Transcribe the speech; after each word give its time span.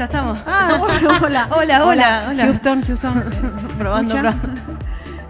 Ya 0.00 0.06
estamos. 0.06 0.38
Ah, 0.46 0.78
hola, 0.80 1.20
hola. 1.22 1.48
Hola, 1.50 1.84
hola, 1.84 2.26
hola. 2.30 2.44
Houston, 2.44 2.82
Houston. 2.82 3.22
Probando, 3.78 4.14
probando. 4.14 4.48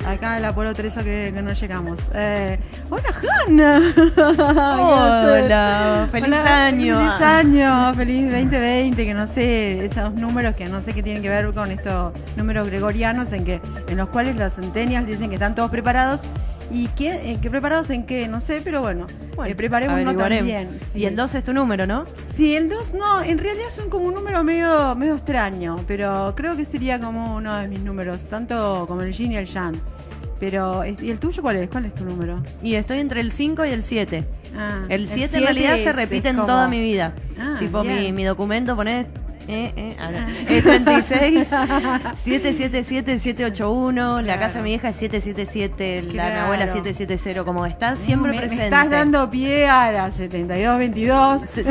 Acá 0.06 0.36
en 0.36 0.42
la 0.42 0.50
Apolo 0.50 0.72
13 0.72 1.02
que, 1.02 1.32
que 1.34 1.42
no 1.42 1.52
llegamos. 1.52 1.98
Eh, 2.14 2.56
hola, 2.88 3.12
Hanna. 3.48 3.80
Hola, 4.78 6.08
feliz 6.12 6.28
Hola, 6.28 6.66
año. 6.66 6.98
Feliz 7.00 7.20
año, 7.20 7.94
feliz 7.94 8.30
2020, 8.30 9.04
que 9.04 9.12
no 9.12 9.26
sé, 9.26 9.86
esos 9.86 10.14
números 10.14 10.54
que 10.54 10.66
no 10.66 10.80
sé 10.80 10.92
qué 10.92 11.02
tienen 11.02 11.20
que 11.20 11.28
ver 11.28 11.52
con 11.52 11.68
estos 11.72 12.12
números 12.36 12.68
gregorianos 12.68 13.32
en 13.32 13.44
que 13.44 13.60
en 13.88 13.96
los 13.96 14.08
cuales 14.10 14.36
los 14.36 14.52
centennials 14.52 15.04
dicen 15.04 15.30
que 15.30 15.34
están 15.34 15.56
todos 15.56 15.72
preparados. 15.72 16.20
¿Y 16.72 16.86
qué, 16.88 17.32
eh, 17.32 17.38
qué 17.42 17.50
preparados 17.50 17.90
en 17.90 18.06
qué? 18.06 18.28
No 18.28 18.38
sé, 18.38 18.60
pero 18.62 18.80
bueno, 18.80 19.08
Bueno, 19.34 19.50
eh, 19.50 19.56
preparémonos 19.56 20.16
también. 20.16 20.78
sí. 20.92 21.00
Y 21.00 21.06
el 21.06 21.16
2 21.16 21.34
es 21.34 21.42
tu 21.42 21.52
número, 21.52 21.84
¿no? 21.88 22.04
Sí, 22.34 22.54
el 22.56 22.68
2 22.68 22.94
no, 22.94 23.22
en 23.22 23.38
realidad 23.38 23.68
son 23.70 23.90
como 23.90 24.06
un 24.06 24.14
número 24.14 24.42
medio, 24.44 24.94
medio 24.94 25.14
extraño, 25.14 25.78
pero 25.86 26.32
creo 26.36 26.56
que 26.56 26.64
sería 26.64 26.98
como 27.00 27.36
uno 27.36 27.56
de 27.56 27.68
mis 27.68 27.80
números, 27.80 28.20
tanto 28.30 28.84
como 28.88 29.02
el 29.02 29.12
yin 29.12 29.32
y 29.32 29.36
el 29.36 29.46
yang. 29.46 29.76
Pero, 30.38 30.82
¿y 30.86 31.10
el 31.10 31.18
tuyo 31.18 31.42
cuál 31.42 31.56
es? 31.56 31.68
¿Cuál 31.68 31.84
es 31.84 31.94
tu 31.94 32.04
número? 32.04 32.42
Y 32.62 32.74
estoy 32.76 32.98
entre 32.98 33.20
el 33.20 33.30
5 33.30 33.66
y 33.66 33.70
el 33.70 33.82
7. 33.82 34.24
Ah, 34.56 34.86
El 34.88 35.06
7 35.06 35.36
en 35.36 35.42
realidad 35.44 35.76
se 35.76 35.92
repite 35.92 36.30
en 36.30 36.36
como- 36.36 36.46
toda 36.46 36.66
mi 36.66 36.80
vida. 36.80 37.12
Ah, 37.38 37.56
tipo, 37.58 37.84
mi, 37.84 38.10
mi 38.12 38.24
documento 38.24 38.74
pone. 38.74 39.06
Eh, 39.52 39.72
eh, 39.76 39.96
ah, 39.98 40.10
no. 40.12 40.28
Eh, 40.48 40.62
36 40.62 41.48
777 41.48 43.18
781 43.18 44.22
la 44.22 44.38
casa 44.38 44.58
de 44.58 44.64
mi 44.64 44.74
hija 44.74 44.90
es 44.90 44.96
777 44.96 46.02
la 46.14 46.26
de 46.26 46.32
mi 46.34 46.38
abuela 46.38 46.66
770 46.68 47.44
como 47.44 47.66
está 47.66 47.96
siempre 47.96 48.30
me, 48.32 48.46
me 48.46 48.48
estás 48.64 48.88
dando 48.88 49.28
pie 49.28 49.68
a 49.68 49.90
la 49.90 50.10
7222. 50.12 51.42
justo. 51.42 51.64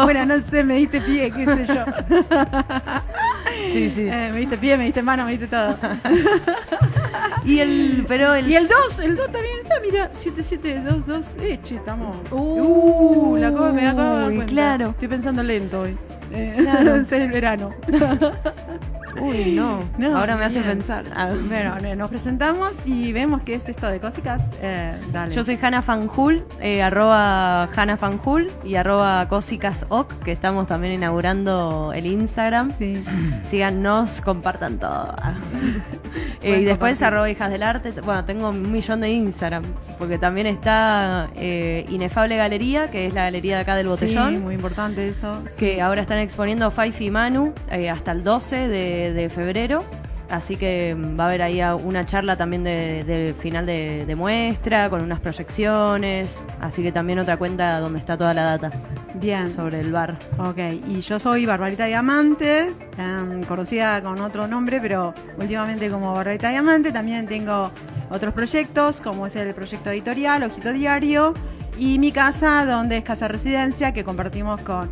bueno, 0.04 0.26
no 0.26 0.38
sé, 0.42 0.62
me 0.64 0.76
diste 0.76 1.00
pie, 1.00 1.30
qué 1.30 1.46
sé 1.46 1.64
yo. 1.66 1.84
sí 3.72 3.88
sí 3.88 4.02
Eh, 4.02 4.30
me 4.32 4.40
diste 4.40 4.58
pie, 4.58 4.76
me 4.76 4.84
diste 4.84 5.00
mano, 5.02 5.24
me 5.24 5.30
diste 5.30 5.46
todo. 5.46 5.78
y 7.46 7.60
el 7.60 8.04
pero 8.08 8.34
el 8.34 8.50
Y 8.50 8.56
el 8.56 8.68
2, 8.68 8.98
el 9.00 9.16
2 9.16 9.32
también 9.32 9.54
está, 9.62 9.80
mira, 9.80 10.10
7722. 10.12 11.26
Eh, 11.40 11.58
che, 11.62 11.76
estamos. 11.76 12.16
Uh, 12.30 13.36
la 13.36 13.48
acabo, 13.48 13.72
me 13.72 13.86
acabo 13.86 14.28
de 14.28 14.44
claro. 14.46 14.90
Estoy 14.90 15.08
pensando 15.08 15.42
lento 15.42 15.82
hoy. 15.82 15.96
Eh, 16.32 16.54
Claro. 16.58 16.96
es 17.00 17.12
el 17.12 17.30
verano. 17.30 17.70
uy 19.20 19.54
no, 19.54 19.80
No, 19.98 20.18
ahora 20.18 20.36
me 20.36 20.44
hace 20.44 20.60
bien. 20.60 20.78
pensar. 20.78 21.04
Bueno, 21.48 21.96
nos 21.96 22.08
presentamos 22.10 22.72
y 22.84 23.12
vemos 23.12 23.42
qué 23.42 23.54
es 23.54 23.68
esto 23.68 23.86
de 23.88 24.00
cósicas. 24.00 24.50
Eh, 24.62 24.98
dale. 25.12 25.34
Yo 25.34 25.44
soy 25.44 25.58
Hanna 25.60 25.82
Fanjul, 25.82 26.44
eh, 26.60 26.82
arroba 26.82 27.64
Hanna 27.64 27.96
Fanjul 27.96 28.50
y 28.64 28.74
arroba 28.76 29.28
Cosicasok, 29.28 30.12
que 30.22 30.32
estamos 30.32 30.66
también 30.66 30.94
inaugurando 30.94 31.92
el 31.94 32.06
Instagram. 32.06 32.72
Sí. 32.76 33.04
Síganos, 33.44 34.20
compartan 34.20 34.78
todo. 34.78 35.14
Eh, 36.42 36.60
y 36.60 36.64
después 36.64 37.02
arroba 37.02 37.28
hijas 37.28 37.50
del 37.50 37.62
arte. 37.64 37.90
Bueno, 38.02 38.24
tengo 38.24 38.50
un 38.50 38.70
millón 38.70 39.00
de 39.00 39.10
Instagram, 39.10 39.64
porque 39.98 40.16
también 40.16 40.46
está 40.46 41.28
Inefable 41.34 42.36
Galería, 42.36 42.88
que 42.88 43.06
es 43.06 43.14
la 43.14 43.24
galería 43.24 43.56
de 43.56 43.62
acá 43.62 43.74
del 43.74 43.88
Botellón. 43.88 44.34
Sí, 44.36 44.40
muy 44.40 44.54
importante 44.54 45.08
eso. 45.08 45.42
que 45.58 45.82
ahora 45.82 46.02
están 46.02 46.18
exponiendo 46.18 46.70
Faifi 46.70 47.06
y 47.06 47.10
Manu 47.10 47.52
hasta 47.90 48.12
el 48.12 48.22
12 48.22 48.68
de, 48.68 49.05
de 49.12 49.28
febrero. 49.30 49.80
Así 50.30 50.56
que 50.56 50.94
mm, 50.94 51.18
va 51.18 51.24
a 51.24 51.28
haber 51.28 51.42
ahí 51.42 51.60
una 51.84 52.04
charla 52.04 52.36
también 52.36 52.64
de, 52.64 53.04
de 53.04 53.34
final 53.34 53.66
de, 53.66 54.04
de 54.06 54.16
muestra, 54.16 54.90
con 54.90 55.02
unas 55.02 55.20
proyecciones. 55.20 56.44
Así 56.60 56.82
que 56.82 56.92
también 56.92 57.18
otra 57.18 57.36
cuenta 57.36 57.78
donde 57.78 57.98
está 57.98 58.16
toda 58.16 58.34
la 58.34 58.42
data 58.42 58.70
Bien. 59.14 59.52
sobre 59.52 59.80
el 59.80 59.92
bar. 59.92 60.18
Ok, 60.38 60.58
y 60.88 61.00
yo 61.00 61.18
soy 61.18 61.46
Barbarita 61.46 61.86
Diamante, 61.86 62.68
em, 62.98 63.42
conocida 63.44 64.02
con 64.02 64.20
otro 64.20 64.46
nombre, 64.46 64.80
pero 64.80 65.14
últimamente 65.38 65.88
como 65.90 66.12
Barbarita 66.12 66.50
Diamante. 66.50 66.92
También 66.92 67.26
tengo 67.26 67.70
otros 68.10 68.34
proyectos, 68.34 69.00
como 69.00 69.26
es 69.26 69.36
el 69.36 69.54
proyecto 69.54 69.90
editorial, 69.90 70.42
Ojito 70.42 70.72
Diario, 70.72 71.34
y 71.78 71.98
mi 71.98 72.10
casa, 72.10 72.64
donde 72.64 72.98
es 72.98 73.04
Casa 73.04 73.28
Residencia, 73.28 73.92
que 73.92 74.02
compartimos 74.04 74.60
con, 74.62 74.90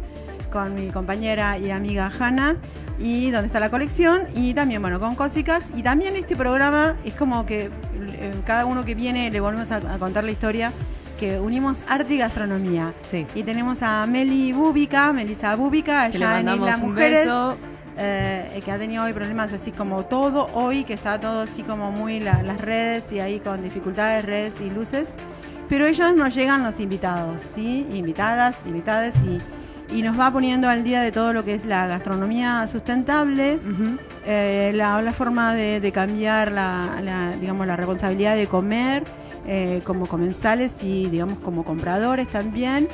con 0.52 0.74
mi 0.74 0.90
compañera 0.90 1.58
y 1.58 1.70
amiga 1.70 2.10
Hanna, 2.18 2.56
y 2.98 3.30
donde 3.30 3.46
está 3.48 3.60
la 3.60 3.70
colección, 3.70 4.22
y 4.34 4.54
también, 4.54 4.80
bueno, 4.80 5.00
con 5.00 5.14
Cósicas. 5.14 5.64
Y 5.74 5.82
también 5.82 6.16
este 6.16 6.36
programa 6.36 6.96
es 7.04 7.14
como 7.14 7.44
que 7.46 7.64
eh, 7.64 8.32
cada 8.46 8.66
uno 8.66 8.84
que 8.84 8.94
viene 8.94 9.30
le 9.30 9.40
volvemos 9.40 9.70
a, 9.72 9.76
a 9.76 9.98
contar 9.98 10.24
la 10.24 10.30
historia, 10.30 10.72
que 11.18 11.38
unimos 11.38 11.78
arte 11.88 12.14
y 12.14 12.18
gastronomía. 12.18 12.92
Sí. 13.02 13.26
Y 13.34 13.42
tenemos 13.44 13.82
a 13.82 14.04
Meli 14.06 14.52
Búbica, 14.52 15.12
Melissa 15.12 15.54
Búbica, 15.56 16.02
allá 16.02 16.40
en 16.40 16.48
Isla 16.48 16.76
Mujeres, 16.78 17.28
eh, 17.96 18.60
que 18.64 18.72
ha 18.72 18.78
tenido 18.78 19.04
hoy 19.04 19.12
problemas 19.12 19.52
así 19.52 19.70
como 19.70 20.02
todo 20.04 20.46
hoy, 20.54 20.82
que 20.84 20.94
está 20.94 21.20
todo 21.20 21.42
así 21.42 21.62
como 21.62 21.92
muy 21.92 22.18
la- 22.18 22.42
las 22.42 22.60
redes 22.60 23.04
y 23.12 23.20
ahí 23.20 23.38
con 23.38 23.62
dificultades, 23.62 24.24
redes 24.24 24.54
y 24.60 24.70
luces. 24.70 25.08
Pero 25.68 25.86
ellos 25.86 26.14
nos 26.16 26.34
llegan 26.34 26.62
los 26.64 26.78
invitados, 26.80 27.40
¿sí? 27.54 27.86
Invitadas, 27.92 28.56
invitadas 28.66 29.14
y, 29.24 29.38
y 29.92 30.02
nos 30.02 30.18
va 30.18 30.30
poniendo 30.30 30.68
al 30.68 30.82
día 30.84 31.00
de 31.02 31.12
todo 31.12 31.32
lo 31.32 31.44
que 31.44 31.54
es 31.54 31.64
la 31.66 31.86
gastronomía 31.86 32.66
sustentable, 32.68 33.56
Ujú. 33.56 33.98
eh, 34.26 34.72
la, 34.74 35.00
la 35.02 35.12
forma 35.12 35.54
de, 35.54 35.80
de 35.80 35.92
cambiar 35.92 36.50
la, 36.52 37.00
la, 37.02 37.30
digamos, 37.40 37.66
la 37.66 37.76
responsabilidad 37.76 38.36
de 38.36 38.46
comer 38.46 39.04
eh, 39.46 39.80
como 39.84 40.06
comensales 40.06 40.72
y 40.82 41.06
digamos 41.10 41.38
como 41.38 41.64
compradores 41.64 42.28
también. 42.28 42.88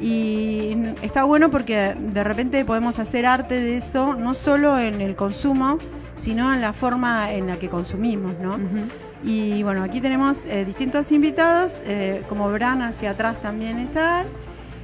Y 0.00 0.76
está 1.02 1.22
bueno 1.24 1.50
porque 1.50 1.94
de 1.96 2.24
repente 2.24 2.64
podemos 2.64 2.98
hacer 2.98 3.24
arte 3.24 3.54
de 3.60 3.76
eso, 3.76 4.14
no 4.14 4.34
solo 4.34 4.78
en 4.78 5.00
el 5.00 5.14
consumo, 5.14 5.78
sino 6.16 6.52
en 6.52 6.60
la 6.60 6.72
forma 6.72 7.32
en 7.32 7.46
la 7.46 7.56
que 7.58 7.68
consumimos, 7.68 8.32
¿no? 8.42 8.54
Ujú. 8.54 8.88
Y 9.24 9.62
bueno, 9.62 9.84
aquí 9.84 10.00
tenemos 10.00 10.38
eh, 10.46 10.64
distintos 10.64 11.12
invitados, 11.12 11.78
eh, 11.84 12.24
como 12.28 12.48
verán 12.50 12.82
hacia 12.82 13.10
atrás 13.10 13.40
también 13.40 13.78
están. 13.78 14.26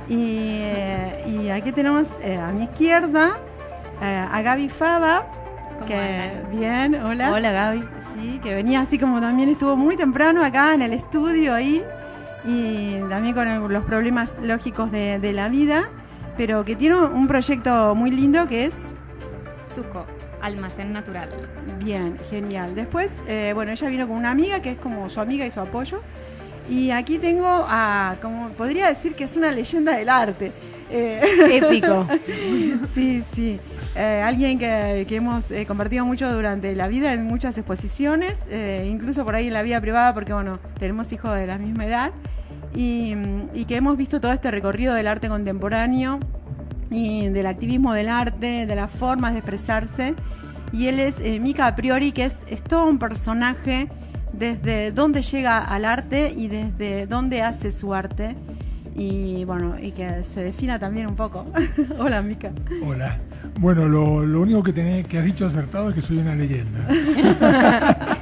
Y, 0.08 0.60
eh, 0.62 1.24
y 1.26 1.48
aquí 1.50 1.72
tenemos 1.72 2.08
eh, 2.22 2.36
a 2.36 2.50
mi 2.52 2.64
izquierda 2.64 3.36
eh, 4.00 4.26
a 4.30 4.40
Gaby 4.42 4.68
Fava, 4.68 5.26
¿Cómo 5.74 5.86
que 5.86 5.94
andan? 5.96 6.50
bien, 6.50 6.94
hola. 7.02 7.30
Hola 7.32 7.52
Gaby. 7.52 7.82
Sí, 8.14 8.40
que 8.42 8.54
venía 8.54 8.80
así 8.80 8.98
como 8.98 9.20
también 9.20 9.48
estuvo 9.48 9.76
muy 9.76 9.96
temprano 9.96 10.42
acá 10.42 10.74
en 10.74 10.82
el 10.82 10.92
estudio 10.92 11.54
ahí 11.54 11.84
y 12.44 12.96
también 13.08 13.34
con 13.34 13.72
los 13.72 13.84
problemas 13.84 14.34
lógicos 14.42 14.90
de, 14.90 15.18
de 15.18 15.32
la 15.32 15.48
vida, 15.48 15.88
pero 16.36 16.64
que 16.64 16.74
tiene 16.74 16.96
un 16.96 17.28
proyecto 17.28 17.94
muy 17.94 18.10
lindo 18.10 18.48
que 18.48 18.64
es 18.64 18.92
Suco, 19.74 20.06
almacén 20.40 20.92
natural. 20.92 21.28
Bien, 21.78 22.16
genial. 22.30 22.74
Después, 22.74 23.22
eh, 23.28 23.52
bueno, 23.54 23.72
ella 23.72 23.88
vino 23.88 24.08
con 24.08 24.16
una 24.16 24.30
amiga 24.30 24.60
que 24.60 24.72
es 24.72 24.78
como 24.78 25.08
su 25.08 25.20
amiga 25.20 25.46
y 25.46 25.50
su 25.50 25.60
apoyo. 25.60 26.00
Y 26.68 26.90
aquí 26.90 27.18
tengo 27.18 27.46
a, 27.46 28.16
como 28.20 28.48
podría 28.50 28.88
decir 28.88 29.14
que 29.14 29.24
es 29.24 29.36
una 29.36 29.50
leyenda 29.50 29.96
del 29.96 30.08
arte. 30.08 30.52
Eh, 30.90 31.60
Épico. 31.62 32.06
sí, 32.94 33.22
sí. 33.34 33.58
Eh, 33.94 34.22
alguien 34.24 34.58
que, 34.58 35.06
que 35.08 35.16
hemos 35.16 35.50
eh, 35.50 35.66
compartido 35.66 36.04
mucho 36.04 36.32
durante 36.32 36.74
la 36.76 36.88
vida 36.88 37.12
en 37.12 37.24
muchas 37.24 37.56
exposiciones, 37.58 38.34
incluso 38.84 39.24
por 39.24 39.34
ahí 39.34 39.48
en 39.48 39.54
la 39.54 39.62
vida 39.62 39.80
privada, 39.80 40.14
porque 40.14 40.32
bueno, 40.32 40.58
tenemos 40.78 41.10
hijos 41.12 41.34
de 41.34 41.46
la 41.46 41.58
misma 41.58 41.86
edad. 41.86 42.12
Y, 42.74 43.14
y 43.54 43.64
que 43.64 43.76
hemos 43.76 43.96
visto 43.96 44.20
todo 44.20 44.32
este 44.32 44.50
recorrido 44.50 44.94
del 44.94 45.08
arte 45.08 45.28
contemporáneo 45.28 46.20
y 46.90 47.28
del 47.28 47.46
activismo 47.46 47.94
del 47.94 48.08
arte, 48.08 48.66
de 48.66 48.76
las 48.76 48.90
formas 48.90 49.32
de 49.32 49.38
expresarse. 49.38 50.14
Y 50.70 50.86
él 50.86 51.00
es 51.00 51.18
Mika 51.40 51.74
priori, 51.74 52.12
que 52.12 52.26
es, 52.26 52.36
es 52.46 52.62
todo 52.62 52.86
un 52.86 52.98
personaje 52.98 53.88
desde 54.38 54.92
dónde 54.92 55.22
llega 55.22 55.58
al 55.58 55.84
arte 55.84 56.32
y 56.36 56.48
desde 56.48 57.06
dónde 57.06 57.42
hace 57.42 57.72
su 57.72 57.94
arte. 57.94 58.34
Y 58.96 59.44
bueno, 59.44 59.76
y 59.80 59.92
que 59.92 60.24
se 60.24 60.42
defina 60.42 60.78
también 60.78 61.06
un 61.06 61.16
poco. 61.16 61.44
Hola, 61.98 62.20
Mika. 62.22 62.50
Hola. 62.84 63.18
Bueno, 63.60 63.88
lo, 63.88 64.24
lo 64.24 64.40
único 64.40 64.62
que, 64.62 64.72
tenés, 64.72 65.06
que 65.06 65.18
has 65.18 65.24
dicho 65.24 65.46
acertado 65.46 65.90
es 65.90 65.94
que 65.94 66.02
soy 66.02 66.18
una 66.18 66.34
leyenda. 66.34 66.80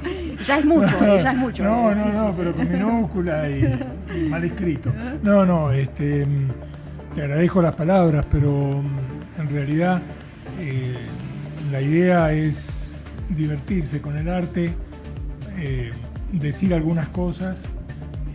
Ya 0.46 0.58
es 0.58 0.64
mucho, 0.64 1.04
eh, 1.04 1.20
ya 1.22 1.32
es 1.32 1.38
mucho. 1.38 1.64
No, 1.64 1.90
eh, 1.90 1.94
no, 1.96 2.04
sí, 2.04 2.10
no, 2.12 2.28
sí, 2.28 2.34
pero 2.36 2.52
sí. 2.52 2.58
con 2.58 2.72
minúscula 2.72 3.50
y, 3.50 3.80
y 4.14 4.28
mal 4.28 4.44
escrito. 4.44 4.92
No, 5.22 5.44
no, 5.44 5.72
este, 5.72 6.24
te 7.16 7.22
agradezco 7.22 7.62
las 7.62 7.74
palabras, 7.74 8.26
pero 8.30 8.82
mm, 8.82 9.40
en 9.40 9.48
realidad 9.48 10.02
eh, 10.60 10.94
la 11.72 11.80
idea 11.80 12.32
es 12.32 13.02
divertirse 13.30 14.00
con 14.00 14.16
el 14.16 14.28
arte, 14.28 14.72
eh, 15.58 15.90
decir 16.32 16.74
algunas 16.74 17.08
cosas 17.08 17.56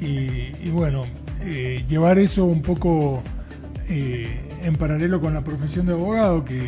y, 0.02 0.52
y 0.64 0.70
bueno, 0.72 1.04
eh, 1.44 1.84
llevar 1.88 2.20
eso 2.20 2.46
un 2.46 2.62
poco 2.62 3.22
eh, 3.90 4.40
en 4.64 4.76
paralelo 4.76 5.20
con 5.22 5.34
la 5.34 5.42
profesión 5.42 5.86
de 5.86 5.94
abogado, 5.94 6.44
que 6.46 6.60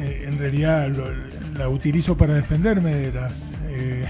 eh, 0.00 0.24
en 0.26 0.38
realidad 0.38 0.88
lo- 0.88 1.58
la 1.58 1.68
utilizo 1.68 2.16
para 2.16 2.34
defenderme 2.34 2.94
de 2.94 3.12
las 3.12 3.32
eh, 3.70 4.04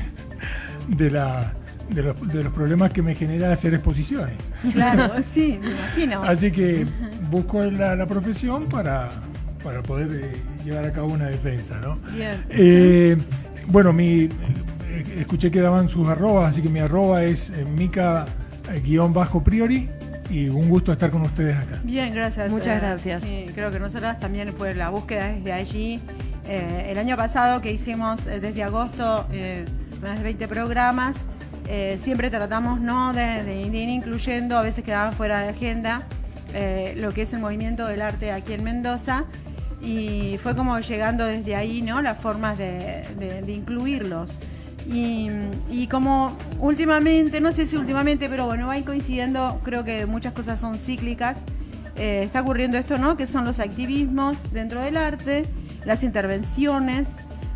de 0.88 1.10
la 1.10 1.52
de 1.90 2.02
los, 2.02 2.28
de 2.32 2.42
los 2.42 2.52
problemas 2.52 2.92
que 2.92 3.00
me 3.00 3.14
genera 3.14 3.52
hacer 3.52 3.72
exposiciones. 3.74 4.34
Claro, 4.72 5.12
sí, 5.34 5.60
me 5.62 5.70
imagino. 5.70 6.22
Así 6.24 6.50
que 6.50 6.84
busco 7.30 7.62
la, 7.62 7.94
la 7.94 8.06
profesión 8.06 8.64
para, 8.68 9.08
para 9.62 9.82
poder 9.84 10.08
eh, 10.12 10.32
llevar 10.64 10.84
a 10.86 10.92
cabo 10.92 11.12
una 11.12 11.26
defensa, 11.26 11.78
¿no? 11.80 11.96
Bien. 12.12 12.42
Eh, 12.50 13.16
bueno, 13.68 13.92
mi 13.92 14.28
escuché 15.00 15.50
que 15.50 15.60
daban 15.60 15.88
sus 15.88 16.06
arrobas, 16.08 16.50
así 16.50 16.62
que 16.62 16.68
mi 16.68 16.80
arroba 16.80 17.22
es 17.24 17.50
eh, 17.50 17.64
mica-priori 17.64 19.88
y 20.30 20.48
un 20.48 20.68
gusto 20.68 20.92
estar 20.92 21.10
con 21.10 21.22
ustedes 21.22 21.56
acá. 21.56 21.80
Bien, 21.84 22.12
gracias. 22.12 22.50
Muchas 22.50 22.76
Eh, 22.76 22.80
gracias. 22.80 23.22
sí, 23.22 23.46
creo 23.54 23.70
que 23.70 23.78
nosotras 23.78 24.18
también 24.18 24.48
fue 24.52 24.74
la 24.74 24.90
búsqueda 24.90 25.28
desde 25.32 25.52
allí. 25.52 26.00
Eh, 26.48 26.88
el 26.90 26.98
año 26.98 27.16
pasado 27.16 27.60
que 27.60 27.72
hicimos 27.72 28.26
eh, 28.26 28.40
desde 28.40 28.62
agosto 28.62 29.26
eh, 29.32 29.64
más 30.02 30.18
de 30.18 30.24
20 30.24 30.48
programas, 30.48 31.16
eh, 31.68 31.98
siempre 32.02 32.30
tratamos 32.30 32.80
¿no? 32.80 33.12
de, 33.12 33.42
de 33.44 33.62
ir 33.62 33.88
incluyendo, 33.88 34.58
a 34.58 34.62
veces 34.62 34.84
quedaban 34.84 35.12
fuera 35.12 35.40
de 35.40 35.48
agenda, 35.50 36.02
eh, 36.54 36.94
lo 36.98 37.12
que 37.12 37.22
es 37.22 37.32
el 37.32 37.40
movimiento 37.40 37.86
del 37.86 38.02
arte 38.02 38.32
aquí 38.32 38.52
en 38.52 38.64
Mendoza. 38.64 39.24
Y 39.82 40.38
fue 40.42 40.56
como 40.56 40.78
llegando 40.80 41.24
desde 41.26 41.54
ahí, 41.54 41.82
¿no? 41.82 42.00
Las 42.02 42.18
formas 42.18 42.58
de, 42.58 43.04
de- 43.18 43.42
de 43.42 43.52
incluirlos. 43.52 44.36
Y, 44.88 45.88
como 45.88 46.36
últimamente, 46.60 47.40
no 47.40 47.52
sé 47.52 47.66
si 47.66 47.76
últimamente, 47.76 48.28
pero 48.28 48.46
bueno, 48.46 48.68
va 48.68 48.74
a 48.74 48.78
ir 48.78 48.84
coincidiendo, 48.84 49.60
creo 49.62 49.84
que 49.84 50.06
muchas 50.06 50.32
cosas 50.32 50.60
son 50.60 50.74
cíclicas. 50.76 51.38
Eh, 51.96 52.22
está 52.24 52.42
ocurriendo 52.42 52.76
esto, 52.76 52.98
¿no? 52.98 53.16
Que 53.16 53.26
son 53.26 53.44
los 53.44 53.58
activismos 53.58 54.36
dentro 54.52 54.80
del 54.80 54.96
arte, 54.96 55.46
las 55.84 56.02
intervenciones, 56.02 57.08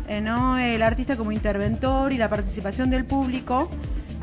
eh, 0.07 0.19
¿no? 0.21 0.57
El 0.57 0.81
artista 0.81 1.15
como 1.15 1.31
interventor 1.31 2.11
y 2.11 2.17
la 2.17 2.29
participación 2.29 2.89
del 2.89 3.05
público. 3.05 3.69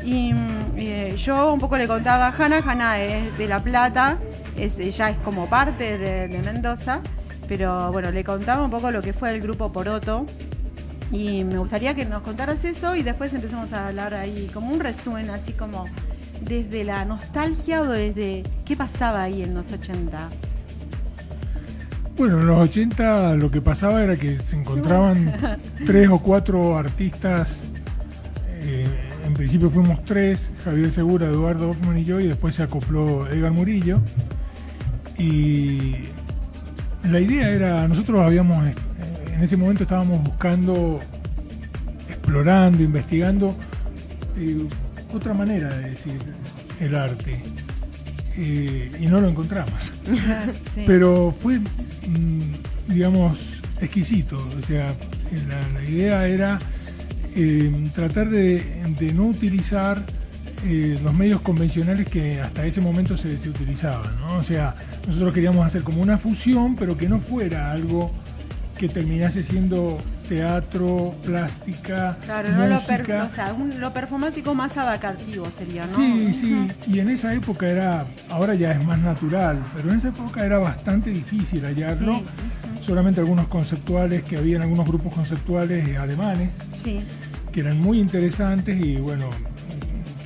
Y 0.03 0.33
mm, 0.33 0.37
eh, 0.77 1.15
yo 1.17 1.53
un 1.53 1.59
poco 1.59 1.77
le 1.77 1.87
contaba 1.87 2.27
a 2.27 2.31
Hanna, 2.31 2.61
Hanna 2.65 3.01
es 3.01 3.37
de 3.37 3.47
La 3.47 3.59
Plata, 3.59 4.17
es, 4.57 4.77
ella 4.79 5.09
es 5.09 5.17
como 5.17 5.47
parte 5.47 5.97
de 5.97 6.41
Mendoza, 6.41 7.01
pero 7.47 7.91
bueno, 7.91 8.11
le 8.11 8.23
contaba 8.23 8.63
un 8.63 8.71
poco 8.71 8.91
lo 8.91 9.01
que 9.01 9.13
fue 9.13 9.33
el 9.33 9.41
grupo 9.41 9.71
Poroto. 9.71 10.25
Y 11.11 11.43
me 11.43 11.57
gustaría 11.57 11.95
que 11.95 12.05
nos 12.05 12.21
contaras 12.21 12.63
eso 12.65 12.95
y 12.95 13.03
después 13.03 13.33
empecemos 13.33 13.73
a 13.73 13.87
hablar 13.87 14.13
ahí 14.13 14.49
como 14.53 14.71
un 14.71 14.79
resumen, 14.79 15.29
así 15.29 15.53
como 15.53 15.85
desde 16.41 16.83
la 16.83 17.03
nostalgia 17.05 17.81
o 17.81 17.87
desde 17.87 18.43
qué 18.65 18.75
pasaba 18.75 19.23
ahí 19.23 19.41
en 19.41 19.53
los 19.53 19.71
80. 19.71 20.29
Bueno, 22.17 22.41
en 22.41 22.47
los 22.47 22.59
80 22.69 23.35
lo 23.35 23.49
que 23.49 23.61
pasaba 23.61 24.03
era 24.03 24.15
que 24.15 24.37
se 24.37 24.55
encontraban 24.55 25.33
tres 25.85 26.09
o 26.09 26.19
cuatro 26.19 26.77
artistas. 26.77 27.57
eh, 28.61 28.85
en 29.25 29.33
principio 29.33 29.69
fuimos 29.69 30.03
tres, 30.05 30.51
Javier 30.63 30.91
Segura, 30.91 31.27
Eduardo 31.27 31.69
Hoffman 31.69 31.97
y 31.99 32.03
yo, 32.03 32.19
y 32.19 32.27
después 32.27 32.55
se 32.55 32.63
acopló 32.63 33.27
Edgar 33.27 33.51
Murillo. 33.51 34.01
Y 35.17 35.95
la 37.09 37.19
idea 37.19 37.49
era, 37.49 37.87
nosotros 37.87 38.19
habíamos, 38.21 38.65
en 39.39 39.45
ese 39.45 39.55
momento 39.55 39.83
estábamos 39.83 40.21
buscando, 40.21 40.99
explorando, 42.09 42.83
investigando 42.83 43.55
eh, 44.37 44.67
otra 45.13 45.33
manera 45.33 45.73
de 45.77 45.91
decir 45.91 46.19
el 46.81 46.93
arte. 46.93 47.41
Eh, 48.35 48.91
y 48.99 49.05
no 49.05 49.21
lo 49.21 49.29
encontramos. 49.29 49.73
Sí. 50.73 50.83
Pero 50.85 51.33
fue, 51.39 51.57
mm, 51.57 52.89
digamos, 52.89 53.61
exquisito. 53.79 54.35
O 54.35 54.67
sea, 54.67 54.93
la, 55.47 55.79
la 55.79 55.89
idea 55.89 56.27
era 56.27 56.59
eh, 57.33 57.71
tratar 57.95 58.29
de, 58.29 58.61
de 58.99 59.13
no 59.13 59.27
utilizar 59.27 60.03
eh, 60.65 60.99
los 61.01 61.13
medios 61.13 61.39
convencionales 61.39 62.09
que 62.09 62.41
hasta 62.41 62.65
ese 62.65 62.81
momento 62.81 63.17
se, 63.17 63.37
se 63.37 63.49
utilizaban. 63.49 64.19
¿no? 64.19 64.37
O 64.37 64.43
sea, 64.43 64.75
nosotros 65.07 65.33
queríamos 65.33 65.65
hacer 65.65 65.83
como 65.83 66.01
una 66.01 66.17
fusión, 66.17 66.75
pero 66.75 66.97
que 66.97 67.07
no 67.07 67.19
fuera 67.19 67.71
algo 67.71 68.11
que 68.79 68.87
terminase 68.87 69.43
siendo 69.43 69.97
teatro, 70.29 71.13
plástica, 71.25 72.17
Claro, 72.23 72.49
no 72.51 72.65
lo, 72.65 72.75
música. 72.75 73.27
o 73.29 73.35
sea, 73.35 73.51
un- 73.53 73.77
lo 73.81 73.91
performático 73.93 74.55
más 74.55 74.77
abarcativo 74.77 75.45
sería, 75.55 75.85
¿no? 75.85 75.97
Sí, 75.97 76.33
sí, 76.33 76.67
y 76.87 76.99
en 76.99 77.09
esa 77.09 77.33
época 77.33 77.67
era, 77.67 78.05
ahora 78.29 78.55
ya 78.55 78.71
es 78.71 78.85
más 78.85 78.99
natural, 78.99 79.61
pero 79.75 79.91
en 79.91 79.97
esa 79.97 80.07
época 80.07 80.45
era 80.45 80.59
bastante 80.59 81.09
difícil 81.09 81.63
hallarlo. 81.65 82.15
Sí, 82.15 82.23
Solamente 82.81 83.19
algunos 83.19 83.47
conceptuales, 83.49 84.23
que 84.23 84.37
habían 84.37 84.61
algunos 84.61 84.87
grupos 84.87 85.13
conceptuales 85.13 85.95
alemanes, 85.97 86.49
Sí, 86.83 87.01
que 87.51 87.59
eran 87.59 87.79
muy 87.81 87.99
interesantes 87.99 88.79
y 88.83 88.95
bueno, 88.95 89.29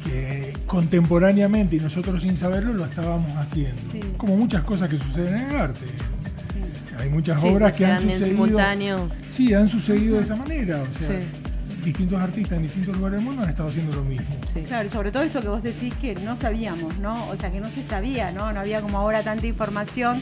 que 0.05 0.53
contemporáneamente 0.67 1.77
y 1.77 1.79
nosotros 1.79 2.21
sin 2.21 2.37
saberlo 2.37 2.73
lo 2.73 2.85
estábamos 2.85 3.31
haciendo. 3.33 3.81
Sí. 3.91 3.99
Como 4.17 4.37
muchas 4.37 4.63
cosas 4.63 4.89
que 4.89 4.97
suceden 4.99 5.39
en 5.39 5.49
el 5.49 5.55
arte. 5.57 5.85
Hay 6.99 7.09
muchas 7.09 7.41
Sí, 7.41 7.47
obras 7.49 7.75
que 7.77 7.85
han 7.85 7.93
en 7.97 8.01
sucedido. 8.11 8.27
simultáneo. 8.27 9.09
Sí, 9.29 9.53
han 9.53 9.67
sucedido 9.67 10.15
de 10.17 10.21
esa 10.23 10.35
manera. 10.35 10.81
O 10.81 10.99
sea, 11.03 11.19
Sí. 11.21 11.27
distintos 11.83 12.21
artistas 12.21 12.57
en 12.57 12.63
distintos 12.63 12.95
lugares 12.97 13.17
del 13.19 13.25
mundo 13.25 13.43
han 13.43 13.49
estado 13.49 13.69
haciendo 13.69 13.95
lo 13.95 14.03
mismo. 14.03 14.27
Sí. 14.53 14.61
Claro, 14.61 14.87
y 14.87 14.89
sobre 14.89 15.11
todo 15.11 15.23
esto 15.23 15.41
que 15.41 15.47
vos 15.49 15.63
decís 15.63 15.93
que 15.95 16.15
no 16.15 16.37
sabíamos, 16.37 16.97
¿no? 16.99 17.27
O 17.29 17.35
sea, 17.35 17.51
que 17.51 17.59
no 17.59 17.67
se 17.69 17.83
sabía, 17.83 18.31
¿no? 18.31 18.53
No 18.53 18.59
había 18.61 18.81
como 18.81 18.97
ahora 18.99 19.21
tanta 19.23 19.45
información 19.47 20.21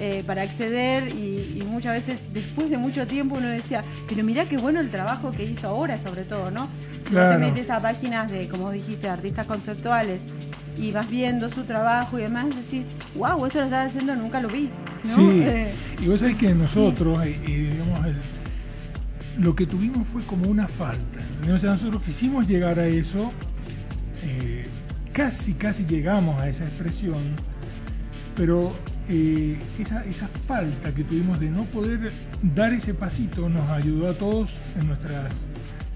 eh, 0.00 0.22
para 0.26 0.42
acceder 0.42 1.08
y, 1.08 1.58
y 1.60 1.64
muchas 1.68 1.94
veces 1.94 2.20
después 2.32 2.70
de 2.70 2.78
mucho 2.78 3.06
tiempo 3.06 3.34
uno 3.36 3.48
decía, 3.48 3.82
pero 4.08 4.22
mirá 4.22 4.44
qué 4.44 4.56
bueno 4.56 4.80
el 4.80 4.90
trabajo 4.90 5.32
que 5.32 5.42
hizo 5.44 5.66
ahora, 5.68 5.96
sobre 5.96 6.22
todo, 6.24 6.50
¿no? 6.52 6.68
Si 7.04 7.10
Claro. 7.14 7.32
te 7.32 7.38
metes 7.38 7.68
a 7.70 7.80
páginas 7.80 8.30
de, 8.30 8.48
como 8.48 8.70
dijiste, 8.70 9.08
artistas 9.08 9.46
conceptuales 9.46 10.20
y 10.78 10.92
vas 10.92 11.08
viendo 11.10 11.50
su 11.50 11.64
trabajo 11.64 12.18
y 12.18 12.22
demás, 12.22 12.46
decís, 12.54 12.84
wow, 13.16 13.44
esto 13.46 13.58
lo 13.58 13.64
estaba 13.66 13.84
haciendo, 13.84 14.14
nunca 14.16 14.40
lo 14.40 14.48
vi, 14.48 14.70
¿no? 15.04 15.14
Sí, 15.14 15.28
Eh, 15.44 15.72
y 16.02 16.06
vos 16.06 16.20
sabés 16.20 16.36
que 16.36 16.54
nosotros, 16.54 17.24
y, 17.26 17.50
y 17.50 17.56
digamos, 17.70 18.06
el- 18.06 19.44
lo 19.44 19.54
que 19.54 19.66
tuvimos 19.66 20.06
fue 20.12 20.22
como 20.24 20.48
una 20.50 20.66
falta. 20.66 21.20
O 21.52 21.58
sea, 21.58 21.70
nosotros 21.70 22.02
quisimos 22.02 22.46
llegar 22.48 22.78
a 22.78 22.86
eso, 22.86 23.32
eh, 24.24 24.64
casi, 25.12 25.52
casi 25.54 25.84
llegamos 25.86 26.40
a 26.42 26.48
esa 26.48 26.64
expresión, 26.64 27.18
pero 28.36 28.72
eh, 29.08 29.56
esa, 29.78 30.04
esa 30.04 30.28
falta 30.28 30.92
que 30.94 31.02
tuvimos 31.04 31.38
de 31.40 31.50
no 31.50 31.62
poder 31.64 32.12
dar 32.54 32.72
ese 32.72 32.94
pasito 32.94 33.48
nos 33.48 33.68
ayudó 33.70 34.08
a 34.10 34.12
todos 34.14 34.50
en 34.80 34.88
nuestras 34.88 35.26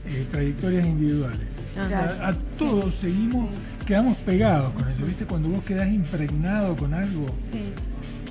eh, 0.09 0.27
trayectorias 0.31 0.87
individuales. 0.87 1.41
A 1.77 2.33
todos 2.59 2.95
seguimos, 2.95 3.49
quedamos 3.87 4.17
pegados 4.19 4.73
con 4.73 4.89
eso, 4.89 5.05
¿viste? 5.05 5.25
Cuando 5.25 5.49
vos 5.49 5.65
quedás 5.65 5.89
impregnado 5.89 6.77
con 6.77 6.95
algo, 6.95 7.27
sí, 7.51 7.73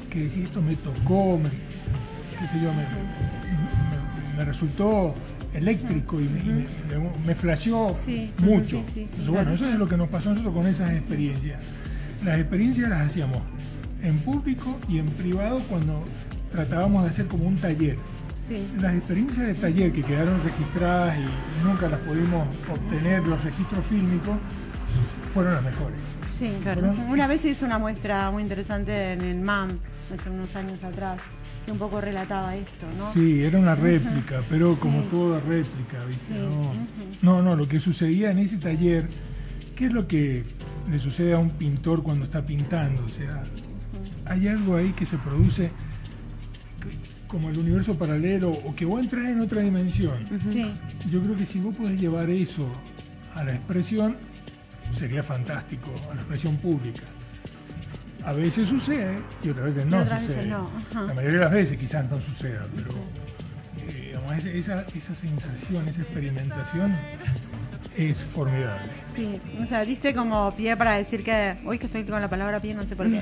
que 0.09 0.23
decís, 0.23 0.45
esto 0.45 0.61
me 0.61 0.75
tocó, 0.75 1.37
me, 1.39 1.49
qué 1.49 2.47
sé 2.47 2.61
yo, 2.61 2.69
me, 2.73 2.83
me- 2.83 4.37
me 4.37 4.45
resultó 4.45 5.13
eléctrico 5.53 6.19
y 6.19 6.23
me, 6.23 6.43
me, 6.43 6.65
me- 7.27 7.35
flasheó 7.35 7.95
Sí, 8.05 8.31
mucho. 8.39 8.77
sí, 8.77 8.83
sí, 8.85 8.91
sí, 8.93 8.99
Entonces, 9.01 9.25
claro. 9.25 9.31
bueno, 9.33 9.53
eso 9.53 9.67
es 9.67 9.77
lo 9.77 9.87
que 9.87 9.97
nos 9.97 10.09
pasó 10.09 10.29
a 10.29 10.31
nosotros 10.33 10.53
con 10.55 10.67
esas 10.67 10.91
experiencias. 10.91 11.61
Las 12.25 12.39
experiencias 12.39 12.89
las 12.89 13.01
hacíamos 13.07 13.39
en 14.01 14.17
público 14.19 14.79
y 14.87 14.99
en 14.99 15.05
privado 15.07 15.59
cuando 15.69 16.03
tratábamos 16.51 17.03
de 17.03 17.09
hacer 17.09 17.27
como 17.27 17.45
un 17.45 17.55
taller. 17.55 17.97
Las 18.81 18.95
experiencias 18.95 19.47
de 19.47 19.53
taller 19.53 19.93
que 19.93 20.01
quedaron 20.03 20.43
registradas 20.43 21.17
y 21.17 21.65
nunca 21.67 21.87
las 21.87 21.99
pudimos 22.01 22.45
obtener, 22.69 23.25
los 23.25 23.41
registros 23.45 23.85
fílmicos, 23.85 24.35
fueron 25.33 25.53
las 25.53 25.63
mejores. 25.63 25.99
Sí, 26.37 26.49
Claro. 26.63 26.91
Una 27.09 27.27
vez 27.27 27.45
hice 27.45 27.65
una 27.65 27.77
muestra 27.77 28.31
muy 28.31 28.41
interesante 28.43 29.11
en 29.13 29.21
el 29.21 29.41
MAM, 29.41 29.77
hace 30.13 30.29
unos 30.31 30.55
años 30.55 30.83
atrás, 30.83 31.19
que 31.65 31.71
un 31.71 31.77
poco 31.77 32.01
relataba 32.01 32.55
esto, 32.55 32.87
¿no? 32.97 33.13
Sí, 33.13 33.43
era 33.43 33.59
una 33.59 33.75
réplica, 33.75 34.41
pero 34.49 34.75
como 34.75 35.03
Sí. 35.03 35.07
toda 35.11 35.39
réplica, 35.39 36.03
¿viste? 36.07 36.33
Sí, 36.33 37.19
No, 37.21 37.37
no, 37.37 37.41
no, 37.43 37.55
lo 37.55 37.67
que 37.67 37.79
sucedía 37.79 38.31
en 38.31 38.39
ese 38.39 38.57
taller, 38.57 39.07
¿qué 39.75 39.85
es 39.85 39.93
lo 39.93 40.07
que 40.07 40.43
le 40.89 40.97
sucede 40.97 41.33
a 41.33 41.37
un 41.37 41.51
pintor 41.51 42.01
cuando 42.01 42.25
está 42.25 42.43
pintando? 42.43 43.03
O 43.05 43.09
sea, 43.09 43.43
hay 44.25 44.47
algo 44.47 44.75
ahí 44.77 44.93
que 44.93 45.05
se 45.05 45.17
produce 45.19 45.69
como 47.27 47.49
el 47.49 47.57
universo 47.57 47.97
paralelo 47.97 48.49
o 48.51 48.75
que 48.75 48.85
vos 48.85 48.99
entras 49.01 49.29
en 49.29 49.39
otra 49.41 49.61
dimensión. 49.61 50.15
Sí, 50.51 50.65
Yo 51.11 51.21
creo 51.21 51.35
que 51.35 51.45
si 51.45 51.59
vos 51.59 51.75
podés 51.77 51.99
llevar 52.01 52.29
eso 52.29 52.65
a 53.35 53.43
la 53.43 53.53
expresión, 53.53 54.17
sería 54.93 55.23
fantástico, 55.23 55.91
a 56.11 56.15
la 56.15 56.21
expresión 56.21 56.57
pública. 56.57 57.01
A 58.25 58.33
veces 58.33 58.67
sucede 58.67 59.17
y 59.43 59.49
otras 59.49 59.67
veces 59.73 59.85
no 59.87 59.97
otras 59.99 60.19
veces 60.21 60.35
sucede. 60.35 60.51
no, 60.51 60.69
ajá. 60.91 61.01
La 61.07 61.13
mayoría 61.13 61.39
de 61.39 61.45
las 61.45 61.51
veces 61.51 61.77
quizás 61.77 62.09
no 62.09 62.21
suceda, 62.21 62.63
pero 62.75 62.89
eh, 63.87 64.05
digamos, 64.07 64.45
esa, 64.45 64.85
esa 64.95 65.15
sensación, 65.15 65.87
esa 65.87 66.01
experimentación 66.01 66.95
es 67.97 68.19
formidable. 68.19 68.91
sí. 69.15 69.41
O 69.61 69.65
sea, 69.65 69.83
diste 69.83 70.13
como 70.13 70.53
pie 70.55 70.77
para 70.77 70.93
decir 70.93 71.23
que. 71.23 71.55
Hoy 71.65 71.79
que 71.79 71.87
estoy 71.87 72.03
con 72.03 72.21
la 72.21 72.29
palabra 72.29 72.59
pie, 72.59 72.73
no 72.75 72.83
sé 72.83 72.95
por 72.95 73.09
qué. 73.09 73.21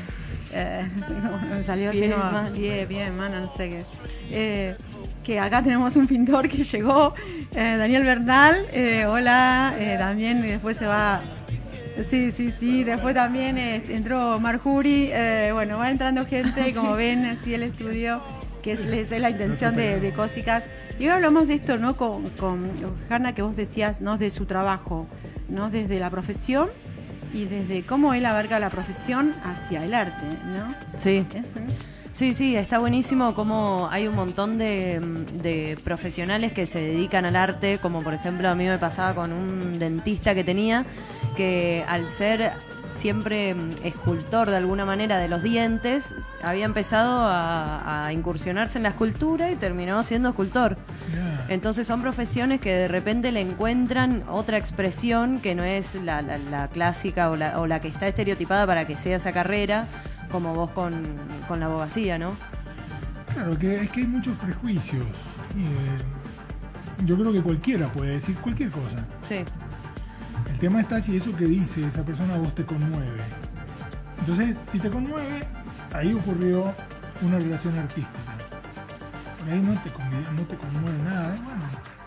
Eh, 0.52 0.88
no, 1.24 1.38
me 1.56 1.64
salió 1.64 1.92
Pie, 1.92 2.16
mano. 2.16 2.52
pie, 2.54 2.86
pie, 2.88 3.10
mano, 3.12 3.40
no 3.40 3.56
sé 3.56 3.70
qué. 3.70 3.84
Eh, 4.32 4.76
que 5.24 5.40
acá 5.40 5.62
tenemos 5.64 5.96
un 5.96 6.08
pintor 6.08 6.50
que 6.50 6.64
llegó, 6.64 7.14
eh, 7.56 7.76
Daniel 7.78 8.04
Bernal. 8.04 8.66
eh, 8.74 9.06
hola, 9.06 9.76
eh, 9.78 9.96
también 9.98 10.40
y 10.40 10.48
después 10.50 10.76
se 10.76 10.86
va 10.88 11.22
Sí, 12.08 12.32
sí, 12.32 12.54
sí. 12.58 12.84
Después 12.84 13.16
también 13.16 13.58
eh, 13.58 13.84
entró 13.90 14.40
Marjuri. 14.40 15.10
Eh, 15.12 15.52
bueno, 15.54 15.78
va 15.78 15.90
entrando 15.90 16.26
gente, 16.26 16.74
como 16.74 16.94
ven, 16.94 17.26
así 17.26 17.54
el 17.54 17.64
estudio, 17.64 18.22
que 18.62 18.74
es, 18.74 18.82
es 18.82 19.20
la 19.20 19.30
intención 19.30 19.76
de, 19.76 20.00
de 20.00 20.14
Cósicas. 20.14 20.64
Y 21.00 21.04
hoy 21.04 21.10
hablamos 21.10 21.48
de 21.48 21.56
esto, 21.56 21.78
¿no? 21.78 21.96
Con, 21.96 22.30
con 22.32 22.72
Hanna, 23.10 23.34
que 23.34 23.42
vos 23.42 23.56
decías, 23.56 24.02
¿no? 24.02 24.18
De 24.18 24.30
su 24.32 24.46
trabajo, 24.46 25.08
¿no? 25.50 25.70
Desde 25.70 26.00
la 26.00 26.10
profesión 26.10 26.70
y 27.34 27.46
desde 27.46 27.84
cómo 27.84 28.14
él 28.14 28.26
abarca 28.26 28.60
la 28.60 28.70
profesión 28.70 29.34
hacia 29.44 29.84
el 29.84 29.94
arte, 29.94 30.26
¿no? 30.46 30.74
Sí. 31.00 31.26
Sí, 32.12 32.34
sí, 32.34 32.56
está 32.56 32.80
buenísimo 32.80 33.34
como 33.34 33.88
hay 33.92 34.08
un 34.08 34.16
montón 34.16 34.58
de, 34.58 35.00
de 35.42 35.78
profesionales 35.86 36.52
que 36.52 36.66
se 36.66 36.82
dedican 36.82 37.24
al 37.24 37.38
arte, 37.38 37.78
como 37.78 38.02
por 38.02 38.14
ejemplo 38.14 38.50
a 38.50 38.56
mí 38.56 38.66
me 38.68 38.78
pasaba 38.78 39.14
con 39.14 39.32
un 39.32 39.80
dentista 39.80 40.36
que 40.36 40.44
tenía, 40.44 40.84
que 41.36 41.84
al 41.88 42.08
ser 42.10 42.52
siempre 42.92 43.54
mm, 43.56 43.70
escultor 43.84 44.50
de 44.50 44.58
alguna 44.58 44.86
manera 44.86 45.18
de 45.18 45.28
los 45.28 45.44
dientes, 45.44 46.14
había 46.44 46.66
empezado 46.66 47.22
a, 47.24 48.06
a 48.08 48.14
incursionarse 48.14 48.78
en 48.80 48.84
la 48.84 48.90
escultura 48.90 49.52
y 49.52 49.56
terminó 49.56 50.02
siendo 50.04 50.30
escultor. 50.30 50.78
Entonces 51.50 51.88
son 51.88 52.02
profesiones 52.04 52.60
que 52.62 52.72
de 52.74 52.88
repente 52.88 53.32
le 53.32 53.42
encuentran 53.42 54.24
otra 54.30 54.58
expresión 54.58 55.40
que 55.40 55.56
no 55.56 55.64
es 55.64 55.96
la, 55.96 56.22
la- 56.22 56.38
la 56.38 56.68
clásica 56.68 57.30
o 57.32 57.36
la, 57.36 57.60
o 57.60 57.66
la 57.68 57.80
que 57.82 57.88
está 57.88 58.08
estereotipada 58.08 58.68
para 58.68 58.86
que 58.86 58.96
sea 58.98 59.18
esa 59.18 59.32
carrera, 59.32 59.88
como 60.32 60.54
vos 60.54 60.70
con, 60.72 60.94
con 61.48 61.60
la 61.60 61.66
abogacía, 61.66 62.20
¿no? 62.20 62.32
Claro, 63.34 63.58
que 63.58 63.78
es 63.78 63.90
que 63.90 64.02
hay 64.02 64.08
muchos 64.08 64.36
prejuicios. 64.38 65.04
Y, 65.58 65.64
eh, 65.66 67.06
yo 67.06 67.18
creo 67.18 67.32
que 67.34 67.42
cualquiera 67.42 67.88
puede 67.88 68.12
decir 68.16 68.36
cualquier 68.36 68.70
cosa. 68.70 69.04
Sí, 69.28 69.44
tema 70.60 70.82
está 70.82 71.02
si 71.02 71.18
eso 71.18 71.36
que 71.36 71.46
dice 71.46 71.86
esa 71.86 72.04
persona 72.04 72.36
a 72.36 72.38
vos 72.38 72.54
te 72.56 72.66
conmueve. 72.66 73.22
Entonces, 74.20 74.58
si 74.72 74.80
te 74.80 74.90
conmueve, 74.90 75.44
ahí 75.94 76.14
ocurrió 76.14 76.72
una 77.22 77.40
relación 77.40 77.78
artística. 77.78 78.20
Por 79.40 79.54
ahí 79.54 79.60
no 79.62 79.74
te, 79.82 79.90
convi- 79.90 80.32
no 80.36 80.42
te 80.44 80.56
conmueve 80.56 80.98
nada. 81.06 81.36
Bueno, 81.36 81.62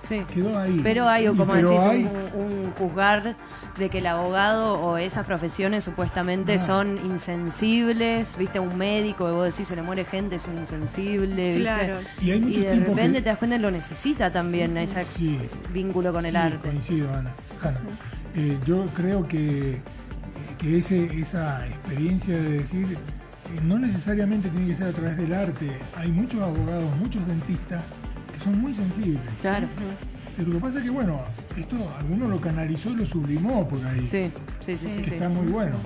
sí. 0.09 0.35
quedó 0.35 0.59
ahí. 0.59 0.81
Pero 0.83 1.09
hay, 1.09 1.25
Y- 1.25 1.29
como 1.29 1.47
pero 1.53 1.69
decís, 1.69 1.83
hay- 1.83 2.05
un, 2.37 2.43
un 2.43 2.71
juzgar 2.73 3.35
de 3.79 3.89
que 3.89 3.99
el 3.99 4.07
abogado 4.07 4.75
o 4.75 4.99
esas 4.99 5.25
profesiones 5.25 5.83
supuestamente 5.83 6.57
Ah. 6.57 6.59
son 6.59 6.99
insensibles, 7.07 8.37
viste, 8.37 8.61
un 8.61 8.77
médico, 8.77 9.29
y 9.31 9.33
vos 9.33 9.47
decís 9.47 9.67
se 9.69 9.75
le 9.77 9.83
muere 9.83 10.05
gente, 10.05 10.37
es 10.37 10.47
un 10.47 10.59
insensible, 10.59 11.57
viste. 11.57 11.63
Claro. 11.63 11.95
Y 12.21 12.31
hay 12.33 12.39
Y 12.55 12.61
de 12.61 12.75
repente 12.77 13.19
que- 13.19 13.23
te 13.23 13.29
das 13.31 13.39
cuenta 13.39 13.57
que 13.57 13.63
lo 13.63 13.71
necesita 13.71 14.31
también, 14.31 14.77
ese 14.77 15.07
Sí. 15.17 15.39
vínculo 15.73 16.13
con 16.13 16.27
el 16.27 16.33
Sí, 16.33 16.37
arte. 16.37 16.69
Coincido, 16.69 17.09
Ana. 17.15 17.33
Hanna. 17.63 17.81
Eh, 18.35 18.59
yo 18.67 18.87
creo 18.97 19.27
que, 19.27 19.81
que 20.59 20.79
ese, 20.79 21.05
esa 21.21 21.67
experiencia 21.67 22.35
de 22.37 22.59
decir, 22.59 22.87
eh, 22.93 23.61
no 23.65 23.79
necesariamente 23.79 24.49
tiene 24.49 24.69
que 24.69 24.77
ser 24.77 24.87
a 24.89 24.93
través 24.93 25.17
del 25.17 25.33
arte. 25.35 25.79
Hay 25.97 26.11
muchos 26.11 26.41
abogados, 26.41 26.85
muchos 26.99 27.27
dentistas 27.27 27.85
que 28.33 28.43
son 28.45 28.61
muy 28.61 28.75
sensibles. 28.75 29.21
Claro. 29.41 29.67
Pero 30.37 30.49
lo 30.49 30.55
que 30.57 30.61
pasa 30.63 30.79
es 30.79 30.85
que, 30.85 30.91
bueno, 30.91 31.21
esto 31.59 31.77
alguno 31.99 32.27
lo 32.29 32.41
canalizó 32.41 32.91
y 32.91 32.97
lo 32.97 33.07
sublimó 33.07 33.69
por 33.69 33.85
ahí. 33.87 34.01
Sí, 34.07 34.31
sí, 34.65 34.77
sí, 34.77 34.89
sí. 34.89 35.03
Que 35.03 35.09
sí. 35.11 35.15
está 35.17 35.29
muy 35.29 35.47
bueno. 35.49 35.77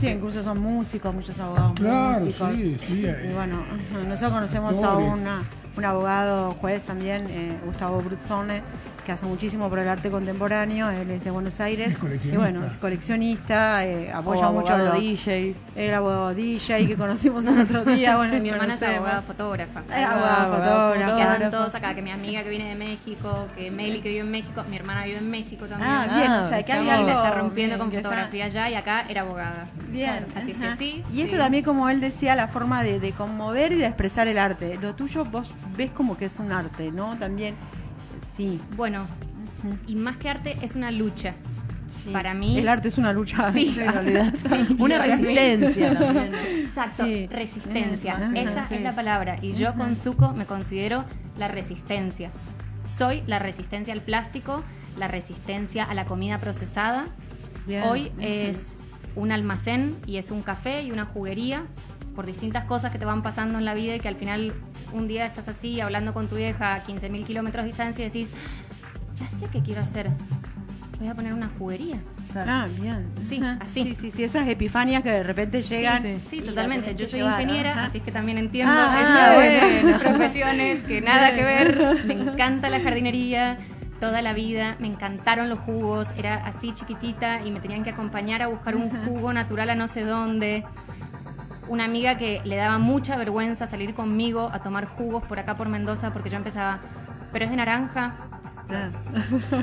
Sí, 0.00 0.08
incluso 0.08 0.42
son 0.42 0.60
músicos, 0.60 1.14
muchos 1.14 1.38
abogados 1.38 1.72
Claro, 1.74 2.24
músicos. 2.24 2.56
sí, 2.56 2.76
sí. 2.80 3.02
eh, 3.04 3.28
Y 3.30 3.34
bueno, 3.34 3.58
ujú, 3.60 4.08
nosotros 4.08 4.32
conocemos 4.32 4.82
a 4.82 4.96
una, 4.96 5.42
un 5.76 5.84
abogado 5.84 6.52
juez 6.52 6.82
también, 6.84 7.24
eh, 7.28 7.52
Gustavo 7.66 8.00
Bruzzone, 8.00 8.62
que 9.04 9.12
hace 9.12 9.26
muchísimo 9.26 9.68
por 9.68 9.78
el 9.78 9.88
arte 9.88 10.10
contemporáneo, 10.10 10.90
él 10.90 11.10
es 11.10 11.24
de 11.24 11.30
Buenos 11.30 11.60
Aires. 11.60 11.88
Es 11.90 11.98
coleccionista. 11.98 12.34
Y 12.34 12.36
bueno, 12.52 12.66
es 12.66 12.76
coleccionista, 12.76 13.84
eh, 13.86 14.10
O 14.14 14.18
apoya 14.18 14.50
mucho 14.50 14.72
abogado 14.72 14.94
lo- 14.94 15.00
DJ. 15.00 15.54
el 15.76 15.94
abogado 15.94 16.34
DJ 16.34 16.86
que 16.86 16.96
conocimos 16.96 17.44
el 17.46 17.60
otro 17.60 17.84
día. 17.84 18.16
Bueno, 18.22 18.38
Mi 18.40 18.50
hermana 18.50 18.74
es 18.74 18.82
abogada 18.82 19.22
fotógrafa. 19.22 19.80
Es 19.80 20.06
abogada 20.06 20.42
abogada 20.44 20.88
fotógrafa. 20.90 21.16
Que 21.16 21.22
andan 21.22 21.50
todos 21.50 21.74
acá, 21.74 21.94
que 21.94 22.02
mi 22.02 22.10
amiga 22.10 22.42
que 22.42 22.50
viene 22.50 22.68
de 22.68 22.74
México, 22.76 23.48
que 23.56 23.70
Meli 23.70 24.00
que 24.00 24.08
vive 24.08 24.20
en 24.20 24.30
México, 24.30 24.62
mi 24.70 24.76
hermana 24.76 25.04
vive 25.04 25.18
en 25.18 25.30
México 25.30 25.66
también. 25.66 25.90
Ah, 25.90 26.06
bien, 26.16 26.30
Ah, 26.30 26.42
o 26.44 26.48
sea, 26.48 26.62
que 26.62 26.72
hay 26.72 26.80
estamos- 26.80 26.94
algo 26.94 27.06
la 27.08 27.14
está 27.28 27.30
rompiendo 27.40 27.74
bien, 27.74 27.78
con 27.80 27.90
que 27.90 27.96
está- 27.96 28.08
fotografía 28.08 28.44
allá 28.46 28.70
y 28.70 28.74
acá 28.74 29.04
era 29.08 29.22
abogada. 29.22 29.66
Bien, 29.88 30.24
Así 30.36 30.52
que 30.52 30.64
ajá. 30.66 30.76
sí, 30.76 31.02
Y 31.12 31.20
esto 31.22 31.32
sí. 31.34 31.38
también, 31.38 31.64
como 31.64 31.88
él 31.88 32.00
decía, 32.00 32.34
la 32.36 32.48
forma 32.48 32.82
de, 32.82 33.00
de 33.00 33.12
conmover 33.12 33.72
y 33.72 33.76
de 33.76 33.86
expresar 33.86 34.28
el 34.28 34.38
arte. 34.38 34.78
Lo 34.80 34.94
tuyo 34.94 35.24
vos 35.24 35.48
ves 35.76 35.90
como 35.90 36.16
que 36.16 36.26
es 36.26 36.38
un 36.38 36.52
arte, 36.52 36.90
¿no? 36.92 37.16
También, 37.18 37.54
sí. 38.36 38.60
Bueno, 38.76 39.06
y 39.86 39.94
más 39.96 40.16
que 40.16 40.28
arte 40.28 40.56
es 40.62 40.74
una 40.74 40.90
lucha. 40.90 41.34
sí. 42.04 42.10
Para 42.12 42.34
mí- 42.34 42.58
El 42.58 42.68
arte 42.68 42.88
es 42.88 42.98
una 42.98 43.12
lucha. 43.12 43.52
Sí. 43.52 43.68
Sí, 43.68 43.80
en 43.84 43.92
realidad. 43.92 44.34
Una 44.78 44.98
resistencia 44.98 45.96
también. 45.98 46.34
Exacto, 46.34 47.04
resistencia. 47.30 48.32
Esa 48.34 48.66
es 48.74 48.82
la 48.82 48.94
palabra. 48.94 49.36
Y 49.40 49.52
yo 49.54 49.74
con 49.74 49.96
Zuko 49.96 50.32
me 50.32 50.46
considero 50.46 51.04
la 51.38 51.48
resistencia. 51.48 52.30
Soy 52.98 53.22
la 53.26 53.38
resistencia 53.38 53.94
al 53.94 54.00
plástico, 54.00 54.62
la 54.98 55.08
resistencia 55.08 55.84
a 55.84 55.94
la 55.94 56.04
comida 56.04 56.38
procesada. 56.38 57.04
Bien. 57.66 57.82
Hoy 57.84 58.10
es 58.18 58.76
un 59.14 59.30
almacén 59.30 59.96
y 60.06 60.16
es 60.16 60.30
un 60.30 60.42
café 60.42 60.82
y 60.82 60.90
una 60.90 61.04
juguería 61.04 61.62
por 62.14 62.26
distintas 62.26 62.64
cosas 62.64 62.92
que 62.92 62.98
te 62.98 63.04
van 63.04 63.22
pasando 63.22 63.58
en 63.58 63.64
la 63.64 63.74
vida 63.74 63.96
y 63.96 64.00
que 64.00 64.08
al 64.08 64.14
final 64.16 64.52
un 64.92 65.08
día 65.08 65.24
estás 65.26 65.48
así 65.48 65.80
hablando 65.80 66.12
con 66.12 66.28
tu 66.28 66.36
vieja 66.36 66.74
a 66.74 66.84
15.000 66.84 67.24
kilómetros 67.24 67.64
de 67.64 67.68
distancia 67.68 68.04
y 68.04 68.08
decís, 68.08 68.32
ya 69.16 69.26
sé 69.28 69.46
qué 69.50 69.60
quiero 69.62 69.80
hacer. 69.80 70.10
Voy 70.98 71.08
a 71.08 71.14
poner 71.14 71.32
una 71.34 71.48
juguería. 71.58 71.96
Ah, 72.34 72.66
bien. 72.80 73.06
Sí, 73.26 73.38
Ajá. 73.42 73.58
así. 73.60 73.82
Sí, 73.82 73.96
sí, 74.00 74.10
sí, 74.10 74.24
esas 74.24 74.46
epifanias 74.48 75.02
que 75.02 75.10
de 75.10 75.22
repente 75.22 75.62
llegan. 75.62 76.00
sí. 76.02 76.14
Sí, 76.30 76.40
la 76.40 76.46
totalmente. 76.46 76.94
Yo 76.94 77.06
soy 77.06 77.20
llevar, 77.20 77.40
ingeniera, 77.42 77.72
ajá. 77.72 77.84
así 77.84 78.00
que 78.00 78.10
también 78.12 78.38
entiendo 78.38 78.72
Ah, 78.74 79.34
esas 79.36 79.82
bueno. 79.82 79.98
profesiones 79.98 80.82
que 80.84 81.00
nada 81.00 81.34
que 81.34 81.42
ver. 81.42 82.04
Me 82.06 82.14
encanta 82.14 82.68
la 82.70 82.80
jardinería. 82.80 83.56
Toda 84.00 84.20
la 84.22 84.32
vida 84.32 84.76
me 84.80 84.86
encantaron 84.88 85.48
los 85.48 85.58
jugos. 85.60 86.08
Era 86.16 86.36
así 86.36 86.72
chiquitita 86.72 87.44
y 87.44 87.50
me 87.50 87.60
tenían 87.60 87.84
que 87.84 87.90
acompañar 87.90 88.42
a 88.42 88.48
buscar 88.48 88.76
un 88.76 88.88
jugo 89.04 89.32
natural 89.32 89.70
a 89.70 89.74
no 89.74 89.86
sé 89.88 90.04
dónde. 90.04 90.64
Una 91.68 91.84
amiga 91.84 92.16
que 92.18 92.40
le 92.44 92.56
daba 92.56 92.78
mucha 92.78 93.16
vergüenza 93.16 93.66
salir 93.66 93.94
conmigo 93.94 94.50
a 94.52 94.58
tomar 94.58 94.84
jugos 94.86 95.24
por 95.26 95.38
acá 95.38 95.56
por 95.56 95.68
Mendoza 95.68 96.12
porque 96.12 96.28
yo 96.30 96.36
empezaba, 96.36 96.78
pero 97.32 97.44
es 97.44 97.50
de 97.50 97.56
naranja, 97.56 98.14
Ah. 98.70 98.88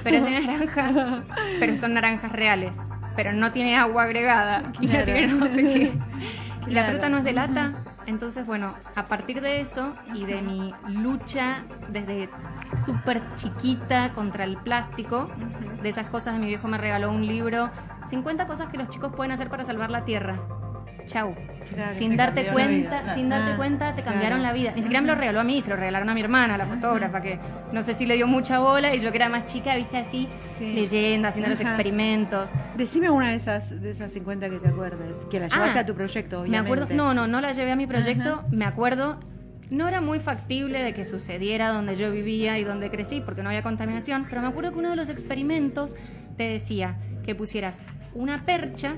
pero 0.03 0.17
es 0.17 0.23
de 0.23 0.39
naranja, 0.47 1.23
pero 1.59 1.77
son 1.77 1.93
naranjas 1.95 2.31
reales, 2.31 2.77
pero 3.15 3.33
no 3.33 3.51
tiene 3.51 3.75
agua 3.77 4.03
agregada 4.03 4.61
y 4.79 4.85
no 4.85 4.91
Claro. 4.91 5.05
tiene 5.05 5.27
no 5.27 5.45
sé 5.47 5.55
qué. 5.63 5.93
Y 6.67 6.71
la 6.71 6.81
Claro. 6.81 6.89
fruta 6.91 7.09
no 7.09 7.17
es 7.17 7.23
de 7.23 7.33
lata. 7.33 7.71
Entonces, 8.05 8.47
bueno, 8.47 8.73
a 8.95 9.05
partir 9.05 9.39
de 9.41 9.61
eso 9.61 9.93
y 10.15 10.25
de 10.25 10.41
mi 10.41 10.73
lucha 10.87 11.57
desde 11.89 12.27
súper 12.85 13.21
chiquita 13.35 14.09
contra 14.15 14.43
el 14.45 14.57
plástico, 14.57 15.27
de 15.83 15.89
esas 15.89 16.07
cosas, 16.07 16.35
mi 16.39 16.47
viejo 16.47 16.67
me 16.67 16.77
regaló 16.79 17.11
un 17.11 17.25
libro, 17.27 17.69
50 18.09 18.47
cosas 18.47 18.69
que 18.69 18.77
los 18.77 18.89
chicos 18.89 19.13
pueden 19.15 19.31
hacer 19.31 19.49
para 19.49 19.63
salvar 19.63 19.91
la 19.91 20.05
tierra. 20.05 20.39
Chau. 21.09 21.33
Claro, 21.73 21.93
sin 21.95 22.11
te 22.11 22.17
darte 22.17 22.43
cuenta, 22.45 22.69
vida, 22.71 23.01
claro. 23.03 23.13
sin 23.19 23.29
darte 23.29 23.51
Ah, 23.51 23.57
cuenta, 23.57 23.95
te 23.95 24.01
cambiaron 24.01 24.39
claro. 24.39 24.53
la 24.55 24.59
vida. 24.59 24.71
Ni 24.75 24.81
siquiera 24.81 25.01
me 25.01 25.07
lo 25.07 25.15
regaló 25.15 25.39
a 25.39 25.43
mí, 25.43 25.61
se 25.61 25.69
lo 25.69 25.75
regalaron 25.75 26.09
a 26.09 26.13
mi 26.15 26.21
hermana, 26.21 26.57
la 26.57 26.65
fotógrafa, 26.65 27.21
que 27.21 27.37
no 27.71 27.83
sé 27.83 27.93
si 27.93 28.05
le 28.07 28.15
dio 28.15 28.25
mucha 28.27 28.57
bola 28.59 28.93
y 28.95 28.99
yo 28.99 29.11
que 29.11 29.17
era 29.17 29.29
más 29.29 29.45
chica, 29.45 29.75
viste 29.75 29.97
así, 29.97 30.27
Sí. 30.57 30.73
leyendo, 30.73 31.27
haciendo 31.27 31.49
los 31.51 31.59
experimentos. 31.61 32.49
Decime 32.75 33.09
una 33.11 33.29
de 33.29 33.35
esas, 33.35 33.81
de 33.81 33.91
esas 33.91 34.11
50 34.11 34.49
que 34.49 34.57
te 34.57 34.67
acuerdes, 34.67 35.15
que 35.29 35.39
la 35.39 35.47
llevaste 35.47 35.77
Ah, 35.79 35.81
a 35.81 35.85
tu 35.85 35.93
proyecto, 35.93 36.37
Me 36.37 36.41
obviamente. 36.49 36.73
acuerdo, 36.83 36.95
no, 36.95 37.13
no, 37.13 37.27
no 37.27 37.39
la 37.41 37.51
llevé 37.53 37.71
a 37.71 37.75
mi 37.75 37.85
proyecto, 37.87 38.43
me 38.51 38.65
acuerdo, 38.65 39.19
no 39.69 39.87
era 39.87 40.01
muy 40.01 40.19
factible 40.19 40.81
de 40.81 40.93
que 40.95 41.05
sucediera 41.05 41.69
donde 41.69 41.95
yo 41.95 42.11
vivía 42.11 42.57
y 42.57 42.63
donde 42.63 42.89
crecí, 42.89 43.21
porque 43.21 43.43
no 43.43 43.49
había 43.49 43.61
contaminación, 43.61 44.25
pero 44.27 44.41
me 44.41 44.47
acuerdo 44.47 44.71
que 44.71 44.79
uno 44.79 44.89
de 44.89 44.95
los 44.95 45.09
experimentos 45.09 45.95
te 46.35 46.47
decía 46.49 46.97
que 47.23 47.35
pusieras 47.35 47.79
una 48.15 48.43
percha 48.43 48.93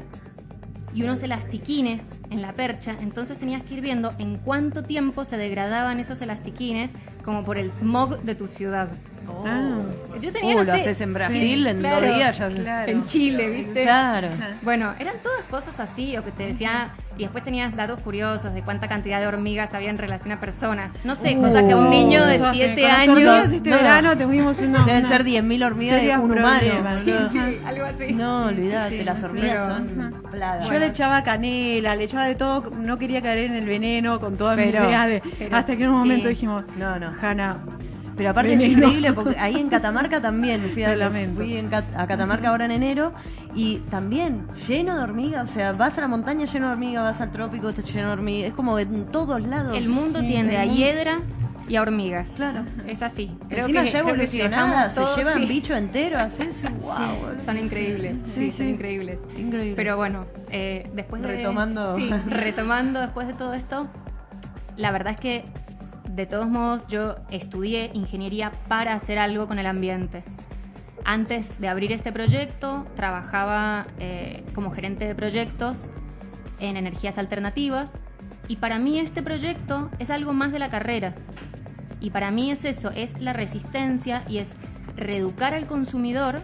y 0.94 1.04
unos 1.04 1.24
elastiquines 1.24 2.04
en 2.30 2.42
la 2.42 2.54
percha, 2.54 2.96
entonces 3.00 3.38
tenías 3.38 3.64
que 3.64 3.76
ir 3.76 3.82
viendo 3.82 4.12
en 4.20 4.38
cuánto 4.38 4.84
tiempo 4.84 5.26
se 5.26 5.38
degradaban 5.38 6.00
esos 6.00 6.22
elastiquines 6.22 6.92
como 7.24 7.44
por 7.44 7.58
el 7.58 7.72
smog 7.72 8.22
de 8.22 8.36
tu 8.36 8.48
ciudad. 8.48 8.90
Ah, 9.46 9.81
Yo 10.22 10.32
tenía, 10.32 10.56
Uh, 10.56 10.60
no 10.60 10.64
lo 10.66 10.74
haces 10.74 11.02
en 11.02 11.14
Brasil 11.14 11.64
sí, 11.64 11.70
en 11.70 11.80
claro, 11.80 12.06
dos 12.06 12.16
días 12.16 12.38
ya. 12.38 12.48
claro. 12.50 12.92
En 12.92 13.06
Chile, 13.06 13.50
¿viste? 13.50 13.84
Claro. 13.84 14.28
Bueno, 14.62 14.94
eran 15.00 15.16
todas 15.24 15.44
cosas 15.50 15.80
así, 15.80 16.16
o 16.18 16.24
que 16.24 16.32
te 16.32 16.46
decía, 16.48 16.90
y 17.18 17.24
después 17.24 17.44
tenías 17.44 17.76
datos 17.76 18.00
curiosos 18.02 18.54
de 18.54 18.62
cuánta 18.62 18.88
cantidad 18.88 19.20
de 19.20 19.28
hormigas 19.28 19.74
había 19.74 19.90
en 19.90 19.98
relación 19.98 20.32
a 20.32 20.40
personas. 20.40 20.92
No 21.04 21.16
sé, 21.16 21.36
Uh, 21.38 21.42
cosas 21.42 21.64
que 21.64 21.72
a 21.72 21.78
un 21.78 21.90
niño 21.90 22.26
de 22.26 22.38
Cosas 22.40 22.54
que 22.54 22.66
7 22.76 22.82
con 22.82 22.90
las 22.90 22.98
años. 23.00 23.10
hormigas 23.10 23.52
este 23.52 23.70
No. 23.70 23.76
verano 23.78 24.18
tuvimos 24.18 24.60
una, 24.60 24.86
Deben 24.86 25.00
una- 25.06 25.08
ser 25.10 25.24
10.000 25.24 25.64
hormigas 25.64 26.02
de 26.02 26.18
un 26.18 26.32
humano. 26.32 26.60
Sí, 27.04 27.14
Sí, 27.32 27.60
algo 27.66 27.86
así. 27.86 28.14
No, 28.14 28.46
olvídate, 28.46 28.98
sí, 29.00 29.04
las 29.04 29.24
hormigas 29.24 29.62
pero- 29.64 29.76
son 29.76 30.22
plagas. 30.32 30.70
Yo 30.70 30.80
le 30.80 30.86
echaba 30.88 31.24
canela, 31.24 31.96
le 31.96 32.04
echaba 32.06 32.26
de 32.26 32.36
todo, 32.36 32.70
no 32.78 32.98
quería 32.98 33.22
caer 33.22 33.46
en 33.46 33.56
el 33.56 33.66
veneno 33.66 34.20
con 34.20 34.38
toda 34.38 34.56
mi 34.56 34.64
Pero- 34.66 34.86
idea 34.86 35.08
de. 35.08 35.22
pero 35.40 35.56
hasta 35.58 35.76
que 35.76 35.84
en 35.84 35.90
un 35.90 35.98
momento 36.00 36.24
sí. 36.28 36.30
dijimos, 36.36 36.64
No, 36.78 37.00
no. 37.00 37.12
Hanna, 37.22 37.58
Pero 38.22 38.30
aparte 38.30 38.54
es 38.54 38.62
increíble 38.62 39.14
porque 39.14 39.36
ahí 39.40 39.56
en 39.58 39.68
Catamarca 39.68 40.22
también, 40.22 40.62
fui, 40.72 40.84
a, 40.84 40.96
fui 41.36 41.58
en 41.58 41.70
Cat- 41.70 41.96
a 41.98 42.06
Catamarca 42.06 42.50
ahora 42.50 42.66
en 42.66 42.72
enero 42.72 43.14
y 43.56 43.78
también 43.90 44.46
lleno 44.68 44.96
de 44.96 45.04
hormigas, 45.04 45.50
o 45.50 45.52
sea, 45.52 45.72
vas 45.74 45.98
a 45.98 46.02
la 46.02 46.08
montaña 46.08 46.46
lleno 46.46 46.68
de 46.68 46.74
hormigas, 46.74 47.02
vas 47.04 47.20
al 47.20 47.32
trópico 47.32 47.70
está 47.70 47.82
lleno 47.82 48.08
de 48.10 48.14
hormigas, 48.14 48.50
es 48.50 48.54
como 48.56 48.78
en 48.78 49.08
todos 49.08 49.42
lados. 49.42 49.76
El 49.76 49.90
mundo 49.90 50.20
Sí, 50.20 50.28
tiende 50.28 50.58
a 50.58 50.66
hiedra 50.66 51.18
y 51.68 51.78
a 51.78 51.82
hormigas. 51.82 52.30
Claro. 52.36 52.64
Es 52.86 53.02
así. 53.02 53.32
Creo 53.50 53.62
Encima 53.62 53.80
que- 53.82 53.88
ya 53.88 53.92
si 54.04 54.08
evolucionadas, 54.08 54.94
se 54.94 55.04
llevan 55.18 55.40
sí. 55.40 55.46
bicho 55.48 55.76
entero, 55.76 56.20
así, 56.20 56.44
sí, 56.52 56.68
wow. 56.80 56.96
Son 57.44 57.58
increíbles, 57.58 58.18
sí, 58.26 58.52
Sí, 58.52 58.52
son 58.52 58.68
increíbles. 58.68 59.18
Increíble. 59.36 59.74
Pero 59.76 59.98
bueno, 59.98 60.28
eh, 60.52 60.88
después 60.94 61.24
de... 61.24 61.28
Retomando. 61.30 61.96
Sí, 61.96 62.12
retomando 62.28 63.00
después 63.00 63.26
de 63.26 63.34
todo 63.34 63.56
esto, 63.56 63.88
la 64.78 64.92
verdad 64.92 65.14
es 65.14 65.20
que 65.20 65.44
de 66.16 66.26
todos 66.26 66.50
modos 66.50 66.88
yo 66.88 67.16
estudié 67.30 67.92
ingeniería 67.94 68.52
para 68.68 68.94
hacer 68.94 69.18
algo 69.18 69.48
con 69.48 69.60
el 69.60 69.66
ambiente. 69.66 70.24
Antes 71.06 71.60
de 71.60 71.68
abrir 71.68 71.92
este 71.92 72.12
proyecto, 72.12 72.86
trabajaba 72.96 73.88
eh, 74.00 74.44
como 74.54 74.72
gerente 74.72 75.06
de 75.06 75.16
proyectos 75.16 75.88
en 76.60 76.78
energías 76.78 77.18
alternativas 77.18 78.04
y 78.48 78.58
para 78.58 78.78
mí 78.78 79.00
este 79.00 79.22
proyecto 79.22 79.90
es 80.00 80.10
algo 80.10 80.34
más 80.34 80.52
de 80.52 80.60
la 80.60 80.70
carrera. 80.70 81.16
Y 82.00 82.10
para 82.10 82.32
mí 82.32 82.52
es 82.52 82.66
eso, 82.66 82.92
es 82.92 83.22
la 83.22 83.34
resistencia 83.34 84.22
y 84.28 84.40
es 84.40 84.56
reeducar 84.96 85.54
al 85.54 85.66
consumidor 85.66 86.42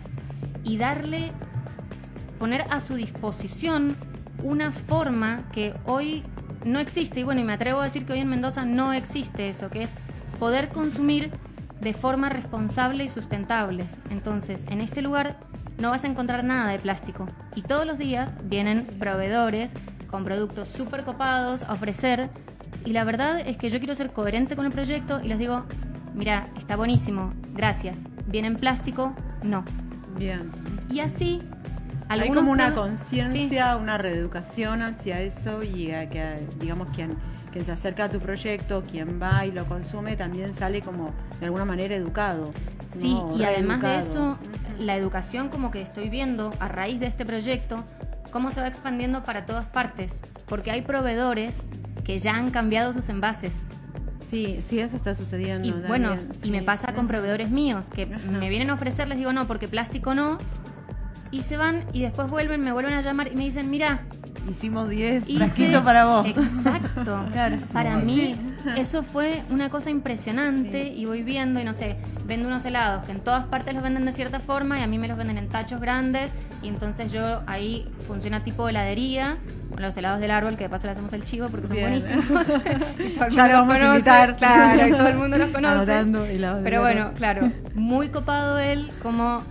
y 0.64 0.78
darle, 0.78 1.32
poner 2.40 2.64
a 2.70 2.80
su 2.80 2.96
disposición 2.96 3.98
una 4.44 4.72
forma 4.72 5.50
que 5.52 5.74
hoy 5.86 6.24
no 6.68 6.80
existe. 6.80 7.22
Y 7.22 7.24
bueno, 7.24 7.42
y 7.42 7.44
me 7.44 7.54
atrevo 7.54 7.82
a 7.82 7.86
decir 7.86 8.06
que 8.06 8.14
hoy 8.14 8.20
en 8.20 8.30
Mendoza 8.30 8.66
no 8.66 8.94
existe 8.94 9.50
eso, 9.50 9.70
que 9.70 9.84
es 9.84 9.92
poder 10.40 10.70
consumir 10.70 11.32
de 11.82 11.94
forma 11.94 12.30
responsable 12.30 13.04
y 13.04 13.10
sustentable. 13.10 13.86
Entonces, 14.10 14.66
en 14.70 14.82
este 14.82 15.02
lugar 15.02 15.38
no 15.80 15.90
vas 15.92 16.04
a 16.04 16.08
encontrar 16.08 16.44
nada 16.44 16.72
de 16.72 16.80
plástico. 16.80 17.28
Y 17.56 17.62
todos 17.62 17.86
los 17.86 17.98
días 17.98 18.38
vienen 18.46 18.86
proveedores 19.00 19.74
con 20.10 20.24
productos 20.24 20.68
súper 20.68 21.04
copados 21.04 21.64
a 21.64 21.74
ofrecer. 21.74 22.30
Y 22.86 22.94
la 22.94 23.04
verdad 23.04 23.40
es 23.40 23.58
que 23.58 23.70
yo 23.70 23.80
quiero 23.80 23.96
ser 23.96 24.12
coherente 24.12 24.56
con 24.56 24.66
el 24.66 24.72
proyecto 24.72 25.20
y 25.22 25.28
les 25.28 25.38
digo, 25.38 25.66
mira, 26.16 26.46
está 26.58 26.76
buenísimo, 26.76 27.32
gracias. 27.54 28.04
¿Viene 28.28 28.48
en 28.48 28.56
plástico? 28.56 29.14
No. 29.44 29.64
Bien. 30.18 30.52
Y 30.90 31.00
así... 31.00 31.40
Hay 32.10 32.30
como 32.32 32.52
una 32.52 32.74
conciencia, 32.74 33.76
una 33.76 33.98
reeducación 33.98 34.82
hacia 34.82 35.20
eso 35.22 35.62
y 35.64 35.92
a 35.92 36.10
que, 36.10 36.36
digamos, 36.58 36.90
quien, 36.92 37.18
quien 37.52 37.66
se 37.66 37.72
acerca 37.72 38.06
a 38.06 38.10
tu 38.10 38.20
proyecto, 38.20 38.84
quien 38.84 39.22
va 39.22 39.46
y 39.46 39.52
lo 39.52 39.66
consume, 39.66 40.16
también 40.16 40.54
sale 40.54 40.82
como 40.82 41.14
de 41.40 41.48
alguna 41.48 41.66
manera 41.66 41.96
educado. 41.96 42.52
Sí, 42.90 43.14
¿no? 43.14 43.36
y 43.38 43.44
además 43.44 43.82
de 43.82 43.98
eso, 43.98 44.38
la 44.80 44.96
educación 44.96 45.50
como 45.50 45.72
que 45.72 45.82
estoy 45.82 46.10
viendo 46.10 46.52
a 46.60 46.68
raíz 46.70 47.00
de 47.00 47.08
este 47.08 47.26
proyecto, 47.26 47.84
cómo 48.32 48.52
se 48.52 48.62
va 48.62 48.68
expandiendo 48.68 49.24
para 49.24 49.46
todas 49.46 49.66
partes, 49.66 50.22
porque 50.48 50.72
hay 50.72 50.82
proveedores 50.82 51.68
que 52.06 52.20
ya 52.20 52.36
han 52.36 52.52
cambiado 52.52 52.94
sus 52.94 53.10
envases. 53.10 53.54
Sí, 54.30 54.60
sí, 54.62 54.80
eso 54.80 54.96
está 54.96 55.16
sucediendo. 55.16 55.68
Y 55.68 55.72
también, 55.72 55.88
bueno, 55.88 56.18
sí. 56.20 56.50
y 56.50 56.52
me 56.52 56.62
pasa 56.62 56.94
con 56.94 57.08
proveedores 57.08 57.50
míos, 57.50 57.88
que 57.94 58.04
Ajá. 58.04 58.32
me 58.32 58.50
vienen 58.50 58.70
a 58.70 58.74
ofrecer, 58.74 59.08
les 59.08 59.18
digo 59.18 59.32
no, 59.32 59.48
porque 59.48 59.68
plástico 59.68 60.16
no, 60.16 60.38
y 61.32 61.44
se 61.44 61.58
van 61.58 61.84
y 61.94 62.02
después 62.02 62.30
vuelven, 62.30 62.62
me 62.62 62.72
vuelven 62.72 62.94
a 62.94 63.02
llamar 63.02 63.28
y 63.32 63.36
me 63.36 63.44
dicen, 63.44 63.70
mira, 63.70 64.00
Hicimos 64.50 64.88
10 64.88 65.28
hice- 65.28 65.38
frasquitos 65.40 65.84
para 65.84 66.06
vos. 66.06 66.26
Exacto. 66.26 67.26
Claro. 67.34 67.58
Para 67.74 67.98
mí, 67.98 68.34
eso 68.78 69.04
fue 69.04 69.44
una 69.50 69.68
cosa 69.70 69.90
impresionante 69.90 70.88
y 70.88 71.06
voy 71.06 71.22
viendo, 71.22 71.60
y 71.60 71.66
no 71.66 71.74
sé, 71.74 71.98
vendo 72.26 72.48
unos 72.48 72.64
helados 72.64 73.06
que 73.06 73.12
en 73.12 73.20
todas 73.20 73.44
partes 73.46 73.74
los 73.74 73.84
venden 73.84 74.06
de 74.06 74.14
cierta 74.14 74.40
forma 74.40 74.80
y 74.80 74.84
a 74.84 74.88
mí 74.88 74.98
me 75.00 75.10
los 75.10 75.18
venden 75.18 75.38
en 75.38 75.50
tachos 75.50 75.82
grandes 75.82 76.32
y 76.64 76.70
entonces 76.70 77.12
yo 77.12 77.42
ahí 77.46 77.86
funciona 78.08 78.42
tipo 78.42 78.70
heladería, 78.70 79.36
con 79.70 79.82
los 79.82 79.98
helados 79.98 80.22
del 80.22 80.32
árbol, 80.32 80.56
que 80.56 80.64
de 80.64 80.70
paso 80.70 80.88
le 80.88 80.92
hacemos 80.94 81.12
el 81.12 81.26
chivo 81.26 81.48
porque 81.50 81.68
son 81.68 81.76
Bien. 81.76 81.90
buenísimos. 81.90 82.48
Ya 83.32 83.48
mundo 83.48 83.48
lo 83.48 83.54
vamos 83.54 83.76
a 83.82 83.86
invitar. 83.86 84.38
Claro, 84.38 84.88
y 84.88 84.92
todo 84.92 85.08
el 85.10 85.18
mundo 85.18 85.38
los 85.38 85.50
conoce. 85.50 86.06
Pero 86.64 86.82
bueno, 86.82 87.12
claro, 87.16 87.52
muy 87.76 88.08
copado 88.08 88.58
él, 88.60 88.90
como 89.04 89.42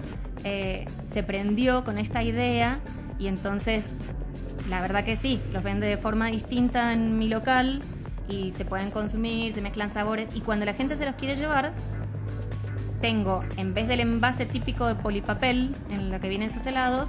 eh, 0.44 0.86
se 1.16 1.22
prendió 1.22 1.82
con 1.82 1.96
esta 1.96 2.22
idea 2.22 2.78
y 3.18 3.28
entonces, 3.28 3.86
la 4.68 4.82
verdad 4.82 5.02
que 5.02 5.16
sí, 5.16 5.40
los 5.54 5.62
vende 5.62 5.86
de 5.86 5.96
forma 5.96 6.26
distinta 6.26 6.92
en 6.92 7.16
mi 7.16 7.26
local 7.30 7.80
y 8.28 8.52
se 8.52 8.66
pueden 8.66 8.90
consumir, 8.90 9.54
se 9.54 9.62
mezclan 9.62 9.90
sabores 9.90 10.36
y 10.36 10.40
cuando 10.40 10.66
la 10.66 10.74
gente 10.74 10.94
se 10.94 11.06
los 11.06 11.14
quiere 11.14 11.34
llevar, 11.34 11.72
tengo, 13.00 13.42
en 13.56 13.72
vez 13.72 13.88
del 13.88 14.00
envase 14.00 14.44
típico 14.44 14.86
de 14.88 14.94
polipapel 14.94 15.74
en 15.90 16.10
lo 16.12 16.20
que 16.20 16.28
vienen 16.28 16.50
esos 16.50 16.66
helados, 16.66 17.08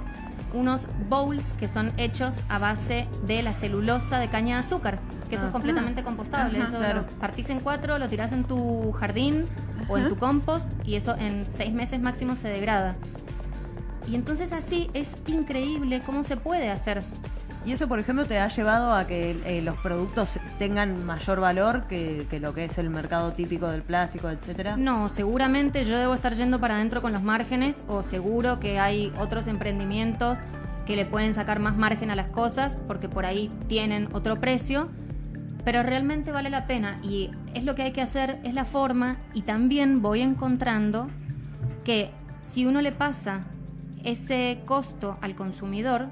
unos 0.54 0.86
bowls 1.10 1.52
que 1.52 1.68
son 1.68 1.92
hechos 1.98 2.32
a 2.48 2.58
base 2.58 3.06
de 3.26 3.42
la 3.42 3.52
celulosa 3.52 4.18
de 4.20 4.28
caña 4.28 4.54
de 4.56 4.60
azúcar, 4.60 4.98
que 5.28 5.34
eso 5.34 5.44
Ah. 5.44 5.48
es 5.48 5.52
completamente 5.52 6.02
compostable. 6.02 6.60
Ajá, 6.60 6.68
eso 6.70 6.78
claro. 6.78 7.00
lo 7.02 7.06
partís 7.20 7.50
en 7.50 7.60
cuatro, 7.60 7.98
lo 7.98 8.08
tirás 8.08 8.32
en 8.32 8.44
tu 8.44 8.90
jardín 8.92 9.44
o 9.86 9.98
en 9.98 10.08
tu 10.08 10.16
compost 10.16 10.70
y 10.86 10.94
eso 10.94 11.14
en 11.18 11.44
seis 11.54 11.74
meses 11.74 12.00
máximo 12.00 12.36
se 12.36 12.48
degrada. 12.48 12.94
Y 14.10 14.14
entonces 14.14 14.52
así 14.52 14.88
es 14.94 15.12
increíble 15.26 16.00
cómo 16.04 16.24
se 16.24 16.36
puede 16.36 16.70
hacer. 16.70 17.02
Y 17.66 17.72
eso, 17.72 17.86
por 17.86 17.98
ejemplo, 17.98 18.24
te 18.24 18.38
ha 18.38 18.48
llevado 18.48 18.94
a 18.94 19.06
que 19.06 19.36
eh, 19.44 19.60
los 19.62 19.76
productos 19.78 20.40
tengan 20.58 21.04
mayor 21.04 21.40
valor 21.40 21.86
que, 21.86 22.26
que 22.30 22.40
lo 22.40 22.54
que 22.54 22.64
es 22.64 22.78
el 22.78 22.88
mercado 22.88 23.32
típico 23.32 23.66
del 23.66 23.82
plástico, 23.82 24.30
etcétera. 24.30 24.76
No, 24.78 25.08
seguramente 25.10 25.84
yo 25.84 25.98
debo 25.98 26.14
estar 26.14 26.32
yendo 26.32 26.58
para 26.58 26.76
adentro 26.76 27.02
con 27.02 27.12
los 27.12 27.22
márgenes 27.22 27.82
o 27.88 28.02
seguro 28.02 28.58
que 28.58 28.78
hay 28.78 29.12
otros 29.18 29.48
emprendimientos 29.48 30.38
que 30.86 30.96
le 30.96 31.04
pueden 31.04 31.34
sacar 31.34 31.58
más 31.58 31.76
margen 31.76 32.10
a 32.10 32.16
las 32.16 32.30
cosas 32.30 32.78
porque 32.86 33.10
por 33.10 33.26
ahí 33.26 33.50
tienen 33.66 34.08
otro 34.14 34.36
precio, 34.36 34.88
pero 35.62 35.82
realmente 35.82 36.32
vale 36.32 36.48
la 36.48 36.66
pena 36.66 36.96
y 37.02 37.30
es 37.52 37.64
lo 37.64 37.74
que 37.74 37.82
hay 37.82 37.92
que 37.92 38.00
hacer, 38.00 38.40
es 38.44 38.54
la 38.54 38.64
forma 38.64 39.18
y 39.34 39.42
también 39.42 40.00
voy 40.00 40.22
encontrando 40.22 41.10
que 41.84 42.10
si 42.40 42.64
uno 42.64 42.80
le 42.80 42.92
pasa 42.92 43.42
ese 44.04 44.60
costo 44.64 45.18
al 45.20 45.34
consumidor, 45.34 46.08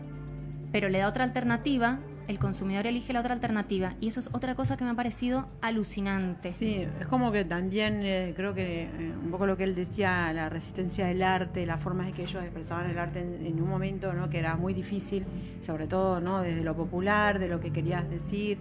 pero 0.73 0.89
le 0.89 0.99
da 0.99 1.09
otra 1.09 1.25
alternativa, 1.25 1.99
el 2.29 2.39
consumidor 2.39 2.87
elige 2.87 3.13
la 3.13 3.21
otra 3.21 3.35
alternativa 3.35 3.95
y 4.01 4.09
eso 4.09 4.21
es 4.21 4.29
otra 4.33 4.55
cosa 4.55 4.77
que 4.77 4.85
me 4.85 4.91
ha 4.91 4.95
parecido 4.95 5.47
alucinante. 5.61 6.53
Sí, 6.59 6.87
es 7.01 7.07
como 7.07 7.31
que 7.31 7.45
también 7.45 8.01
eh, 8.03 8.33
creo 8.37 8.53
que 8.53 8.85
eh, 8.85 9.13
un 9.23 9.31
poco 9.31 9.47
lo 9.47 9.57
que 9.57 9.65
él 9.65 9.75
decía, 9.75 10.33
la 10.33 10.49
resistencia 10.49 11.07
del 11.07 11.23
arte, 11.23 11.65
la 11.67 11.79
forma 11.79 12.07
en 12.07 12.15
que 12.15 12.23
ellos 12.23 12.43
expresaban 12.43 12.91
el 12.91 12.99
arte 12.99 13.21
en, 13.21 13.47
en 13.47 13.63
un 13.63 13.69
momento 13.69 14.13
¿no? 14.13 14.29
que 14.29 14.39
era 14.39 14.57
muy 14.57 14.75
difícil, 14.75 15.25
sobre 15.63 15.87
todo 15.87 16.21
no 16.21 16.43
desde 16.43 16.65
lo 16.65 16.75
popular, 16.75 17.39
de 17.39 17.49
lo 17.49 17.61
que 17.61 17.71
querías 17.71 18.09
decir, 18.11 18.59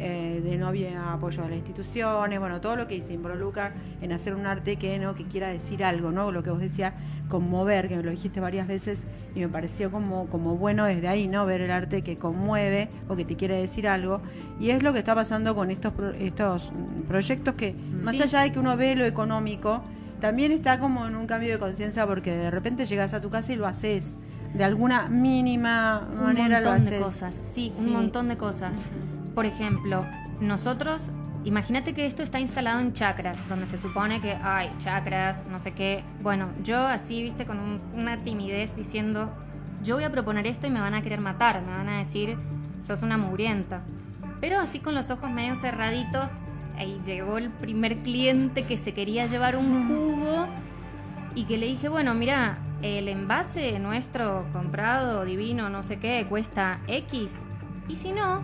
eh, 0.00 0.40
de 0.42 0.56
no 0.56 0.68
había 0.68 1.12
apoyo 1.12 1.42
de 1.42 1.48
las 1.50 1.58
instituciones, 1.58 2.38
bueno, 2.40 2.60
todo 2.60 2.76
lo 2.76 2.86
que 2.88 3.02
se 3.02 3.12
involucra 3.14 3.72
en 4.00 4.12
hacer 4.12 4.34
un 4.34 4.46
arte 4.46 4.76
que 4.76 4.98
no 4.98 5.14
que 5.14 5.24
quiera 5.24 5.48
decir 5.48 5.84
algo, 5.84 6.10
¿no? 6.12 6.30
Lo 6.32 6.42
que 6.42 6.50
vos 6.50 6.60
decías, 6.60 6.94
conmover, 7.28 7.88
que 7.88 8.02
lo 8.02 8.10
dijiste 8.10 8.40
varias 8.40 8.66
veces 8.66 9.02
y 9.34 9.40
me 9.40 9.48
pareció 9.48 9.90
como, 9.90 10.26
como 10.28 10.56
bueno 10.56 10.84
desde 10.86 11.08
ahí, 11.08 11.28
¿no? 11.28 11.44
Ver 11.46 11.60
el 11.60 11.70
arte 11.70 12.02
que 12.02 12.16
conmueve 12.16 12.88
o 13.08 13.16
que 13.16 13.24
te 13.24 13.36
quiere 13.36 13.56
decir 13.60 13.86
algo. 13.88 14.20
Y 14.60 14.70
es 14.70 14.82
lo 14.82 14.92
que 14.92 15.00
está 15.00 15.14
pasando 15.14 15.54
con 15.54 15.70
estos, 15.70 15.92
pro- 15.92 16.12
estos 16.12 16.70
mm, 16.72 17.02
proyectos 17.02 17.54
que, 17.54 17.74
más 18.02 18.16
Sí. 18.16 18.22
allá 18.22 18.40
de 18.42 18.52
que 18.52 18.58
uno 18.58 18.76
ve 18.76 18.96
lo 18.96 19.04
económico, 19.04 19.82
también 20.20 20.50
está 20.52 20.80
como 20.80 21.06
en 21.06 21.14
un 21.16 21.26
cambio 21.26 21.52
de 21.52 21.58
conciencia 21.58 22.06
porque 22.06 22.36
de 22.36 22.50
repente 22.50 22.86
llegas 22.86 23.12
a 23.14 23.20
tu 23.20 23.28
casa 23.30 23.52
y 23.52 23.56
lo 23.56 23.66
haces. 23.66 24.14
De 24.54 24.64
alguna 24.64 25.08
mínima 25.08 26.04
un 26.10 26.22
manera 26.24 26.60
lo 26.60 26.70
montón 26.70 26.86
haces. 26.88 26.90
de 26.90 27.04
cosas, 27.04 27.34
sí, 27.42 27.72
un 27.78 27.84
Sí. 27.84 27.90
montón 27.92 28.28
de 28.28 28.36
cosas. 28.38 28.78
Por 29.38 29.46
ejemplo, 29.46 30.04
nosotros, 30.40 31.00
imagínate 31.44 31.94
que 31.94 32.06
esto 32.06 32.24
está 32.24 32.40
instalado 32.40 32.80
en 32.80 32.92
chakras, 32.92 33.48
donde 33.48 33.68
se 33.68 33.78
supone 33.78 34.20
que 34.20 34.32
hay 34.32 34.68
chakras, 34.78 35.46
no 35.46 35.60
sé 35.60 35.70
qué. 35.70 36.02
Bueno, 36.22 36.48
yo 36.64 36.84
así, 36.84 37.22
viste, 37.22 37.46
con 37.46 37.60
un- 37.60 37.80
una 37.94 38.16
timidez 38.16 38.74
diciendo, 38.74 39.32
yo 39.84 39.94
voy 39.94 40.02
a 40.02 40.10
proponer 40.10 40.48
esto 40.48 40.66
y 40.66 40.70
me 40.70 40.80
van 40.80 40.94
a 40.94 41.02
querer 41.02 41.20
matar, 41.20 41.62
me 41.64 41.68
van 41.68 41.88
a 41.88 41.98
decir, 41.98 42.36
sos 42.82 43.02
una 43.02 43.16
mugrienta. 43.16 43.82
Pero 44.40 44.58
así 44.58 44.80
con 44.80 44.96
los 44.96 45.08
ojos 45.08 45.30
medio 45.30 45.54
cerraditos, 45.54 46.32
ahí 46.76 47.00
llegó 47.06 47.38
el 47.38 47.48
primer 47.50 47.98
cliente 47.98 48.64
que 48.64 48.76
se 48.76 48.92
quería 48.92 49.26
llevar 49.26 49.54
un 49.54 49.86
jugo 49.86 50.48
y 51.36 51.44
que 51.44 51.58
le 51.58 51.66
dije, 51.66 51.88
bueno, 51.88 52.12
mira, 52.12 52.58
el 52.82 53.06
envase 53.06 53.78
nuestro 53.78 54.48
comprado, 54.52 55.24
divino, 55.24 55.70
no 55.70 55.84
sé 55.84 56.00
qué, 56.00 56.26
cuesta 56.28 56.80
X. 56.88 57.44
Y 57.86 57.94
si 57.94 58.10
no, 58.10 58.42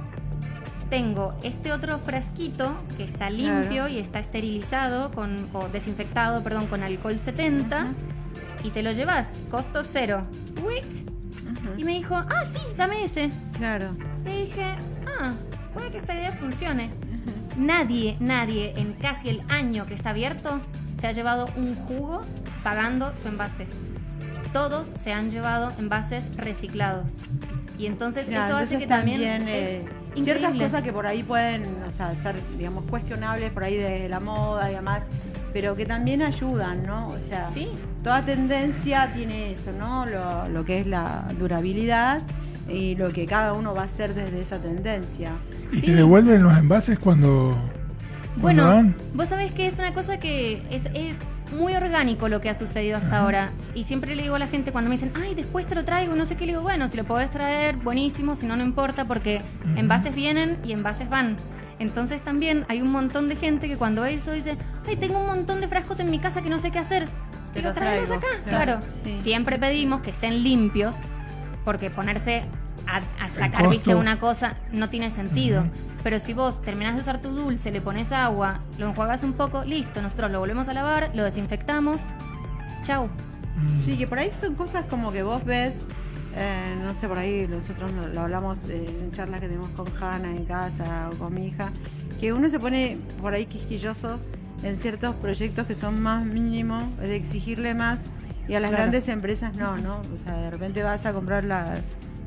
tengo 0.91 1.35
este 1.43 1.73
otro 1.73 1.99
frasquito 1.99 2.77
que 2.97 3.05
está 3.05 3.31
limpio 3.31 3.85
Claro. 3.85 3.89
y 3.89 3.99
está 3.99 4.19
esterilizado 4.21 5.11
con, 5.11 5.37
o 5.53 5.69
desinfectado, 5.69 6.43
perdón, 6.43 6.67
con 6.67 6.83
alcohol 6.83 7.19
70 7.19 7.87
y 8.63 8.71
te 8.71 8.83
lo 8.83 8.93
llevas, 8.93 9.35
costo 9.51 9.83
cero. 9.83 10.23
Uic. 10.65 10.85
Y 11.77 11.85
me 11.85 11.93
dijo, 11.93 12.15
ah, 12.17 12.45
sí, 12.45 12.61
dame 12.77 13.05
ese. 13.05 13.31
Claro. 13.57 13.91
Le 14.25 14.45
dije, 14.45 14.65
ah, 15.21 15.33
puede 15.73 15.91
que 15.91 15.99
esta 15.99 16.15
idea 16.15 16.31
funcione. 16.33 16.91
Nadie, 17.57 18.17
nadie 18.21 18.73
en 18.77 18.93
casi 18.95 19.29
el 19.29 19.41
año 19.49 19.87
que 19.87 19.95
está 19.95 20.11
abierto 20.11 20.61
se 21.01 21.07
ha 21.07 21.13
llevado 21.13 21.47
un 21.57 21.75
jugo 21.75 22.21
pagando 22.63 23.13
su 23.21 23.29
envase. 23.29 23.67
Todos 24.53 24.89
se 24.95 25.13
han 25.13 25.31
llevado 25.31 25.69
envases 25.79 26.37
reciclados. 26.37 27.13
Y 27.79 27.87
entonces 27.87 28.29
Ya, 28.29 28.47
eso 28.47 28.57
hace 28.57 28.79
que 28.79 28.87
también, 28.87 29.21
eh, 29.49 29.85
ciertas 30.15 30.43
increíble. 30.51 30.65
cosas 30.65 30.83
que 30.83 30.93
por 30.93 31.07
ahí 31.07 31.23
pueden 31.23 31.63
o 31.63 31.97
sea, 31.97 32.15
ser, 32.15 32.35
digamos, 32.59 32.85
cuestionables 32.85 33.53
por 33.53 33.65
ahí 33.65 33.77
de 33.77 34.09
la 34.09 34.21
moda 34.21 34.71
y 34.71 34.75
demás, 34.75 35.05
pero 35.53 35.75
que 35.75 35.87
también 35.87 36.23
ayudan, 36.23 36.85
¿no? 36.87 37.09
O 37.09 37.19
sea, 37.29 37.47
Sí. 37.47 37.69
toda 38.03 38.23
tendencia 38.23 39.09
tiene 39.15 39.53
eso, 39.53 39.73
¿no? 39.73 40.07
Lo, 40.07 40.49
lo 40.49 40.65
que 40.65 40.81
es 40.81 40.87
la 40.87 41.27
durabilidad 41.39 42.23
y 42.69 42.95
lo 42.95 43.11
que 43.13 43.27
cada 43.27 43.53
uno 43.53 43.75
va 43.75 43.83
a 43.83 43.85
hacer 43.85 44.15
desde 44.15 44.41
esa 44.41 44.59
tendencia. 44.59 45.33
¿Y 45.73 45.81
Sí. 45.81 45.87
te 45.87 45.95
devuelven 45.95 46.43
los 46.43 46.57
envases 46.57 46.99
cuando, 46.99 47.57
cuando 48.41 48.41
Bueno, 48.43 48.69
van? 48.69 48.97
vos 49.15 49.29
sabés 49.29 49.53
que 49.53 49.67
es 49.67 49.79
una 49.79 49.93
cosa 49.95 50.19
que 50.19 50.63
es, 50.71 50.87
es 50.95 51.17
muy 51.53 51.75
orgánico 51.75 52.29
lo 52.29 52.41
que 52.41 52.51
ha 52.51 52.55
sucedido 52.55 52.97
hasta 52.97 53.19
ahora. 53.21 53.51
Y 53.75 53.85
siempre 53.85 54.15
le 54.17 54.23
digo 54.23 54.35
a 54.35 54.39
la 54.39 54.47
gente 54.47 54.73
cuando 54.73 54.91
me 54.91 54.97
dicen, 54.97 55.13
ay, 55.21 55.35
después 55.35 55.67
te 55.67 55.75
lo 55.75 55.85
traigo, 55.85 56.15
no 56.17 56.27
sé 56.27 56.37
qué, 56.37 56.47
le 56.47 56.53
digo, 56.53 56.63
bueno, 56.63 56.89
si 56.89 56.97
lo 56.97 57.05
podés 57.05 57.31
traer, 57.31 57.77
buenísimo, 57.77 58.37
si 58.37 58.47
no, 58.47 58.57
no 58.57 58.65
importa, 58.65 59.05
porque 59.05 59.41
envases 59.77 60.15
vienen 60.15 60.59
y 60.65 60.73
envases 60.73 61.09
van. 61.09 61.37
Entonces 61.79 62.23
también 62.23 62.65
hay 62.69 62.83
un 62.83 62.91
montón 62.93 63.29
de 63.29 63.37
gente 63.37 63.69
que 63.69 63.77
cuando 63.77 64.03
ve 64.03 64.15
eso 64.15 64.33
dice, 64.33 64.57
ay, 64.87 64.97
tengo 64.97 65.19
un 65.19 65.27
montón 65.27 65.61
de 65.61 65.69
frascos 65.69 66.01
en 66.01 66.11
mi 66.11 66.19
casa 66.19 66.43
que 66.43 66.49
no 66.51 66.61
sé 66.61 66.71
qué 66.71 66.79
hacer. 66.79 67.09
Te 67.53 67.63
lo 67.63 67.73
traemos 67.73 68.11
acá, 68.11 68.27
Claro, 68.45 68.79
claro. 68.81 68.87
sí. 69.05 69.19
Siempre 69.23 69.59
pedimos 69.59 70.01
que 70.01 70.11
estén 70.11 70.43
limpios, 70.43 70.97
porque 71.65 71.89
ponerse 71.91 72.43
a, 72.87 73.25
a 73.25 73.29
sacar, 73.29 73.69
viste, 73.69 73.95
una 73.95 74.19
cosa 74.19 74.57
no 74.73 74.89
tiene 74.89 75.11
sentido. 75.11 75.65
Pero 76.03 76.21
si 76.21 76.35
vos 76.35 76.61
terminás 76.63 76.95
de 76.95 77.01
usar 77.01 77.21
tu 77.23 77.31
dulce, 77.31 77.71
le 77.71 77.81
pones 77.81 78.13
agua, 78.13 78.61
lo 78.79 78.89
enjuagas 78.89 79.23
un 79.23 79.33
poco, 79.33 79.65
listo, 79.65 80.03
nosotros 80.03 80.31
lo 80.31 80.41
volvemos 80.41 80.69
a 80.69 80.75
lavar, 80.75 81.11
lo 81.15 81.25
desinfectamos, 81.25 81.99
chau. 82.83 83.09
Sí, 83.85 83.97
que 83.97 84.07
por 84.07 84.19
ahí 84.19 84.31
son 84.39 84.55
cosas 84.55 84.85
como 84.87 85.13
que 85.13 85.23
vos 85.23 85.45
ves, 85.45 85.87
eh, 86.35 86.77
no 86.85 86.95
sé, 87.01 87.09
por 87.09 87.19
ahí 87.19 87.47
nosotros 87.49 87.93
lo, 87.93 88.09
lo 88.09 88.21
hablamos 88.23 88.69
eh, 88.69 88.85
en 89.03 89.13
charlas 89.13 89.41
que 89.41 89.47
tenemos 89.49 89.69
con 89.71 89.87
Hanna 90.03 90.29
en 90.29 90.45
casa 90.45 91.09
o 91.13 91.17
con 91.17 91.33
mi 91.35 91.47
hija, 91.47 91.71
que 92.21 92.33
uno 92.33 92.49
se 92.51 92.59
pone 92.59 92.99
por 93.23 93.33
ahí 93.33 93.47
quisquilloso 93.47 94.19
en 94.63 94.77
ciertos 94.77 95.15
proyectos 95.17 95.67
que 95.67 95.75
son 95.75 96.03
más 96.03 96.25
mínimos, 96.25 96.85
de 96.99 97.17
exigirle 97.17 97.75
más, 97.75 97.99
y 98.49 98.55
a 98.57 98.61
las 98.61 98.71
Claro. 98.71 98.83
grandes 98.85 99.09
empresas 99.09 99.57
no, 99.57 99.77
¿no? 99.79 100.01
O 100.15 100.19
sea, 100.23 100.37
de 100.37 100.51
repente 100.51 100.83
vas 100.83 101.07
a 101.07 101.13
comprar 101.13 101.45
la, 101.45 101.77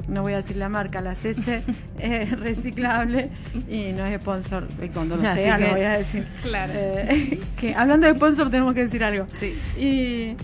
no 0.08 0.22
voy 0.22 0.34
a 0.34 0.38
decir 0.38 0.56
la 0.58 0.70
marca, 0.70 1.02
la 1.02 1.16
CC 1.16 1.64
eh, 2.00 2.30
reciclable 2.38 3.30
y 3.70 3.92
no 3.94 4.06
es 4.06 4.22
sponsor, 4.22 4.68
y 4.84 4.88
cuando 4.90 5.18
lo 5.18 5.28
Así 5.28 5.42
sea 5.42 5.58
que- 5.58 5.64
lo 5.68 5.72
voy 5.74 5.84
a 5.84 5.98
decir. 5.98 6.26
Claro. 6.42 6.74
Eh, 6.76 7.40
que 7.60 7.76
hablando 7.76 8.08
de 8.08 8.14
sponsor 8.14 8.50
tenemos 8.50 8.74
que 8.74 8.84
decir 8.84 9.04
algo. 9.04 9.26
Sí. 9.38 9.54
Y, 9.80 10.36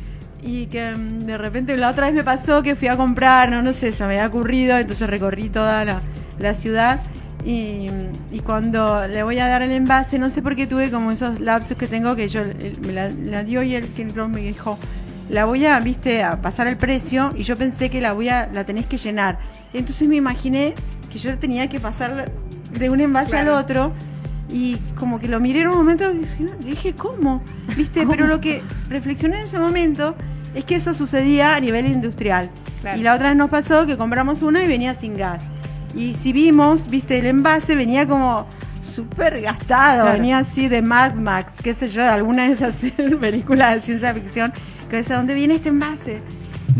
y 0.46 0.66
que 0.68 0.92
mm, 0.94 1.20
de 1.26 1.38
repente 1.38 1.78
la 1.78 1.90
otra 1.92 2.08
vez 2.08 2.16
me 2.16 2.24
pasó 2.24 2.62
que 2.64 2.76
fui 2.76 2.88
a 2.90 2.98
comprar, 2.98 3.50
no, 3.50 3.62
no 3.62 3.74
sé, 3.74 3.92
se 3.92 4.04
me 4.06 4.14
había 4.20 4.28
ocurrido, 4.28 4.78
entonces 4.78 5.10
recorrí 5.10 5.50
toda 5.50 5.86
la, 5.86 6.02
la 6.40 6.54
ciudad 6.54 7.02
y, 7.46 7.88
y 8.32 8.40
cuando 8.40 9.06
le 9.08 9.22
voy 9.24 9.40
a 9.40 9.48
dar 9.48 9.62
el 9.62 9.72
envase, 9.72 10.18
no 10.20 10.30
sé 10.30 10.42
por 10.42 10.56
qué 10.56 10.66
tuve 10.68 10.90
como 10.92 11.12
esos 11.12 11.40
lapsus 11.42 11.78
que 11.78 11.88
tengo 11.88 12.16
que 12.16 12.30
yo 12.30 12.42
él 12.42 12.78
me 12.86 12.94
la, 12.94 13.10
la 13.10 13.44
dio 13.44 13.64
y 13.64 13.76
el 13.76 13.88
que 13.90 14.06
me 14.06 14.42
dijo, 14.42 14.78
la 15.34 15.46
voy 15.46 15.66
a, 15.66 15.80
viste, 15.80 16.24
a 16.24 16.42
pasar 16.42 16.68
el 16.68 16.78
precio 16.78 17.34
y 17.36 17.44
yo 17.44 17.56
pensé 17.58 17.90
que 17.90 18.00
la 18.02 18.14
voy 18.14 18.30
a, 18.30 18.48
la 18.54 18.64
tenés 18.64 18.86
que 18.86 18.98
llenar. 18.98 19.40
Entonces 19.74 20.08
me 20.08 20.16
imaginé 20.16 20.76
que 21.12 21.18
yo 21.20 21.38
tenía 21.38 21.68
que 21.70 21.80
pasar 21.80 22.32
de 22.72 22.90
un 22.90 23.02
envase 23.02 23.32
Claro. 23.32 23.56
al 23.58 23.64
otro 23.64 23.94
y 24.52 24.78
como 24.96 25.20
que 25.20 25.28
lo 25.28 25.40
miré 25.40 25.62
en 25.62 25.70
un 25.70 25.78
momento 25.78 26.12
y 26.12 26.26
dije, 26.66 26.94
¿cómo? 26.94 27.42
¿Viste? 27.76 28.06
Pero 28.10 28.28
lo 28.28 28.40
que 28.40 28.62
reflexioné 28.90 29.38
en 29.40 29.44
ese 29.46 29.58
momento 29.60 30.16
es 30.54 30.64
que 30.66 30.76
eso 30.76 30.94
sucedía 30.94 31.56
a 31.56 31.60
nivel 31.60 31.88
industrial. 31.88 32.50
Claro. 32.82 32.98
Y 33.00 33.02
la 33.02 33.16
otra 33.16 33.30
vez 33.30 33.38
nos 33.38 33.50
pasó 33.50 33.86
que 33.88 33.98
compramos 33.98 34.42
una 34.44 34.64
y 34.64 34.68
venía 34.68 34.94
sin 34.94 35.18
gas. 35.18 35.44
Y 35.96 36.16
si 36.16 36.32
vimos, 36.34 36.88
viste, 36.90 37.18
el 37.18 37.26
envase 37.26 37.76
venía 37.76 38.08
como 38.08 38.48
súper 38.84 39.42
gastado, 39.42 40.04
Claro. 40.04 40.18
venía 40.20 40.38
así 40.40 40.68
de 40.68 40.82
Mad 40.84 41.16
Max, 41.16 41.54
qué 41.64 41.74
sé 41.74 41.90
yo, 41.90 42.02
de 42.02 42.10
alguna 42.10 42.44
de 42.48 42.54
esas 42.54 42.76
películas 43.20 43.76
de 43.76 43.82
ciencia 43.82 44.14
ficción, 44.14 44.54
que 44.90 45.00
es 45.00 45.12
a 45.12 45.18
dónde 45.18 45.34
viene 45.34 45.56
este 45.56 45.70
envase. 45.70 46.22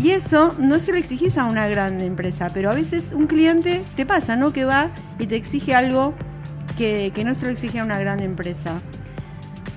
Y 0.00 0.10
eso 0.10 0.54
no 0.58 0.80
se 0.80 0.92
lo 0.92 0.98
exigís 0.98 1.38
a 1.38 1.44
una 1.44 1.68
gran 1.68 2.00
empresa, 2.00 2.48
pero 2.52 2.70
a 2.70 2.74
veces 2.74 3.12
un 3.12 3.26
cliente 3.26 3.82
te 3.96 4.04
pasa, 4.04 4.34
¿no? 4.34 4.52
Que 4.52 4.64
va 4.64 4.88
y 5.18 5.26
te 5.26 5.36
exige 5.36 5.74
algo 5.74 6.14
que, 6.76 7.12
que 7.14 7.24
no 7.24 7.34
se 7.34 7.46
lo 7.46 7.52
exige 7.52 7.78
a 7.78 7.84
una 7.84 7.98
gran 7.98 8.20
empresa. 8.20 8.80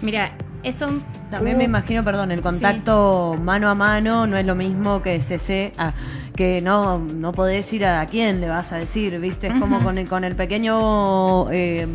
Mira, 0.02 0.32
eso... 0.64 1.02
También 1.30 1.58
uh, 1.58 1.60
me 1.60 1.66
imagino, 1.66 2.04
perdón, 2.04 2.32
el 2.32 2.42
contacto 2.42 3.38
mano 3.42 3.70
a 3.70 3.76
mano 3.76 4.28
no 4.28 4.38
es 4.38 4.46
lo 4.46 4.56
mismo 4.56 5.02
que 5.02 5.22
CC, 5.22 5.74
ah, 5.78 5.94
que 6.36 6.62
no, 6.62 7.00
no 7.00 7.34
podés 7.34 7.72
ir 7.74 7.86
a, 7.86 8.02
a 8.02 8.06
quién 8.06 8.40
le 8.40 8.48
vas 8.48 8.72
a 8.72 8.78
decir, 8.78 9.20
¿viste? 9.20 9.48
Es 9.48 9.60
como 9.60 9.80
con 9.84 9.98
el, 9.98 10.08
con 10.08 10.24
el 10.24 10.36
pequeño 10.36 11.52
eh, 11.52 11.88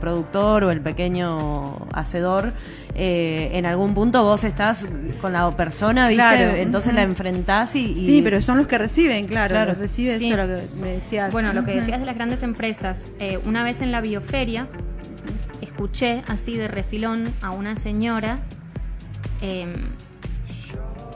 productor 0.00 0.64
o 0.64 0.70
el 0.70 0.80
pequeño 0.80 1.86
hacedor. 1.92 2.52
Eh, 3.02 3.52
en 3.56 3.64
algún 3.64 3.94
punto 3.94 4.22
vos 4.24 4.44
estás 4.44 4.86
con 5.22 5.32
la 5.32 5.50
persona, 5.52 6.06
¿viste? 6.08 6.22
Claro. 6.22 6.54
Entonces 6.56 6.92
la 6.92 7.02
enfrentás 7.02 7.74
y, 7.74 7.92
y- 7.92 7.96
Sí, 7.96 8.20
pero 8.22 8.42
son 8.42 8.58
los 8.58 8.66
que 8.66 8.76
reciben, 8.76 9.26
claro. 9.26 9.52
Claro. 9.54 9.70
los 9.70 9.78
recibe 9.78 10.18
Sí. 10.18 10.28
eso 10.30 10.36
lo 10.36 10.46
que 10.46 10.62
me 10.82 10.90
decías. 10.96 11.32
Bueno, 11.32 11.54
lo 11.54 11.64
que 11.64 11.72
decías 11.76 11.98
de 11.98 12.04
las 12.04 12.14
grandes 12.16 12.42
empresas, 12.42 13.06
eh, 13.18 13.38
una 13.46 13.62
vez 13.64 13.80
en 13.80 13.90
la 13.90 14.02
bioferia 14.02 14.66
escuché 15.62 16.22
así 16.28 16.56
de 16.58 16.68
refilón 16.68 17.32
a 17.40 17.50
una 17.52 17.74
señora 17.76 18.38
eh, 19.40 19.66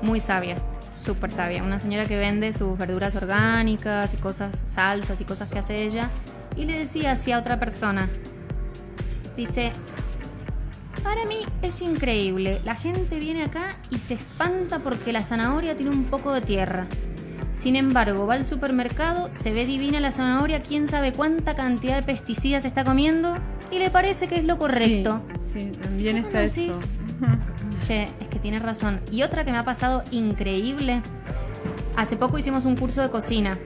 muy 0.00 0.20
sabia, 0.20 0.56
súper 0.98 1.32
sabia, 1.32 1.62
una 1.62 1.78
señora 1.78 2.06
que 2.06 2.16
vende 2.18 2.52
sus 2.54 2.78
verduras 2.78 3.14
orgánicas 3.16 4.14
y 4.14 4.16
cosas, 4.16 4.62
salsas 4.68 5.20
y 5.20 5.24
cosas 5.24 5.50
que 5.50 5.58
hace 5.58 5.82
ella, 5.82 6.08
y 6.56 6.64
le 6.64 6.78
decía 6.78 7.12
así 7.12 7.32
a 7.32 7.38
otra 7.38 7.58
persona, 7.60 8.08
dice, 9.36 9.72
para 11.04 11.24
mí 11.26 11.36
es 11.62 11.82
increíble, 11.82 12.60
la 12.64 12.74
gente 12.74 13.20
viene 13.20 13.44
acá 13.44 13.68
y 13.90 13.98
se 13.98 14.14
espanta 14.14 14.78
porque 14.80 15.12
la 15.12 15.22
zanahoria 15.22 15.76
tiene 15.76 15.92
un 15.92 16.04
poco 16.04 16.32
de 16.32 16.40
tierra. 16.40 16.86
Sin 17.52 17.76
embargo, 17.76 18.26
va 18.26 18.34
al 18.34 18.46
supermercado, 18.46 19.28
se 19.30 19.52
ve 19.52 19.66
divina 19.66 20.00
la 20.00 20.10
zanahoria, 20.10 20.62
quién 20.62 20.88
sabe 20.88 21.12
cuánta 21.12 21.54
cantidad 21.54 21.96
de 21.96 22.02
pesticidas 22.02 22.64
está 22.64 22.84
comiendo 22.84 23.36
y 23.70 23.78
le 23.78 23.90
parece 23.90 24.26
que 24.26 24.36
es 24.36 24.44
lo 24.44 24.58
correcto. 24.58 25.20
Sí, 25.52 25.60
sí, 25.60 25.78
también 25.78 26.16
¿Cómo 26.16 26.26
está 26.26 26.40
decís? 26.40 26.70
eso. 26.70 26.80
Che, 27.86 28.04
es 28.04 28.28
que 28.30 28.38
tienes 28.38 28.62
razón. 28.62 29.00
Y 29.12 29.22
otra 29.22 29.44
que 29.44 29.52
me 29.52 29.58
ha 29.58 29.64
pasado 29.64 30.02
increíble, 30.10 31.02
hace 31.96 32.16
poco 32.16 32.38
hicimos 32.38 32.64
un 32.64 32.76
curso 32.76 33.02
de 33.02 33.10
cocina 33.10 33.58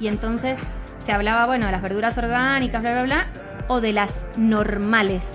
y 0.00 0.08
entonces 0.08 0.58
se 1.04 1.12
hablaba, 1.12 1.44
bueno, 1.44 1.66
de 1.66 1.72
las 1.72 1.82
verduras 1.82 2.16
orgánicas, 2.16 2.80
bla, 2.80 2.92
bla, 2.92 3.02
bla, 3.02 3.24
o 3.68 3.80
de 3.82 3.92
las 3.92 4.14
normales. 4.38 5.26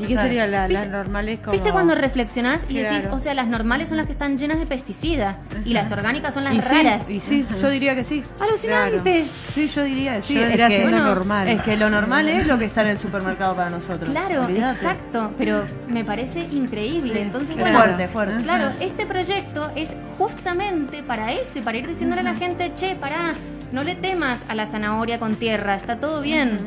¿Y 0.00 0.06
qué 0.06 0.14
Claro. 0.14 0.28
sería 0.28 0.46
la, 0.46 0.66
¿Viste- 0.66 0.72
las 0.84 0.88
normales 0.90 1.38
como... 1.40 1.52
¿Viste 1.52 1.70
cuando 1.72 1.94
reflexionás 1.94 2.64
y 2.68 2.74
decís, 2.74 3.00
Claro. 3.02 3.16
o 3.16 3.20
sea, 3.20 3.34
las 3.34 3.46
normales 3.48 3.88
son 3.88 3.98
las 3.98 4.06
que 4.06 4.12
están 4.12 4.38
llenas 4.38 4.58
de 4.58 4.66
pesticidas 4.66 5.36
y 5.64 5.72
las 5.74 5.92
orgánicas 5.92 6.32
son 6.34 6.44
las 6.44 6.54
y 6.54 6.60
sí, 6.62 6.74
raras? 6.74 7.10
y 7.10 7.20
sí, 7.20 7.46
yo 7.60 7.68
diría 7.70 7.94
que 7.94 8.04
sí. 8.04 8.22
¡Alucinante! 8.40 9.26
Sí, 9.52 9.68
yo 9.68 9.84
diría 9.84 10.16
que 10.16 10.22
sí. 10.22 10.34
Yo 10.34 10.40
es, 10.40 10.46
vendría 10.46 10.68
que, 10.68 10.82
bueno, 10.82 11.00
normal. 11.04 11.48
es 11.48 11.62
que 11.62 11.76
lo 11.76 11.90
normal 11.90 12.28
es 12.28 12.46
lo 12.46 12.58
que 12.58 12.64
está 12.64 12.82
en 12.82 12.88
el 12.88 12.98
supermercado 12.98 13.54
para 13.56 13.70
nosotros. 13.70 14.10
Claro, 14.10 14.48
exacto, 14.48 15.32
pero 15.36 15.64
me 15.88 16.04
parece 16.04 16.40
increíble. 16.50 17.12
Sí, 17.14 17.18
Entonces, 17.20 17.54
claro. 17.56 17.72
bueno, 17.72 17.84
Fuerte, 17.96 18.08
fuerte. 18.08 18.42
Claro, 18.42 18.70
este 18.80 19.06
proyecto 19.06 19.70
es 19.74 19.90
justamente 20.18 21.02
para 21.02 21.32
eso 21.32 21.58
y 21.58 21.62
para 21.62 21.78
ir 21.78 21.86
diciéndole 21.86 22.20
a 22.20 22.24
la 22.24 22.34
gente, 22.34 22.72
che, 22.74 22.94
pará, 22.96 23.32
no 23.72 23.82
le 23.84 23.94
temas 23.94 24.40
a 24.48 24.54
la 24.54 24.66
zanahoria 24.66 25.18
con 25.18 25.34
tierra, 25.34 25.74
está 25.74 25.96
todo 26.00 26.20
bien. 26.22 26.58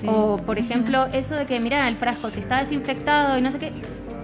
Sí. 0.00 0.06
O, 0.10 0.36
por 0.38 0.58
ejemplo, 0.58 1.06
eso 1.12 1.34
de 1.36 1.46
que, 1.46 1.58
mira, 1.60 1.88
el 1.88 1.96
frasco, 1.96 2.28
si 2.30 2.40
está 2.40 2.60
desinfectado 2.60 3.38
y 3.38 3.42
no 3.42 3.50
sé 3.50 3.58
qué, 3.58 3.72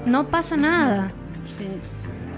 no 0.07 0.27
pasa 0.27 0.57
nada. 0.57 1.11
Sí. 1.59 1.69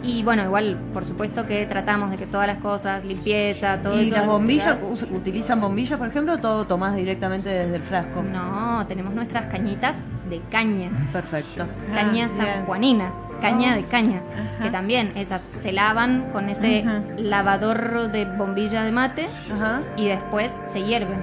Y 0.07 0.23
bueno, 0.23 0.44
igual, 0.44 0.77
por 0.92 1.07
supuesto 1.07 1.47
que 1.47 1.64
tratamos 1.64 2.11
de 2.11 2.18
que 2.18 2.27
todas 2.27 2.47
las 2.47 2.59
cosas, 2.59 3.07
limpieza, 3.07 3.79
todo 3.83 3.99
¿Y 3.99 4.07
eso. 4.09 4.16
las 4.16 4.27
bombillas, 4.27 4.77
utilizan 5.11 5.62
bombillas, 5.62 5.99
por 5.99 6.09
ejemplo, 6.09 6.35
o 6.35 6.38
todo 6.38 6.66
tomás 6.66 6.94
directamente 6.94 7.49
desde 7.49 7.77
el 7.77 7.83
frasco? 7.83 8.23
No, 8.23 8.85
tenemos 8.87 9.14
nuestras 9.14 9.47
cañitas 9.47 9.97
de 10.29 10.40
caña. 10.51 10.90
Perfecto. 11.11 11.66
caña 11.94 12.05
Ah, 12.05 12.11
bien. 12.12 12.29
sanjuanina, 12.37 13.12
caña 13.40 13.75
de 13.75 13.85
caña, 13.85 14.20
que 14.62 14.68
también 14.68 15.12
esas 15.16 15.40
se 15.40 15.73
lavan 15.73 16.27
con 16.33 16.51
ese 16.51 16.81
Ajá. 16.87 17.01
lavador 17.16 18.12
de 18.12 18.27
bombilla 18.27 18.83
de 18.85 18.92
mate 18.92 19.27
Ajá, 19.55 19.81
y 19.97 20.07
después 20.09 20.61
se 20.66 20.83
hierven 20.83 21.18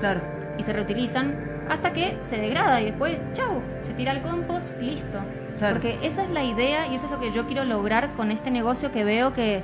claro. 0.00 0.20
y 0.58 0.64
se 0.64 0.72
reutilizan 0.72 1.32
hasta 1.68 1.92
que 1.92 2.16
se 2.20 2.38
degrada 2.38 2.80
y 2.80 2.86
después, 2.86 3.18
chau, 3.32 3.60
se 3.84 3.92
tira 3.94 4.12
al 4.12 4.22
compost 4.22 4.80
listo. 4.80 5.18
Claro. 5.58 5.74
Porque 5.74 5.98
esa 6.02 6.24
es 6.24 6.30
la 6.30 6.42
idea 6.42 6.86
y 6.88 6.96
eso 6.96 7.06
es 7.06 7.12
lo 7.12 7.20
que 7.20 7.30
yo 7.30 7.46
quiero 7.46 7.64
lograr 7.64 8.12
con 8.14 8.30
este 8.30 8.50
negocio 8.50 8.90
que 8.90 9.04
veo 9.04 9.32
que 9.32 9.62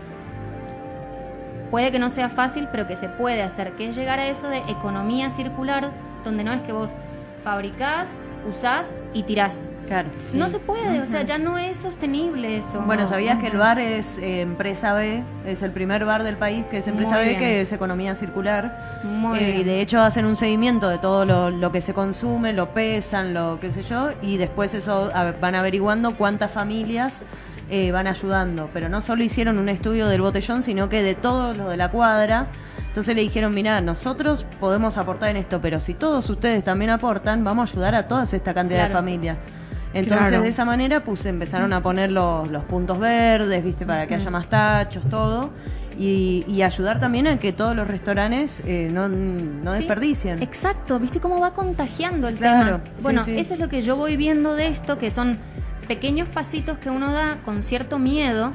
puede 1.70 1.92
que 1.92 1.98
no 1.98 2.10
sea 2.10 2.28
fácil, 2.28 2.68
pero 2.70 2.86
que 2.86 2.96
se 2.96 3.08
puede 3.08 3.42
hacer, 3.42 3.72
que 3.72 3.88
es 3.88 3.96
llegar 3.96 4.18
a 4.18 4.26
eso 4.26 4.48
de 4.48 4.58
economía 4.68 5.30
circular, 5.30 5.90
donde 6.24 6.44
no 6.44 6.52
es 6.52 6.62
que 6.62 6.72
vos 6.72 6.90
fabricás, 7.42 8.18
usás 8.48 8.94
y 9.12 9.22
tirás. 9.24 9.70
Claro. 9.88 10.09
No 10.35 10.48
se 10.48 10.61
puede, 10.61 11.00
o 11.00 11.07
sea, 11.07 11.22
ya 11.22 11.37
no 11.38 11.59
es 11.59 11.76
sostenible 11.79 12.57
eso. 12.57 12.81
Bueno, 12.83 13.09
¿sabías 13.09 13.38
que 13.40 13.48
el 13.48 13.57
bar 13.57 13.81
es 13.81 14.18
eh, 14.18 14.40
empresa 14.42 14.94
B? 14.94 15.24
Es 15.44 15.62
el 15.62 15.72
primer 15.72 16.05
bar 16.05 16.22
del 16.22 16.37
país 16.37 16.64
que 16.70 16.79
es 16.79 16.87
empresa 16.87 17.16
Muy 17.16 17.22
B, 17.24 17.29
bien. 17.31 17.38
que 17.40 17.61
es 17.62 17.72
economía 17.72 18.14
circular. 18.14 19.00
Muy 19.03 19.40
Eh, 19.40 19.46
bien. 19.46 19.61
Y 19.61 19.64
de 19.64 19.81
hecho 19.81 20.00
hacen 20.00 20.26
un 20.26 20.37
seguimiento 20.37 20.88
de 20.88 20.98
todo 20.98 21.24
lo, 21.24 21.50
lo 21.50 21.72
que 21.72 21.81
se 21.81 21.92
consume, 21.92 22.53
lo 22.53 22.72
pesan, 22.72 23.35
lo 23.35 23.59
qué 23.61 23.72
sé 23.72 23.83
yo, 23.83 24.11
y 24.22 24.37
después 24.37 24.74
eso 24.74 25.11
a- 25.12 25.33
van 25.33 25.57
averiguando 25.57 26.14
cuántas 26.14 26.53
familias 26.53 27.22
eh, 27.70 27.92
van 27.92 28.06
ayudando. 28.06 28.68
Pero 28.72 28.88
no 28.88 29.00
solo 29.00 29.22
hicieron 29.22 29.59
un 29.59 29.68
estudio 29.68 30.06
del 30.09 30.20
botellón, 30.20 30.62
sino 30.62 30.88
que 30.88 31.02
de 31.02 31.14
todos 31.14 31.56
los 31.56 31.68
de 31.70 31.76
la 31.76 31.90
cuadra. 31.90 32.46
Entonces 32.88 33.14
le 33.14 33.22
dijeron, 33.22 33.54
mira, 33.54 33.80
nosotros 33.80 34.46
podemos 34.59 34.96
aportar 34.96 35.28
en 35.30 35.37
esto, 35.37 35.61
pero 35.61 35.78
si 35.78 35.94
todos 35.94 36.28
ustedes 36.28 36.64
también 36.64 36.90
aportan, 36.90 37.44
vamos 37.44 37.70
a 37.70 37.72
ayudar 37.72 37.94
a 37.94 38.09
toda 38.09 38.24
esta 38.24 38.52
cantidad 38.52 38.88
de 38.88 38.92
familias. 38.92 39.38
Entonces 39.92 40.28
Claro. 40.28 40.42
de 40.44 40.48
esa 40.50 40.64
manera 40.64 41.00
pues 41.00 41.24
empezaron 41.26 41.72
a 41.72 41.83
poner 41.83 42.12
los, 42.12 42.48
los 42.48 42.64
puntos 42.64 42.98
verdes, 42.98 43.62
viste, 43.64 43.87
para 43.87 44.06
que 44.06 44.14
haya 44.16 44.30
más 44.30 44.46
tachos, 44.48 45.04
todo. 45.09 45.50
Y, 45.98 46.44
y 46.48 46.62
ayudar 46.62 46.98
también 46.98 47.26
a 47.26 47.37
que 47.38 47.52
todos 47.52 47.76
los 47.76 47.87
restaurantes 47.87 48.62
eh, 48.66 48.88
no, 48.92 49.09
no 49.09 49.72
Sí, 49.72 49.78
desperdicien. 49.78 50.42
Exacto, 50.42 50.98
¿viste 50.98 51.20
cómo 51.20 51.40
va 51.40 51.52
contagiando 51.52 52.26
el 52.28 52.37
Claro, 52.37 52.64
tema? 52.66 52.80
sí, 52.85 53.02
Bueno, 53.02 53.24
sí. 53.24 53.38
eso 53.38 53.54
es 53.54 53.61
lo 53.61 53.68
que 53.68 53.83
yo 53.83 53.96
voy 53.96 54.16
viendo 54.16 54.54
de 54.54 54.68
esto, 54.68 54.96
que 54.96 55.11
son 55.11 55.37
pequeños 55.90 56.29
pasitos 56.29 56.79
que 56.79 56.88
uno 56.88 57.11
da 57.11 57.37
con 57.44 57.64
cierto 57.64 57.98
miedo, 57.98 58.53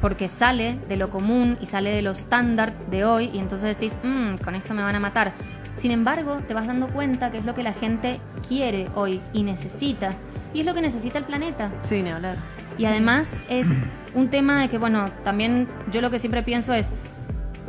porque 0.00 0.28
sale 0.30 0.78
de 0.88 0.96
lo 0.96 1.10
común 1.10 1.58
y 1.60 1.66
sale 1.66 1.90
de 1.90 2.00
lo 2.00 2.12
estándar 2.12 2.72
de 2.90 3.04
hoy, 3.04 3.28
y 3.34 3.38
entonces 3.38 3.78
decís, 3.78 3.92
"Mm, 4.02 4.36
con 4.42 4.54
esto 4.54 4.72
me 4.72 4.82
van 4.82 4.96
a 4.96 4.98
matar. 4.98 5.30
Sin 5.76 5.90
embargo, 5.90 6.38
te 6.48 6.54
vas 6.54 6.68
dando 6.68 6.88
cuenta 6.88 7.30
que 7.30 7.36
es 7.36 7.44
lo 7.44 7.54
que 7.54 7.62
la 7.62 7.74
gente 7.74 8.18
quiere 8.48 8.88
hoy 8.94 9.20
y 9.34 9.42
necesita, 9.42 10.08
y 10.54 10.60
es 10.60 10.64
lo 10.64 10.72
que 10.72 10.80
necesita 10.80 11.18
el 11.18 11.24
planeta. 11.24 11.70
Sí, 11.82 12.02
ni 12.02 12.08
hablar. 12.08 12.36
Y 12.78 12.86
además 12.86 13.36
es 13.50 13.68
un 14.14 14.30
tema 14.30 14.58
de 14.58 14.70
que, 14.70 14.78
bueno, 14.78 15.04
también 15.22 15.68
yo 15.92 16.00
lo 16.00 16.10
que 16.10 16.18
siempre 16.18 16.42
pienso 16.42 16.72
es, 16.72 16.92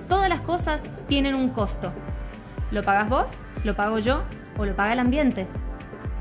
todas 0.08 0.30
las 0.30 0.40
cosas 0.40 1.04
tienen 1.10 1.36
un 1.36 1.50
costo. 1.50 1.92
¿Lo 2.72 2.82
pagas 2.82 3.10
vos? 3.10 3.30
¿Lo 3.66 3.76
pago 3.76 4.00
yo? 4.00 4.24
¿O 4.58 4.64
lo 4.64 4.74
paga 4.74 4.94
el 4.94 5.00
ambiente? 5.00 5.48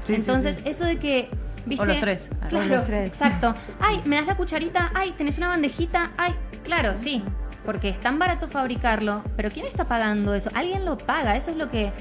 Sí, 0.02 0.14
sí, 0.14 0.20
Entonces, 0.22 0.56
sí. 0.56 0.62
eso 0.68 0.84
de 0.86 0.96
que... 0.96 1.30
¿viste? 1.66 1.82
O 1.82 1.86
los 1.86 2.00
tres. 2.00 2.30
Claro, 2.48 2.66
los 2.76 2.84
tres. 2.84 3.08
exacto. 3.10 3.54
Ay, 3.80 4.00
¿me 4.06 4.16
das 4.16 4.26
la 4.26 4.36
cucharita? 4.36 4.90
Ay, 4.94 5.12
¿tenés 5.16 5.38
una 5.38 5.48
bandejita? 5.48 6.10
Ay, 6.16 6.34
claro, 6.64 6.96
sí. 6.96 7.22
Porque 7.64 7.88
es 7.90 8.00
tan 8.00 8.18
barato 8.18 8.48
fabricarlo. 8.48 9.22
Pero 9.36 9.50
¿quién 9.50 9.66
está 9.66 9.84
pagando 9.84 10.34
eso? 10.34 10.50
Alguien 10.54 10.84
lo 10.84 10.96
paga. 10.96 11.36
Eso 11.36 11.50
es 11.50 11.56
lo 11.56 11.70
que 11.70 11.92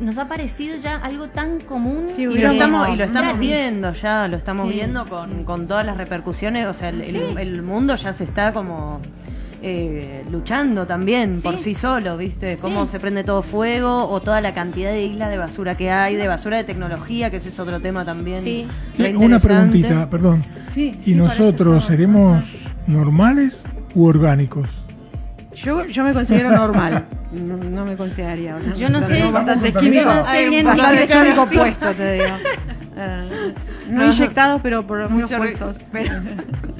nos 0.00 0.18
ha 0.18 0.26
parecido 0.26 0.76
ya 0.76 0.96
algo 0.96 1.28
tan 1.28 1.60
común. 1.60 2.08
Sí, 2.14 2.22
Y 2.22 2.38
lo 2.38 2.50
estamos, 2.50 2.88
y 2.88 2.96
lo 2.96 3.04
estamos 3.04 3.32
gratis. 3.34 3.40
viendo 3.48 3.92
ya, 3.92 4.26
lo 4.26 4.36
estamos 4.36 4.66
Sí, 4.68 4.74
viendo 4.74 5.06
con, 5.06 5.44
con 5.44 5.68
todas 5.68 5.86
las 5.86 5.96
repercusiones. 5.96 6.66
O 6.66 6.74
sea, 6.74 6.88
el, 6.88 7.02
el- 7.02 7.10
Sí. 7.12 7.22
el 7.38 7.62
mundo 7.62 7.94
ya 7.94 8.12
se 8.12 8.24
está 8.24 8.52
como 8.52 9.00
eh, 9.66 10.24
luchando 10.30 10.86
también 10.86 11.38
Sí. 11.38 11.42
por 11.42 11.56
sí 11.58 11.74
solo, 11.74 12.18
¿viste? 12.18 12.58
Cómo 12.58 12.84
Sí. 12.84 12.92
se 12.92 13.00
prende 13.00 13.24
todo 13.24 13.40
fuego 13.42 14.08
o 14.10 14.20
toda 14.20 14.42
la 14.42 14.52
cantidad 14.52 14.90
de 14.90 15.04
islas 15.06 15.30
de 15.30 15.38
basura 15.38 15.74
que 15.74 15.90
hay, 15.90 16.16
de 16.16 16.28
basura 16.28 16.58
de 16.58 16.64
tecnología, 16.64 17.30
que 17.30 17.38
ese 17.38 17.48
es 17.48 17.58
otro 17.58 17.80
tema 17.80 18.04
también. 18.04 18.42
Sí. 18.44 18.66
re 18.98 19.10
Sí, 19.12 19.16
una 19.16 19.38
preguntita, 19.38 20.10
perdón. 20.10 20.42
Sí, 20.74 20.90
¿Y 21.00 21.04
sí, 21.04 21.14
nosotros 21.14 21.84
seremos 21.86 22.44
normales 22.86 23.64
u 23.94 24.04
orgánicos? 24.04 24.68
Yo, 25.56 25.86
yo 25.86 26.04
me 26.04 26.12
considero 26.12 26.50
normal. 26.50 27.06
No, 27.42 27.56
no 27.56 27.84
me 27.86 27.96
consideraría. 27.96 28.56
una 28.56 28.74
Yo 28.74 28.88
no 28.90 29.02
sé- 29.02 29.22
bastante 29.30 29.72
yo 29.72 29.80
químico. 29.80 30.04
no 30.04 30.22
sé 30.22 30.48
bien 30.50 30.66
bastante 30.66 31.06
químico 31.08 31.46
puesto, 31.46 31.92
te 31.94 32.12
digo. 32.12 32.26
Eh, 32.96 33.54
no 33.90 34.06
inyectados, 34.06 34.60
pero 34.62 34.82
por 34.82 35.00
algunos 35.00 35.30
Mucho 35.30 35.42
re- 35.42 35.56
puestos. 35.56 35.84
pero, 35.90 36.12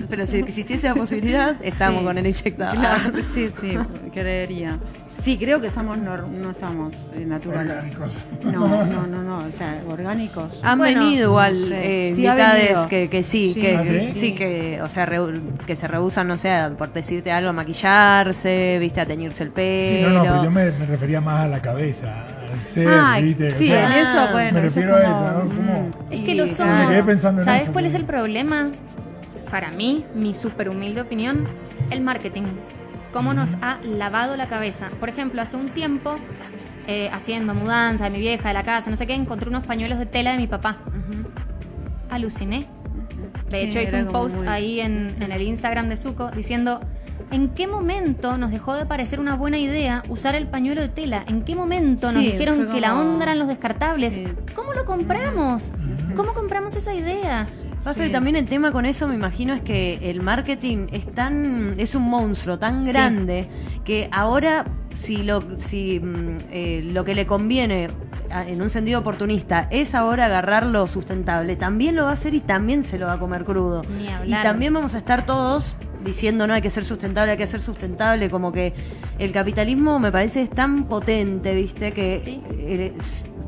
pero 0.08 0.26
si 0.26 0.38
existiese 0.38 0.88
la 0.88 0.94
posibilidad, 0.94 1.56
estamos 1.62 2.00
Sí. 2.00 2.06
con 2.06 2.18
el 2.18 2.26
inyectado. 2.26 2.74
Claro, 2.78 3.12
sí, 3.34 3.48
sí, 3.60 3.76
creería. 4.12 4.78
Sí, 5.24 5.38
creo 5.38 5.58
que 5.58 5.70
somos 5.70 5.96
nor- 5.96 6.28
no 6.28 6.52
somos 6.52 6.94
eh, 7.14 7.24
naturales. 7.24 7.70
Orgánicos. 7.96 8.12
No, 8.44 8.84
no, 8.84 9.06
no, 9.06 9.22
no, 9.22 9.38
o 9.38 9.50
sea, 9.50 9.80
orgánicos. 9.88 10.60
Han 10.62 10.76
Bueno, 10.78 11.00
venido 11.00 11.30
igual 11.30 11.60
no 11.62 11.66
sé. 11.68 12.10
eh, 12.10 12.14
Sí, 12.14 12.26
ha 12.26 12.32
invitades 12.32 12.62
venido. 12.68 12.88
que, 12.88 13.08
que 13.08 13.22
sí, 13.22 13.52
Sí, 13.54 13.60
que 13.62 13.74
¿Ah, 13.76 13.80
sí, 13.80 14.12
sí? 14.14 14.34
que, 14.34 14.80
o 14.82 14.88
sea, 14.90 15.06
re- 15.06 15.32
que 15.66 15.76
se 15.76 15.88
rehusan, 15.88 16.28
no 16.28 16.36
sé, 16.36 16.52
por 16.76 16.92
decirte 16.92 17.32
algo, 17.32 17.48
a 17.48 17.52
maquillarse, 17.54 18.76
viste, 18.78 19.00
a 19.00 19.06
teñirse 19.06 19.44
el 19.44 19.50
pelo. 19.50 19.96
Sí, 19.96 20.02
no, 20.02 20.10
no, 20.10 20.22
pero 20.24 20.44
yo 20.44 20.50
me, 20.50 20.70
me 20.72 20.84
refería 20.84 21.22
más 21.22 21.36
a 21.44 21.48
la 21.48 21.62
cabeza, 21.62 22.26
al 22.52 22.60
ser, 22.60 22.88
Ay, 22.88 23.22
¿viste? 23.24 23.46
O 23.48 23.50
sí, 23.50 23.68
sea, 23.68 23.86
en 23.86 23.92
eso, 23.92 24.28
bueno, 24.30 24.60
me 24.60 24.66
eso 24.66 24.80
refiero 24.80 24.98
es 24.98 25.06
a 25.06 25.12
como, 25.14 25.24
eso, 25.24 25.32
¿no? 25.32 25.56
Como- 25.56 25.88
mm, 25.88 26.12
Es 26.12 26.20
y 26.20 26.24
que 26.24 26.34
lo 26.34 26.46
somos. 26.48 26.78
Me 26.80 26.86
quedé 26.88 27.02
pensando 27.02 27.40
en 27.40 27.44
¿Sabes 27.46 27.62
eso, 27.62 27.72
cuál 27.72 27.86
es 27.86 27.94
el 27.94 28.04
problema? 28.04 28.68
Para 29.50 29.70
mí, 29.70 30.04
mi 30.14 30.34
súper 30.34 30.68
humilde 30.68 31.00
opinión, 31.00 31.44
el 31.90 32.02
marketing. 32.02 32.42
Cómo 33.14 33.32
nos 33.32 33.50
ha 33.62 33.78
lavado 33.84 34.36
la 34.36 34.46
cabeza. 34.48 34.90
Por 34.98 35.08
ejemplo, 35.08 35.40
hace 35.40 35.56
un 35.56 35.66
tiempo, 35.66 36.16
eh, 36.88 37.08
haciendo 37.12 37.54
mudanza 37.54 38.04
de 38.04 38.10
mi 38.10 38.18
vieja, 38.18 38.48
de 38.48 38.54
la 38.54 38.64
casa, 38.64 38.90
no 38.90 38.96
sé 38.96 39.06
qué, 39.06 39.14
encontré 39.14 39.48
unos 39.48 39.64
pañuelos 39.66 40.00
de 40.00 40.06
tela 40.06 40.32
de 40.32 40.38
mi 40.38 40.48
papá. 40.48 40.78
Aluciné. 42.10 42.66
De 43.50 43.60
Sí, 43.62 43.66
hecho, 43.68 43.80
hice 43.80 44.00
un 44.00 44.06
como 44.06 44.18
post 44.24 44.36
muy- 44.36 44.48
ahí 44.48 44.80
en, 44.80 45.06
en 45.20 45.30
el 45.32 45.42
Instagram 45.42 45.88
de 45.88 45.96
Zuko 45.96 46.30
diciendo. 46.32 46.80
¿En 47.30 47.50
qué 47.50 47.68
momento 47.68 48.36
nos 48.38 48.50
dejó 48.50 48.74
de 48.74 48.86
parecer 48.86 49.20
una 49.20 49.36
buena 49.36 49.56
idea 49.58 50.02
usar 50.08 50.34
el 50.34 50.48
pañuelo 50.48 50.82
de 50.82 50.88
tela? 50.88 51.24
¿En 51.28 51.42
qué 51.42 51.54
momento 51.54 52.10
nos 52.12 52.20
Sí, 52.22 52.32
dijeron 52.32 52.56
fue 52.56 52.74
que 52.74 52.80
la 52.80 52.90
como- 52.90 53.02
onda 53.02 53.24
eran 53.24 53.38
los 53.38 53.46
descartables? 53.48 54.12
Sí. 54.14 54.24
¿Cómo 54.56 54.72
lo 54.74 54.84
compramos? 54.84 55.62
¿Cómo 56.16 56.34
compramos 56.34 56.74
esa 56.74 56.92
idea? 56.94 57.46
Pasa 57.84 58.00
Sí. 58.00 58.06
que 58.06 58.10
también 58.10 58.34
el 58.36 58.46
tema 58.46 58.72
con 58.72 58.86
eso, 58.86 59.06
me 59.06 59.14
imagino, 59.14 59.52
es 59.52 59.60
que 59.60 60.10
el 60.10 60.22
marketing 60.22 60.86
es 60.90 61.04
tan, 61.14 61.74
es 61.78 61.94
un 61.94 62.04
monstruo 62.04 62.58
tan 62.58 62.82
Sí. 62.82 62.88
grande 62.88 63.46
que 63.84 64.08
ahora 64.10 64.64
si 64.94 65.18
lo, 65.18 65.40
si 65.58 66.00
mm, 66.00 66.36
eh, 66.50 66.88
lo 66.92 67.04
que 67.04 67.14
le 67.14 67.26
conviene 67.26 67.88
en 68.46 68.62
un 68.62 68.70
sentido 68.70 69.00
oportunista 69.00 69.68
es 69.70 69.94
ahora 69.94 70.24
agarrar 70.26 70.64
lo 70.66 70.86
sustentable, 70.86 71.56
también 71.56 71.94
lo 71.94 72.04
va 72.04 72.10
a 72.10 72.12
hacer 72.14 72.32
y 72.34 72.40
también 72.40 72.84
se 72.84 72.98
lo 72.98 73.06
va 73.06 73.12
a 73.14 73.18
comer 73.18 73.44
crudo. 73.44 73.82
Ni 74.24 74.30
Y 74.30 74.32
también 74.42 74.72
vamos 74.72 74.94
a 74.94 74.98
estar 74.98 75.26
todos 75.26 75.76
diciendo 76.04 76.46
no 76.46 76.54
hay 76.54 76.62
que 76.62 76.70
ser 76.70 76.84
sustentable, 76.84 77.32
hay 77.32 77.38
que 77.38 77.46
ser 77.46 77.60
sustentable, 77.60 78.30
como 78.30 78.50
que 78.52 78.72
el 79.18 79.32
capitalismo 79.32 79.98
me 79.98 80.10
parece 80.12 80.42
es 80.42 80.50
tan 80.50 80.84
potente, 80.84 81.54
viste, 81.54 81.92
que 81.92 82.18
Sí. 82.18 82.40
eh, 82.50 82.94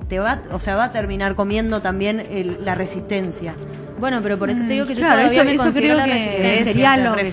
te 0.09 0.19
va, 0.19 0.40
o 0.53 0.61
sea, 0.61 0.77
va 0.77 0.85
a 0.85 0.90
terminar 0.92 1.35
comiendo 1.35 1.81
también 1.83 2.21
el- 2.31 2.59
la 2.64 2.75
resistencia. 2.75 3.55
Bueno, 3.99 4.21
pero 4.23 4.38
por 4.38 4.51
eso 4.51 4.61
te 4.66 4.75
digo 4.75 4.87
que 4.87 4.95
yo 4.95 5.01
Claro, 5.01 5.16
todavía 5.16 5.40
eso, 5.40 5.45
me 5.47 5.55
eso 5.55 5.62
considero 5.64 5.95
creo 5.95 6.07
la 6.07 6.12
que 6.12 6.64
sería 6.64 6.97
lo 6.99 7.16
que 7.16 7.21
se 7.25 7.31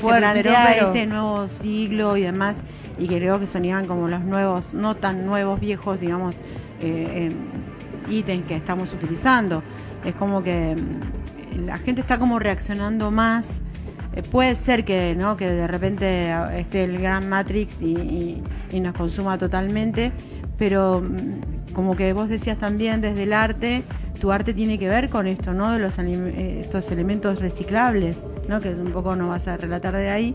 este 0.86 1.06
nuevo 1.06 1.48
siglo 1.50 2.16
y 2.18 2.22
demás, 2.22 2.56
y 2.98 3.08
que 3.08 3.18
creo 3.18 3.40
que 3.40 3.48
sonían 3.48 3.86
como 3.86 4.08
los 4.08 4.22
nuevos, 4.22 4.74
no 4.74 4.96
tan 4.96 5.26
nuevos, 5.26 5.60
viejos, 5.60 6.00
digamos, 6.00 6.36
eh, 6.82 7.30
eh, 7.30 8.12
ítems 8.12 8.46
que 8.48 8.56
estamos 8.56 8.94
utilizando. 8.94 9.62
Es 10.06 10.16
como 10.16 10.42
que 10.42 10.76
mm, 10.76 11.66
la 11.66 11.78
gente 11.78 12.00
está 12.02 12.18
como 12.18 12.40
reaccionando 12.40 13.12
más. 13.12 13.60
Eh, 14.16 14.22
puede 14.22 14.56
ser 14.56 14.86
que, 14.86 15.16
¿no? 15.18 15.36
que 15.36 15.50
de 15.50 15.68
repente 15.68 16.34
esté 16.58 16.86
el 16.86 16.98
gran 16.98 17.28
Matrix 17.28 17.82
y, 17.82 17.94
y- 17.94 18.44
y 18.72 18.80
nos 18.80 18.94
consuma 18.96 19.38
totalmente, 19.38 20.12
pero 20.58 21.02
mm, 21.02 21.53
como 21.74 21.96
que 21.96 22.14
vos 22.14 22.30
decías 22.30 22.58
también 22.58 23.02
desde 23.02 23.24
el 23.24 23.34
arte, 23.34 23.84
tu 24.20 24.32
arte 24.32 24.54
tiene 24.54 24.78
que 24.80 24.88
ver 24.88 25.10
con 25.10 25.28
esto, 25.28 25.54
¿no? 25.54 25.72
De 25.72 25.80
los 25.80 25.98
eh, 26.00 26.60
estos 26.62 26.90
elementos 26.92 27.40
reciclables, 27.40 28.20
¿no? 28.48 28.60
Que 28.60 28.70
un 28.70 28.92
poco 28.92 29.16
nos 29.16 29.30
vas 29.30 29.48
a 29.48 29.58
relatar 29.58 29.96
de 29.96 30.10
ahí 30.10 30.34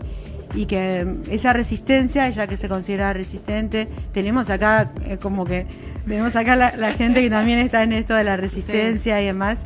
y 0.53 0.65
que 0.65 1.05
mm, 1.05 1.31
esa 1.31 1.53
resistencia, 1.53 2.29
ya 2.29 2.47
que 2.47 2.57
se 2.57 2.67
considera 2.67 3.13
resistente, 3.13 3.87
tenemos 4.13 4.49
acá 4.49 4.91
eh, 5.05 5.17
como 5.21 5.45
que 5.45 5.65
tenemos 6.07 6.35
acá 6.35 6.55
la, 6.55 6.75
la 6.75 6.93
gente 6.93 7.21
que 7.21 7.29
también 7.29 7.59
está 7.59 7.83
en 7.83 7.93
esto 7.93 8.13
de 8.15 8.23
la 8.23 8.35
resistencia 8.37 9.21
y 9.21 9.25
demás, 9.25 9.59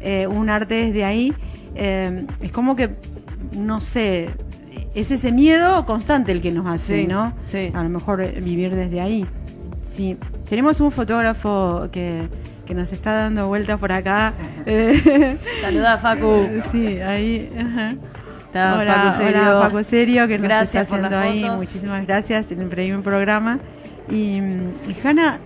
eh, 0.00 0.26
un 0.26 0.48
arte 0.48 0.86
desde 0.86 1.04
ahí, 1.04 1.32
eh, 1.74 2.24
es 2.40 2.52
como 2.52 2.76
que 2.76 2.90
no 3.56 3.80
sé, 3.80 4.28
es 4.94 5.10
ese 5.10 5.32
miedo 5.32 5.84
constante 5.86 6.32
el 6.32 6.40
que 6.40 6.50
nos 6.52 6.66
hace, 6.66 7.00
Sí, 7.00 7.06
¿no? 7.06 7.32
sí. 7.44 7.70
A 7.74 7.82
lo 7.82 7.88
mejor 7.88 8.24
vivir 8.40 8.74
desde 8.74 9.00
ahí. 9.00 9.26
Sí. 9.98 10.16
Tenemos 10.48 10.78
un 10.80 10.92
fotógrafo 10.92 11.88
que, 11.90 12.28
que 12.66 12.72
nos 12.72 12.92
está 12.92 13.14
dando 13.14 13.48
vueltas 13.48 13.80
por 13.80 13.90
acá. 13.90 14.32
Eh, 14.64 15.36
Saluda 15.60 15.98
Facu. 15.98 16.40
sí, 16.70 17.00
ahí. 17.00 17.50
ajá. 17.58 17.94
Está 18.38 18.78
hola, 18.78 18.94
Facu 18.94 19.18
Serio. 19.18 19.40
hola, 19.42 19.60
Paco 19.60 19.82
Serio, 19.84 20.28
que 20.28 20.34
nos 20.38 20.42
Gracias 20.42 20.82
está 20.84 20.96
haciendo 20.96 21.18
ahí. 21.18 21.50
Muchísimas 21.56 22.06
gracias 22.06 22.50
en 22.52 22.60
el 22.62 22.68
primer 22.68 23.00
programa. 23.02 23.58
Y, 24.08 24.40
mm, 24.40 24.72
y 24.88 24.96
Hanna, 25.06 25.38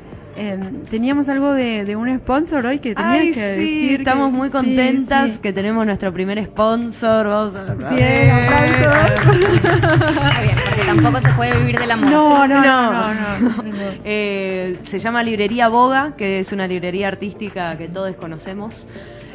eh, 0.45 0.59
teníamos 0.91 1.29
algo 1.29 1.53
de, 1.53 1.85
de 1.85 1.95
un 1.97 2.09
sponsor 2.19 2.67
hoy 2.67 2.79
que 2.81 2.95
tenías 2.95 3.13
Ay, 3.21 3.29
que 3.33 3.35
sí, 3.35 3.81
decir. 3.83 4.01
estamos 4.01 4.31
que- 4.33 4.37
muy 4.39 4.49
sí, 4.49 4.53
contentas 4.53 5.31
sí. 5.33 5.39
que 5.41 5.53
tenemos 5.53 5.87
nuestro 5.87 6.13
primer 6.13 6.45
sponsor. 6.45 7.27
Vamos 7.29 7.55
a 7.55 7.75
Bien, 7.95 8.31
aplausos. 8.31 8.81
Está 9.63 10.41
bien, 10.43 10.57
porque 10.67 10.83
tampoco 10.87 11.21
se 11.21 11.33
puede 11.35 11.57
vivir 11.59 11.79
del 11.79 11.91
amor. 11.93 12.11
No, 12.11 12.49
no, 12.49 12.61
no, 12.61 12.93
No. 12.93 12.93
no, 12.93 13.15
no, 13.41 13.63
no. 13.63 13.73
Eh, 14.05 14.75
se 14.83 14.99
llama 14.99 15.23
Librería 15.23 15.69
Boga, 15.69 16.13
que 16.17 16.41
es 16.41 16.53
una 16.53 16.67
librería 16.67 17.09
artística 17.09 17.77
que 17.79 17.89
todos 17.89 18.15
conocemos. 18.17 18.89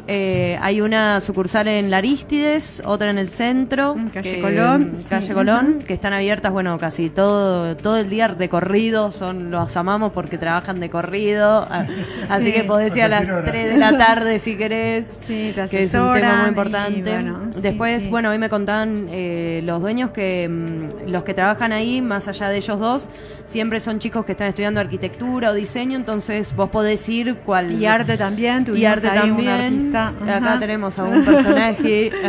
Eh, 0.10 0.58
hay 0.62 0.80
una 0.80 1.20
sucursal 1.20 1.68
en 1.68 1.92
Larístides, 1.92 2.82
otra 2.86 3.10
en 3.10 3.18
el 3.18 3.28
centro, 3.30 3.94
En 4.00 4.08
calle 4.10 4.36
que- 4.36 4.42
Colón, 4.42 4.94
calle 5.10 5.28
sí. 5.28 5.34
Colón, 5.34 5.80
que 5.86 5.94
están 5.94 6.14
abiertas, 6.14 6.52
bueno, 6.54 6.78
casi 6.78 7.10
todo 7.10 7.76
todo 7.76 7.98
el 7.98 8.10
día 8.10 8.30
de 8.30 8.48
corrido, 8.48 9.12
son 9.12 9.52
los 9.52 9.76
amamos 9.76 10.14
porque 10.14 10.38
trabajan 10.38 10.80
de 10.80 10.90
corrido, 10.90 11.68
así 12.30 12.46
Sí. 12.46 12.52
que 12.54 12.64
podés 12.64 12.96
ir 12.96 13.04
a 13.04 13.08
las 13.10 13.26
cualquier 13.28 13.36
hora. 13.38 13.52
3 13.52 13.70
de 13.74 13.78
la 13.78 13.98
tarde 13.98 14.40
si 14.40 14.56
querés, 14.56 15.12
Sí, 15.28 15.52
te 15.54 15.68
que 15.68 15.84
es 15.84 15.94
un 15.94 16.14
tema 16.14 16.40
muy 16.42 16.50
importante. 16.50 17.02
bueno, 17.14 17.40
Después, 17.58 18.04
sí. 18.04 18.10
bueno, 18.10 18.30
hoy 18.30 18.38
me 18.40 18.48
contaban 18.50 19.08
eh, 19.12 19.62
los 19.66 19.82
dueños 19.82 20.12
que 20.12 20.48
mm, 20.48 21.10
los 21.12 21.26
que 21.26 21.34
trabajan 21.34 21.74
ahí, 21.74 22.02
más 22.02 22.30
allá 22.30 22.48
de 22.48 22.58
ellos 22.58 22.80
dos, 22.80 23.10
siempre 23.44 23.82
son 23.82 24.00
chicos 24.00 24.24
que 24.26 24.32
están 24.32 24.48
estudiando 24.48 24.80
arquitectura 24.80 25.50
o 25.50 25.54
diseño, 25.54 25.98
entonces 25.98 26.56
vos 26.56 26.70
podés 26.70 27.08
ir 27.10 27.36
cual... 27.38 27.74
Y 27.74 27.86
arte 27.86 28.16
también, 28.18 28.66
Y 28.74 28.86
arte 28.86 29.10
ahí 29.10 29.30
un 29.32 29.36
también. 29.36 29.52
artista. 29.60 29.97
Acá 30.06 30.38
Ajá. 30.38 30.60
tenemos 30.60 30.98
a 31.00 31.04
un 31.04 31.26
personaje. 31.26 32.12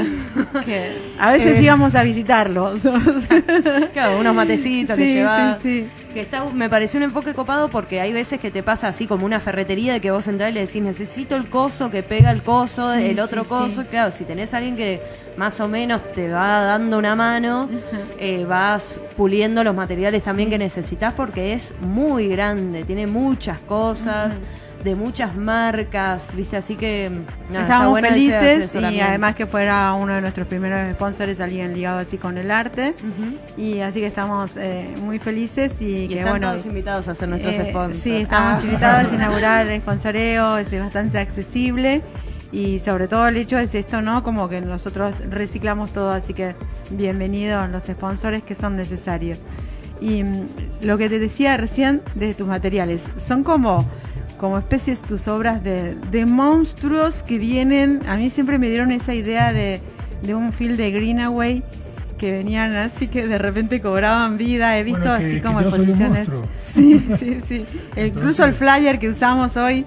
Que 0.64 0.96
a 1.18 1.32
veces 1.32 1.58
Eh. 1.58 1.62
íbamos 1.62 1.94
a 1.94 2.02
visitarlo. 2.02 2.74
claro, 3.92 4.18
unos 4.18 4.34
matecitos 4.34 4.96
Sí, 4.96 5.04
llevás. 5.14 5.58
sí, 5.62 5.84
sí. 5.84 5.90
Que 6.12 6.20
está, 6.20 6.44
me 6.52 6.68
pareció 6.70 6.98
un 6.98 7.04
enfoque 7.04 7.34
copado 7.34 7.68
porque 7.68 8.00
hay 8.00 8.12
veces 8.12 8.40
que 8.40 8.50
te 8.50 8.62
pasa 8.62 8.88
así 8.88 9.06
como 9.06 9.26
una 9.26 9.40
ferretería 9.40 9.92
de 9.92 10.00
que 10.00 10.10
vos 10.10 10.26
entrás 10.26 10.50
y 10.50 10.54
le 10.54 10.60
decís 10.66 10.82
necesito 10.82 11.36
el 11.36 11.48
coso 11.50 11.90
que 11.90 12.02
pega 12.02 12.30
el 12.30 12.42
coso, 12.42 12.92
el 12.94 13.20
otro 13.20 13.44
coso. 13.44 13.84
Claro, 13.86 14.10
si 14.10 14.24
tenés 14.24 14.54
a 14.54 14.58
alguien 14.58 14.76
que 14.76 15.00
más 15.36 15.60
o 15.60 15.68
menos 15.68 16.00
te 16.12 16.30
va 16.30 16.62
dando 16.62 16.98
una 16.98 17.14
mano, 17.14 17.68
eh, 18.18 18.44
vas 18.48 18.94
puliendo 19.16 19.62
los 19.64 19.74
materiales 19.74 20.24
también 20.24 20.48
que 20.50 20.58
necesitas 20.58 21.12
porque 21.12 21.52
es 21.52 21.74
muy 21.80 22.28
grande, 22.28 22.84
tiene 22.84 23.06
muchas 23.06 23.58
cosas. 23.60 24.40
De 24.84 24.94
muchas 24.94 25.34
marcas, 25.36 26.30
viste, 26.36 26.56
así 26.56 26.76
que 26.76 27.10
nada, 27.10 27.22
está 27.50 27.62
Estábamos 27.62 28.00
felices 28.00 28.74
y 28.76 29.00
además 29.00 29.34
que 29.34 29.46
fuera 29.46 29.92
uno 29.94 30.14
de 30.14 30.20
nuestros 30.20 30.46
primeros 30.46 30.92
sponsors, 30.92 31.40
alguien 31.40 31.74
ligado 31.74 31.98
así 31.98 32.16
con 32.16 32.38
el 32.38 32.50
arte. 32.50 32.94
Y 33.56 33.80
así 33.80 33.98
que 34.00 34.06
estamos 34.06 34.52
eh, 34.56 34.94
muy 35.02 35.18
felices 35.18 35.74
y, 35.80 36.04
Y 36.04 36.08
que 36.08 36.18
están 36.18 36.30
bueno. 36.34 36.50
todos 36.52 36.66
invitados 36.66 37.08
a 37.08 37.14
ser 37.16 37.28
nuestros 37.28 37.56
eh, 37.56 37.70
sponsors. 37.70 37.98
Sí, 37.98 38.16
estamos 38.16 38.62
Ah. 38.62 38.64
invitados 38.64 39.12
a 39.12 39.14
inaugurar 39.16 39.66
el 39.66 39.80
sponsoreo, 39.80 40.58
es 40.58 40.70
bastante 40.78 41.18
accesible 41.18 42.00
y 42.52 42.78
sobre 42.78 43.08
todo 43.08 43.26
el 43.26 43.36
hecho 43.36 43.58
es 43.58 43.74
esto, 43.74 44.00
¿no? 44.00 44.22
Como 44.22 44.48
que 44.48 44.60
nosotros 44.60 45.12
reciclamos 45.28 45.90
todo, 45.92 46.12
así 46.12 46.34
que 46.34 46.54
bienvenidos 46.92 47.68
los 47.68 47.82
sponsors 47.82 48.42
que 48.44 48.54
son 48.54 48.76
necesarios. 48.76 49.40
Y 50.00 50.22
mm, 50.22 50.46
lo 50.82 50.96
que 50.96 51.08
te 51.08 51.18
decía 51.18 51.56
recién 51.56 52.00
de 52.14 52.32
tus 52.34 52.46
materiales, 52.46 53.02
son 53.18 53.42
como, 53.42 53.84
como 54.38 54.58
especies 54.58 55.00
tus 55.02 55.28
obras 55.28 55.62
de, 55.62 55.94
de 56.10 56.24
monstruos 56.26 57.16
que 57.22 57.38
vienen, 57.38 58.00
a 58.08 58.16
mí 58.16 58.30
siempre 58.30 58.58
me 58.58 58.68
dieron 58.70 58.92
esa 58.92 59.12
idea 59.14 59.52
de, 59.52 59.80
de 60.22 60.34
un 60.34 60.52
film 60.52 60.76
de 60.76 60.90
Greenaway 60.90 61.62
que 62.18 62.32
venían 62.32 62.74
así 62.74 63.06
que 63.08 63.26
de 63.28 63.38
repente 63.38 63.80
cobraban 63.80 64.36
vida, 64.38 64.76
he 64.78 64.82
visto 64.84 65.00
Bueno, 65.00 65.18
que- 65.18 65.24
así 65.26 65.34
que 65.36 65.42
como 65.42 65.60
exposiciones. 65.60 66.28
Sí, 66.66 67.06
sí, 67.18 67.40
sí. 67.46 67.64
Incluso 67.96 68.44
el 68.44 68.54
flyer 68.54 68.98
que 68.98 69.08
usamos 69.08 69.56
hoy 69.56 69.86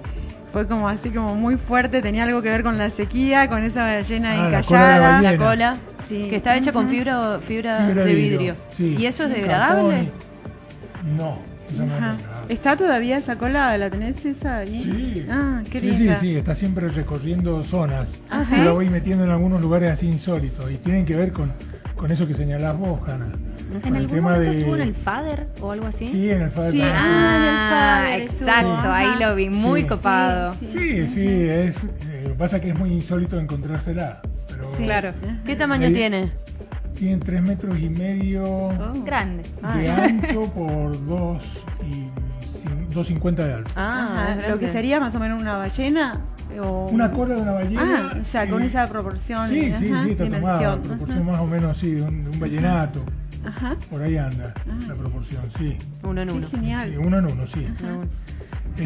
fue 0.52 0.66
como 0.66 0.88
así 0.88 1.08
como 1.10 1.34
muy 1.34 1.56
fuerte, 1.56 2.02
tenía 2.02 2.24
algo 2.24 2.42
que 2.42 2.48
ver 2.50 2.62
con 2.62 2.76
la 2.76 2.90
sequía, 2.90 3.48
con 3.48 3.62
esa 3.64 3.84
ballena 3.84 4.32
Ah, 4.32 4.36
la 4.36 4.58
encallada. 4.58 5.16
cola 5.18 5.30
la 5.32 5.36
cola, 5.38 5.76
Sí. 6.08 6.26
que 6.28 6.36
está 6.36 6.56
hecha 6.56 6.72
con 6.72 6.88
fibra, 6.88 7.38
fibra, 7.38 7.86
Fibra 7.86 8.04
de 8.04 8.14
vidrio. 8.14 8.54
sí. 8.70 8.96
¿Y 8.98 9.06
eso 9.06 9.22
es 9.24 9.30
degradable? 9.30 10.10
No, 11.16 11.38
Ajá. 11.80 12.16
¿Está 12.48 12.76
todavía 12.76 13.16
esa 13.16 13.36
cola? 13.36 13.76
¿La 13.78 13.90
tenés 13.90 14.24
esa 14.24 14.58
ahí? 14.58 14.82
Sí. 14.82 15.26
Ah, 15.30 15.62
qué 15.70 15.80
sí, 15.80 15.90
linda. 15.90 16.14
sí, 16.20 16.26
sí, 16.32 16.36
está 16.36 16.54
siempre 16.54 16.88
recorriendo 16.88 17.62
zonas. 17.64 18.20
Ah, 18.30 18.42
la 18.58 18.72
voy 18.72 18.88
metiendo 18.90 19.24
en 19.24 19.30
algunos 19.30 19.60
lugares 19.60 19.92
así 19.92 20.06
insólitos 20.06 20.70
y 20.70 20.76
tienen 20.76 21.04
que 21.04 21.16
ver 21.16 21.32
con, 21.32 21.52
con 21.96 22.10
eso 22.10 22.26
que 22.26 22.34
señalás 22.34 22.76
vos, 22.78 23.00
Hanna. 23.08 23.26
¿En 23.84 23.96
algún 23.96 24.14
tema 24.16 24.32
momento 24.32 24.50
de- 24.50 24.58
estuvo 24.58 24.74
en 24.76 24.82
el 24.82 24.94
FADER 24.94 25.46
o 25.62 25.70
algo 25.72 25.86
así? 25.86 26.06
Sí, 26.06 26.28
en 26.30 26.42
el 26.42 26.50
FADER 26.50 26.72
Sí, 26.72 26.78
también. 26.78 26.96
ah, 26.98 27.36
en 27.36 28.22
el 28.22 28.28
FADER 28.28 28.50
exacto, 28.60 28.92
ahí 28.92 29.08
lo 29.18 29.34
vi, 29.34 29.48
muy 29.48 29.80
Sí. 29.82 29.86
copado. 29.86 30.54
Sí, 30.54 30.66
Sí, 30.66 31.02
sí, 31.04 31.26
es. 31.48 31.76
eh, 32.10 32.34
pasa 32.36 32.60
que 32.60 32.68
es 32.70 32.78
muy 32.78 32.90
insólito 32.92 33.40
encontrársela. 33.40 34.20
Pero 34.46 34.76
Sí. 34.76 34.82
Claro. 34.84 35.12
¿Qué 35.46 35.56
tamaño 35.56 35.86
Ahí- 35.86 35.94
tiene? 35.94 36.30
Tienen 37.02 37.18
3 37.18 37.42
metros 37.42 37.76
y 37.80 37.88
medio 37.88 38.44
Oh. 38.44 39.02
Grande. 39.04 39.42
de 39.74 39.90
ancho 39.90 40.44
por 40.54 41.04
2 41.06 41.42
y 41.90 41.92
cin- 42.94 43.18
2.50 43.20 43.34
de 43.34 43.54
alto. 43.54 43.70
Ah, 43.74 44.36
Ajá, 44.38 44.48
lo 44.48 44.58
que 44.60 44.70
sería 44.70 45.00
más 45.00 45.12
o 45.16 45.18
menos 45.18 45.42
una 45.42 45.56
ballena. 45.56 46.20
O... 46.60 46.86
Una 46.92 47.10
cola 47.10 47.34
de 47.34 47.42
una 47.42 47.52
ballena. 47.54 48.10
Ah, 48.14 48.18
o 48.20 48.24
sea, 48.24 48.48
con 48.48 48.62
y- 48.62 48.66
esa 48.66 48.86
proporción. 48.86 49.48
Sí, 49.48 49.72
sí, 49.80 49.90
ajá, 49.92 50.04
sí, 50.04 50.10
está 50.12 50.30
tomada. 50.30 50.80
Proporción 50.80 51.26
más 51.26 51.38
o 51.40 51.46
menos, 51.48 51.76
sí, 51.76 51.90
de 51.92 52.02
un, 52.02 52.20
de 52.22 52.28
un 52.28 52.38
vallenato. 52.38 53.02
Ajá. 53.44 53.76
Por 53.90 54.00
ahí 54.00 54.16
anda 54.16 54.54
la 54.86 54.94
proporción, 54.94 55.42
sí. 55.58 55.76
Uno 56.04 56.20
en 56.20 56.30
uno. 56.30 56.46
Sí, 56.48 56.54
genial. 56.56 56.94
uno 57.04 57.18
en 57.18 57.24
uno, 57.24 57.42
sí. 57.52 57.66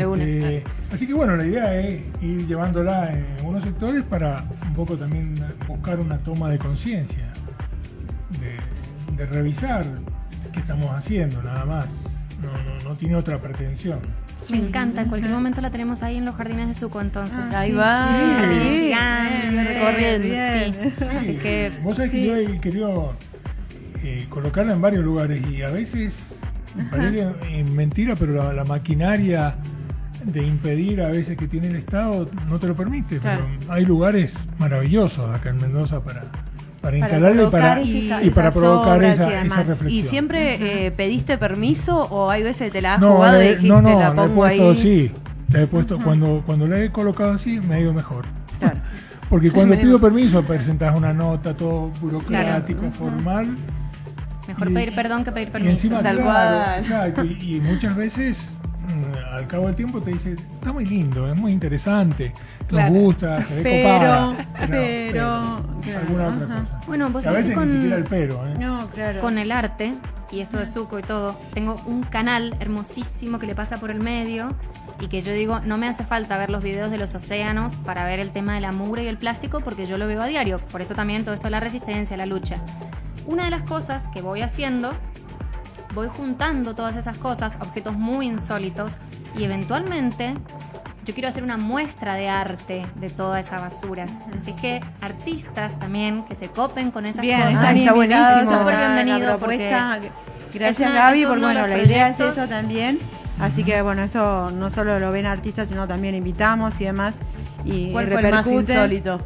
Una. 0.07 0.25
Este, 0.25 0.65
así 0.93 1.07
que 1.07 1.13
bueno, 1.13 1.37
la 1.37 1.45
idea 1.45 1.79
es 1.81 2.01
ir 2.23 2.47
llevándola 2.47 3.13
en 3.13 3.27
algunos 3.39 3.63
sectores 3.63 4.03
para 4.05 4.43
un 4.67 4.75
poco 4.75 4.97
también 4.97 5.35
buscar 5.69 6.01
una 6.01 6.17
toma 6.19 6.49
de 6.51 6.59
conciencia, 6.59 7.23
de, 8.41 9.17
de 9.17 9.27
revisar 9.27 9.85
qué 10.53 10.61
estamos 10.61 10.87
haciendo, 10.91 11.43
nada 11.43 11.65
más. 11.65 11.87
No, 12.43 12.53
no, 12.53 12.91
no 12.91 12.97
tiene 12.97 13.17
otra 13.17 13.39
pretensión. 13.39 13.99
Me 14.51 14.59
encanta, 14.59 15.03
en 15.03 15.09
cualquier 15.09 15.33
momento 15.33 15.61
la 15.61 15.71
tenemos 15.71 16.03
ahí 16.03 16.19
en 16.19 16.25
los 16.25 16.35
jardines 16.37 16.69
de 16.69 16.75
Suco 16.75 17.01
entonces. 17.01 17.37
Ah, 17.37 17.61
Ahí 17.61 17.71
sí, 17.73 17.77
va. 17.77 18.07
sí, 18.07 19.57
recorriendo, 19.57 20.29
bien. 20.29 20.73
sí. 20.75 21.05
Así 21.19 21.35
que 21.37 21.71
Vos 21.83 21.97
sabés 21.97 22.13
que 22.13 22.25
yo 22.27 22.37
he 22.37 22.61
querido 22.61 23.13
eh, 24.05 24.25
colocarla 24.29 24.75
en 24.75 24.81
varios 24.81 25.05
lugares 25.05 25.45
y 25.51 25.63
a 25.63 25.69
veces 25.69 26.37
parece 26.91 27.27
en 27.51 27.75
mentira, 27.75 28.15
pero 28.17 28.35
la, 28.35 28.53
la 28.53 28.65
maquinaria 28.65 29.57
de 30.25 30.47
impedir 30.47 31.01
a 31.03 31.09
veces 31.09 31.37
que 31.37 31.49
tiene 31.49 31.69
el 31.69 31.77
Estado 31.77 32.29
no 32.49 32.61
te 32.61 32.69
lo 32.69 32.77
permite. 32.77 33.19
Claro. 33.19 33.47
Pero 33.59 33.73
hay 33.73 33.85
lugares 33.85 34.37
maravillosos 34.59 35.35
acá 35.35 35.51
en 35.51 35.57
Mendoza 35.57 36.05
para, 36.05 36.23
para 36.87 36.99
instalarla 36.99 37.43
y 37.43 37.47
para, 37.47 37.81
esa- 37.81 38.23
y 38.23 38.31
provocar 38.31 39.03
y 39.03 39.07
esa, 39.07 39.29
reflexión. 39.65 39.91
¿Y 39.91 40.03
siempre 40.05 40.87
eh, 40.87 40.91
pediste 40.93 41.37
permiso 41.37 42.03
o 42.03 42.31
hay 42.31 42.45
veces 42.45 42.67
que 42.69 42.71
te 42.71 42.81
la 42.81 42.95
has 42.95 43.01
no, 43.01 43.17
jugado 43.17 43.43
y 43.43 43.49
dijiste 43.49 43.69
no, 43.69 43.83
no, 43.83 43.99
la 43.99 44.09
he 44.09 44.11
pongo 44.13 44.35
puesto, 44.37 44.71
ahí? 44.71 44.77
sí, 44.77 45.11
la 45.53 45.63
he 45.63 45.67
puesto, 45.67 45.99
cuando, 45.99 46.43
cuando 46.47 46.69
la 46.69 46.79
he 46.81 46.91
colocado 46.91 47.33
así 47.33 47.59
me 47.59 47.75
ha 47.75 47.81
ido 47.81 47.93
mejor. 47.93 48.25
Claro. 48.61 48.79
Porque 49.29 49.51
cuando 49.53 49.75
Me- 49.75 49.83
pido 49.83 49.99
permiso 49.99 50.45
presentás 50.45 50.97
una 50.97 51.13
nota 51.13 51.55
todo 51.55 51.91
burocrático, 52.01 52.83
formal. 52.93 53.49
mejor 54.47 54.71
Y- 54.71 54.75
pedir 54.75 54.95
perdón 54.95 55.25
que 55.25 55.33
pedir 55.33 55.49
Y 55.49 55.51
permiso. 55.51 55.73
encima, 55.73 56.03
Tal 56.05 56.17
claro, 56.21 56.65
cual. 56.65 56.79
exacto, 56.81 57.25
y, 57.25 57.57
y 57.57 57.61
muchas 57.61 57.97
veces 57.97 58.53
al 59.37 59.47
cabo 59.47 59.67
del 59.67 59.75
tiempo 59.77 60.01
te 60.01 60.11
dice, 60.13 60.33
está 60.33 60.73
muy 60.73 60.85
lindo, 60.85 61.31
es 61.33 61.39
muy 61.41 61.53
interesante, 61.53 62.33
Claro. 62.69 62.91
nos 62.95 63.03
gusta, 63.03 63.45
se 63.45 63.55
ve 63.57 63.63
Pero, 63.63 63.89
copada. 64.33 64.47
pero, 64.69 65.67
claro, 65.83 65.99
alguna 66.01 66.29
otra 66.29 66.45
ajá. 66.45 66.65
cosa. 66.65 66.81
Bueno, 66.87 67.11
vos 67.11 67.27
a 67.27 67.31
veces 67.33 67.55
con- 67.55 67.67
ni 67.69 67.75
siquiera 67.75 67.97
el 67.97 68.05
pero, 68.05 68.47
¿eh? 68.47 68.55
No, 68.59 68.87
claro. 68.89 69.21
con 69.21 69.39
el 69.39 69.53
arte 69.53 69.93
y 70.33 70.41
esto 70.41 70.59
de 70.59 70.67
Suco 70.67 70.99
y 70.99 71.03
todo, 71.03 71.39
tengo 71.55 71.77
un 71.87 72.03
canal 72.03 72.57
hermosísimo 72.61 73.39
que 73.39 73.47
le 73.47 73.55
pasa 73.55 73.77
por 73.77 73.91
el 73.91 74.01
medio 74.01 74.49
y 75.01 75.09
que 75.09 75.23
yo 75.23 75.33
digo, 75.33 75.61
no 75.61 75.77
me 75.79 75.87
hace 75.89 76.05
falta 76.05 76.37
ver 76.39 76.51
los 76.51 76.65
videos 76.65 76.91
de 76.91 76.99
los 76.99 77.15
océanos 77.15 77.77
para 77.77 78.05
ver 78.05 78.19
el 78.19 78.31
tema 78.31 78.55
de 78.55 78.61
la 78.61 78.73
mugre 78.73 79.05
y 79.05 79.09
el 79.09 79.19
plástico 79.19 79.61
porque 79.61 79.87
yo 79.87 79.99
lo 79.99 80.07
veo 80.07 80.21
a 80.23 80.27
diario. 80.27 80.59
Por 80.59 80.81
eso 80.81 80.95
también 80.95 81.25
todo 81.25 81.35
esto 81.35 81.47
de 81.47 81.51
la 81.53 81.61
resistencia, 81.61 82.17
la 82.17 82.27
lucha. 82.27 82.57
Una 83.27 83.45
de 83.45 83.51
las 83.51 83.63
cosas 83.63 84.09
que 84.09 84.23
voy 84.23 84.41
haciendo, 84.41 84.91
voy 85.95 86.09
juntando 86.09 86.75
todas 86.75 86.97
esas 86.97 87.19
cosas, 87.19 87.59
objetos 87.61 87.95
muy 87.97 88.27
insólitos 88.27 88.93
y 89.39 89.45
eventualmente 89.45 90.35
yo 91.05 91.15
quiero 91.15 91.29
hacer 91.29 91.45
una 91.45 91.57
muestra 91.57 92.15
de 92.15 92.29
arte 92.29 92.85
de 92.97 93.11
toda 93.11 93.39
esa 93.39 93.59
basura. 93.61 94.07
Así 94.41 94.53
que 94.55 94.81
artistas 95.01 95.79
también 95.79 96.25
que 96.25 96.35
se 96.35 96.49
copen 96.49 96.91
con 96.91 97.07
esas 97.07 97.21
Bien, 97.23 97.41
cosas. 97.43 97.77
está 97.77 97.93
buenísimo. 97.93 98.67
bienvenido. 98.67 99.39
Gracias 100.53 100.89
una- 100.91 100.95
Gaby, 101.01 101.27
porque 101.27 101.45
bueno, 101.45 101.67
la 101.67 101.79
idea 101.83 102.09
es 102.09 102.21
eso 102.21 102.47
también. 102.49 102.99
Así 103.39 103.63
que 103.65 103.83
bueno, 103.83 104.03
esto 104.03 104.51
no 104.51 104.71
solo 104.71 104.99
lo 104.99 105.13
ven 105.13 105.27
artistas, 105.27 105.69
sino 105.69 105.87
también 105.87 106.15
invitamos 106.15 106.81
y 106.81 106.85
demás. 106.85 107.15
Y 107.65 107.93
¿Cuál 107.93 108.09
fue 108.09 108.21
el 108.23 108.31
más 108.31 108.47
repercute. 108.47 108.73
insólito? 108.73 109.19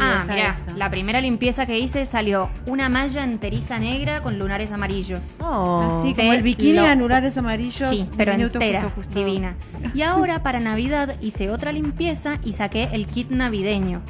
Ah, 0.00 0.24
mira, 0.28 0.56
la 0.76 0.90
primera 0.90 1.20
limpieza 1.20 1.66
que 1.66 1.78
hice 1.78 2.06
salió 2.06 2.48
una 2.66 2.88
malla 2.88 3.24
enteriza 3.24 3.78
negra 3.78 4.20
con 4.20 4.38
lunares 4.38 4.72
amarillos. 4.72 5.36
Oh. 5.40 6.00
Así 6.02 6.14
como 6.14 6.32
el 6.32 6.42
bikini 6.42 6.74
lo- 6.74 6.82
de 6.82 6.88
anulares 6.88 7.36
amarillos. 7.38 7.90
Sí, 7.90 8.08
pero 8.16 8.32
entera, 8.32 8.82
justo, 8.82 8.96
justo. 9.02 9.18
divina. 9.18 9.54
Y 9.94 10.02
ahora 10.02 10.42
para 10.42 10.60
Navidad 10.60 11.14
hice 11.20 11.50
otra 11.50 11.72
limpieza 11.72 12.38
y 12.44 12.52
saqué 12.54 12.88
el 12.92 13.06
kit 13.06 13.30
navideño. 13.30 14.00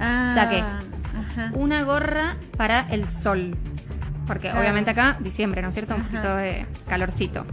Ah, 0.00 0.32
Saqué. 0.34 0.58
ajá. 0.58 1.50
Una 1.54 1.82
gorra 1.82 2.34
para 2.56 2.86
el 2.90 3.10
sol. 3.10 3.56
porque 4.26 4.48
Claro. 4.48 4.60
obviamente 4.60 4.90
acá, 4.90 5.16
diciembre, 5.20 5.62
¿no 5.62 5.68
es 5.68 5.74
cierto? 5.74 5.94
Un 5.94 6.02
poquito 6.02 6.34
de 6.36 6.66
calorcito. 6.88 7.46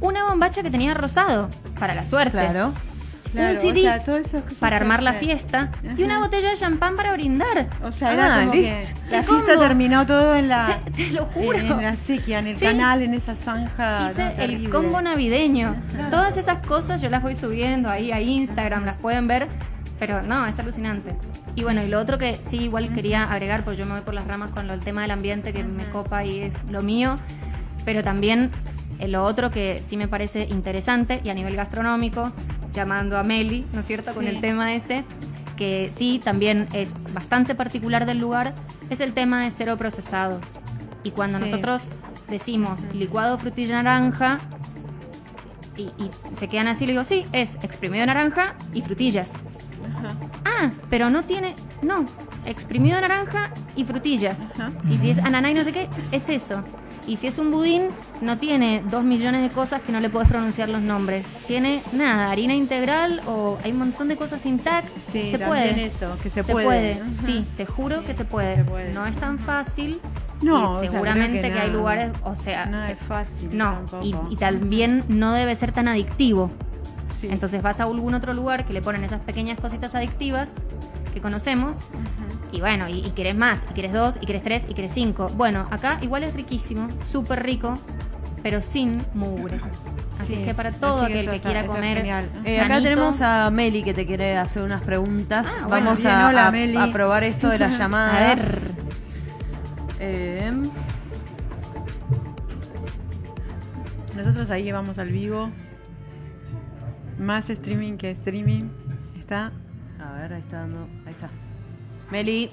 Una 0.00 0.24
bombacha 0.28 0.62
que 0.62 0.70
tenía 0.70 0.94
rosado, 0.94 1.48
para 1.80 1.94
la 1.94 2.02
suerte. 2.02 2.32
Claro. 2.32 2.72
Claro, 3.36 3.54
un 3.54 3.60
CD 3.60 3.78
o 3.80 3.82
sea, 3.82 3.98
todo 4.04 4.16
eso 4.16 4.44
que 4.44 4.54
para 4.56 4.76
armar 4.76 5.02
la 5.02 5.12
fiesta 5.12 5.70
y 5.82 5.88
Ajá. 5.88 6.04
una 6.04 6.18
botella 6.20 6.50
de 6.50 6.56
champán 6.56 6.96
para 6.96 7.12
brindar. 7.12 7.68
O 7.84 7.92
sea, 7.92 8.08
Ah, 8.08 8.12
era 8.14 8.40
como 8.40 8.52
que 8.52 8.58
listo. 8.80 9.00
la 9.10 9.18
¿Y 9.20 9.22
fiesta 9.24 9.52
cómo? 9.54 9.60
terminó 9.60 10.06
todo 10.06 10.34
en 10.36 10.48
la 10.48 10.80
Te, 10.84 10.90
te 10.90 11.10
lo 11.12 11.24
juro. 11.26 11.58
en 11.58 11.82
la 11.82 11.94
sequía, 11.94 12.38
en 12.40 12.46
el 12.48 12.56
Sí. 12.56 12.64
canal, 12.64 13.02
en 13.02 13.14
esa 13.14 13.36
zanja. 13.36 14.10
Hice 14.10 14.24
no, 14.36 14.42
el 14.42 14.70
combo 14.70 15.00
navideño. 15.02 15.76
Todas 16.10 16.36
esas 16.36 16.58
cosas 16.66 17.00
yo 17.00 17.10
las 17.10 17.22
voy 17.22 17.34
subiendo 17.34 17.88
ahí 17.90 18.12
a 18.12 18.20
Instagram, 18.20 18.84
las 18.84 18.96
pueden 18.96 19.26
ver, 19.28 19.46
pero 19.98 20.22
no, 20.22 20.46
es 20.46 20.58
alucinante. 20.58 21.14
Y 21.54 21.62
bueno, 21.62 21.82
y 21.82 21.88
lo 21.88 21.98
otro 22.00 22.18
que 22.18 22.34
sí 22.34 22.58
igual 22.64 22.88
quería 22.92 23.24
agregar, 23.24 23.62
porque 23.64 23.78
yo 23.80 23.86
me 23.86 23.92
voy 23.92 24.02
por 24.02 24.12
las 24.14 24.26
ramas 24.26 24.50
con 24.50 24.66
lo, 24.66 24.74
el 24.74 24.80
tema 24.80 25.02
del 25.02 25.10
ambiente 25.10 25.52
que 25.52 25.64
me 25.64 25.84
copa 25.86 26.24
y 26.24 26.40
es 26.40 26.52
lo 26.70 26.82
mío, 26.82 27.16
pero 27.86 28.02
también 28.02 28.50
eh, 28.98 29.08
lo 29.08 29.24
otro 29.24 29.50
que 29.50 29.80
sí 29.82 29.96
me 29.96 30.06
parece 30.08 30.44
interesante 30.50 31.20
y 31.24 31.30
a 31.30 31.34
nivel 31.34 31.56
gastronómico, 31.56 32.30
llamando 32.76 33.18
a 33.18 33.24
Meli, 33.24 33.64
¿no 33.72 33.80
es 33.80 33.86
cierto?, 33.86 34.14
con 34.14 34.22
Sí. 34.22 34.28
el 34.30 34.40
tema 34.40 34.72
ese, 34.74 35.02
que 35.56 35.90
sí 35.94 36.20
también 36.22 36.68
es 36.72 36.92
bastante 37.12 37.54
particular 37.56 38.06
del 38.06 38.18
lugar, 38.18 38.54
es 38.90 39.00
el 39.00 39.12
tema 39.14 39.40
de 39.42 39.50
cero 39.50 39.76
procesados. 39.76 40.42
Y 41.02 41.10
cuando 41.10 41.38
Sí. 41.38 41.44
nosotros 41.46 41.82
decimos 42.28 42.78
licuado 42.92 43.38
frutilla 43.38 43.82
naranja, 43.82 44.38
y, 45.76 45.82
y 45.82 46.10
se 46.36 46.48
quedan 46.48 46.68
así, 46.68 46.86
le 46.86 46.92
digo, 46.92 47.04
sí, 47.04 47.24
es 47.32 47.56
exprimido 47.62 48.00
de 48.02 48.06
naranja 48.06 48.54
y 48.72 48.82
frutillas. 48.82 49.28
Ajá. 49.96 50.14
Ah, 50.44 50.70
pero 50.90 51.10
no 51.10 51.22
tiene, 51.22 51.54
no, 51.82 52.04
exprimido 52.44 52.96
de 52.96 53.02
naranja 53.02 53.50
y 53.76 53.84
frutillas. 53.84 54.36
Ajá. 54.54 54.72
Y 54.90 54.98
si 54.98 55.10
es 55.10 55.18
ananá 55.18 55.50
y 55.50 55.54
no 55.54 55.64
sé 55.64 55.72
qué, 55.72 55.88
es 56.12 56.28
eso. 56.28 56.62
Y 57.06 57.16
si 57.18 57.28
es 57.28 57.38
un 57.38 57.50
budín, 57.52 57.88
no 58.20 58.36
tiene 58.38 58.82
dos 58.90 59.04
millones 59.04 59.42
de 59.42 59.50
cosas 59.50 59.80
que 59.80 59.92
no 59.92 60.00
le 60.00 60.10
puedes 60.10 60.28
pronunciar 60.28 60.68
los 60.68 60.82
nombres. 60.82 61.24
Tiene 61.46 61.82
nada, 61.92 62.30
harina 62.32 62.54
integral 62.54 63.20
o 63.26 63.58
hay 63.64 63.72
un 63.72 63.78
montón 63.78 64.08
de 64.08 64.16
cosas 64.16 64.40
sin 64.40 64.58
tac. 64.58 64.84
Sí, 65.12 65.30
se 65.30 65.38
puede. 65.38 65.86
eso, 65.86 66.16
que 66.22 66.30
se 66.30 66.42
se 66.42 66.52
puede. 66.52 67.00
Sí, 67.24 67.44
te 67.56 67.64
juro 67.64 68.04
que 68.04 68.12
se 68.14 68.24
puede. 68.24 68.56
se 68.56 68.64
puede. 68.64 68.92
No 68.92 69.06
es 69.06 69.16
tan 69.16 69.38
fácil. 69.38 70.00
No, 70.42 70.82
y 70.84 70.88
seguramente 70.88 71.40
que, 71.48 71.52
que 71.52 71.58
hay 71.60 71.70
lugares, 71.70 72.10
o 72.22 72.34
sea, 72.36 72.66
No 72.66 72.84
es 72.84 72.98
fácil. 72.98 73.56
no, 73.56 73.78
y, 74.02 74.14
y 74.28 74.36
también 74.36 75.02
no 75.08 75.32
debe 75.32 75.54
ser 75.54 75.72
tan 75.72 75.88
adictivo. 75.88 76.50
Sí. 77.20 77.28
Entonces 77.30 77.62
vas 77.62 77.80
a 77.80 77.84
algún 77.84 78.12
otro 78.14 78.34
lugar 78.34 78.66
que 78.66 78.74
le 78.74 78.82
ponen 78.82 79.02
esas 79.04 79.20
pequeñas 79.20 79.58
cositas 79.58 79.94
adictivas 79.94 80.50
que 81.14 81.22
conocemos 81.22 81.76
y 82.56 82.60
bueno, 82.60 82.88
y, 82.88 82.98
y 83.06 83.10
querés 83.10 83.36
más, 83.36 83.64
y 83.70 83.74
querés 83.74 83.92
dos, 83.92 84.18
y 84.20 84.26
querés 84.26 84.42
tres, 84.42 84.64
y 84.68 84.74
querés 84.74 84.92
cinco. 84.92 85.26
Bueno, 85.36 85.68
acá 85.70 85.98
igual 86.00 86.24
es 86.24 86.34
riquísimo, 86.34 86.88
súper 87.04 87.42
rico, 87.42 87.74
pero 88.42 88.62
sin 88.62 89.02
mugre. 89.14 89.60
Así 90.18 90.28
Sí, 90.28 90.40
es 90.40 90.46
que 90.46 90.54
para 90.54 90.70
todo 90.72 91.02
así 91.02 91.12
aquel 91.12 91.28
que 91.30 91.36
está- 91.36 91.48
quiera 91.50 91.66
comer. 91.66 91.98
Eh, 92.44 92.60
acá 92.60 92.80
tenemos 92.80 93.20
a 93.20 93.50
Meli 93.50 93.82
que 93.82 93.92
te 93.92 94.06
quiere 94.06 94.38
hacer 94.38 94.62
unas 94.62 94.80
preguntas. 94.82 95.46
Ah, 95.62 95.66
bueno, 95.68 95.84
Vamos 95.86 96.02
bien, 96.02 96.14
a, 96.14 96.28
hola, 96.28 96.46
a- 96.46 96.50
Meli. 96.50 96.76
a 96.76 96.90
probar 96.90 97.22
esto 97.24 97.48
de 97.50 97.58
las 97.58 97.72
A 97.74 97.78
llamadas. 97.78 98.64
ver. 98.64 98.86
Eh, 99.98 100.52
Nosotros 104.16 104.50
ahí 104.50 104.72
vamos 104.72 104.98
al 104.98 105.08
vivo. 105.10 105.50
Más 107.18 107.50
streaming 107.50 107.96
que 107.98 108.10
streaming. 108.12 108.70
Está. 109.18 109.52
a 110.00 110.12
ver, 110.14 110.32
ahí 110.34 110.40
está 110.40 110.60
dando. 110.60 110.86
Ahí 111.06 111.12
está. 111.12 111.28
Meli. 112.10 112.50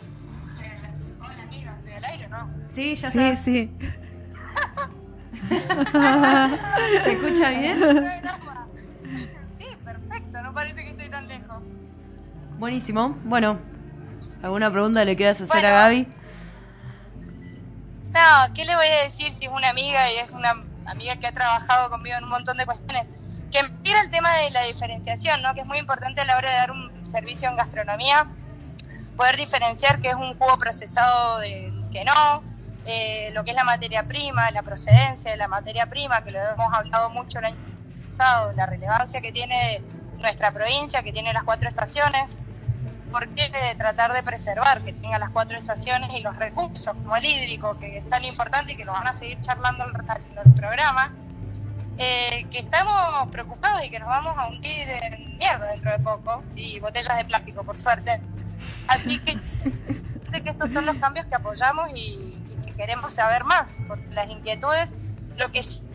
Hola 1.22 1.44
amiga, 1.44 1.76
¿estoy 1.78 1.94
al 1.94 2.06
aire 2.06 2.26
o 2.26 2.30
no? 2.30 2.50
Sí, 2.70 2.96
ya 2.96 3.12
sí, 3.12 3.20
está. 3.20 3.36
sí. 3.44 3.72
¿Se 7.04 7.12
escucha 7.12 7.50
bien? 7.50 7.80
Sí, 9.60 9.66
perfecto, 9.84 10.42
no 10.42 10.54
parece 10.54 10.84
que 10.84 10.90
estoy 10.92 11.10
tan 11.10 11.28
lejos. 11.28 11.62
Buenísimo. 12.58 13.18
Bueno, 13.26 13.60
¿alguna 14.42 14.72
pregunta 14.72 15.06
le 15.06 15.16
quieras 15.16 15.42
hacer 15.42 15.62
Bueno. 15.62 15.68
a 15.68 15.72
Gaby? 15.82 16.08
No, 18.14 18.54
¿qué 18.54 18.66
le 18.66 18.76
voy 18.76 18.88
a 18.88 19.04
decir 19.04 19.34
si 19.34 19.46
es 19.46 19.52
una 19.52 19.70
amiga 19.70 20.12
y 20.12 20.18
es 20.18 20.30
una 20.32 20.54
amiga 20.86 21.16
que 21.18 21.28
ha 21.28 21.32
trabajado 21.32 21.90
conmigo 21.90 22.16
en 22.18 22.24
un 22.24 22.30
montón 22.30 22.58
de 22.58 22.66
cuestiones? 22.66 23.08
Que 23.52 23.64
me 23.64 23.70
tira 23.82 24.02
el 24.02 24.10
tema 24.10 24.32
de 24.38 24.50
la 24.52 24.64
diferenciación, 24.64 25.42
¿no? 25.42 25.54
Que 25.54 25.62
es 25.62 25.66
muy 25.68 25.78
importante 25.80 26.22
a 26.22 26.26
la 26.26 26.38
hora 26.38 26.50
de 26.50 26.56
dar 26.56 26.72
un 26.72 27.06
servicio 27.06 27.50
en 27.50 27.56
gastronomía, 27.58 28.28
poder 29.16 29.38
diferenciar 29.38 30.00
qué 30.00 30.10
es 30.10 30.16
un 30.16 30.38
jugo 30.38 30.58
procesado 30.58 31.40
del 31.40 31.90
que 31.92 32.04
no, 32.04 32.44
eh, 32.86 33.30
lo 33.34 33.44
que 33.44 33.52
es 33.52 33.56
la 33.56 33.64
materia 33.64 34.04
prima, 34.04 34.52
la 34.52 34.62
procedencia 34.62 35.32
de 35.32 35.38
la 35.38 35.48
materia 35.48 35.86
prima, 35.86 36.24
que 36.24 36.32
lo 36.32 36.40
hemos 36.40 36.74
hablado 36.74 37.10
mucho 37.10 37.40
el 37.40 37.46
año 37.46 37.58
pasado, 38.06 38.52
la 38.54 38.66
relevancia 38.66 39.22
que 39.22 39.32
tiene 39.32 39.82
nuestra 40.20 40.52
provincia, 40.52 41.04
que 41.04 41.12
tiene 41.12 41.34
las 41.34 41.44
cuatro 41.44 41.70
estaciones, 41.70 42.48
por 43.12 43.28
qué 43.30 43.52
tratar 43.78 44.12
de 44.14 44.24
preservar 44.24 44.82
que 44.82 44.92
tenga 44.92 45.20
las 45.20 45.30
cuatro 45.30 45.58
estaciones 45.58 46.12
y 46.14 46.22
los 46.22 46.36
recursos 46.38 46.96
como 46.96 47.16
el 47.16 47.24
hídrico, 47.24 47.78
que 47.80 48.00
es 48.00 48.10
tan 48.10 48.26
importante 48.26 48.74
y 48.74 48.76
que 48.76 48.86
nos 48.86 48.96
van 48.96 49.08
a 49.08 49.14
seguir 49.14 49.40
charlando 49.40 49.84
al, 49.84 49.94
al 49.96 50.54
programa, 50.56 51.14
eh, 52.00 52.48
que 52.50 52.60
estamos 52.60 53.30
preocupados 53.32 53.84
y 53.84 53.92
que 53.92 54.00
nos 54.00 54.10
vamos 54.10 54.36
a 54.36 54.48
hundir 54.48 54.90
en 54.90 55.38
mierda 55.38 55.68
dentro 55.68 55.92
de 55.92 56.00
poco, 56.00 56.44
y 56.56 56.80
botellas 56.80 57.16
de 57.18 57.26
plástico, 57.26 57.64
por 57.64 57.78
suerte. 57.78 58.20
Así 58.88 59.20
que, 59.20 59.38
de 60.32 60.42
que 60.42 60.50
estos 60.50 60.72
son 60.72 60.86
los 60.86 60.98
cambios 60.98 61.26
que 61.28 61.36
apoyamos 61.36 61.90
y, 61.96 62.00
y 62.00 62.44
que 62.66 62.72
queremos 62.74 63.14
saber 63.14 63.44
más, 63.46 63.82
porque 63.88 64.06
las 64.12 64.30
inquietudes, 64.30 64.94
lo 65.38 65.52
que 65.52 65.60
es 65.60 65.86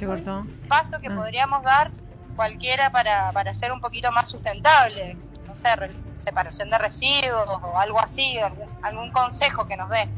un 0.00 0.48
paso 0.68 0.98
que 1.00 1.08
Ah. 1.08 1.16
podríamos 1.16 1.62
dar 1.62 1.90
cualquiera 2.36 2.90
para, 2.90 3.32
para 3.32 3.52
ser 3.52 3.72
un 3.72 3.80
poquito 3.80 4.12
más 4.12 4.28
sustentable, 4.28 5.16
no 5.46 5.54
sé, 5.56 5.74
re- 5.74 5.90
separación 6.14 6.70
de 6.70 6.78
residuos 6.78 7.48
o 7.48 7.78
algo 7.78 7.98
así, 8.00 8.38
algún, 8.38 8.66
algún 8.82 9.10
consejo 9.10 9.66
que 9.66 9.76
nos 9.76 9.88
dé. 9.88 10.08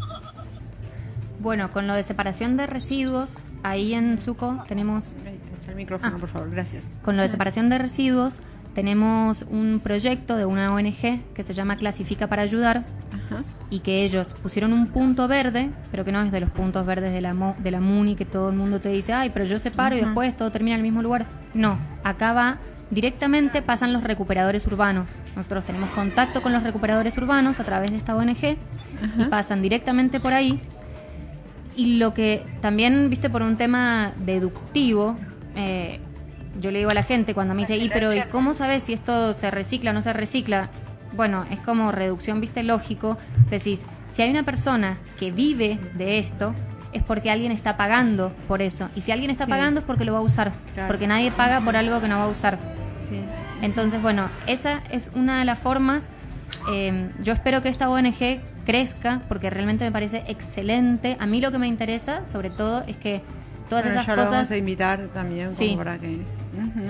Bueno, 1.38 1.70
con 1.72 1.86
lo 1.86 1.94
de 1.94 2.02
separación 2.02 2.58
de 2.58 2.66
residuos, 2.66 3.38
ahí 3.62 3.94
en 3.94 4.20
Suco 4.20 4.62
tenemos 4.68 5.12
el 5.66 5.74
micrófono, 5.76 6.16
Ah. 6.16 6.20
por 6.20 6.28
favor, 6.28 6.50
gracias. 6.50 6.84
Con 7.02 7.16
lo 7.16 7.22
de 7.22 7.28
separación 7.28 7.70
de 7.70 7.78
residuos, 7.78 8.40
tenemos 8.74 9.44
un 9.50 9.80
proyecto 9.82 10.36
de 10.36 10.44
una 10.46 10.72
ONG 10.74 11.20
que 11.34 11.42
se 11.42 11.54
llama 11.54 11.76
Clasifica 11.76 12.26
para 12.28 12.42
Ayudar 12.42 12.84
Ajá. 13.12 13.42
y 13.68 13.80
que 13.80 14.04
ellos 14.04 14.32
pusieron 14.42 14.72
un 14.72 14.86
punto 14.86 15.26
verde, 15.28 15.70
pero 15.90 16.04
que 16.04 16.12
no 16.12 16.22
es 16.22 16.30
de 16.32 16.40
los 16.40 16.50
puntos 16.50 16.86
verdes 16.86 17.12
de 17.12 17.20
la, 17.20 17.34
mo- 17.34 17.56
de 17.58 17.70
la 17.70 17.80
MUNI 17.80 18.14
que 18.14 18.24
todo 18.24 18.50
el 18.50 18.56
mundo 18.56 18.78
te 18.80 18.88
dice, 18.90 19.12
ay, 19.12 19.30
pero 19.32 19.44
yo 19.44 19.58
separo 19.58 19.96
y 19.96 20.00
después 20.00 20.36
todo 20.36 20.50
termina 20.50 20.74
en 20.76 20.80
el 20.80 20.86
mismo 20.86 21.02
lugar. 21.02 21.26
No, 21.54 21.76
acá 22.04 22.32
va 22.32 22.58
directamente, 22.90 23.62
pasan 23.62 23.92
los 23.92 24.02
recuperadores 24.04 24.66
urbanos. 24.66 25.06
Nosotros 25.36 25.64
tenemos 25.64 25.90
contacto 25.90 26.42
con 26.42 26.52
los 26.52 26.62
recuperadores 26.62 27.16
urbanos 27.18 27.60
a 27.60 27.64
través 27.64 27.90
de 27.90 27.96
esta 27.96 28.16
ONG 28.16 28.56
y 29.18 29.24
pasan 29.30 29.62
directamente 29.62 30.20
por 30.20 30.32
ahí 30.32 30.60
y 31.76 31.96
lo 31.98 32.12
que 32.14 32.42
también, 32.60 33.08
viste, 33.08 33.30
por 33.30 33.42
un 33.42 33.56
tema 33.56 34.12
deductivo, 34.18 35.16
eh, 35.56 36.00
yo 36.60 36.70
le 36.70 36.78
digo 36.78 36.90
a 36.90 36.94
la 36.94 37.02
gente 37.02 37.34
cuando 37.34 37.54
me 37.54 37.60
dice, 37.62 37.76
y 37.76 37.88
pero 37.88 38.12
¿y 38.12 38.20
cómo 38.30 38.54
sabes 38.54 38.84
si 38.84 38.92
esto 38.92 39.34
se 39.34 39.50
recicla 39.50 39.90
o 39.90 39.94
no 39.94 40.02
se 40.02 40.12
recicla? 40.12 40.68
Bueno, 41.12 41.44
es 41.50 41.58
como 41.60 41.92
reducción, 41.92 42.40
viste, 42.40 42.62
lógico. 42.62 43.18
Decís, 43.50 43.84
si 44.12 44.22
hay 44.22 44.30
una 44.30 44.42
persona 44.44 44.98
que 45.18 45.30
vive 45.32 45.78
de 45.94 46.18
esto, 46.18 46.54
es 46.92 47.02
porque 47.02 47.30
alguien 47.30 47.52
está 47.52 47.76
pagando 47.76 48.32
por 48.48 48.62
eso. 48.62 48.88
Y 48.96 49.00
si 49.02 49.12
alguien 49.12 49.30
está 49.30 49.44
Sí. 49.44 49.50
pagando 49.50 49.80
es 49.80 49.86
porque 49.86 50.04
lo 50.04 50.12
va 50.12 50.18
a 50.18 50.22
usar. 50.22 50.52
Claro. 50.74 50.88
Porque 50.88 51.06
nadie 51.06 51.30
paga 51.30 51.60
por 51.60 51.76
algo 51.76 52.00
que 52.00 52.08
no 52.08 52.18
va 52.18 52.24
a 52.24 52.28
usar. 52.28 52.58
Sí. 53.08 53.20
Entonces, 53.62 54.00
bueno, 54.02 54.28
esa 54.46 54.80
es 54.90 55.10
una 55.14 55.38
de 55.38 55.44
las 55.44 55.58
formas. 55.58 56.10
Eh, 56.72 57.10
yo 57.22 57.32
espero 57.32 57.62
que 57.62 57.68
esta 57.68 57.88
ONG 57.90 58.40
crezca 58.66 59.20
porque 59.28 59.50
realmente 59.50 59.84
me 59.84 59.92
parece 59.92 60.24
excelente. 60.26 61.16
A 61.20 61.26
mí 61.26 61.40
lo 61.40 61.52
que 61.52 61.58
me 61.58 61.68
interesa, 61.68 62.24
sobre 62.26 62.50
todo, 62.50 62.82
es 62.86 62.96
que 62.96 63.20
todas 63.70 63.84
Bueno, 63.84 64.00
esas 64.00 64.06
ya 64.06 64.16
lo 64.16 64.22
vamos 64.24 64.36
cosas. 64.36 64.50
a 64.50 64.56
invitar 64.58 65.00
también 65.14 65.54
Sí. 65.54 65.74
para 65.78 65.96
que 65.98 66.18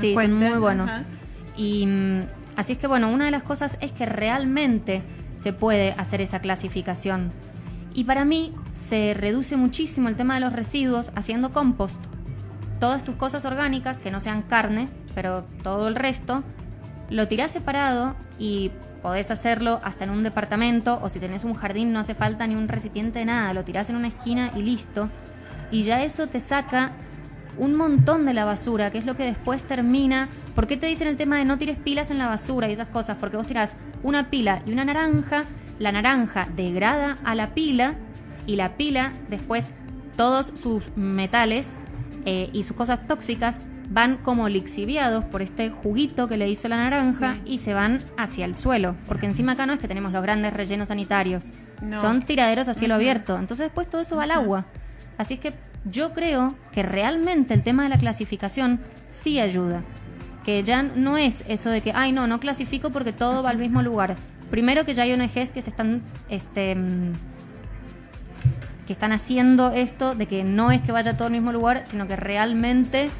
Sí, 0.01 0.07
son 0.09 0.15
cuenten. 0.15 0.51
muy 0.51 0.59
buenos. 0.59 0.91
Y 1.57 1.87
mm, 1.87 2.23
así 2.57 2.73
es 2.73 2.79
que, 2.79 2.89
bueno, 2.89 3.09
una 3.13 3.27
de 3.27 3.31
las 3.31 3.45
cosas 3.45 3.79
es 3.81 3.93
que 3.93 4.07
realmente 4.07 5.03
se 5.37 5.53
puede 5.53 5.93
hacer 5.93 6.21
esa 6.21 6.41
clasificación. 6.41 7.31
Y 7.95 8.05
para 8.05 8.25
mí 8.25 8.53
se 8.73 9.15
reduce 9.15 9.57
muchísimo 9.57 10.09
el 10.09 10.17
tema 10.17 10.35
de 10.35 10.41
los 10.41 10.53
residuos 10.53 11.13
haciendo 11.15 11.51
compost. 11.51 12.01
Todas 12.81 13.05
tus 13.05 13.15
cosas 13.17 13.45
orgánicas, 13.45 14.01
que 14.01 14.11
no 14.11 14.21
sean 14.21 14.43
carne, 14.43 14.89
pero 15.15 15.45
todo 15.63 15.89
el 15.89 15.95
resto, 15.95 16.43
lo 17.11 17.27
tirás 17.29 17.51
separado 17.51 18.15
y 18.39 18.71
podés 19.03 19.31
hacerlo 19.31 19.81
hasta 19.83 20.05
en 20.05 20.11
un 20.11 20.23
departamento 20.23 20.99
o 21.03 21.09
si 21.09 21.19
tenés 21.19 21.43
un 21.45 21.55
jardín 21.55 21.93
no 21.93 21.99
hace 21.99 22.15
falta 22.15 22.47
ni 22.47 22.55
un 22.55 22.69
recipiente 22.69 23.19
de 23.19 23.25
nada, 23.25 23.53
lo 23.53 23.65
tirás 23.65 23.91
en 23.91 23.97
una 23.97 24.09
esquina 24.09 24.51
y 24.57 24.63
listo. 24.63 25.09
Y 25.71 25.83
ya 25.83 26.03
eso 26.03 26.27
te 26.27 26.41
saca 26.41 26.93
un 27.59 27.75
montón 27.75 28.25
de 28.25 28.35
la 28.35 28.45
basura, 28.45 28.91
que 28.91 28.99
es 28.99 29.05
lo 29.05 29.17
que 29.17 29.25
después 29.25 29.63
termina. 29.63 30.29
¿Por 30.55 30.67
qué 30.67 30.77
te 30.77 30.87
dicen 30.87 31.09
el 31.09 31.17
tema 31.17 31.37
de 31.39 31.45
no 31.45 31.59
tires 31.59 31.79
pilas 31.79 32.11
en 32.11 32.19
la 32.19 32.29
basura 32.29 32.69
y 32.69 32.73
esas 32.73 32.89
cosas? 32.89 33.17
Porque 33.21 33.37
vos 33.37 33.47
tirás 33.47 33.77
una 34.03 34.31
pila 34.31 34.63
y 34.67 34.73
una 34.73 34.85
naranja, 34.85 35.45
la 35.79 35.93
naranja 35.93 36.49
degrada 36.57 37.17
a 37.25 37.35
la 37.35 37.55
pila 37.55 37.95
y 38.47 38.57
la 38.57 38.77
pila 38.77 39.13
después 39.29 39.73
todos 40.17 40.53
sus 40.61 40.97
metales 40.97 41.81
eh, 42.25 42.51
y 42.53 42.63
sus 42.65 42.77
cosas 42.77 43.07
tóxicas 43.07 43.61
van 43.91 44.17
como 44.17 44.49
lixiviados 44.49 45.25
por 45.25 45.43
este 45.43 45.69
juguito 45.71 46.29
que 46.29 46.37
le 46.37 46.49
hizo 46.49 46.69
la 46.69 46.77
naranja 46.77 47.37
y 47.45 47.59
se 47.59 47.75
van 47.75 48.05
hacia 48.17 48.45
el 48.45 48.55
suelo. 48.55 48.95
Porque 49.09 49.27
encima 49.27 49.53
acá 49.53 49.67
no 49.67 49.73
es 49.73 49.81
que 49.81 49.89
tenemos 49.89 50.13
los 50.13 50.23
grandes 50.23 50.53
rellenos 50.53 50.89
sanitarios. 50.89 51.45
No. 51.83 52.01
Son 52.01 52.23
tiraderos 52.23 52.69
a 52.69 52.75
cielo 52.75 52.95
abierto. 52.95 53.37
Entonces 53.39 53.67
después 53.67 53.91
todo 53.91 54.01
eso 54.01 54.17
va 54.17 54.25
al 54.25 54.31
agua. 54.31 54.65
Así 55.21 55.35
es 55.35 55.41
que 55.41 55.53
yo 55.85 56.15
creo 56.15 56.55
que 56.73 56.83
realmente 56.83 57.53
el 57.53 57.63
tema 57.63 57.83
de 57.83 57.91
la 57.91 57.99
clasificación 57.99 58.81
sí 59.09 59.39
ayuda. 59.39 59.83
Que 60.45 60.63
ya 60.63 60.83
no 60.83 61.19
es 61.19 61.45
eso 61.47 61.69
de 61.69 61.83
que, 61.83 61.93
ay, 61.95 62.13
no, 62.13 62.27
no 62.27 62.41
clasifico 62.41 62.89
porque 62.89 63.13
todo 63.13 63.43
va 63.43 63.51
al 63.51 63.59
mismo 63.59 63.83
lugar. 63.83 64.17
Primero 64.51 64.87
que 64.87 64.95
ya 64.95 65.03
hay 65.03 65.13
ONGs 65.13 65.53
que 65.53 65.61
se 65.61 65.69
están 65.69 66.01
este, 66.31 66.75
mm, 66.75 67.13
que 68.87 68.95
están 68.95 69.13
haciendo 69.13 69.73
esto 69.73 70.15
de 70.15 70.25
que 70.25 70.43
no 70.43 70.73
es 70.73 70.81
que 70.81 70.91
vaya 70.91 71.15
todo 71.15 71.27
al 71.27 71.33
mismo 71.33 71.53
lugar, 71.53 71.83
sino 71.85 72.07
que 72.07 72.17
realmente 72.17 73.11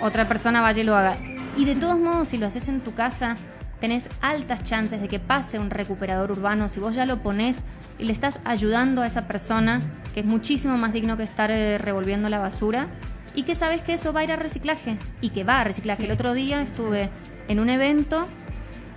otra 0.00 0.28
persona 0.28 0.60
vaya 0.60 0.82
y 0.82 0.84
lo 0.84 0.94
haga. 0.94 1.16
Y 1.56 1.64
de 1.64 1.74
todos 1.74 1.98
modos, 1.98 2.28
si 2.28 2.38
lo 2.38 2.46
haces 2.46 2.68
en 2.68 2.80
tu 2.80 2.94
casa, 2.94 3.34
tenés 3.80 4.08
altas 4.20 4.62
chances 4.62 5.00
de 5.00 5.08
que 5.08 5.18
pase 5.18 5.58
un 5.58 5.70
recuperador 5.70 6.30
urbano. 6.32 6.68
Si 6.68 6.80
vos 6.80 6.94
ya 6.94 7.06
lo 7.06 7.18
pones 7.22 7.64
y 7.98 8.04
le 8.04 8.12
estás 8.12 8.40
ayudando 8.44 9.02
a 9.02 9.06
esa 9.06 9.26
persona, 9.28 9.80
que 10.14 10.20
es 10.20 10.26
muchísimo 10.26 10.76
más 10.78 10.92
digno 10.92 11.16
que 11.16 11.22
estar 11.24 11.50
eh, 11.50 11.78
revolviendo 11.78 12.28
la 12.28 12.38
basura, 12.38 12.86
y 13.34 13.42
que 13.42 13.54
sabes 13.54 13.82
que 13.82 13.94
eso 13.94 14.12
va 14.14 14.20
a 14.20 14.24
ir 14.24 14.32
a 14.32 14.36
reciclaje, 14.36 14.96
y 15.20 15.28
que 15.30 15.44
va 15.44 15.60
a 15.60 15.64
reciclaje. 15.64 16.04
El 16.06 16.12
otro 16.12 16.32
día 16.32 16.62
estuve 16.62 17.10
en 17.48 17.60
un 17.60 17.68
evento 17.68 18.26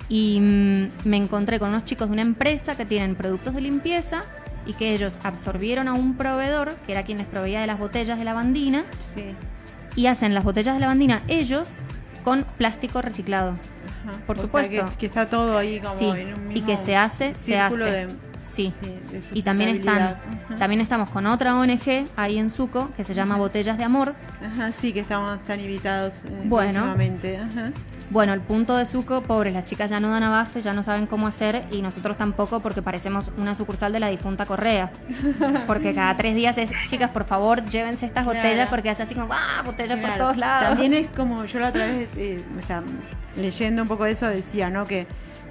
y 0.07 0.39
mm, 0.39 0.87
me 1.09 1.17
encontré 1.17 1.59
con 1.59 1.69
unos 1.69 1.85
chicos 1.85 2.07
de 2.07 2.13
una 2.13 2.21
empresa 2.21 2.75
que 2.75 2.85
tienen 2.85 3.15
productos 3.15 3.53
de 3.53 3.61
limpieza 3.61 4.21
y 4.65 4.73
que 4.73 4.93
ellos 4.93 5.17
absorbieron 5.23 5.87
a 5.87 5.93
un 5.93 6.15
proveedor, 6.15 6.73
que 6.85 6.93
era 6.93 7.03
quien 7.03 7.17
les 7.17 7.27
proveía 7.27 7.59
de 7.61 7.67
las 7.67 7.79
botellas 7.79 8.17
de 8.17 8.25
lavandina, 8.25 8.83
Sí. 9.13 9.25
y 9.95 10.05
hacen 10.07 10.33
las 10.33 10.43
botellas 10.43 10.75
de 10.75 10.79
lavandina 10.79 11.21
ellos 11.27 11.69
con 12.23 12.43
plástico 12.57 13.01
reciclado. 13.01 13.51
Ajá. 13.51 14.19
Por 14.25 14.35
O 14.37 14.39
sea, 14.39 14.45
supuesto. 14.47 14.85
que, 14.91 14.97
que 14.97 15.05
está 15.07 15.25
todo 15.27 15.57
ahí 15.57 15.79
como 15.79 15.95
Sí, 15.95 16.05
en 16.05 16.33
un 16.33 16.51
y 16.51 16.53
mismo 16.55 16.67
que 16.67 16.77
se 16.77 16.95
hace, 16.95 17.35
se 17.35 17.57
hace. 17.59 17.77
de- 17.77 18.07
Sí. 18.41 18.73
sí, 18.81 19.19
Y 19.33 19.43
también 19.43 19.69
están. 19.69 20.01
Ajá. 20.01 20.15
también 20.57 20.81
estamos 20.81 21.09
con 21.09 21.27
otra 21.27 21.55
ONG 21.55 22.05
ahí 22.15 22.37
en 22.37 22.49
Suco 22.49 22.89
que 22.95 23.03
se 23.03 23.13
llama 23.13 23.37
Botellas 23.37 23.77
de 23.77 23.83
Amor. 23.83 24.13
Ajá, 24.43 24.71
sí, 24.71 24.93
que 24.93 25.01
estamos, 25.01 25.39
están 25.39 25.59
invitados 25.59 26.13
eh, 26.25 26.41
Bueno. 26.45 26.85
Ajá. 26.85 27.71
Bueno, 28.11 28.33
el 28.33 28.41
punto 28.41 28.75
de 28.75 28.87
Suco, 28.87 29.21
pobres, 29.21 29.53
las 29.53 29.67
chicas 29.67 29.91
ya 29.91 29.99
no 29.99 30.09
dan 30.09 30.23
abasto, 30.23 30.59
ya 30.59 30.73
no 30.73 30.81
saben 30.81 31.05
cómo 31.05 31.27
hacer 31.27 31.61
y 31.69 31.83
nosotros 31.83 32.17
tampoco 32.17 32.59
porque 32.59 32.81
parecemos 32.81 33.29
una 33.37 33.53
sucursal 33.53 33.91
de 33.93 33.99
la 33.99 34.07
difunta 34.07 34.47
Correa. 34.47 34.91
Porque 35.67 35.93
cada 35.93 36.15
tres 36.17 36.33
días 36.35 36.57
es, 36.57 36.71
chicas, 36.89 37.11
por 37.11 37.25
favor, 37.25 37.63
llévense 37.65 38.07
estas 38.07 38.23
Claro. 38.23 38.39
botellas 38.39 38.69
porque 38.69 38.89
es 38.89 38.99
así 38.99 39.13
como, 39.13 39.31
ah, 39.31 39.61
botellas 39.63 39.99
por 39.99 40.17
todos 40.17 40.37
lados. 40.37 40.69
También 40.69 40.93
es 40.93 41.07
como 41.15 41.45
yo 41.45 41.59
la 41.59 41.69
otra 41.69 41.85
vez, 41.85 42.09
eh, 42.17 42.43
o 42.57 42.65
sea, 42.65 42.81
leyendo 43.37 43.83
un 43.83 43.87
poco 43.87 44.05
de 44.05 44.11
eso 44.11 44.25
decía, 44.27 44.69
¿no? 44.71 44.85
Que, 44.85 45.05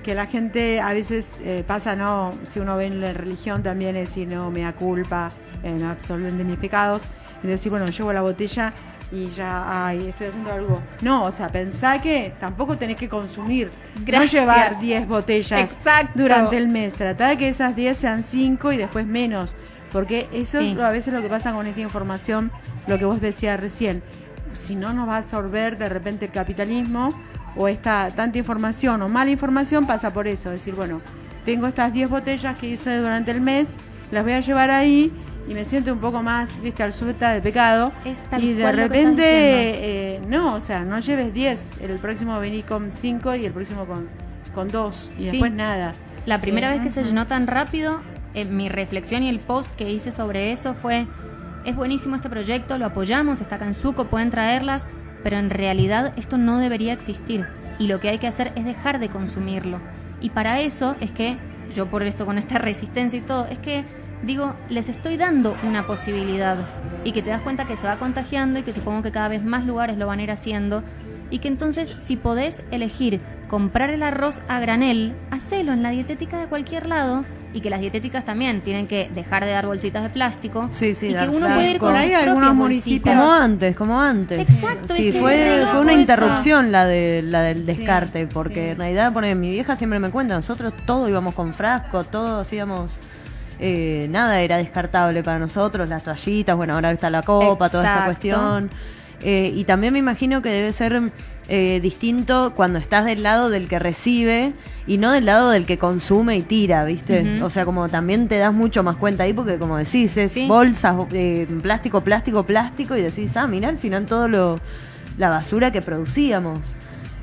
que 0.09 0.14
la 0.14 0.24
gente 0.26 0.80
a 0.80 0.94
veces 0.94 1.26
eh, 1.44 1.62
pasa, 1.66 1.94
¿no? 1.94 2.30
Si 2.50 2.61
uno 2.61 2.78
ve 2.78 2.86
en 2.86 2.98
la 3.02 3.12
religión 3.12 3.62
también 3.62 3.94
es 3.94 4.09
decir, 4.09 4.26
no, 4.26 4.50
me 4.50 4.62
da 4.62 4.72
culpa, 4.72 5.28
eh, 5.62 5.70
me 5.78 5.84
absolven 5.84 6.38
de 6.38 6.44
mis 6.44 6.56
pecados. 6.56 7.02
Y 7.42 7.46
decir, 7.46 7.68
bueno, 7.68 7.84
llevo 7.88 8.11
la 8.14 8.22
botella 8.22 8.72
y 9.12 9.26
ya, 9.26 9.86
ay, 9.86 10.09
estoy 10.09 10.28
haciendo 10.28 10.50
algo. 10.50 10.82
No, 11.02 11.24
o 11.24 11.30
sea, 11.32 11.48
pensá 11.48 12.00
que 12.00 12.32
tampoco 12.40 12.78
tenés 12.78 12.96
que 12.96 13.06
consumir, 13.06 13.68
Gracias. 14.06 14.32
no 14.32 14.40
llevar 14.40 14.80
10 14.80 15.06
botellas 15.09 15.70
Exacto. 15.70 16.12
durante 16.18 16.56
el 16.56 16.68
mes. 16.68 16.94
Tratá 16.94 17.28
de 17.28 17.36
que 17.36 17.50
esas 17.50 17.76
10 17.76 17.94
sean 17.94 18.24
5 18.24 18.72
y 18.72 18.78
después 18.78 19.06
menos. 19.06 19.50
Porque 19.92 20.26
eso 20.32 20.61
Sí. 20.61 20.72
es 20.72 20.78
a 20.80 20.88
veces 20.88 21.12
lo 21.12 21.20
que 21.20 21.28
pasa 21.28 21.52
con 21.52 21.66
esta 21.66 21.82
información, 21.82 22.50
lo 22.86 22.98
que 22.98 23.04
vos 23.04 23.20
decías 23.20 23.61
recién. 23.61 24.02
Si 24.54 24.74
no 24.74 24.94
nos 24.94 25.06
va 25.06 25.16
a 25.16 25.18
absorber 25.18 25.76
de 25.76 25.90
repente 25.90 26.24
el 26.24 26.30
capitalismo 26.30 27.11
o 27.57 27.68
esta 27.68 28.09
tanta 28.14 28.38
información 28.38 29.03
o 29.03 29.09
mala 29.09 29.30
información, 29.30 29.86
pasa 29.86 30.12
por 30.12 30.26
eso. 30.26 30.53
Es 30.53 30.61
decir, 30.61 30.74
bueno, 30.74 31.01
tengo 31.44 31.66
estas 31.66 31.92
10 31.92 32.11
botellas 32.11 32.59
que 32.59 32.68
hice 32.68 32.99
durante 32.99 33.30
el 33.30 33.40
mes, 33.40 33.76
las 34.11 34.22
voy 34.24 34.32
a 34.32 34.40
llevar 34.40 34.70
ahí 34.70 35.12
y 35.49 35.55
me 35.55 35.64
siento 35.64 35.92
un 35.92 35.99
poco 35.99 36.22
más, 36.22 36.61
viste, 36.61 36.82
al 36.82 36.92
suelta 36.92 37.30
de 37.30 37.40
pecado. 37.40 37.90
Y 38.38 38.53
de 38.53 38.70
repente, 38.72 39.22
eh, 39.24 40.20
no, 40.28 40.55
o 40.55 40.61
sea, 40.61 40.84
no 40.84 40.99
lleves 40.99 41.32
10. 41.32 41.80
El 41.82 41.99
próximo 41.99 42.38
vení 42.38 42.62
con 42.62 42.92
5 42.92 43.34
y 43.36 43.46
el 43.46 43.53
próximo 43.53 43.86
con, 43.86 44.07
con 44.55 44.68
2. 44.68 45.11
Y 45.18 45.22
Sí. 45.22 45.30
después 45.30 45.53
nada. 45.53 45.92
La 46.26 46.38
primera 46.40 46.70
vez 46.70 46.82
que 46.82 46.90
se 46.90 47.03
llenó 47.03 47.26
tan 47.26 47.46
rápido, 47.46 48.01
eh, 48.34 48.44
mi 48.44 48.68
reflexión 48.68 49.22
y 49.22 49.30
el 49.30 49.38
post 49.38 49.74
que 49.76 49.88
hice 49.90 50.12
sobre 50.12 50.53
eso 50.53 50.74
fue, 50.74 51.07
es 51.64 51.74
buenísimo 51.74 52.16
este 52.16 52.28
proyecto, 52.28 52.76
lo 52.76 52.84
apoyamos, 52.86 53.40
está 53.40 53.57
acá 53.57 53.64
en 53.64 53.72
Suco, 53.74 54.05
pueden 54.05 54.28
traerlas, 54.28 54.86
pero 55.23 55.39
en 55.39 55.51
realidad 55.51 56.12
esto 56.16 56.39
no 56.39 56.59
debería 56.59 56.93
existir 56.93 57.47
y 57.79 57.87
lo 57.87 58.01
que 58.01 58.09
hay 58.09 58.19
que 58.19 58.27
hacer 58.27 58.53
es 58.57 58.64
dejar 58.64 58.99
de 58.99 59.09
consumirlo. 59.09 59.81
Y 60.21 60.31
para 60.31 60.61
eso 60.61 60.97
es 61.01 61.11
que, 61.11 61.37
yo 61.75 61.87
por 61.87 62.03
esto 62.03 62.27
con 62.27 62.39
esta 62.39 62.59
resistencia 62.59 63.19
y 63.19 63.23
todo, 63.23 63.47
es 63.47 63.59
que 63.59 63.85
digo, 64.23 64.55
les 64.69 64.89
estoy 64.89 65.16
dando 65.16 65.57
una 65.62 65.87
posibilidad 65.87 66.57
y 67.05 67.12
que 67.12 67.23
te 67.23 67.31
das 67.31 67.41
cuenta 67.43 67.66
que 67.66 67.77
se 67.77 67.87
va 67.87 67.97
contagiando 67.97 68.59
y 68.59 68.62
que 68.62 68.73
supongo 68.73 69.03
que 69.03 69.12
cada 69.12 69.29
vez 69.29 69.45
más 69.45 69.64
lugares 69.64 69.97
lo 69.97 70.07
van 70.07 70.19
a 70.19 70.23
ir 70.23 70.31
haciendo 70.31 70.83
y 71.31 71.39
que 71.39 71.49
entonces 71.49 71.95
si 71.99 72.16
podés 72.16 72.64
elegir 72.71 73.21
comprar 73.49 73.91
el 73.91 74.03
arroz 74.03 74.41
a 74.49 74.61
granel, 74.61 75.14
hacelo 75.31 75.73
en 75.73 75.83
la 75.83 75.91
dietética 75.91 76.39
de 76.39 76.47
cualquier 76.47 76.87
lado 76.87 77.25
y 77.59 77.61
que 77.61 77.70
las 77.70 77.80
dietéticas 77.80 78.24
también 78.24 78.61
tienen 78.61 78.86
que 78.86 79.11
dejar 79.12 79.44
de 79.44 79.50
dar 79.50 79.66
bolsitas 79.66 80.02
de 80.04 80.11
plástico 80.11 80.68
Sí, 80.70 80.94
sí, 80.94 81.06
y 81.06 81.09
que 81.11 81.14
dar 81.16 81.28
uno 81.30 81.46
puede 81.46 81.70
ir 81.72 81.78
frascos. 81.78 81.88
con 81.88 81.96
Hay 81.96 82.09
sus 82.12 82.22
algunos 82.22 82.54
municipios- 82.54 83.16
Como 83.16 83.32
antes, 83.32 83.76
como 83.76 84.00
antes. 84.00 84.38
Exacto, 84.38 84.94
Sí, 84.94 85.12
fue, 85.12 85.64
fue 85.70 85.80
una 85.80 85.92
interrupción 85.92 86.70
la 86.70 86.86
de 86.86 87.22
la 87.22 87.42
del 87.42 87.66
descarte, 87.66 88.22
Sí, 88.22 88.28
porque 88.32 88.54
sí. 88.54 88.68
en 88.70 88.78
realidad, 88.78 89.12
pone, 89.12 89.34
mi 89.34 89.50
vieja 89.50 89.74
siempre 89.76 89.98
me 89.98 90.11
cuenta, 90.11 90.34
nosotros 90.34 90.72
todo 90.86 91.09
íbamos 91.09 91.34
con 91.34 91.52
frasco, 91.52 92.04
todo 92.04 92.40
hacíamos, 92.40 92.98
eh, 93.59 94.06
nada 94.11 94.40
era 94.40 94.56
descartable 94.56 95.22
para 95.24 95.38
nosotros, 95.40 95.88
las 95.88 96.04
toallitas, 96.04 96.56
bueno, 96.56 96.74
ahora 96.74 96.92
está 96.92 97.11
la 97.11 97.22
copa, 97.22 97.68
toda 97.68 97.84
esta 97.92 98.04
cuestión. 98.04 98.70
Eh, 99.20 99.52
y 99.52 99.64
también 99.64 99.92
me 99.92 99.98
imagino 99.98 100.42
que 100.42 100.48
debe 100.48 100.70
ser 100.70 101.11
eh, 101.49 101.80
distinto 101.80 102.53
cuando 102.55 102.78
estás 102.78 103.05
del 103.07 103.22
lado 103.22 103.49
del 103.51 103.68
que 103.68 103.78
recibe 103.78 104.53
y 104.86 104.99
no 104.99 105.11
del 105.12 105.24
lado 105.26 105.51
del 105.51 105.64
que 105.66 105.78
consume 105.78 106.36
y 106.36 106.42
tira, 106.42 106.84
¿viste? 106.84 107.42
O 107.42 107.51
sea, 107.51 107.64
como 107.64 107.88
también 107.88 108.28
te 108.28 108.38
das 108.38 108.53
mucho 108.55 108.82
más 108.82 108.96
cuenta 108.96 109.22
ahí 109.24 109.32
porque 109.32 109.57
como 109.59 109.76
decís, 109.78 110.16
es 110.16 110.32
Sí. 110.32 110.46
bolsas, 110.46 110.94
eh, 111.12 111.46
plástico, 111.62 112.03
plástico, 112.03 112.44
plástico 112.44 112.96
y 112.96 113.03
decís, 113.03 113.36
ah, 113.36 113.46
mira 113.46 113.68
al 113.68 113.78
final 113.78 114.07
todo 114.07 114.28
lo 114.28 114.61
la 115.16 115.28
basura 115.30 115.72
que 115.72 115.82
producíamos. 115.82 116.74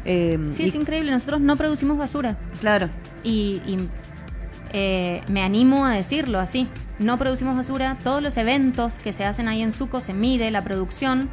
Eh, 0.05 0.37
Sí, 0.55 0.63
y- 0.63 0.69
es 0.69 0.75
increíble, 0.75 1.11
nosotros 1.11 1.39
no 1.41 1.55
producimos 1.55 1.97
basura 1.97 2.35
claro. 2.59 2.89
y, 3.23 3.61
y, 3.65 3.77
eh, 4.73 5.21
me 5.29 5.41
animo 5.43 5.85
a 5.85 5.93
decirlo 5.93 6.39
así. 6.39 6.67
No 6.99 7.17
producimos 7.17 7.55
basura, 7.55 7.97
todos 8.03 8.21
los 8.23 8.37
eventos 8.37 8.95
que 8.95 9.11
se 9.13 9.25
hacen 9.25 9.47
ahí 9.47 9.61
en 9.61 9.71
Suco 9.71 9.99
se 9.99 10.13
mide 10.13 10.49
la 10.51 10.61
producción. 10.63 11.29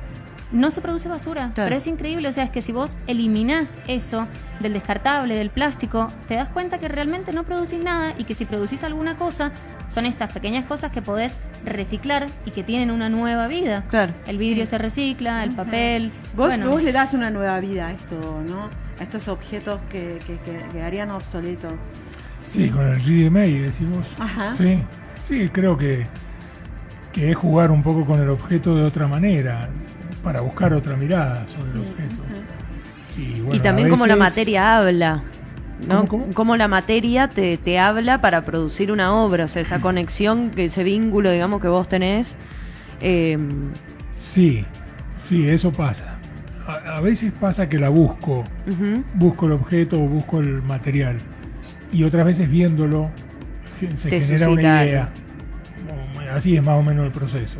No 0.52 0.70
se 0.70 0.80
produce 0.82 1.08
basura, 1.08 1.50
Claro. 1.54 1.68
pero 1.68 1.76
es 1.76 1.86
increíble, 1.86 2.28
o 2.28 2.32
sea, 2.32 2.44
es 2.44 2.50
que 2.50 2.60
si 2.60 2.72
vos 2.72 2.94
eliminás 3.06 3.78
eso 3.88 4.26
del 4.60 4.74
descartable, 4.74 5.34
del 5.34 5.48
plástico, 5.50 6.08
te 6.28 6.34
das 6.34 6.48
cuenta 6.50 6.78
que 6.78 6.88
realmente 6.88 7.32
no 7.32 7.44
producís 7.44 7.82
nada 7.82 8.12
y 8.18 8.24
que 8.24 8.34
si 8.34 8.44
producís 8.44 8.84
alguna 8.84 9.16
cosa, 9.16 9.50
son 9.88 10.04
estas 10.04 10.32
pequeñas 10.32 10.64
cosas 10.66 10.92
que 10.92 11.00
podés 11.00 11.36
reciclar 11.64 12.26
y 12.44 12.50
que 12.50 12.62
tienen 12.62 12.90
una 12.90 13.08
nueva 13.08 13.46
vida. 13.48 13.82
Claro. 13.88 14.12
El 14.26 14.36
vidrio 14.36 14.66
se 14.66 14.76
recicla, 14.78 15.42
el 15.42 15.52
papel. 15.54 16.12
Vos, 16.36 16.48
bueno, 16.48 16.70
vos 16.70 16.82
le 16.82 16.92
das 16.92 17.14
una 17.14 17.30
nueva 17.30 17.58
vida 17.60 17.86
a 17.88 17.92
esto, 17.92 18.42
¿no? 18.46 18.68
A 19.00 19.02
estos 19.02 19.28
objetos 19.28 19.80
que, 19.90 20.18
que, 20.26 20.36
que 20.38 20.58
quedarían 20.72 21.10
obsoletos. 21.10 21.72
Sí, 22.40 22.68
con 22.68 22.86
el 22.88 22.98
GDMI 23.00 23.58
decimos. 23.58 24.06
Ajá. 24.18 24.54
Sí, 24.54 24.82
sí, 25.26 25.48
creo 25.50 25.76
que, 25.78 26.06
que 27.12 27.30
es 27.30 27.36
jugar 27.36 27.70
un 27.70 27.82
poco 27.82 28.04
con 28.04 28.20
el 28.20 28.28
objeto 28.28 28.74
de 28.76 28.82
otra 28.84 29.06
manera, 29.08 29.68
para 30.22 30.40
buscar 30.40 30.72
otra 30.72 30.96
mirada 30.96 31.46
sobre 31.46 31.72
el 31.72 31.78
objeto. 31.78 32.22
Y, 33.18 33.40
bueno, 33.40 33.54
y 33.54 33.60
también 33.60 33.88
como 33.90 34.06
la 34.06 34.16
materia 34.16 34.78
habla. 34.78 35.22
¿no? 35.88 36.06
¿Cómo, 36.06 36.22
cómo? 36.24 36.34
Cómo 36.34 36.56
la 36.56 36.68
materia 36.68 37.28
te, 37.28 37.56
te 37.56 37.78
habla 37.78 38.20
para 38.20 38.42
producir 38.42 38.92
una 38.92 39.12
obra, 39.14 39.44
o 39.46 39.48
sea, 39.48 39.62
esa 39.62 39.80
conexión, 39.80 40.50
que 40.50 40.66
ese 40.66 40.84
vínculo, 40.84 41.30
digamos, 41.30 41.60
que 41.60 41.68
vos 41.68 41.88
tenés. 41.88 42.36
eh, 43.00 43.36
Sí, 44.20 44.64
sí, 45.18 45.48
eso 45.48 45.72
pasa. 45.72 46.16
A, 46.66 46.96
a 46.96 47.00
veces 47.00 47.32
pasa 47.32 47.68
que 47.68 47.78
la 47.78 47.88
busco, 47.88 48.44
busco 49.14 49.46
el 49.46 49.52
objeto 49.52 50.00
o 50.00 50.06
busco 50.06 50.38
el 50.38 50.62
material. 50.62 51.16
Y 51.92 52.04
otras 52.04 52.24
veces 52.24 52.48
viéndolo 52.48 53.10
se 53.96 54.08
Te 54.08 54.20
genera 54.20 54.48
una 54.48 54.62
idea. 54.84 55.10
Así 56.32 56.56
es 56.56 56.64
más 56.64 56.78
o 56.78 56.82
menos 56.82 57.04
el 57.04 57.10
proceso. 57.12 57.58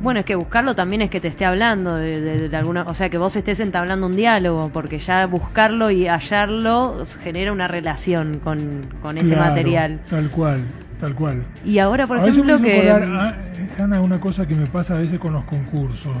Bueno, 0.00 0.20
es 0.20 0.26
que 0.26 0.34
buscarlo 0.34 0.74
también 0.74 1.02
es 1.02 1.10
que 1.10 1.20
te 1.20 1.28
esté 1.28 1.44
hablando 1.46 1.96
de, 1.96 2.20
de- 2.20 2.48
de 2.48 2.56
alguna, 2.56 2.82
o 2.84 2.92
sea, 2.94 3.08
que 3.08 3.18
vos 3.18 3.34
estés 3.34 3.60
entablando 3.60 4.06
un 4.06 4.14
diálogo, 4.16 4.70
porque 4.72 4.98
ya 4.98 5.26
buscarlo 5.26 5.90
y 5.90 6.06
hallarlo 6.06 7.02
genera 7.22 7.50
una 7.52 7.66
relación 7.66 8.38
con, 8.44 8.82
con 9.00 9.16
ese 9.18 9.34
Claro, 9.34 9.50
material. 9.50 10.00
Tal 10.10 10.28
cual. 10.30 10.60
tal 11.00 11.14
cual. 11.14 11.42
Y 11.64 11.78
ahora, 11.78 12.06
por 12.06 12.18
A 12.18 12.26
ejemplo, 12.26 12.60
que... 12.60 12.90
ah, 12.90 13.36
Hanna, 13.78 14.00
una 14.00 14.18
cosa 14.20 14.46
que 14.46 14.54
me 14.54 14.66
pasa 14.66 14.94
a 14.94 14.98
veces 14.98 15.18
con 15.18 15.32
los 15.32 15.44
concursos, 15.44 16.16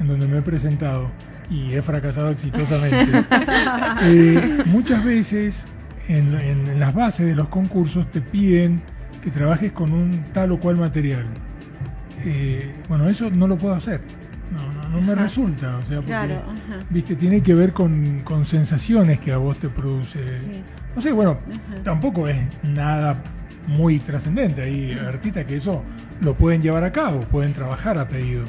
en 0.00 0.08
donde 0.08 0.26
me 0.28 0.38
he 0.38 0.42
presentado 0.42 1.10
y 1.50 1.72
he 1.74 1.80
fracasado 1.82 2.30
exitosamente. 2.30 3.06
Eh, 4.02 4.58
muchas 4.66 5.02
veces 5.04 5.64
en, 6.08 6.34
en- 6.38 6.66
en 6.68 6.80
las 6.80 6.94
bases 6.94 7.26
de 7.26 7.34
los 7.34 7.48
concursos 7.48 8.10
te 8.10 8.20
piden 8.20 8.80
que 9.22 9.30
trabajes 9.30 9.72
con 9.72 9.92
un 9.92 10.10
tal 10.32 10.52
o 10.52 10.58
cual 10.60 10.76
material. 10.76 11.24
Eh, 12.26 12.72
bueno, 12.88 13.08
eso 13.08 13.30
no 13.30 13.46
lo 13.46 13.56
puedo 13.56 13.74
hacer. 13.74 14.00
No, 14.52 14.82
no, 14.82 14.88
no 14.88 15.00
me 15.00 15.14
resulta. 15.14 15.76
O 15.76 15.82
sea, 15.82 15.96
porque, 15.96 16.06
Claro, 16.06 16.42
viste, 16.90 17.16
tiene 17.16 17.42
que 17.42 17.54
ver 17.54 17.72
con, 17.72 18.20
con 18.20 18.46
sensaciones 18.46 19.20
que 19.20 19.32
a 19.32 19.36
vos 19.38 19.58
te 19.58 19.68
produce. 19.68 20.18
Sí. 20.38 20.62
No 20.94 21.02
sé, 21.02 21.12
bueno, 21.12 21.38
tampoco 21.82 22.26
es 22.28 22.38
nada 22.62 23.16
muy 23.68 23.98
trascendente. 23.98 24.62
Hay 24.62 24.92
artistas 24.92 25.44
que 25.44 25.56
eso 25.56 25.82
lo 26.20 26.34
pueden 26.34 26.62
llevar 26.62 26.84
a 26.84 26.92
cabo, 26.92 27.20
pueden 27.20 27.52
trabajar 27.52 27.98
a 27.98 28.08
pedido. 28.08 28.44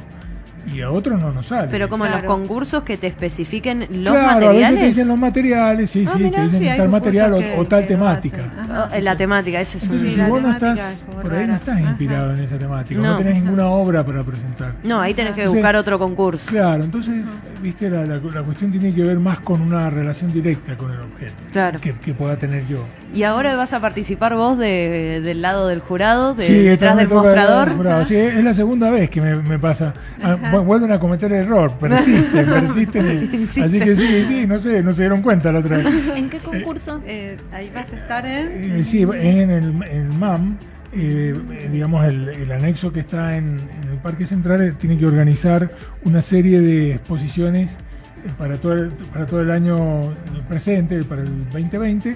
Y 0.74 0.82
a 0.82 0.92
otros 0.92 1.20
no 1.20 1.32
nos 1.32 1.48
sale. 1.48 1.70
Pero 1.72 1.88
como 1.90 2.06
en 2.06 2.12
los 2.12 2.20
Claro. 2.22 2.36
concursos 2.36 2.84
que 2.84 2.98
te 2.98 3.08
especifiquen 3.08 3.80
los 3.90 4.14
claro, 4.14 4.18
a 4.18 4.36
veces 4.36 4.40
te 4.40 4.46
materiales. 4.46 4.84
dicen 4.96 5.08
los 5.08 5.18
materiales, 5.18 5.90
sí, 5.90 6.04
Ah, 6.08 6.12
sí, 6.16 6.24
mirá, 6.24 6.38
te 6.42 6.46
dicen 6.50 6.60
sí, 6.72 6.78
tal 6.78 6.90
material 6.90 7.34
o, 7.34 7.40
que- 7.40 7.56
o 7.58 7.66
tal 7.66 7.88
temática. 7.88 8.38
Ajá. 8.60 8.90
Oh, 8.94 9.00
La 9.00 9.16
temática, 9.16 9.62
ese 9.62 9.78
es 9.78 9.84
un... 9.88 9.94
Entonces, 9.94 10.14
Sí, 10.16 10.22
si 10.24 10.30
vos 10.30 10.42
no 10.42 10.52
estás, 10.52 11.04
por 11.22 11.34
ahí 11.34 11.48
no 11.48 11.56
estás 11.56 11.78
Ajá. 11.78 11.82
inspirado 11.90 12.34
en 12.34 12.44
esa 12.44 12.58
temática, 12.58 13.00
no, 13.02 13.08
No. 13.12 13.18
tenés 13.18 13.36
ninguna 13.44 13.68
obra 13.68 14.06
para 14.06 14.24
presentar. 14.24 14.74
No, 14.84 15.00
ahí 15.00 15.14
tenés 15.14 15.34
que 15.36 15.42
Entonces, 15.42 15.62
buscar 15.62 15.76
otro 15.78 15.98
concurso. 16.00 16.50
Claro, 16.52 16.84
entonces, 16.84 17.24
viste, 17.62 17.90
la, 17.90 18.06
la- 18.06 18.18
la 18.18 18.44
cuestión 18.44 18.72
tiene 18.72 18.94
que 18.94 19.04
ver 19.04 19.18
más 19.20 19.40
con 19.40 19.62
una 19.62 19.90
relación 19.90 20.32
directa 20.34 20.76
con 20.76 20.92
el 20.92 21.00
objeto 21.00 21.34
Claro. 21.54 21.80
que, 21.80 21.94
que 21.94 22.14
pueda 22.14 22.36
tener 22.38 22.68
yo. 22.68 22.84
Y 23.14 23.24
ahora 23.24 23.56
vas 23.56 23.74
a 23.74 23.80
participar 23.80 24.36
vos 24.36 24.58
de, 24.58 25.22
del 25.24 25.42
lado 25.42 25.68
del 25.70 25.80
jurado, 25.80 26.34
de, 26.34 26.46
Sí, 26.46 26.54
detrás 26.54 26.98
del 26.98 27.08
mostrador. 27.08 27.70
el 27.70 27.74
jurado. 27.76 28.06
Sí, 28.06 28.16
es 28.16 28.44
la 28.44 28.54
segunda 28.54 28.90
vez 28.90 29.10
que 29.10 29.22
me, 29.22 29.36
me 29.38 29.58
pasa. 29.58 29.94
Ah, 30.22 30.36
vuelven 30.66 30.92
a 30.92 31.00
cometer 31.00 31.32
el 31.32 31.46
error, 31.46 31.72
persisten, 31.74 32.46
persisten. 32.50 33.30
Así 33.64 33.80
que 33.80 33.96
sí, 33.96 34.26
sí, 34.28 34.48
no 34.48 34.60
sé, 34.60 34.84
no 34.84 34.94
se 34.94 35.02
dieron 35.04 35.22
cuenta 35.22 35.52
la 35.52 35.60
otra 35.60 35.78
vez. 35.78 35.88
¿En 36.16 36.30
qué 36.30 36.40
concurso? 36.40 37.02
Eh, 37.06 37.38
ahí 37.52 37.72
vas 37.74 37.92
a 37.94 37.98
estar 37.98 38.26
en. 38.26 38.78
Eh, 38.80 38.84
sí, 38.84 39.02
en 39.02 39.50
el, 39.50 39.84
en 39.84 39.84
el 39.84 40.14
MAM, 40.14 40.58
eh, 40.94 41.36
eh, 41.52 41.70
digamos, 41.72 42.06
el, 42.06 42.30
el 42.30 42.52
anexo 42.52 42.94
que 42.94 43.02
está 43.02 43.36
en, 43.38 43.48
en 43.50 43.90
el 43.92 43.98
Parque 44.02 44.26
Central 44.26 44.62
eh, 44.62 44.74
tiene 44.80 44.98
que 44.98 45.06
organizar 45.06 45.70
una 46.06 46.22
serie 46.22 46.62
de 46.62 46.94
exposiciones 46.94 47.72
eh, 47.72 48.30
para 48.38 48.58
todo 48.58 48.74
el, 48.74 48.90
para 48.90 49.26
todo 49.26 49.42
el 49.42 49.52
año 49.52 50.02
presente, 50.48 51.04
para 51.04 51.24
el 51.24 51.46
2020. 51.50 52.16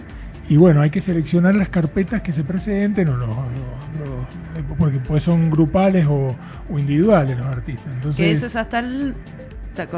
Y 0.49 0.57
bueno, 0.57 0.81
hay 0.81 0.89
que 0.89 0.99
seleccionar 1.01 1.55
las 1.55 1.69
carpetas 1.69 2.21
que 2.21 2.31
se 2.31 2.43
presenten, 2.43 3.07
o 3.09 3.17
los, 3.17 3.27
los- 3.27 3.37
los- 3.37 4.57
eh, 4.57 4.63
porque 4.77 4.97
pues 4.99 5.23
son 5.23 5.49
grupales 5.49 6.05
o, 6.07 6.35
o 6.69 6.79
individuales 6.79 7.37
los 7.37 7.45
artistas. 7.47 7.87
Entonces, 7.95 8.17
Que 8.17 8.31
eso 8.31 8.47
es 8.47 8.55
hasta 8.55 8.79
el... 8.79 9.13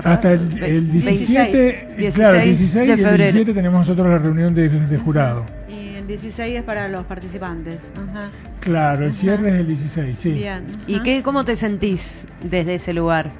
hasta 0.03 0.31
el, 0.33 0.63
el 0.63 0.91
17, 0.91 1.69
eh, 1.69 1.95
16 1.97 2.15
claro, 2.15 2.39
el 2.39 2.45
16 2.45 2.73
de 2.75 2.85
y 2.85 2.91
el 2.91 2.97
febrero. 2.97 3.17
17 3.33 3.53
tenemos 3.53 3.79
nosotros 3.79 4.07
la 4.07 4.17
reunión 4.19 4.53
de, 4.53 4.69
de 4.69 4.97
jurado. 4.99 5.43
Y 5.67 5.95
el 5.95 6.05
16 6.07 6.57
es 6.59 6.63
para 6.63 6.87
los 6.89 7.03
participantes. 7.05 7.79
Ajá. 7.95 8.29
Claro, 8.59 9.05
el 9.05 9.11
Ajá. 9.11 9.19
cierre 9.19 9.49
es 9.55 9.59
el 9.61 9.67
16, 9.67 10.19
sí. 10.19 10.31
Bien. 10.33 10.63
¿Y 10.85 10.99
qué, 11.01 11.23
cómo 11.23 11.43
te 11.45 11.55
sentís 11.55 12.25
desde 12.43 12.75
ese 12.75 12.93
lugar? 12.93 13.31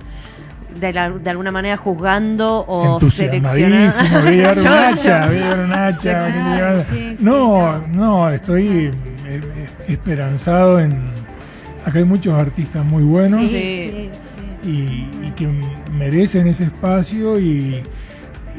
De, 0.80 0.92
la- 0.94 1.10
de 1.12 1.30
alguna 1.30 1.52
manera 1.52 1.78
juzgando 1.78 2.66
o 2.68 3.00
seleccionando. 3.00 4.28
un 4.28 4.34
Yo- 4.34 4.50
hacha, 4.74 5.30
un 5.66 5.72
hacha. 5.74 6.84
Sí, 6.92 7.18
No, 7.20 7.80
no. 7.90 8.30
estoy 8.30 8.68
eh, 8.68 8.92
eh, 9.28 9.42
esperanzado 9.88 10.80
en... 10.80 10.92
Acá 11.86 12.00
hay 12.00 12.06
muchos 12.06 12.34
artistas 12.34 12.86
muy 12.86 13.04
buenos 13.04 13.42
Sí, 13.42 13.48
Sí. 13.48 13.92
sí, 13.92 14.10
sí. 14.64 15.10
y, 15.24 15.28
y 15.28 15.32
que 15.32 15.48
merecen 15.94 16.48
ese 16.48 16.64
espacio 16.66 17.40
y... 17.40 17.84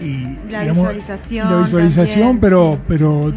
y, 0.01 0.39
La 0.51 0.61
digamos, 0.61 0.83
visualización 0.95 1.51
La 1.51 1.65
visualización, 1.65 2.39
también, 2.39 2.39
pero, 2.41 2.73
sí. 2.75 2.81
pero 2.89 3.33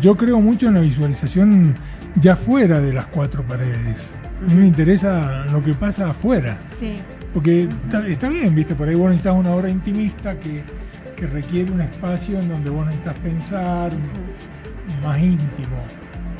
yo 0.00 0.14
creo 0.16 0.40
mucho 0.40 0.68
en 0.68 0.74
la 0.74 0.80
visualización 0.80 1.74
ya 2.16 2.34
fuera 2.36 2.80
de 2.80 2.92
las 2.92 3.06
cuatro 3.06 3.42
paredes. 3.44 4.08
A 4.40 4.52
mí 4.52 4.60
me 4.60 4.66
interesa 4.66 5.44
lo 5.52 5.62
que 5.62 5.74
pasa 5.74 6.10
afuera. 6.10 6.58
Sí. 6.78 6.96
Porque 7.34 7.68
está, 7.84 8.06
está 8.06 8.28
bien, 8.28 8.54
viste, 8.54 8.74
por 8.74 8.88
ahí 8.88 8.94
vos 8.94 9.10
necesitas 9.10 9.36
una 9.36 9.50
obra 9.50 9.68
intimista 9.68 10.38
que, 10.38 10.62
que 11.16 11.26
requiere 11.26 11.70
un 11.70 11.80
espacio 11.80 12.40
en 12.40 12.48
donde 12.48 12.70
vos 12.70 12.84
necesitas 12.86 13.18
pensar, 13.20 13.90
más 15.04 15.18
íntimo. 15.18 15.76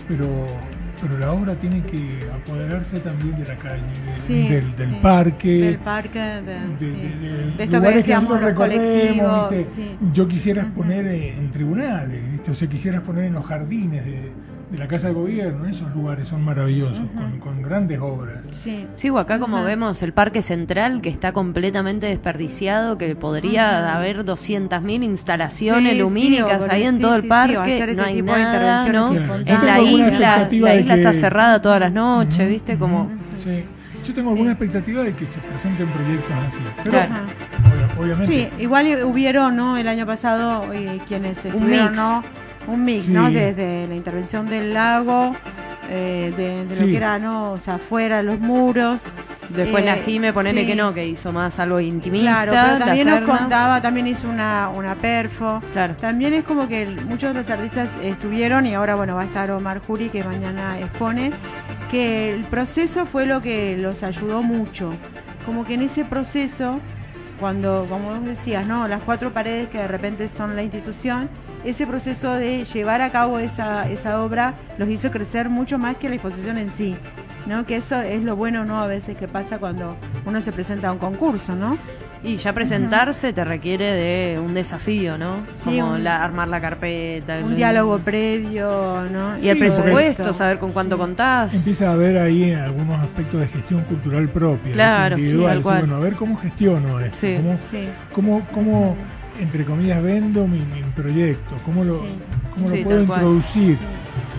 Pero, 0.09 0.47
pero 1.01 1.19
la 1.19 1.33
obra 1.33 1.55
tiene 1.55 1.81
que 1.83 2.19
apoderarse 2.35 2.99
también 2.99 3.39
de 3.39 3.47
la 3.47 3.55
calle, 3.57 3.77
de- 4.07 4.17
Sí, 4.21 4.49
del, 4.49 4.75
del 4.77 4.91
sí. 4.91 4.99
parque. 5.01 5.49
Del 5.61 5.79
parque, 5.79 6.19
de, 6.19 6.43
de, 6.43 6.61
sí. 6.79 6.91
de- 6.91 7.49
esto 7.51 7.57
que 7.59 7.67
lugares 7.77 7.97
decíamos. 7.97 8.41
Yo 10.13 10.27
quisiera 10.27 10.63
exponer 10.63 11.07
eh, 11.07 11.39
en 11.39 11.51
tribunales, 11.53 12.33
¿viste? 12.33 12.51
o 12.51 12.55
sea, 12.55 12.69
quisiera 12.69 12.97
exponer 12.99 13.25
en 13.25 13.35
los 13.35 13.47
jardines 13.47 14.05
de, 14.05 14.33
de 14.71 14.79
la 14.79 14.87
Casa 14.89 15.09
de 15.09 15.15
Gobierno. 15.15 15.67
Esos 15.67 15.93
lugares 15.95 16.29
son 16.29 16.43
maravillosos, 16.45 17.01
con, 17.17 17.39
con 17.41 17.63
grandes 17.63 17.99
obras. 18.01 18.39
Sí. 18.53 18.87
Sigo 18.95 19.19
acá 19.19 19.39
como 19.39 19.57
Ajá. 19.59 19.67
vemos 19.67 20.03
el 20.03 20.13
Parque 20.13 20.43
Central 20.43 21.01
que 21.01 21.09
está 21.09 21.33
completamente 21.33 22.07
desperdiciado, 22.07 22.97
que 22.97 23.17
podría 23.17 23.97
haber 23.97 24.25
200.000 24.25 25.03
instalaciones 25.05 25.83
Sí, 25.93 25.97
sí, 25.97 25.99
lumínicas 25.99 26.63
o 26.69 26.71
ahí 26.73 26.85
en 26.85 26.97
sí, 26.97 27.03
todo 27.03 27.13
sí, 27.13 27.17
el 27.17 27.23
sí, 27.23 27.29
parque, 27.29 27.95
no 27.97 28.03
hay 28.05 28.15
tipo 28.15 28.33
de 28.33 28.43
nada, 28.43 28.87
¿no? 28.89 29.09
Claro. 29.11 29.35
En 29.35 29.45
la 29.45 29.45
Yo 29.45 29.61
tengo 29.61 29.71
alguna 29.73 30.07
isla, 30.07 30.29
expectativa 30.29 30.69
la 30.69 30.75
de 30.75 30.81
isla 30.81 30.95
que- 30.95 31.01
está 31.01 31.13
cerrada 31.13 31.63
todas 31.63 31.81
las 31.81 31.93
noches, 31.93 32.49
¿viste? 32.49 32.79
Como 32.79 33.11
Sí. 33.43 33.65
Yo 34.05 34.15
tengo 34.15 34.31
alguna 34.31 34.53
expectativa 34.53 35.03
de 35.03 35.13
que 35.15 35.27
se 35.27 35.39
presenten 35.41 35.87
proyectos 35.89 36.33
así. 36.49 36.59
Pero, 36.85 36.91
Claro. 36.91 37.15
Obviamente. 37.99 38.51
Sí, 38.57 38.63
igual 38.63 38.87
hubieron, 39.05 39.57
¿no? 39.57 39.77
El 39.77 39.87
año 39.89 40.07
pasado, 40.07 40.73
eh, 40.73 40.99
quienes 41.07 41.45
estuvieron, 41.45 41.91
mix. 41.91 41.97
¿no? 42.01 42.23
Un 42.71 42.85
mix, 42.85 43.07
Sí. 43.07 43.13
¿no? 43.13 43.31
Desde 43.31 43.87
la 43.87 43.95
intervención 43.95 44.47
del 44.49 44.73
lago, 44.75 45.33
eh, 45.91 46.33
de, 46.37 46.65
de 46.67 46.77
lo 46.81 46.87
que 46.87 46.97
era, 46.97 47.19
¿no? 47.19 47.53
O 47.53 47.57
sea, 47.57 47.79
fuera, 47.79 48.23
los 48.23 48.39
muros. 48.39 49.03
después 49.49 49.83
Eh, 49.83 49.87
la 49.87 49.97
Jime, 49.97 50.33
ponele 50.33 50.61
sí. 50.61 50.67
que 50.69 50.77
no, 50.77 50.95
que 50.95 51.05
hizo 51.05 51.33
más 51.33 51.59
algo 51.59 51.81
intimista, 51.81 52.45
Claro, 52.47 52.53
pero 52.79 52.85
también 52.87 53.09
nos 53.09 53.21
contaba, 53.23 53.81
también 53.83 54.07
hizo 54.07 54.29
una, 54.29 54.69
una 54.69 54.95
perfo. 54.95 55.61
Claro. 55.73 55.95
También 55.97 56.33
es 56.35 56.45
como 56.45 56.69
que 56.69 56.87
muchos 57.09 57.35
de 57.35 57.41
los 57.41 57.51
artistas 57.51 57.89
estuvieron 58.03 58.65
y 58.67 58.75
ahora, 58.75 58.95
bueno, 58.95 59.17
va 59.17 59.23
a 59.23 59.25
estar 59.25 59.51
Omar 59.51 59.81
Juri, 59.85 60.09
que 60.09 60.23
mañana 60.23 60.79
expone, 60.79 61.33
que 61.91 62.33
el 62.33 62.45
proceso 62.45 63.05
fue 63.07 63.27
lo 63.27 63.41
que 63.41 63.77
los 63.77 64.05
ayudó 64.05 64.43
mucho. 64.43 64.91
Como 65.45 65.65
que 65.65 65.75
en 65.75 65.83
ese 65.83 66.05
proceso, 66.05 66.79
cuando, 67.41 67.87
como 67.89 68.11
vos 68.11 68.25
decías, 68.25 68.65
¿no? 68.67 68.87
Las 68.87 69.03
cuatro 69.03 69.33
paredes 69.33 69.69
que 69.71 69.79
de 69.79 69.89
repente 69.89 70.29
son 70.29 70.55
la 70.55 70.63
institución, 70.63 71.29
ese 71.65 71.87
proceso 71.87 72.33
de 72.35 72.65
llevar 72.65 73.03
a 73.03 73.11
cabo 73.11 73.39
esa, 73.39 73.89
esa 73.91 74.23
obra 74.23 74.55
los 74.79 74.89
hizo 74.89 75.11
crecer 75.11 75.49
mucho 75.49 75.79
más 75.79 75.97
que 75.97 76.09
la 76.09 76.15
exposición 76.17 76.59
en 76.59 76.71
sí. 76.71 76.97
¿no? 77.47 77.65
Que 77.65 77.77
eso 77.77 77.99
es 78.01 78.23
lo 78.23 78.37
bueno, 78.37 78.65
¿no? 78.67 78.81
A 78.81 78.87
veces 78.87 79.17
que 79.17 79.27
pasa 79.27 79.59
cuando 79.59 79.97
uno 80.27 80.41
se 80.43 80.53
presenta 80.53 80.89
a 80.89 80.93
un 80.93 80.99
concurso, 80.99 81.57
¿no? 81.57 81.77
Y 82.23 82.37
ya 82.37 82.53
presentarse 82.53 83.33
te 83.33 83.45
requiere 83.47 83.93
de 83.93 84.39
un 84.39 84.53
desafío, 84.53 85.17
¿no? 85.17 85.37
Sí, 85.65 85.79
Como 85.81 85.93
un- 85.95 86.05
la- 86.05 86.23
armar 86.23 86.49
la 86.49 86.61
carpeta. 86.61 87.39
Un 87.43 87.51
lo- 87.53 87.57
diálogo 87.57 87.99
previo, 87.99 89.05
¿no? 89.11 89.39
Y 89.39 89.49
el 89.49 89.59
presupuesto, 89.59 90.35
saber 90.35 90.59
con 90.59 90.73
cuánto 90.73 90.99
contás. 90.99 91.55
Empieza 91.55 91.89
a 91.89 91.93
haber 91.95 92.19
ahí 92.19 92.53
algunos 92.53 93.01
aspectos 93.01 93.41
de 93.41 93.49
gestión 93.49 93.81
cultural 93.85 94.29
propia, 94.29 94.73
Claro, 94.73 95.17
sí, 95.17 95.23
individual. 95.23 95.63
cual. 95.63 95.79
bueno, 95.81 95.97
a 95.97 96.01
ver 96.01 96.13
cómo 96.15 96.37
gestiono 96.37 97.01
esto, 97.01 97.17
Sí. 97.21 97.37
cómo, 97.37 97.59
Sí. 97.71 97.89
cómo, 98.13 98.43
cómo, 98.53 98.97
entre 99.41 99.65
comillas, 99.65 100.03
vendo 100.03 100.47
mi, 100.47 100.59
mi 100.61 100.83
proyecto, 100.95 101.55
cómo 101.65 101.83
lo, 101.85 102.01
Sí. 102.01 102.19
cómo 102.55 102.69
Sí, 102.69 102.79
lo 102.79 102.85
puedo 102.85 103.01
introducir. 103.03 103.79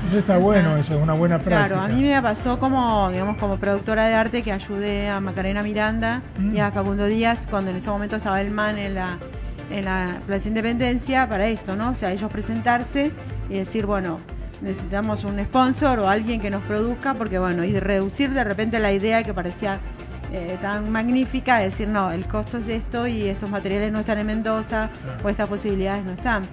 Eso 0.08 0.18
está 0.20 0.38
bueno, 0.38 0.76
eso 0.78 0.95
es 0.95 1.02
una 1.02 1.14
buena 1.14 1.39
práctica. 1.39 1.68
Claro, 1.80 1.82
a 1.82 1.88
mí 1.95 2.02
me 2.02 2.22
pasó 2.22 2.60
como, 2.60 3.10
digamos, 3.12 3.38
como 3.38 3.58
productora 3.58 4.08
de 4.08 4.14
arte 4.16 4.41
que 4.41 4.52
ayudé 4.52 5.10
a 5.10 5.20
Macarena 5.22 5.64
Miranda 5.64 6.22
Mm. 6.39 6.56
y 6.56 6.60
a 6.60 6.72
Facundo 6.72 7.06
Díaz 7.06 7.47
cuando 7.49 7.72
en 7.72 7.78
ese 7.78 7.89
momento 7.89 8.18
estaba 8.18 8.41
el 8.41 8.52
MAN 8.52 8.78
en 8.78 8.95
la, 8.95 9.18
en 9.72 9.86
la 9.86 10.20
Plaza 10.28 10.47
Independencia 10.49 11.30
para 11.30 11.47
esto, 11.47 11.76
¿no? 11.76 11.91
O 11.91 11.95
sea, 11.95 12.12
ellos 12.12 12.30
presentarse 12.32 13.12
y 13.49 13.54
decir, 13.56 13.86
bueno, 13.86 14.20
necesitamos 14.62 15.24
un 15.24 15.39
sponsor 15.39 15.99
o 15.99 16.10
alguien 16.10 16.41
que 16.41 16.49
nos 16.49 16.62
produzca, 16.64 17.14
porque 17.14 17.39
bueno, 17.39 17.64
y 17.64 17.80
reducir 17.80 18.32
de 18.32 18.43
repente 18.43 18.80
la 18.80 18.91
idea 18.91 19.24
que 19.24 19.34
parecía 19.34 19.80
eh, 20.32 20.57
tan 20.61 20.89
magnífica, 20.89 21.57
decir, 21.59 21.88
no, 21.88 22.11
el 22.11 22.25
costo 22.25 22.57
es 22.57 22.67
esto 22.69 23.05
y 23.05 23.27
estos 23.27 23.49
materiales 23.49 23.91
no 23.91 23.99
están 23.99 24.17
en 24.17 24.27
Mendoza 24.27 24.89
o 25.23 25.29
estas 25.29 25.49
posibilidades 25.49 26.05
no 26.05 26.11
están. 26.11 26.43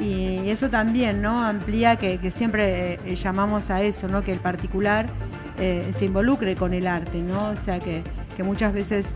Y 0.00 0.48
eso 0.48 0.68
también, 0.70 1.22
¿no? 1.22 1.42
Amplía 1.42 1.96
que, 1.96 2.18
que 2.18 2.30
siempre 2.30 2.98
eh, 3.04 3.16
llamamos 3.16 3.70
a 3.70 3.82
eso, 3.82 4.06
¿no? 4.08 4.22
Que 4.22 4.32
el 4.32 4.38
particular 4.38 5.06
eh, 5.58 5.92
se 5.98 6.04
involucre 6.04 6.54
con 6.54 6.72
el 6.72 6.86
arte, 6.86 7.20
¿no? 7.20 7.48
O 7.48 7.56
sea, 7.56 7.80
que, 7.80 8.02
que 8.36 8.44
muchas 8.44 8.72
veces 8.72 9.14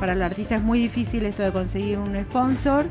para 0.00 0.14
el 0.14 0.22
artista 0.22 0.56
es 0.56 0.62
muy 0.62 0.80
difícil 0.80 1.24
esto 1.24 1.42
de 1.42 1.52
conseguir 1.52 1.98
un 1.98 2.18
sponsor 2.22 2.86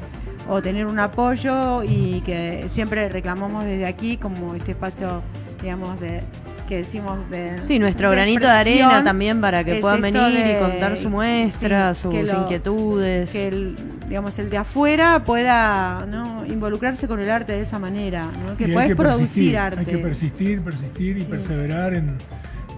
o 0.47 0.61
tener 0.61 0.85
un 0.85 0.99
apoyo 0.99 1.83
y 1.83 2.21
que 2.21 2.67
siempre 2.71 3.09
reclamamos 3.09 3.65
desde 3.65 3.87
aquí 3.87 4.15
como 4.17 4.55
este 4.55 4.71
espacio, 4.71 5.21
digamos, 5.61 5.99
de 5.99 6.21
que 6.69 6.77
decimos 6.77 7.29
de... 7.31 7.59
Sí, 7.61 7.79
nuestro 7.79 8.11
de 8.11 8.15
granito 8.15 8.45
de 8.45 8.51
arena 8.53 9.03
también 9.03 9.41
para 9.41 9.63
que 9.63 9.75
es 9.75 9.81
puedan 9.81 10.01
venir 10.01 10.21
y 10.45 10.59
contar 10.59 10.95
su 10.95 11.09
muestra, 11.09 11.93
sí, 11.95 12.01
sus 12.03 12.13
que 12.13 12.23
lo- 12.23 12.41
inquietudes. 12.43 13.31
que 13.31 13.47
el, 13.47 13.75
digamos 14.07 14.37
el 14.39 14.49
de 14.51 14.57
afuera 14.57 15.23
pueda 15.25 16.05
¿no? 16.07 16.45
involucrarse 16.45 17.07
con 17.07 17.19
el 17.19 17.29
arte 17.29 17.53
de 17.53 17.61
esa 17.61 17.79
manera, 17.79 18.23
¿no? 18.45 18.55
que 18.55 18.67
puedes 18.69 18.95
producir 18.95 19.57
arte. 19.57 19.79
Hay 19.79 19.85
que 19.87 19.97
persistir, 19.97 20.61
persistir 20.61 21.17
y 21.17 21.21
Sí. 21.21 21.27
perseverar 21.29 21.93
en, 21.95 22.15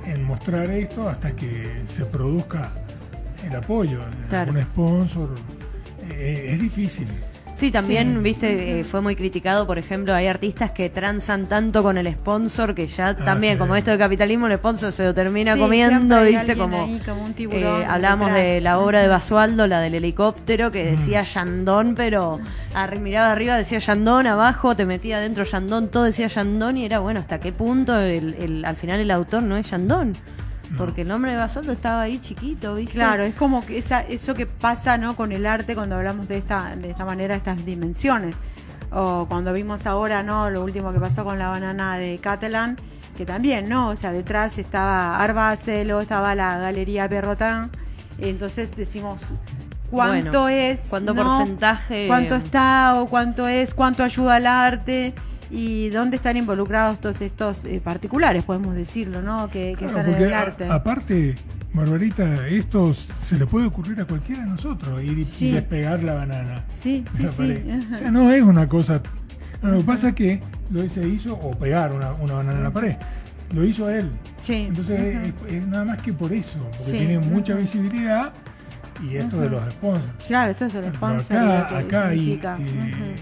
en 0.06 0.24
mostrar 0.24 0.72
esto 0.72 1.08
hasta 1.10 1.32
que 1.36 1.82
se 1.86 2.06
produzca 2.06 2.72
el 3.48 3.56
apoyo, 3.56 4.00
Claro. 4.30 4.54
un 4.54 4.62
sponsor. 4.62 5.30
Eh, 6.12 6.52
es 6.54 6.62
difícil. 6.62 7.08
Sí, 7.62 7.70
también, 7.70 8.16
Sí. 8.16 8.20
viste, 8.24 8.80
eh, 8.80 8.84
fue 8.84 9.02
muy 9.02 9.16
criticado, 9.16 9.68
por 9.68 9.78
ejemplo, 9.78 10.16
hay 10.16 10.26
artistas 10.26 10.72
que 10.72 10.90
transan 10.90 11.46
tanto 11.46 11.84
con 11.84 11.96
el 11.96 12.12
sponsor 12.12 12.74
que 12.74 12.88
ya 12.88 13.16
también, 13.16 13.54
sí. 13.54 13.60
como 13.60 13.76
esto 13.76 13.92
de 13.92 14.00
capitalismo, 14.00 14.48
el 14.48 14.54
sponsor 14.58 14.92
se 14.92 15.06
lo 15.06 15.14
termina 15.14 15.54
Sí, 15.54 15.60
comiendo, 15.60 16.24
viste, 16.24 16.58
como... 16.58 16.86
ahí, 16.86 17.00
como 17.06 17.22
un 17.24 17.34
tiburón 17.36 17.82
eh, 17.84 17.86
hablamos 17.88 18.30
detrás. 18.30 18.46
de 18.46 18.62
la 18.62 18.80
obra 18.80 19.04
de 19.04 19.08
Basualdo, 19.10 19.68
la 19.68 19.80
del 19.80 19.94
helicóptero, 19.94 20.72
que 20.72 20.86
decía 20.86 21.22
Yandón, 21.22 21.94
pero 21.94 22.40
arri- 22.74 23.00
miraba 23.00 23.32
arriba, 23.32 23.56
decía 23.58 23.78
Yandón, 23.78 24.26
abajo 24.26 24.76
te 24.76 24.88
metía 24.88 25.18
adentro 25.18 25.44
Yandón, 25.44 25.90
todo 25.90 26.06
decía 26.06 26.26
Yandón, 26.26 26.78
y 26.78 26.86
era 26.86 26.98
bueno, 26.98 27.20
hasta 27.20 27.40
qué 27.40 27.52
punto 27.52 27.96
el, 27.96 28.34
el- 28.40 28.66
al 28.66 28.76
final 28.76 29.00
el 29.02 29.12
autor 29.12 29.44
no 29.44 29.56
es 29.56 29.70
Yandón. 29.70 30.14
Porque 30.78 31.02
el 31.02 31.08
nombre 31.08 31.32
de 31.32 31.38
Basualdo 31.38 31.72
estaba 31.74 32.02
ahí 32.02 32.20
chiquito, 32.20 32.76
¿viste? 32.76 32.94
Claro, 32.94 33.24
es 33.24 33.36
como 33.36 33.66
que 33.66 33.78
esa, 33.78 34.02
eso 34.02 34.34
que 34.34 34.46
pasa 34.46 34.98
¿no? 34.98 35.16
con 35.16 35.32
el 35.32 35.46
arte 35.46 35.76
cuando 35.76 35.96
hablamos 35.96 36.28
de 36.28 36.38
esta, 36.38 36.76
de 36.76 36.92
esta 36.92 37.06
manera, 37.06 37.36
estas 37.36 37.66
dimensiones. 37.66 38.36
O 38.92 39.26
cuando 39.28 39.54
vimos 39.54 39.86
ahora 39.88 40.22
no 40.24 40.50
lo 40.50 40.64
último 40.64 40.92
que 40.92 41.00
pasó 41.00 41.24
con 41.24 41.40
la 41.40 41.48
banana 41.50 41.98
de 41.98 42.18
Catalan, 42.18 42.76
que 43.18 43.26
también, 43.26 43.70
¿no? 43.70 43.90
O 43.90 43.96
sea, 43.96 44.12
detrás 44.12 44.58
estaba 44.58 45.18
Arbacelo, 45.22 46.02
estaba 46.02 46.36
la 46.36 46.58
Galería 46.58 47.08
Perrotin. 47.08 47.70
Entonces 48.20 48.76
decimos 48.76 49.34
cuánto 49.90 50.42
Bueno, 50.44 50.48
es, 50.50 50.88
cuánto 50.90 51.14
¿no? 51.14 51.24
porcentaje- 51.24 52.08
cuánto 52.08 52.36
está 52.36 52.96
o 53.02 53.08
cuánto 53.08 53.48
es, 53.48 53.74
cuánto 53.74 54.04
ayuda 54.04 54.36
al 54.36 54.48
arte 54.48 55.14
y 55.52 55.90
dónde 55.90 56.16
están 56.18 56.38
involucrados 56.38 57.00
todos 57.00 57.22
estos 57.22 57.66
eh, 57.66 57.82
particulares, 57.84 58.44
podemos 58.46 58.74
decirlo, 58.76 59.22
¿no? 59.22 59.50
Que, 59.50 59.76
que 59.78 59.86
Claro, 59.86 60.10
están 60.12 60.24
en 60.24 60.34
a- 60.34 60.40
arte. 60.40 60.70
aparte, 60.70 61.36
Barbarita, 61.74 62.48
esto 62.48 62.94
se 62.94 63.38
le 63.38 63.46
puede 63.46 63.66
ocurrir 63.68 64.00
a 64.02 64.06
cualquiera 64.06 64.44
de 64.44 64.50
nosotros, 64.50 65.02
ir 65.04 65.18
y 65.20 65.26
Sí. 65.26 65.52
despegar 65.52 66.04
la 66.04 66.14
banana. 66.16 66.64
sí, 66.70 67.04
sí, 67.18 67.26
sí. 67.38 67.64
O 67.94 67.98
sea, 67.98 68.12
no 68.12 68.32
es 68.32 68.42
una 68.44 68.68
cosa. 68.68 69.02
no, 69.62 69.72
lo 69.72 69.78
que 69.80 69.84
pasa 69.84 70.10
es 70.10 70.16
que 70.16 70.40
lo 70.70 70.90
se 70.90 71.08
hizo, 71.08 71.34
o 71.36 71.52
pegar 71.52 71.92
una, 71.94 72.14
una 72.14 72.34
banana 72.36 72.58
en 72.58 72.64
la 72.64 72.72
pared, 72.72 72.96
lo 73.54 73.64
hizo 73.66 73.90
él. 73.90 74.10
Sí. 74.44 74.66
Entonces 74.70 75.00
es, 75.48 75.54
es 75.54 75.68
nada 75.68 75.86
más 75.86 76.02
que 76.02 76.14
por 76.14 76.32
eso, 76.34 76.60
porque 76.78 76.92
Sí. 76.92 76.98
tiene 76.98 77.20
mucha 77.20 77.54
visibilidad 77.56 78.34
y 79.04 79.16
esto 79.18 79.40
de 79.40 79.50
los 79.50 79.74
sponsors. 79.74 80.26
Claro, 80.28 80.52
esto 80.52 80.66
es 80.66 80.76
el 80.76 80.94
sponsor. 80.94 81.36
y 81.36 81.40
acá, 81.52 81.78
acá 81.78 82.08
hay, 82.10 82.34
eh, 82.44 83.16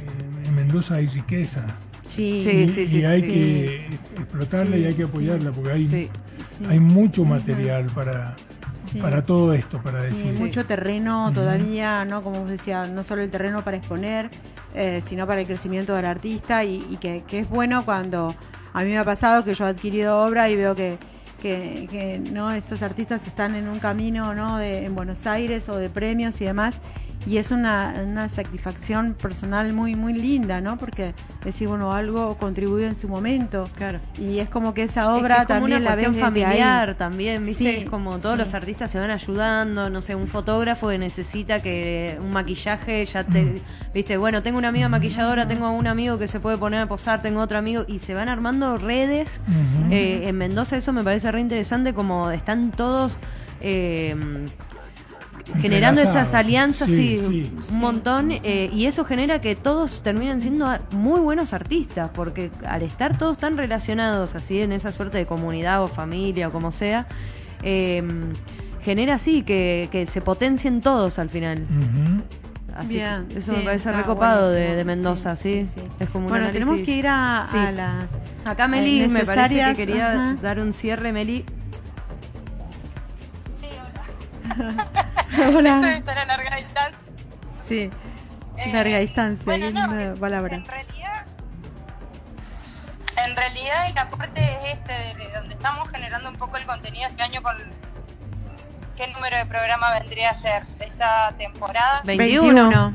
en 0.47 0.55
Mendoza 0.55 0.95
hay 0.95 1.07
riqueza. 1.07 1.63
Sí, 2.10 2.41
Sí, 2.43 2.49
y, 2.49 2.70
sí, 2.70 2.82
y 2.82 2.88
sí, 2.88 3.05
hay 3.05 3.22
sí. 3.22 3.28
que 3.28 3.88
explotarla 4.22 4.78
y 4.78 4.86
hay 4.86 4.93
que 4.93 5.03
Sí, 5.03 5.10
apoyarla 5.10 5.51
porque 5.51 5.72
hay, 5.72 5.86
Sí. 5.86 6.10
sí, 6.57 6.66
hay 6.68 6.80
mucho 6.80 7.24
material 7.24 7.86
para, 7.93 8.36
sí. 8.91 8.99
para 8.99 9.24
todo 9.24 9.53
esto, 9.53 9.82
para 9.82 10.10
Sí, 10.10 10.16
decir. 10.24 10.34
mucho 10.39 10.66
terreno 10.66 11.32
todavía, 11.34 12.03
¿no? 12.05 12.22
Como 12.24 12.41
vos 12.41 12.49
decía, 12.49 12.86
no 12.86 13.03
solo 13.03 13.22
el 13.22 13.30
terreno 13.30 13.64
para 13.64 13.78
exponer, 13.78 14.30
eh, 14.74 15.01
sino 15.05 15.28
para 15.28 15.41
el 15.41 15.47
crecimiento 15.47 15.93
del 15.95 16.05
artista 16.05 16.64
y, 16.64 16.84
y 16.89 16.97
que, 16.97 17.24
que 17.28 17.39
es 17.39 17.49
bueno 17.49 17.86
cuando 17.86 18.34
a 18.74 18.84
mí 18.84 18.89
me 18.89 18.97
ha 18.97 19.03
pasado 19.03 19.43
que 19.43 19.53
yo 19.53 19.66
he 19.66 19.70
adquirido 19.70 20.24
obra 20.26 20.49
y 20.49 20.55
veo 20.55 20.76
que, 20.76 20.97
que, 21.41 21.88
que, 21.89 22.20
no 22.34 22.51
estos 22.51 22.82
artistas 22.84 23.26
están 23.28 23.55
en 23.55 23.68
un 23.68 23.80
camino 23.80 24.34
no 24.36 24.57
de, 24.57 24.86
en 24.86 24.93
Buenos 24.95 25.26
Aires 25.26 25.70
o 25.70 25.78
de 25.78 25.89
premios 25.89 26.39
y 26.41 26.45
demás 26.45 26.76
y 27.28 27.38
es 27.38 27.51
una, 27.51 27.95
una 28.05 28.30
satisfacción 28.30 29.13
personal 29.13 29.74
muy 29.74 29.93
muy 29.95 30.13
linda 30.13 30.61
no 30.61 30.78
porque 30.78 31.13
decir 31.43 31.67
bueno 31.67 31.91
algo 31.91 32.36
contribuyó 32.38 32.88
en 32.88 32.95
su 32.95 33.09
momento 33.09 33.65
Claro. 33.76 33.99
y 34.17 34.39
es 34.39 34.49
como 34.49 34.74
que 34.74 34.84
esa 34.84 35.01
Es 35.01 35.07
que 35.17 35.24
obra 35.26 35.36
es 35.41 35.47
como 35.47 35.59
también 35.59 35.82
una 35.82 35.95
la 35.95 35.95
ahí. 35.97 36.13
familiar 36.13 36.95
también, 36.95 37.43
¿viste? 37.43 37.63
Sí, 37.63 37.70
es 37.84 37.89
como 37.89 38.17
todos 38.20 38.36
sí. 38.36 38.39
los 38.41 38.53
artistas 38.53 38.89
se 38.91 38.99
van 38.99 39.11
ayudando, 39.11 39.89
no 39.89 40.01
sé, 40.01 40.15
un 40.15 40.28
fotógrafo 40.28 40.88
que 40.89 40.97
necesita 40.97 41.61
que 41.61 42.17
un 42.22 42.32
maquillaje 42.32 43.03
ya 43.05 43.24
te, 43.26 43.61
¿viste? 43.93 44.17
Bueno, 44.17 44.41
tengo 44.41 44.57
una 44.57 44.70
amiga 44.70 44.88
maquilladora, 44.89 45.47
tengo 45.47 45.70
un 45.72 45.88
amigo 45.88 46.17
que 46.17 46.28
se 46.30 46.39
puede 46.39 46.57
poner 46.57 46.80
a 46.82 46.88
posar, 46.88 47.22
tengo 47.22 47.41
otro 47.41 47.57
amigo 47.57 47.84
y 47.88 47.99
se 47.99 48.13
van 48.13 48.30
armando 48.30 48.78
redes. 48.78 49.41
Ujú. 49.47 49.91
Eh, 49.93 50.28
en 50.30 50.38
Mendoza 50.38 50.78
eso 50.78 50.93
me 50.93 51.03
parece 51.03 51.32
re 51.32 51.41
interesante 51.41 51.93
como 51.93 52.32
están 52.32 52.72
todos 52.72 53.17
eh, 53.61 54.15
generando 55.61 56.01
esas 56.01 56.33
alianzas, 56.33 56.89
sí, 56.91 57.19
Sí, 57.19 57.45
sí. 57.45 57.51
un 57.73 57.79
montón, 57.79 58.31
eh, 58.31 58.69
y 58.73 58.85
eso 58.85 59.05
genera 59.05 59.39
que 59.41 59.55
todos 59.55 60.01
terminen 60.03 60.41
siendo 60.41 60.67
a- 60.67 60.79
muy 60.91 61.19
buenos 61.19 61.53
artistas, 61.53 62.11
porque 62.13 62.51
al 62.67 62.83
estar 62.83 63.17
todos 63.17 63.37
tan 63.37 63.57
relacionados 63.57 64.35
así 64.35 64.61
en 64.61 64.71
esa 64.71 64.91
suerte 64.91 65.17
de 65.17 65.25
comunidad 65.25 65.83
o 65.83 65.87
familia 65.87 66.47
o 66.47 66.51
como 66.51 66.71
sea, 66.71 67.07
eh, 67.63 68.03
genera 68.81 69.15
así 69.15 69.43
que, 69.43 69.89
que 69.91 70.07
se 70.07 70.21
potencien 70.21 70.81
todos 70.81 71.19
al 71.19 71.29
final. 71.29 71.65
Así 72.75 72.93
Bien, 72.95 73.25
que 73.27 73.39
eso 73.39 73.51
sí, 73.51 73.57
me 73.57 73.65
parece 73.65 73.89
está 73.89 73.99
recopado 74.01 74.51
de, 74.51 74.85
Mendoza, 74.85 75.35
¿sí? 75.35 75.65
sí, 75.65 75.71
sí. 75.75 75.87
Es 75.99 76.09
como 76.09 76.25
un 76.27 76.29
bueno, 76.31 76.49
tenemos 76.51 76.79
que 76.79 76.91
ir 76.95 77.07
a, 77.07 77.43
a 77.43 77.47
Sí. 77.47 77.57
las... 77.75 78.05
Acá 78.45 78.69
Meli 78.69 79.01
eh, 79.03 79.07
me 79.09 79.25
parece 79.25 79.61
que 79.65 79.75
quería 79.75 80.11
ajá. 80.13 80.35
dar 80.41 80.59
un 80.61 80.71
cierre, 80.71 81.11
Meli. 81.11 81.43
Hola. 84.57 84.85
Esto 85.31 85.57
Hola. 85.57 85.93
está 85.97 86.21
a 86.21 86.25
larga 86.25 86.55
distancia. 86.55 86.99
Sí, 87.67 87.89
Eh, 88.57 88.73
larga 88.73 88.97
distancia, 88.99 89.45
bueno, 89.45 89.71
no, 89.71 89.99
en- 89.99 90.19
palabra. 90.19 90.55
En 90.55 90.65
realidad, 90.65 91.25
en 93.25 93.35
realidad 93.35 93.87
el 93.89 93.97
aporte 93.97 94.41
es 94.41 94.73
este, 94.73 94.93
de, 94.93 95.25
de 95.27 95.33
donde 95.33 95.53
estamos 95.53 95.89
generando 95.89 96.29
un 96.29 96.35
poco 96.35 96.57
el 96.57 96.65
contenido 96.65 97.07
este 97.07 97.21
año 97.23 97.41
con 97.43 97.55
qué 98.97 99.07
número 99.13 99.37
de 99.37 99.45
programa 99.45 99.91
vendría 99.99 100.31
a 100.31 100.35
ser 100.35 100.65
de 100.65 100.85
esta 100.85 101.31
temporada. 101.37 102.01
21. 102.05 102.93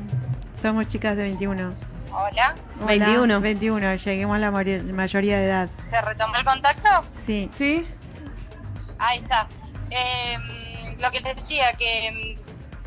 Somos 0.56 0.88
chicas 0.88 1.16
de 1.16 1.22
21. 1.24 1.72
Hola, 2.12 2.54
Hola, 2.76 2.86
21. 2.86 3.40
21, 3.40 3.94
lleguemos 3.96 4.36
a 4.36 4.38
la 4.38 4.50
mayoría 4.50 5.38
de 5.38 5.46
edad. 5.46 5.68
¿se 5.68 6.00
retomó 6.00 6.36
el 6.36 6.44
contacto? 6.44 6.88
Sí. 7.10 7.48
¿Sí? 7.52 7.84
Ahí 8.98 9.18
está. 9.18 9.46
Eh, 9.90 10.36
lo 11.04 11.10
que 11.10 11.20
les 11.20 11.36
decía, 11.36 11.72
que 11.74 12.36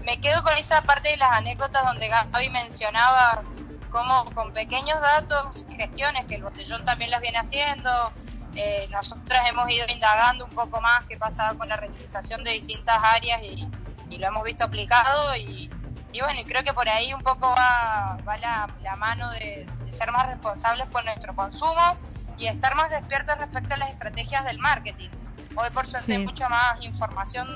mm, 0.01 0.03
me 0.03 0.20
quedo 0.20 0.41
con 0.43 0.57
esa 0.57 0.82
parte 0.82 1.09
de 1.09 1.18
las 1.18 1.32
anécdotas 1.32 1.86
donde 1.86 2.07
Gaby 2.07 2.49
mencionaba 2.49 3.43
cómo 3.91 4.26
con 4.34 4.51
pequeños 4.53 4.99
datos, 5.01 5.63
gestiones 5.76 6.26
que 6.26 6.36
el 6.36 6.43
botellón 6.43 6.84
también 6.84 7.11
las 7.11 7.22
viene 7.22 7.38
haciendo, 7.38 8.11
eh, 8.55 8.88
nosotras 8.89 9.47
hemos 9.49 9.70
ido 9.70 9.86
indagando 9.88 10.45
un 10.45 10.51
poco 10.51 10.82
más 10.82 11.03
qué 11.05 11.15
pasaba 11.18 11.57
con 11.57 11.70
la 11.70 11.76
reutilización 11.78 12.43
de 12.43 12.51
distintas 12.53 12.97
áreas 13.03 13.39
y, 13.43 13.68
y 14.09 14.18
lo 14.18 14.28
hemos 14.28 14.43
visto 14.43 14.63
aplicado 14.63 15.36
y, 15.36 15.70
y 16.11 16.22
bueno, 16.22 16.39
y 16.39 16.43
creo 16.45 16.63
que 16.63 16.74
por 16.74 16.89
ahí 16.89 17.13
un 17.13 17.22
poco 17.22 17.47
va, 17.55 18.18
va 18.28 18.38
la, 18.38 18.68
la 18.82 18.95
mano 18.95 19.30
de, 19.32 19.68
de 19.86 19.93
ser 19.93 20.11
más 20.11 20.26
responsables 20.28 20.88
con 20.91 21.05
nuestro 21.05 21.36
consumo 21.36 21.97
y 22.38 22.47
estar 22.47 22.76
más 22.76 22.89
despiertos 22.89 23.38
respecto 23.38 23.76
a 23.76 23.78
las 23.78 23.89
estrategias 23.89 24.43
del 24.45 24.57
marketing. 24.59 25.09
Hoy 25.55 25.70
por 25.72 25.88
suerte 25.88 26.05
Sí. 26.07 26.11
hay 26.13 26.26
mucha 26.26 26.49
más 26.49 26.78
información 26.82 27.47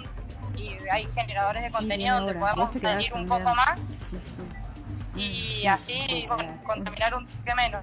y 0.56 0.78
hay 0.91 1.08
generadores 1.16 1.64
de 1.64 1.72
contenido 1.72 2.18
Sí, 2.20 2.34
donde 2.34 2.39
quedás 2.80 2.82
salir 2.82 3.14
un 3.14 3.26
poco 3.26 3.56
más 3.56 3.80
Sí, 3.80 4.18
sí. 5.16 5.62
y 5.64 5.68
así 5.68 6.28
contaminar 6.64 7.16
un 7.16 7.26
poco 7.26 7.56
menos. 7.56 7.82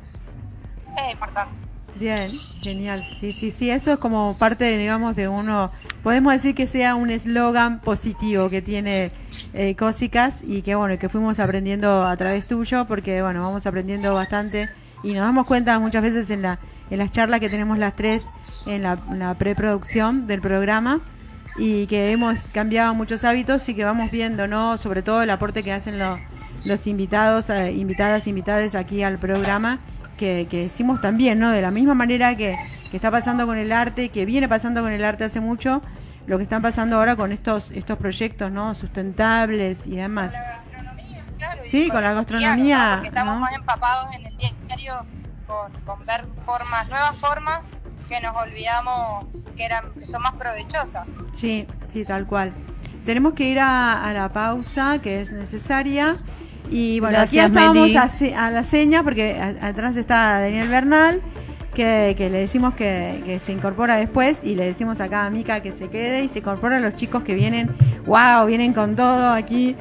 Es 0.96 1.12
importante. 1.12 1.52
Bien, 1.96 2.30
genial. 2.60 3.06
Sí, 3.20 3.32
sí, 3.32 3.50
sí, 3.50 3.70
eso 3.70 3.92
es 3.92 3.98
como 3.98 4.36
parte, 4.38 4.76
digamos, 4.78 5.16
de 5.16 5.26
uno, 5.26 5.72
podemos 6.02 6.32
decir 6.32 6.54
que 6.54 6.66
sea 6.68 6.94
un 6.94 7.10
eslogan 7.10 7.80
positivo 7.80 8.48
que 8.50 8.62
tiene 8.62 9.10
eh, 9.52 9.74
Cósicas 9.74 10.36
y 10.42 10.62
que, 10.62 10.76
bueno, 10.76 10.96
que 10.98 11.08
fuimos 11.08 11.40
aprendiendo 11.40 12.04
a 12.06 12.16
través 12.16 12.46
tuyo 12.46 12.84
porque, 12.86 13.20
bueno, 13.20 13.42
vamos 13.42 13.66
aprendiendo 13.66 14.14
bastante 14.14 14.68
y 15.02 15.12
nos 15.12 15.22
damos 15.22 15.46
cuenta 15.46 15.78
muchas 15.80 16.02
veces 16.02 16.30
en, 16.30 16.42
la, 16.42 16.60
en 16.90 16.98
las 16.98 17.10
charlas 17.10 17.40
que 17.40 17.48
tenemos 17.48 17.78
las 17.78 17.96
tres 17.96 18.22
en 18.66 18.82
la, 18.82 18.98
en 19.10 19.18
la 19.18 19.34
preproducción 19.34 20.26
del 20.28 20.40
programa 20.40 21.00
y 21.58 21.86
que 21.86 22.12
hemos 22.12 22.52
cambiado 22.52 22.94
muchos 22.94 23.24
hábitos 23.24 23.68
y 23.68 23.74
que 23.74 23.84
vamos 23.84 24.10
viendo, 24.10 24.46
¿no? 24.46 24.78
Sobre 24.78 25.02
todo 25.02 25.22
el 25.22 25.30
aporte 25.30 25.62
que 25.62 25.72
hacen 25.72 25.98
los, 25.98 26.18
los 26.66 26.86
invitados, 26.86 27.50
eh, 27.50 27.72
invitadas, 27.72 28.26
invitadas 28.26 28.74
aquí 28.74 29.02
al 29.02 29.18
programa, 29.18 29.78
que, 30.16 30.46
que 30.48 30.58
decimos 30.58 31.00
también, 31.00 31.38
¿no? 31.38 31.50
De 31.50 31.60
la 31.60 31.70
misma 31.70 31.94
manera 31.94 32.36
que, 32.36 32.56
que 32.90 32.96
está 32.96 33.10
pasando 33.10 33.46
con 33.46 33.58
el 33.58 33.72
arte, 33.72 34.08
que 34.10 34.24
viene 34.24 34.48
pasando 34.48 34.82
con 34.82 34.92
el 34.92 35.04
arte 35.04 35.24
hace 35.24 35.40
mucho, 35.40 35.82
lo 36.26 36.36
que 36.36 36.44
están 36.44 36.62
pasando 36.62 36.96
ahora 36.96 37.16
con 37.16 37.32
estos, 37.32 37.70
estos 37.72 37.98
proyectos, 37.98 38.50
¿no? 38.52 38.74
Sustentables 38.74 39.86
y 39.86 39.96
demás. 39.96 40.34
gastronomía, 40.34 41.24
claro, 41.38 41.60
Sí, 41.64 41.88
con 41.88 42.02
la 42.02 42.12
gastronomía, 42.12 42.78
¿no? 42.78 42.94
Porque 42.96 43.08
estamos 43.08 43.34
¿no? 43.34 43.40
más 43.40 43.52
empapados 43.54 44.14
en 44.14 44.26
el 44.26 44.36
diario 44.66 45.06
con, 45.46 45.72
con 45.84 46.06
ver 46.06 46.24
formas, 46.44 46.88
nuevas 46.88 47.16
formas 47.18 47.70
que 48.08 48.20
nos 48.20 48.36
olvidamos 48.36 49.26
que 49.56 49.64
eran 49.64 49.84
que 49.98 50.06
son 50.06 50.22
más 50.22 50.34
provechosas. 50.34 51.06
Sí, 51.32 51.66
sí, 51.86 52.04
tal 52.04 52.26
cual. 52.26 52.52
Tenemos 53.04 53.32
que 53.34 53.44
ir 53.48 53.58
a, 53.60 54.04
a 54.04 54.12
la 54.12 54.28
pausa 54.30 54.98
que 55.02 55.20
es 55.20 55.30
necesaria. 55.32 56.16
Y 56.70 57.00
bueno, 57.00 57.16
Gracias, 57.18 57.46
aquí 57.46 57.54
estábamos 57.56 57.96
a, 57.96 58.08
se- 58.08 58.34
a 58.34 58.50
la 58.50 58.64
seña 58.64 59.02
porque 59.02 59.40
a- 59.40 59.68
atrás 59.68 59.96
está 59.96 60.38
Daniel 60.40 60.68
Bernal, 60.68 61.22
que, 61.74 62.14
que 62.18 62.28
le 62.28 62.40
decimos 62.40 62.74
que, 62.74 63.22
que 63.24 63.38
se 63.38 63.52
incorpora 63.52 63.96
después 63.96 64.38
y 64.42 64.54
le 64.54 64.66
decimos 64.66 65.00
acá 65.00 65.24
a 65.24 65.30
Mica 65.30 65.60
que 65.60 65.72
se 65.72 65.88
quede 65.88 66.24
y 66.24 66.28
se 66.28 66.40
incorporan 66.40 66.82
los 66.82 66.94
chicos 66.94 67.22
que 67.22 67.32
vienen, 67.34 67.74
wow, 68.04 68.44
vienen 68.46 68.74
con 68.74 68.96
todo 68.96 69.30
aquí, 69.32 69.76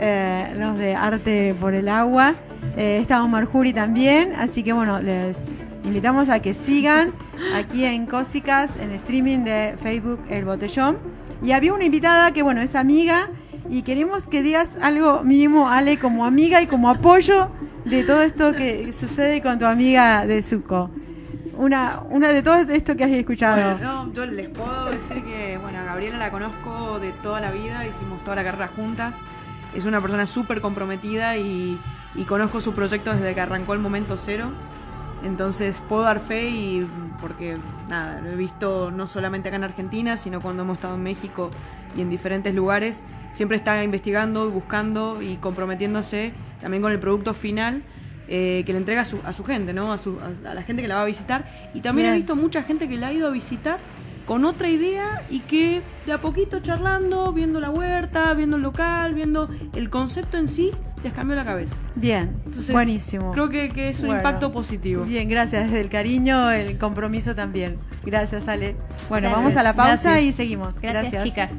eh, 0.00 0.52
los 0.56 0.76
de 0.78 0.96
Arte 0.96 1.54
por 1.60 1.74
el 1.74 1.88
Agua. 1.88 2.34
Eh, 2.76 2.98
está 3.00 3.22
Omar 3.22 3.44
Juri 3.44 3.72
también, 3.72 4.34
así 4.36 4.64
que 4.64 4.72
bueno, 4.72 5.00
les 5.00 5.44
invitamos 5.84 6.28
a 6.28 6.40
que 6.40 6.54
sigan 6.54 7.12
aquí 7.54 7.84
en 7.84 8.06
Cósicas, 8.06 8.70
en 8.80 8.92
streaming 8.92 9.44
de 9.44 9.76
Facebook 9.82 10.20
El 10.28 10.44
Botellón. 10.44 10.98
Y 11.42 11.52
había 11.52 11.74
una 11.74 11.84
invitada 11.84 12.32
que, 12.32 12.42
bueno, 12.42 12.60
es 12.60 12.74
amiga 12.74 13.28
y 13.68 13.82
queremos 13.82 14.24
que 14.24 14.42
digas 14.42 14.68
algo 14.80 15.22
mínimo, 15.22 15.68
Ale, 15.68 15.98
como 15.98 16.24
amiga 16.24 16.62
y 16.62 16.66
como 16.66 16.88
apoyo 16.88 17.50
de 17.84 18.04
todo 18.04 18.22
esto 18.22 18.52
que 18.52 18.92
sucede 18.92 19.42
con 19.42 19.58
tu 19.58 19.66
amiga 19.66 20.26
de 20.26 20.42
Zuko. 20.42 20.90
Una, 21.56 22.00
una 22.08 22.28
de 22.28 22.42
todo 22.42 22.56
esto 22.56 22.96
que 22.96 23.04
has 23.04 23.10
escuchado. 23.10 23.76
Bueno, 23.76 24.04
no, 24.06 24.12
yo 24.14 24.26
les 24.26 24.48
puedo 24.48 24.86
decir 24.90 25.22
que, 25.24 25.58
bueno, 25.60 25.78
a 25.78 25.82
Gabriela 25.82 26.16
la 26.16 26.30
conozco 26.30 26.98
de 26.98 27.12
toda 27.12 27.40
la 27.40 27.50
vida, 27.50 27.86
hicimos 27.86 28.22
toda 28.24 28.36
la 28.36 28.44
carrera 28.44 28.68
juntas. 28.74 29.16
Es 29.74 29.84
una 29.84 30.00
persona 30.00 30.26
súper 30.26 30.60
comprometida 30.60 31.36
y, 31.36 31.78
y 32.14 32.24
conozco 32.24 32.60
su 32.60 32.72
proyecto 32.72 33.12
desde 33.12 33.34
que 33.34 33.40
arrancó 33.40 33.74
el 33.74 33.80
momento 33.80 34.16
cero. 34.16 34.50
Entonces 35.24 35.80
puedo 35.88 36.02
dar 36.02 36.20
fe 36.20 36.48
y 36.50 36.86
porque 37.20 37.56
nada, 37.88 38.20
lo 38.20 38.30
he 38.30 38.36
visto 38.36 38.90
no 38.90 39.06
solamente 39.06 39.48
acá 39.48 39.56
en 39.56 39.64
Argentina, 39.64 40.16
sino 40.16 40.40
cuando 40.40 40.62
hemos 40.64 40.78
estado 40.78 40.94
en 40.96 41.02
México 41.02 41.50
y 41.96 42.00
en 42.00 42.10
diferentes 42.10 42.54
lugares, 42.54 43.02
siempre 43.32 43.56
está 43.56 43.82
investigando, 43.84 44.50
buscando 44.50 45.22
y 45.22 45.36
comprometiéndose 45.36 46.32
también 46.60 46.82
con 46.82 46.92
el 46.92 46.98
producto 46.98 47.34
final 47.34 47.82
eh, 48.28 48.62
que 48.66 48.72
le 48.72 48.78
entrega 48.78 49.02
a 49.02 49.04
su, 49.04 49.18
a 49.24 49.32
su 49.32 49.44
gente, 49.44 49.72
¿no? 49.72 49.92
A, 49.92 49.98
su- 49.98 50.18
a- 50.20 50.50
a 50.50 50.54
la 50.54 50.62
gente 50.62 50.80
que 50.82 50.88
la 50.88 50.94
va 50.96 51.02
a 51.02 51.06
visitar. 51.06 51.44
Y 51.74 51.80
también 51.80 52.08
he 52.08 52.10
visto 52.16 52.34
mucha 52.36 52.62
gente 52.62 52.88
que 52.88 52.96
la 52.96 53.08
ha 53.08 53.12
ido 53.12 53.28
a 53.28 53.30
visitar 53.30 53.78
con 54.26 54.44
otra 54.44 54.68
idea 54.68 55.22
y 55.30 55.40
que 55.40 55.82
de 56.06 56.12
a 56.12 56.18
poquito 56.18 56.60
charlando, 56.60 57.32
viendo 57.32 57.58
la 57.60 57.70
huerta, 57.70 58.32
viendo 58.34 58.56
el 58.56 58.62
local, 58.62 59.14
viendo 59.14 59.48
el 59.74 59.90
concepto 59.90 60.36
en 60.38 60.48
sí, 60.48 60.70
les 61.02 61.12
cambió 61.12 61.34
la 61.36 61.44
cabeza. 61.44 61.74
Bien, 61.94 62.36
Entonces, 62.46 62.72
buenísimo. 62.72 63.32
Creo 63.32 63.48
que, 63.48 63.68
que 63.70 63.88
es 63.90 64.00
un 64.00 64.06
Bueno. 64.06 64.20
impacto 64.20 64.52
positivo. 64.52 65.04
Bien, 65.04 65.28
gracias. 65.28 65.64
Desde 65.64 65.80
el 65.80 65.88
cariño, 65.88 66.50
el 66.50 66.78
compromiso 66.78 67.34
también. 67.34 67.78
Gracias, 68.04 68.48
Ale. 68.48 68.76
Bueno, 69.08 69.28
Gracias. 69.28 69.32
vamos 69.32 69.56
a 69.56 69.62
la 69.62 69.72
pausa 69.74 70.10
Gracias. 70.10 70.22
y 70.22 70.32
seguimos. 70.32 70.74
Gracias, 70.80 71.24
chicas. 71.24 71.50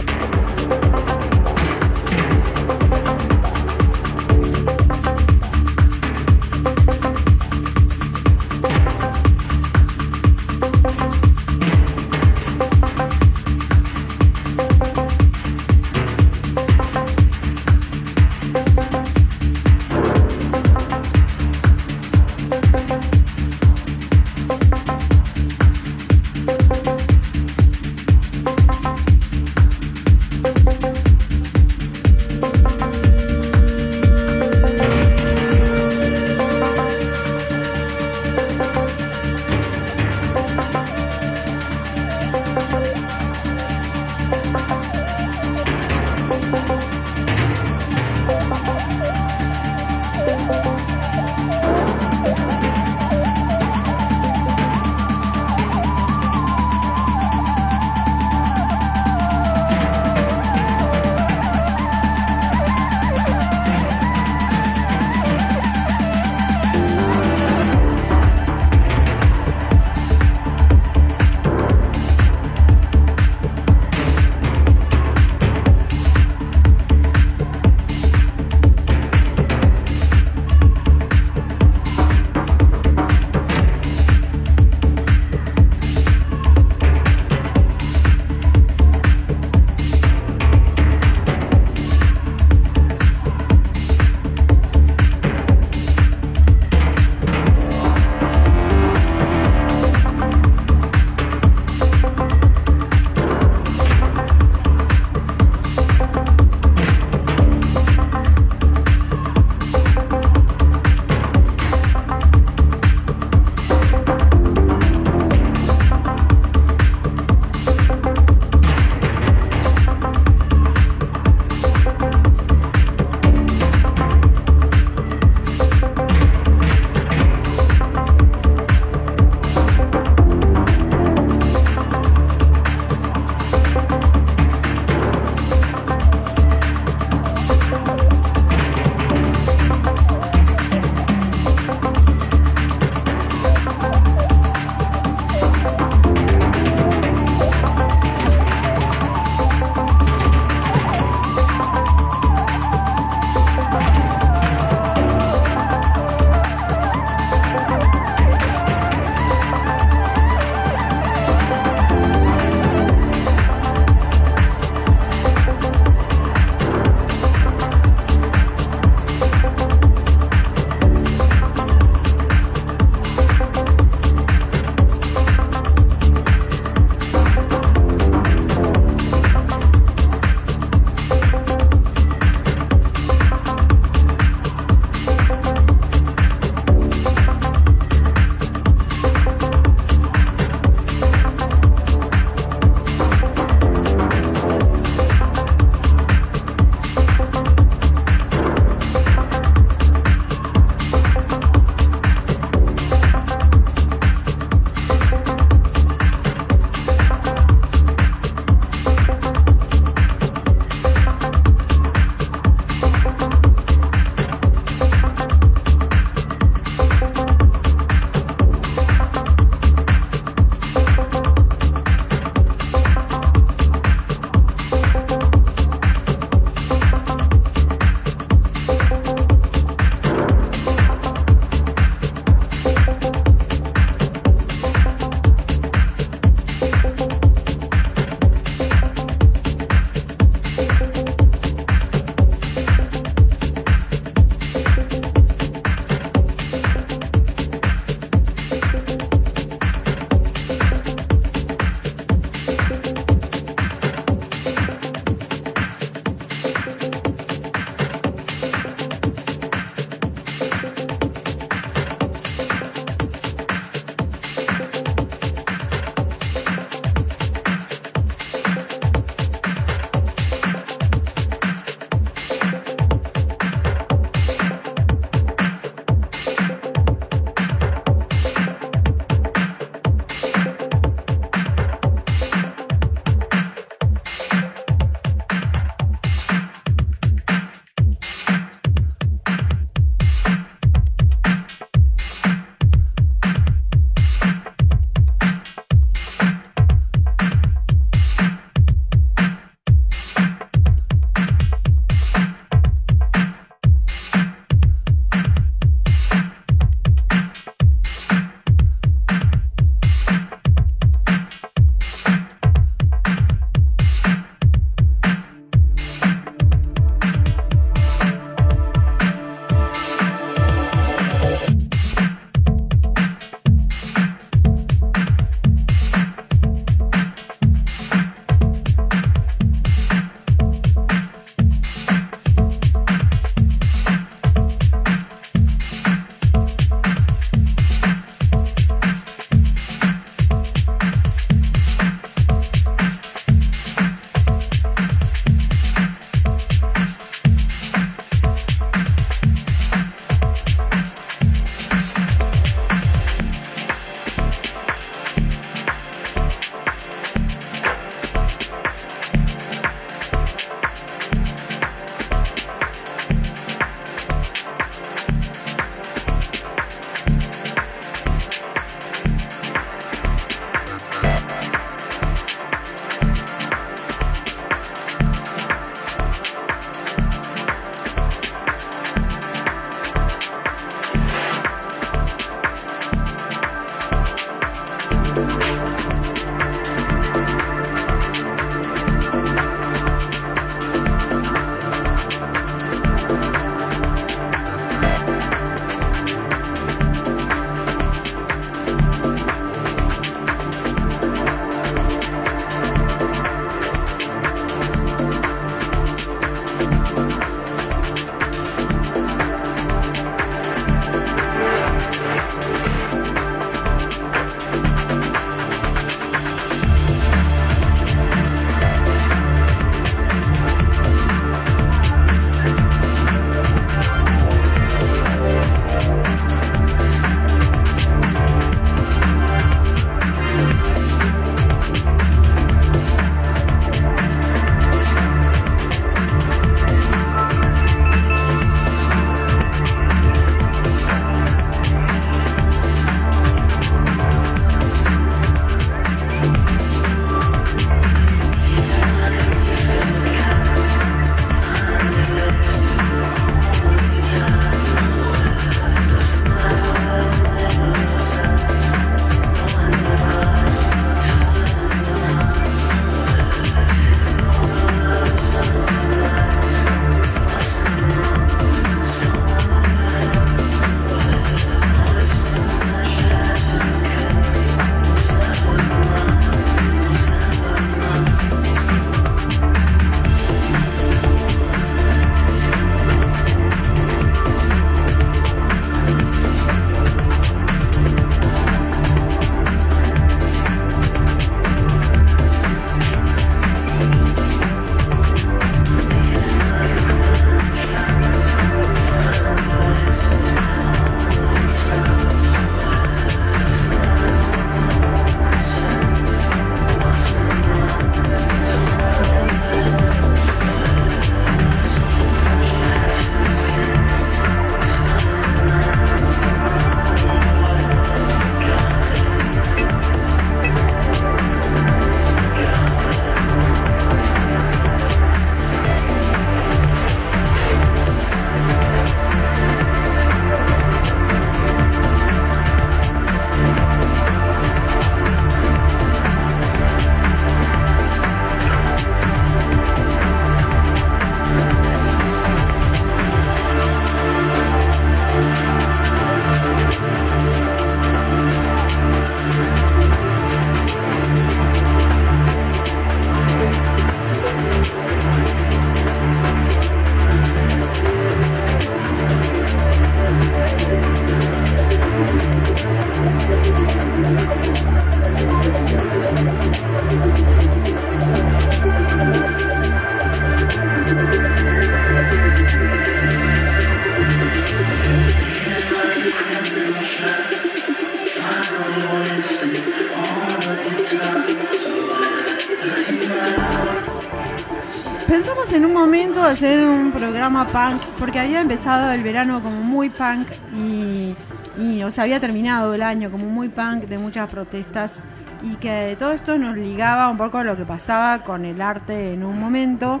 Un 586.68 586.92
programa 586.92 587.46
punk, 587.46 587.80
porque 587.98 588.20
había 588.20 588.40
empezado 588.40 588.92
el 588.92 589.02
verano 589.02 589.42
como 589.42 589.62
muy 589.62 589.88
punk 589.88 590.28
y, 590.54 591.14
y, 591.58 591.82
o 591.82 591.90
sea, 591.90 592.04
había 592.04 592.20
terminado 592.20 592.74
el 592.74 592.82
año 592.82 593.10
como 593.10 593.26
muy 593.26 593.48
punk 593.48 593.84
de 593.84 593.98
muchas 593.98 594.30
protestas 594.30 595.00
y 595.42 595.56
que 595.56 595.96
todo 595.98 596.12
esto 596.12 596.36
nos 596.38 596.56
ligaba 596.56 597.08
un 597.08 597.16
poco 597.16 597.38
a 597.38 597.44
lo 597.44 597.56
que 597.56 597.64
pasaba 597.64 598.20
con 598.20 598.44
el 598.44 598.60
arte 598.60 599.14
en 599.14 599.24
un 599.24 599.38
momento. 599.38 600.00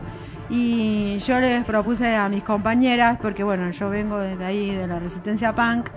Y 0.50 1.18
yo 1.18 1.38
les 1.40 1.64
propuse 1.64 2.16
a 2.16 2.28
mis 2.28 2.42
compañeras, 2.42 3.18
porque 3.20 3.44
bueno, 3.44 3.70
yo 3.70 3.90
vengo 3.90 4.18
desde 4.18 4.46
ahí 4.46 4.74
de 4.74 4.86
la 4.86 4.98
resistencia 4.98 5.52
punk, 5.52 5.88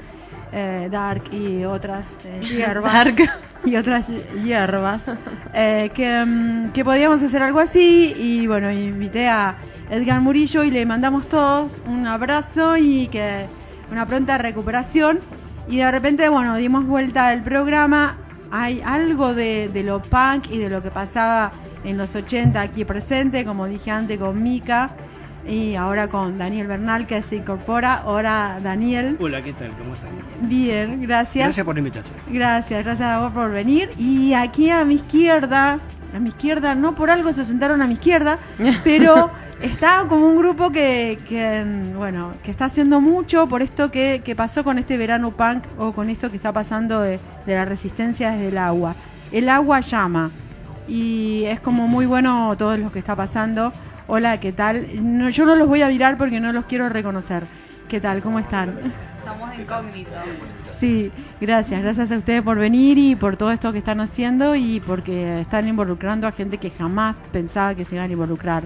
eh, 0.52 0.90
dark 0.92 1.24
y 1.32 1.64
otras 1.64 2.06
eh, 2.26 2.42
hierbas. 2.50 2.94
Dark. 2.94 3.16
y 3.66 3.76
otras 3.76 4.06
hierbas. 4.44 5.12
Eh, 5.54 5.92
que, 5.94 6.26
mm, 6.26 6.72
que 6.72 6.84
podíamos 6.84 7.22
hacer 7.22 7.42
algo 7.42 7.60
así. 7.60 8.14
Y 8.18 8.48
bueno 8.48 8.72
invité 8.72 9.30
a 9.30 9.56
Edgar 9.90 10.22
Murillo 10.22 10.64
y 10.64 10.72
le 10.72 10.86
mandamos 10.86 11.28
todos 11.28 11.72
un 11.88 12.08
abrazo 12.08 12.78
y 12.78 13.08
que 13.08 13.48
una 13.92 14.06
pronta 14.06 14.38
recuperación. 14.38 15.20
Y 15.68 15.78
de 15.78 15.92
repente 15.92 16.28
bueno 16.30 16.56
dimos 16.56 16.86
vuelta 16.86 17.28
al 17.28 17.44
programa. 17.44 18.18
Hay 18.52 18.82
algo 18.84 19.34
de, 19.34 19.70
de 19.70 19.84
lo 19.84 20.02
punk 20.02 20.52
y 20.52 20.58
de 20.58 20.70
lo 20.70 20.82
que 20.84 20.92
pasaba 20.92 21.52
en 21.84 21.98
los 21.98 22.16
80 22.16 22.62
aquí 22.62 22.86
presente 22.86 23.46
como 23.46 23.66
dije 23.66 23.90
antes 23.92 24.20
con 24.20 24.44
Mika 24.44 24.92
y 25.48 25.76
ahora 25.76 26.08
con 26.08 26.38
Daniel 26.38 26.68
Bernal 26.68 27.08
que 27.08 27.24
se 27.24 27.38
incorpora 27.38 27.96
ahora 27.96 28.60
Daniel 28.62 29.18
Hola, 29.20 29.42
¿qué 29.42 29.54
tal? 29.54 29.72
¿Cómo 29.72 29.94
están? 29.94 30.12
bien 30.42 31.02
gracias 31.02 31.48
Gracias 31.48 31.66
por 31.66 31.76
la 31.76 31.80
invitación. 31.80 32.18
Gracias, 32.30 32.84
gracias 32.84 33.10
a 33.10 33.20
vos 33.20 33.32
por 33.34 33.52
venir. 33.52 33.90
Y 33.98 34.34
aquí 34.34 34.70
a 34.70 34.86
mi 34.86 34.96
izquierda, 34.96 35.80
a 36.16 36.20
mi 36.20 36.30
izquierda, 36.30 36.76
no 36.76 36.96
por 36.96 37.10
algo 37.10 37.32
se 37.34 37.46
sentaron 37.46 37.82
a 37.82 37.88
mi 37.88 37.94
izquierda, 37.94 38.38
pero 38.84 39.32
está 39.62 40.06
como 40.08 40.28
un 40.28 40.38
grupo 40.38 40.72
que, 40.72 41.20
que, 41.28 41.64
bueno, 41.96 42.32
que 42.44 42.52
está 42.52 42.66
haciendo 42.66 43.02
mucho 43.02 43.48
por 43.48 43.62
esto 43.62 43.92
que, 43.92 44.22
que 44.24 44.36
pasó 44.36 44.64
con 44.64 44.78
este 44.78 44.98
verano 44.98 45.32
punk 45.32 45.64
o 45.78 45.92
con 45.92 46.10
esto 46.10 46.30
que 46.30 46.38
está 46.38 46.52
pasando 46.52 47.02
de, 47.02 47.20
de 47.46 47.56
la 47.56 47.66
resistencia 47.66 48.32
desde 48.32 48.50
el 48.50 48.58
agua. 48.58 48.96
El 49.32 49.50
agua 49.50 49.82
llama 49.82 50.32
y 50.88 51.44
es 51.46 51.60
como 51.60 51.88
muy 51.88 52.06
bueno 52.06 52.56
todo 52.58 52.76
lo 52.78 52.92
que 52.92 53.00
está 53.00 53.16
pasando. 53.16 53.72
Hola, 54.08 54.40
¿qué 54.40 54.52
tal? 54.52 54.88
No, 55.18 55.30
yo 55.30 55.46
no 55.46 55.56
los 55.56 55.68
voy 55.68 55.82
a 55.82 55.88
mirar 55.88 56.18
porque 56.18 56.40
no 56.40 56.52
los 56.52 56.66
quiero 56.66 56.90
reconocer. 56.90 57.44
¿Qué 57.88 58.00
tal? 58.00 58.22
¿Cómo 58.22 58.40
están? 58.40 58.70
Estamos 59.20 59.58
incógnitos. 59.58 60.14
Sí, 60.80 61.12
gracias, 61.40 61.82
gracias 61.82 62.12
a 62.12 62.18
ustedes 62.18 62.42
por 62.42 62.58
venir 62.58 62.98
y 62.98 63.16
por 63.16 63.38
todo 63.38 63.52
esto 63.52 63.72
que 63.72 63.78
están 63.78 64.02
haciendo 64.02 64.56
y 64.56 64.80
porque 64.80 65.42
están 65.42 65.68
involucrando 65.68 66.28
a 66.28 66.32
gente 66.32 66.58
que 66.58 66.72
jamás 66.72 67.16
pensaba 67.32 67.76
que 67.76 67.86
se 67.86 67.96
iban 67.96 68.10
a 68.10 68.14
involucrar. 68.14 68.64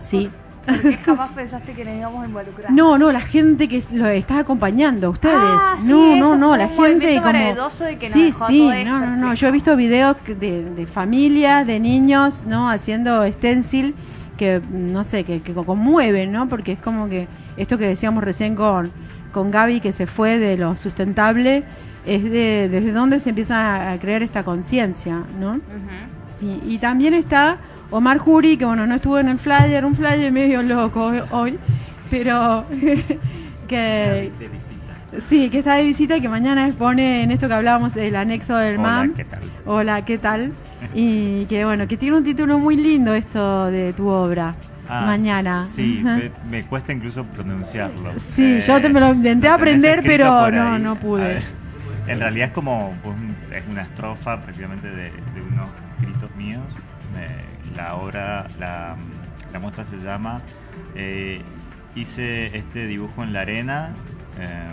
Sí. 0.00 0.30
¿Por 0.66 0.80
qué 0.80 0.96
jamás 0.96 1.30
pensaste 1.30 1.72
que 1.72 1.84
nos 1.84 1.94
íbamos 1.94 2.22
a 2.24 2.26
involucrar? 2.26 2.72
No, 2.72 2.98
no, 2.98 3.12
la 3.12 3.20
gente 3.20 3.68
que 3.68 3.82
lo 3.92 4.06
está 4.06 4.38
acompañando, 4.38 5.10
ustedes. 5.10 5.36
Ah, 5.36 5.76
sí, 5.78 5.88
no, 5.88 6.16
no, 6.16 6.16
eso 6.16 6.36
no, 6.36 6.56
la 6.56 6.66
un 6.66 6.70
gente 6.70 7.20
como 7.20 7.84
de 7.84 7.98
que 7.98 8.08
nos 8.08 8.18
Sí, 8.18 8.24
dejó 8.24 8.46
sí, 8.46 8.68
no, 8.84 9.00
no, 9.00 9.16
no, 9.16 9.34
yo 9.34 9.48
he 9.48 9.50
visto 9.50 9.76
videos 9.76 10.16
de, 10.26 10.64
de 10.64 10.86
familias, 10.86 11.66
de 11.66 11.80
niños, 11.80 12.44
¿no? 12.46 12.70
haciendo 12.70 13.26
stencil 13.30 13.94
que 14.36 14.60
no 14.70 15.04
sé, 15.04 15.24
que, 15.24 15.40
que 15.40 15.52
conmueven, 15.64 16.32
¿no? 16.32 16.48
Porque 16.48 16.72
es 16.72 16.80
como 16.80 17.08
que 17.08 17.28
esto 17.56 17.78
que 17.78 17.86
decíamos 17.86 18.24
recién 18.24 18.56
con 18.56 18.90
con 19.32 19.50
Gaby 19.50 19.80
que 19.80 19.92
se 19.92 20.06
fue 20.06 20.38
de 20.38 20.56
lo 20.56 20.76
sustentable 20.76 21.64
es 22.06 22.22
de 22.22 22.68
desde 22.68 22.92
dónde 22.92 23.18
se 23.20 23.30
empieza 23.30 23.90
a 23.92 23.98
crear 23.98 24.22
esta 24.22 24.44
conciencia, 24.44 25.22
¿no? 25.40 25.60
Sí, 26.38 26.60
y 26.66 26.78
también 26.78 27.14
está 27.14 27.58
Omar 27.94 28.18
Juri, 28.18 28.56
que 28.56 28.64
bueno, 28.64 28.86
no 28.88 28.96
estuvo 28.96 29.18
en 29.20 29.28
el 29.28 29.38
flyer, 29.38 29.84
un 29.84 29.94
flyer 29.94 30.32
medio 30.32 30.62
loco 30.64 31.12
hoy- 31.30 31.56
pero 32.10 32.64
que 33.68 34.32
sí, 35.28 35.48
que 35.48 35.58
está 35.60 35.74
de 35.74 35.84
visita 35.84 36.16
y 36.16 36.20
que 36.20 36.28
mañana 36.28 36.66
expone 36.66 37.22
en 37.22 37.30
esto 37.30 37.46
que 37.46 37.54
hablábamos 37.54 37.94
el 37.96 38.16
anexo 38.16 38.56
del 38.56 38.78
Hola, 38.78 38.82
MAM. 38.88 39.14
¿qué 39.14 39.24
tal? 39.24 39.40
Hola, 39.64 40.04
¿qué 40.04 40.18
tal? 40.18 40.52
Y 40.94 41.46
que 41.46 41.64
bueno, 41.64 41.86
que 41.86 41.96
tiene 41.96 42.16
un 42.16 42.24
título 42.24 42.58
muy 42.58 42.76
lindo 42.76 43.14
esto 43.14 43.70
de 43.70 43.92
tu 43.92 44.08
obra. 44.08 44.54
Ah, 44.88 45.04
mañana. 45.06 45.64
Sí, 45.72 46.00
me, 46.02 46.30
me 46.50 46.62
cuesta 46.64 46.92
incluso 46.92 47.24
pronunciarlo. 47.24 48.10
Sí, 48.34 48.56
Eh, 48.56 48.60
yo 48.60 48.80
te 48.80 48.88
me 48.90 48.98
lo 49.00 49.14
intenté 49.14 49.48
aprender, 49.48 50.02
pero 50.04 50.50
no, 50.50 50.78
no 50.80 50.96
pude. 50.96 51.22
ver, 51.24 51.42
en 52.08 52.18
realidad 52.18 52.48
es 52.48 52.52
como 52.52 52.88
un- 53.04 53.36
es 53.54 53.62
una 53.70 53.82
estrofa 53.82 54.40
prácticamente 54.40 54.88
de, 54.88 55.04
de 55.04 55.42
unos 55.52 55.68
escritos 56.00 56.30
míos. 56.36 56.60
La 57.76 57.96
obra, 57.96 58.46
la 58.58 58.96
muestra 59.60 59.84
se 59.84 59.98
llama 59.98 60.40
eh, 60.94 61.42
Hice 61.94 62.56
este 62.56 62.86
dibujo 62.86 63.22
en 63.22 63.32
la 63.32 63.42
arena 63.42 63.92
eh, 64.38 64.66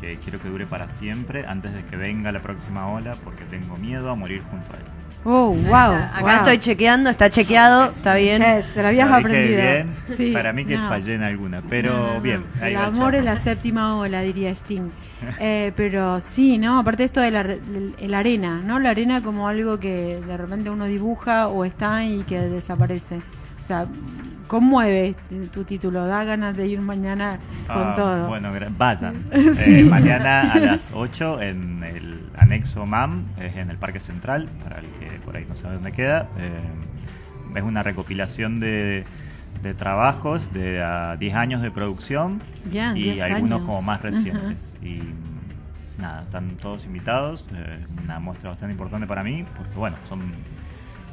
que 0.00 0.16
quiero 0.16 0.40
que 0.40 0.48
dure 0.48 0.66
para 0.66 0.90
siempre 0.90 1.46
antes 1.46 1.72
de 1.72 1.84
que 1.84 1.96
venga 1.96 2.32
la 2.32 2.40
próxima 2.40 2.88
ola 2.88 3.14
porque 3.22 3.44
tengo 3.44 3.76
miedo 3.76 4.10
a 4.10 4.16
morir 4.16 4.42
junto 4.50 4.72
a 4.72 4.76
él. 4.76 5.05
Oh, 5.28 5.50
wow. 5.50 5.72
Acá 5.92 6.20
wow. 6.20 6.30
estoy 6.30 6.58
chequeando, 6.60 7.10
está 7.10 7.28
chequeado, 7.30 7.88
está 7.90 8.14
bien. 8.14 8.40
Yes, 8.40 8.66
te 8.72 8.80
lo 8.80 8.88
habías 8.88 9.08
Lo 9.10 9.16
aprendido. 9.16 9.56
bien, 9.60 9.90
Sí, 10.16 10.30
para 10.32 10.52
mí 10.52 10.64
que 10.64 10.76
no. 10.76 10.88
fallé 10.88 11.14
en 11.14 11.22
alguna, 11.24 11.62
pero 11.68 11.92
No, 11.96 12.06
no, 12.06 12.14
no. 12.14 12.20
bien. 12.20 12.44
ahí 12.62 12.74
El 12.74 12.78
va 12.80 12.84
amor 12.86 13.14
es 13.16 13.24
la 13.24 13.36
séptima 13.36 13.96
ola, 13.96 14.20
diría 14.20 14.50
Sting. 14.50 14.88
Eh, 15.40 15.72
pero 15.74 16.20
sí, 16.20 16.58
¿no? 16.58 16.78
Aparte 16.78 17.02
esto 17.02 17.20
de 17.20 17.32
la, 17.32 17.44
la 18.00 18.18
arena, 18.18 18.60
¿no? 18.64 18.78
La 18.78 18.90
arena 18.90 19.20
como 19.20 19.48
algo 19.48 19.80
que 19.80 20.20
de 20.24 20.36
repente 20.36 20.70
uno 20.70 20.84
dibuja 20.84 21.48
o 21.48 21.64
está 21.64 22.04
y 22.04 22.20
que 22.22 22.38
desaparece. 22.40 23.16
O 23.16 23.66
sea, 23.66 23.86
conmueve 24.46 25.16
tu 25.52 25.64
título, 25.64 26.06
da 26.06 26.22
ganas 26.22 26.56
de 26.56 26.68
ir 26.68 26.80
mañana 26.80 27.38
con 27.66 27.76
Ah, 27.88 27.94
todo. 27.96 28.28
Bueno, 28.28 28.50
vayan. 28.78 29.14
Sí. 29.56 29.80
Eh, 29.80 29.84
mañana 29.84 30.52
a 30.52 30.58
las 30.60 30.90
8 30.94 31.42
en 31.42 31.82
el 31.82 32.15
anexo 32.36 32.86
MAM, 32.86 33.26
es 33.40 33.56
en 33.56 33.70
el 33.70 33.76
Parque 33.78 34.00
Central, 34.00 34.48
para 34.62 34.78
el 34.78 34.86
que 34.86 35.06
por 35.24 35.36
ahí 35.36 35.46
no 35.48 35.56
sabe 35.56 35.74
dónde 35.74 35.92
queda. 35.92 36.28
Eh, 36.38 36.50
es 37.54 37.62
una 37.62 37.82
recopilación 37.82 38.60
de, 38.60 39.04
de 39.62 39.74
trabajos 39.74 40.52
de 40.52 40.82
a 40.82 41.16
10 41.16 41.34
años 41.34 41.62
de 41.62 41.70
producción 41.70 42.40
Bien, 42.66 42.96
y 42.96 43.02
10 43.04 43.22
algunos 43.22 43.60
años. 43.60 43.68
como 43.68 43.82
más 43.82 44.02
recientes. 44.02 44.74
Y 44.82 45.00
nada, 45.98 46.22
están 46.22 46.50
todos 46.56 46.84
invitados. 46.84 47.44
eh, 47.54 47.78
una 48.04 48.18
muestra 48.20 48.50
bastante 48.50 48.74
importante 48.74 49.06
para 49.06 49.22
mí, 49.22 49.44
porque 49.56 49.74
bueno, 49.76 49.96
son 50.04 50.20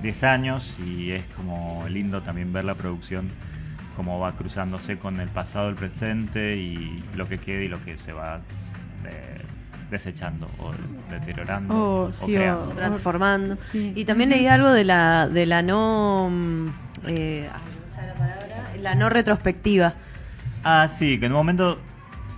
10 0.01 0.23
años 0.25 0.77
y 0.85 1.11
es 1.11 1.23
como 1.37 1.85
lindo 1.89 2.21
también 2.21 2.51
ver 2.51 2.65
la 2.65 2.75
producción 2.75 3.29
cómo 3.95 4.19
va 4.19 4.31
cruzándose 4.33 4.97
con 4.97 5.19
el 5.19 5.29
pasado, 5.29 5.69
el 5.69 5.75
presente 5.75 6.57
y 6.57 7.01
lo 7.15 7.27
que 7.27 7.37
queda 7.37 7.61
y 7.61 7.67
lo 7.67 7.81
que 7.83 7.97
se 7.97 8.11
va 8.11 8.41
eh, 9.05 9.35
desechando 9.93 10.45
o 10.59 10.71
deteriorando 11.09 11.73
Oh, 11.73 12.01
o 12.07 12.11
sí, 12.11 12.33
creando. 12.33 12.69
o 12.69 12.73
transformando. 12.73 13.55
Sí. 13.71 13.93
Y 13.95 14.03
también 14.05 14.29
leí 14.31 14.45
algo 14.47 14.69
de 14.71 14.83
la, 14.83 15.27
de 15.29 15.45
la 15.45 15.61
no. 15.61 16.29
mm, 16.29 16.67
eh, 17.07 17.49
la 17.95 18.13
palabra, 18.15 18.45
la 18.81 18.95
no 18.95 19.09
retrospectiva. 19.09 19.93
Ah, 20.65 20.87
sí, 20.89 21.19
que 21.19 21.27
en 21.27 21.31
un 21.31 21.37
momento 21.37 21.79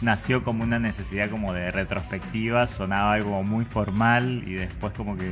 nació 0.02 0.44
como 0.44 0.64
una 0.64 0.78
necesidad 0.80 1.30
como 1.30 1.54
de 1.54 1.72
retrospectiva, 1.72 2.68
sonaba 2.68 3.14
algo 3.14 3.42
muy 3.44 3.66
formal 3.66 4.44
y 4.46 4.54
después 4.54 4.94
como 4.94 5.18
que 5.18 5.32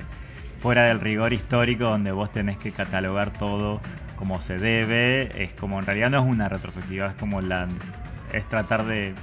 fuera 0.59 0.83
del 0.85 0.99
rigor 1.01 1.33
histórico 1.33 1.83
donde 1.85 2.11
vos 2.11 2.31
tenés 2.31 2.57
que 2.57 2.71
catalogar 2.71 3.31
todo 3.31 3.81
como 4.15 4.39
se 4.39 4.57
debe, 4.57 5.43
es 5.43 5.53
como 5.53 5.79
en 5.79 5.85
realidad 5.85 6.09
no 6.09 6.19
es 6.25 6.25
una 6.33 6.47
retrospectiva, 6.47 7.07
es 7.07 7.13
como 7.15 7.41
la 7.41 7.67
es 8.31 8.47
tratar 8.47 8.85
de, 8.85 9.13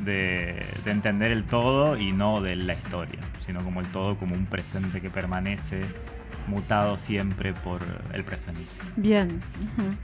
de, 0.00 0.64
de 0.84 0.90
entender 0.90 1.32
el 1.32 1.44
todo 1.44 1.96
y 1.96 2.12
no 2.12 2.40
de 2.40 2.56
la 2.56 2.74
historia, 2.74 3.20
sino 3.46 3.62
como 3.62 3.80
el 3.80 3.86
todo 3.86 4.16
como 4.18 4.34
un 4.34 4.46
presente 4.46 5.00
que 5.00 5.10
permanece 5.10 5.82
mutado 6.46 6.98
siempre 6.98 7.52
por 7.52 7.80
el 8.12 8.24
presente. 8.24 8.62
Bien, 8.96 9.40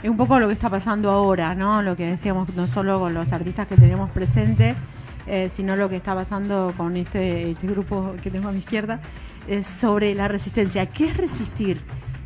es 0.02 0.08
un 0.08 0.16
poco 0.16 0.38
lo 0.38 0.46
que 0.46 0.54
está 0.54 0.70
pasando 0.70 1.10
ahora, 1.10 1.54
¿no? 1.54 1.82
Lo 1.82 1.96
que 1.96 2.06
decíamos, 2.06 2.54
no 2.54 2.66
solo 2.66 2.98
con 2.98 3.14
los 3.14 3.32
artistas 3.32 3.66
que 3.66 3.76
tenemos 3.76 4.10
presentes, 4.10 4.76
eh, 5.26 5.50
sino 5.54 5.76
lo 5.76 5.88
que 5.88 5.96
está 5.96 6.14
pasando 6.14 6.72
con 6.76 6.96
este, 6.96 7.50
este 7.50 7.66
grupo 7.66 8.14
que 8.22 8.30
tengo 8.30 8.48
a 8.48 8.52
mi 8.52 8.60
izquierda, 8.60 9.00
es 9.46 9.66
sobre 9.66 10.14
la 10.14 10.28
resistencia. 10.28 10.86
¿Qué 10.86 11.08
es 11.08 11.16
resistir? 11.16 11.80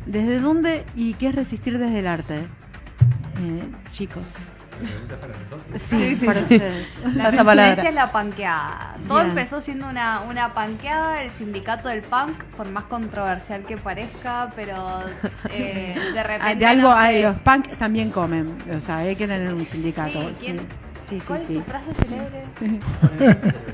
¿Desde 0.05 0.39
dónde 0.39 0.85
y 0.95 1.13
qué 1.13 1.29
es 1.29 1.35
resistir 1.35 1.79
desde 1.79 1.99
el 1.99 2.07
arte? 2.07 2.37
Eh, 2.37 3.61
chicos. 3.91 4.52
Sí, 4.73 5.97
Sí, 5.97 6.15
sí, 6.15 6.25
para 6.25 6.39
sí. 6.39 6.43
ustedes. 6.55 6.93
La 7.15 7.29
resistencia 7.31 7.89
es 7.89 7.95
la 7.95 8.11
panqueada. 8.11 8.95
Todo 9.07 9.17
Bien. 9.19 9.29
empezó 9.29 9.61
siendo 9.61 9.87
una, 9.87 10.21
una 10.21 10.53
panqueada, 10.53 11.21
el 11.23 11.29
sindicato 11.31 11.89
del 11.89 12.01
punk, 12.01 12.41
por 12.57 12.69
más 12.69 12.85
controversial 12.85 13.63
que 13.63 13.77
parezca, 13.77 14.49
pero 14.55 14.99
eh, 15.49 15.95
de 16.13 16.23
repente. 16.23 16.43
Ah, 16.47 16.55
de 16.55 16.65
algo, 16.65 16.89
no 16.93 17.01
sé, 17.05 17.21
los 17.21 17.35
punk 17.39 17.67
también 17.77 18.11
comen, 18.11 18.45
o 18.75 18.81
sea, 18.81 18.97
hay 18.97 19.15
que 19.15 19.27
tener 19.27 19.53
un 19.53 19.65
sindicato. 19.65 20.19
Sí, 20.29 20.35
¿quién- 20.39 20.67
sí. 21.07 21.15
Sí, 21.15 21.19
sí, 21.19 21.25
¿Cuál 21.27 21.41
es 21.41 21.47
sí. 21.47 21.53
tu 21.55 21.61
frase 21.61 21.93
célebre? 21.93 22.41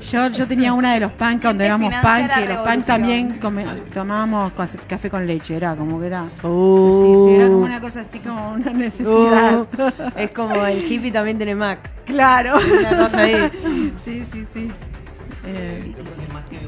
Yo, 0.10 0.28
yo 0.28 0.46
tenía 0.46 0.72
una 0.72 0.94
de 0.94 1.00
los 1.00 1.12
punk 1.12 1.42
donde 1.42 1.66
éramos 1.66 1.92
punk, 1.94 2.32
que 2.34 2.46
los 2.46 2.66
punk 2.66 2.84
también 2.86 3.38
come- 3.38 3.64
tomábamos 3.92 4.52
café 4.88 5.10
con 5.10 5.26
leche, 5.26 5.56
era 5.56 5.76
como 5.76 6.00
que 6.00 6.06
era. 6.06 6.24
Uh. 6.42 7.02
Sí, 7.04 7.14
sí, 7.30 7.34
era 7.36 7.46
como 7.48 7.60
una 7.60 7.80
cosa 7.80 8.00
así 8.00 8.18
como 8.18 8.52
una 8.52 8.70
necesidad. 8.72 9.60
Uh, 9.60 9.92
es 10.18 10.30
como 10.32 10.64
el 10.66 10.78
hippie 10.90 11.12
también 11.12 11.36
tiene 11.36 11.54
Mac. 11.54 11.78
Claro. 12.04 12.58
Una 12.58 12.96
cosa 12.96 13.20
ahí. 13.20 13.50
Sí, 14.04 14.24
sí, 14.32 14.46
sí. 14.54 14.70
Eh, 15.46 15.84
Yo 15.96 16.02
creo 16.02 16.16
que 16.26 16.32
más 16.32 16.44
que 16.44 16.58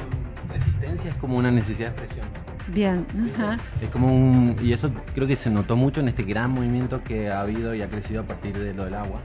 resistencia 0.52 1.10
es 1.10 1.16
como 1.16 1.36
una 1.38 1.50
necesidad 1.50 1.90
de 1.90 2.02
expresión. 2.04 2.26
bien. 2.68 3.06
Ajá. 3.34 3.58
Es 3.80 3.88
como 3.90 4.06
un. 4.14 4.56
Y 4.62 4.72
eso 4.72 4.90
creo 5.14 5.26
que 5.26 5.36
se 5.36 5.50
notó 5.50 5.76
mucho 5.76 6.00
en 6.00 6.08
este 6.08 6.22
gran 6.22 6.50
movimiento 6.50 7.02
que 7.02 7.30
ha 7.30 7.40
habido 7.40 7.74
y 7.74 7.82
ha 7.82 7.88
crecido 7.88 8.22
a 8.22 8.24
partir 8.24 8.56
de 8.56 8.74
lo 8.74 8.84
del 8.84 8.94
agua. 8.94 9.20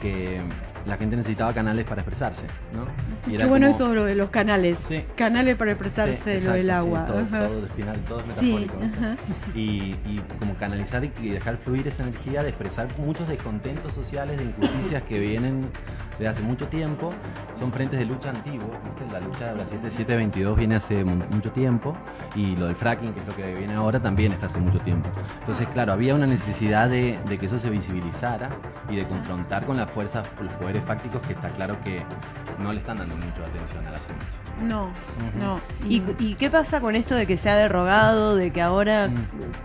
Que 0.00 0.40
la 0.86 0.96
gente 0.96 1.16
necesitaba 1.16 1.52
canales 1.52 1.84
para 1.84 2.00
expresarse, 2.00 2.42
¿no? 2.74 2.84
Y 3.32 3.36
Qué 3.36 3.44
bueno 3.44 3.66
como- 3.66 3.78
esto 3.78 3.94
lo 3.94 4.04
de 4.04 4.14
los 4.14 4.30
canales. 4.30 4.78
Sí. 4.88 5.04
Canales 5.16 5.56
para 5.56 5.72
expresarse 5.72 6.16
Sí, 6.16 6.24
lo 6.30 6.30
exacto, 6.32 6.52
del 6.56 6.66
sí, 6.66 6.70
agua. 6.70 7.06
todo, 7.06 7.18
Ajá. 7.18 7.46
todo 7.48 7.58
al 7.62 7.68
final, 7.70 7.96
todo 8.08 8.18
es 8.20 8.24
Sí, 8.40 8.54
metafórico. 8.54 9.16
Y, 9.54 9.60
y 10.06 10.20
como 10.38 10.54
canalizar 10.54 11.04
y 11.04 11.28
dejar 11.28 11.56
fluir 11.58 11.86
esa 11.88 12.02
energía 12.02 12.42
de 12.42 12.48
expresar 12.50 12.88
muchos 12.98 13.28
descontentos 13.28 13.92
sociales, 13.92 14.38
de 14.38 14.44
injusticias 14.44 15.02
que 15.02 15.18
vienen 15.18 15.60
de 16.18 16.28
hace 16.28 16.42
mucho 16.42 16.66
tiempo. 16.68 17.10
Son 17.58 17.72
frentes 17.72 17.98
de 17.98 18.06
lucha 18.06 18.30
antiguos. 18.30 18.70
¿viste? 18.70 19.12
La 19.12 19.20
lucha 19.20 19.46
de 19.48 19.54
Brasil 19.54 19.78
de 19.82 19.90
722 19.90 20.56
viene 20.58 20.76
hace 20.76 21.04
mu- 21.04 21.24
mucho 21.30 21.50
tiempo 21.52 21.94
y 22.34 22.56
lo 22.56 22.66
del 22.66 22.74
fracking, 22.76 23.12
que 23.12 23.20
es 23.20 23.26
lo 23.26 23.36
que 23.36 23.54
viene 23.54 23.74
ahora, 23.74 24.00
también 24.00 24.32
está 24.32 24.46
hace 24.46 24.58
mucho 24.60 24.78
tiempo. 24.78 25.08
Entonces, 25.40 25.66
claro, 25.68 25.92
había 25.92 26.14
una 26.14 26.26
necesidad 26.26 26.88
de, 26.88 27.18
de 27.28 27.38
que 27.38 27.46
eso 27.46 27.58
se 27.58 27.68
visibilizara 27.70 28.48
y 28.88 28.96
de 28.96 29.04
confrontar 29.04 29.64
con 29.66 29.76
las 29.76 29.90
fuerzas, 29.90 30.26
los 30.42 30.52
poderes 30.54 30.69
fácticos 30.80 31.20
que 31.22 31.32
está 31.32 31.48
claro 31.48 31.76
que 31.82 32.00
no 32.60 32.72
le 32.72 32.78
están 32.78 32.98
dando 32.98 33.16
mucha 33.16 33.40
atención 33.42 33.86
al 33.86 33.94
asunto. 33.94 34.24
No, 34.62 34.90
no. 35.40 35.58
¿Y, 35.88 36.02
¿Y 36.18 36.34
qué 36.34 36.50
pasa 36.50 36.80
con 36.80 36.94
esto 36.94 37.14
de 37.14 37.26
que 37.26 37.38
se 37.38 37.48
ha 37.48 37.56
derogado, 37.56 38.36
de 38.36 38.50
que 38.52 38.60
ahora, 38.60 39.08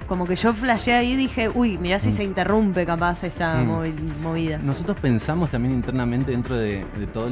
como 0.07 0.25
que 0.25 0.37
yo 0.37 0.53
flasheé 0.53 0.95
ahí 0.95 1.11
y 1.11 1.15
dije, 1.17 1.49
uy, 1.49 1.77
mirá 1.77 1.99
si 1.99 2.13
se 2.13 2.23
interrumpe 2.23 2.85
capaz 2.85 3.23
esta 3.25 3.57
Mm. 3.57 3.69
movi- 3.71 4.17
movida? 4.21 4.57
Nosotros 4.59 4.97
pensamos 5.01 5.49
también 5.51 5.73
internamente 5.75 6.31
dentro 6.31 6.55
de, 6.55 6.85
de 6.97 7.07
toda 7.07 7.29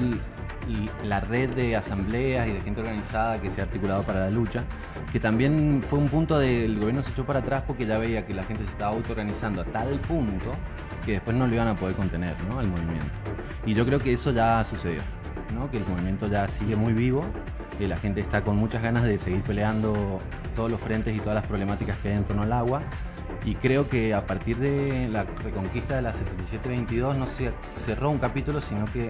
la 1.06 1.20
red 1.22 1.50
de 1.52 1.76
asambleas 1.76 2.48
y 2.48 2.52
de 2.54 2.62
gente 2.62 2.80
organizada 2.82 3.40
que 3.42 3.50
se 3.52 3.62
ha 3.62 3.66
articulado 3.66 4.04
para 4.04 4.22
la 4.22 4.30
lucha, 4.30 4.64
que 5.12 5.20
también 5.20 5.82
fue 5.88 6.00
un 6.00 6.08
punto 6.10 6.40
del 6.40 6.80
gobierno 6.80 7.04
se 7.04 7.12
echó 7.12 7.26
para 7.26 7.40
atrás 7.40 7.64
porque 7.68 7.86
ya 7.86 7.98
veía 7.98 8.26
que 8.26 8.34
la 8.34 8.44
gente 8.44 8.64
se 8.66 8.72
estaba 8.72 8.96
autoorganizando 8.96 9.62
a 9.62 9.66
tal 9.66 9.88
punto 10.08 10.52
que 11.06 11.14
después 11.14 11.36
no 11.36 11.48
lo 11.48 11.54
iban 11.54 11.68
a 11.68 11.76
poder 11.76 11.96
contener 11.96 12.34
¿no? 12.50 12.60
al 12.60 12.68
movimiento. 12.68 13.06
Y 13.66 13.74
yo 13.74 13.86
creo 13.86 14.00
que 14.00 14.14
eso 14.14 14.32
ya 14.32 14.64
sucedió, 14.64 15.02
¿no? 15.56 15.72
que 15.72 15.78
el 15.78 15.86
movimiento 15.88 16.28
ya 16.28 16.48
sigue 16.48 16.76
muy 16.76 16.94
vivo, 16.94 17.24
que 17.78 17.88
la 17.88 17.98
gente 17.98 18.20
está 18.20 18.44
con 18.44 18.58
muchas 18.58 18.84
ganas 18.84 19.04
de 19.04 19.18
seguir 19.18 19.42
peleando 19.42 20.18
todos 20.56 20.72
los 20.72 20.80
frentes 20.80 21.16
y 21.16 21.20
todas 21.20 21.36
las 21.36 21.48
problemáticas 21.48 21.98
que 21.98 22.10
hay 22.10 22.18
en 22.18 22.26
torno 22.26 22.44
al 22.44 22.54
agua. 22.54 22.82
Y 23.46 23.56
creo 23.56 23.90
que 23.90 24.14
a 24.14 24.26
partir 24.26 24.58
de 24.58 25.10
la 25.12 25.24
reconquista 25.44 25.96
de 25.96 26.02
la 26.02 26.14
77-22 26.14 27.18
no 27.18 27.28
se 27.28 27.52
cerró 27.86 28.10
un 28.10 28.18
capítulo, 28.20 28.62
sino 28.62 28.86
que 28.86 29.10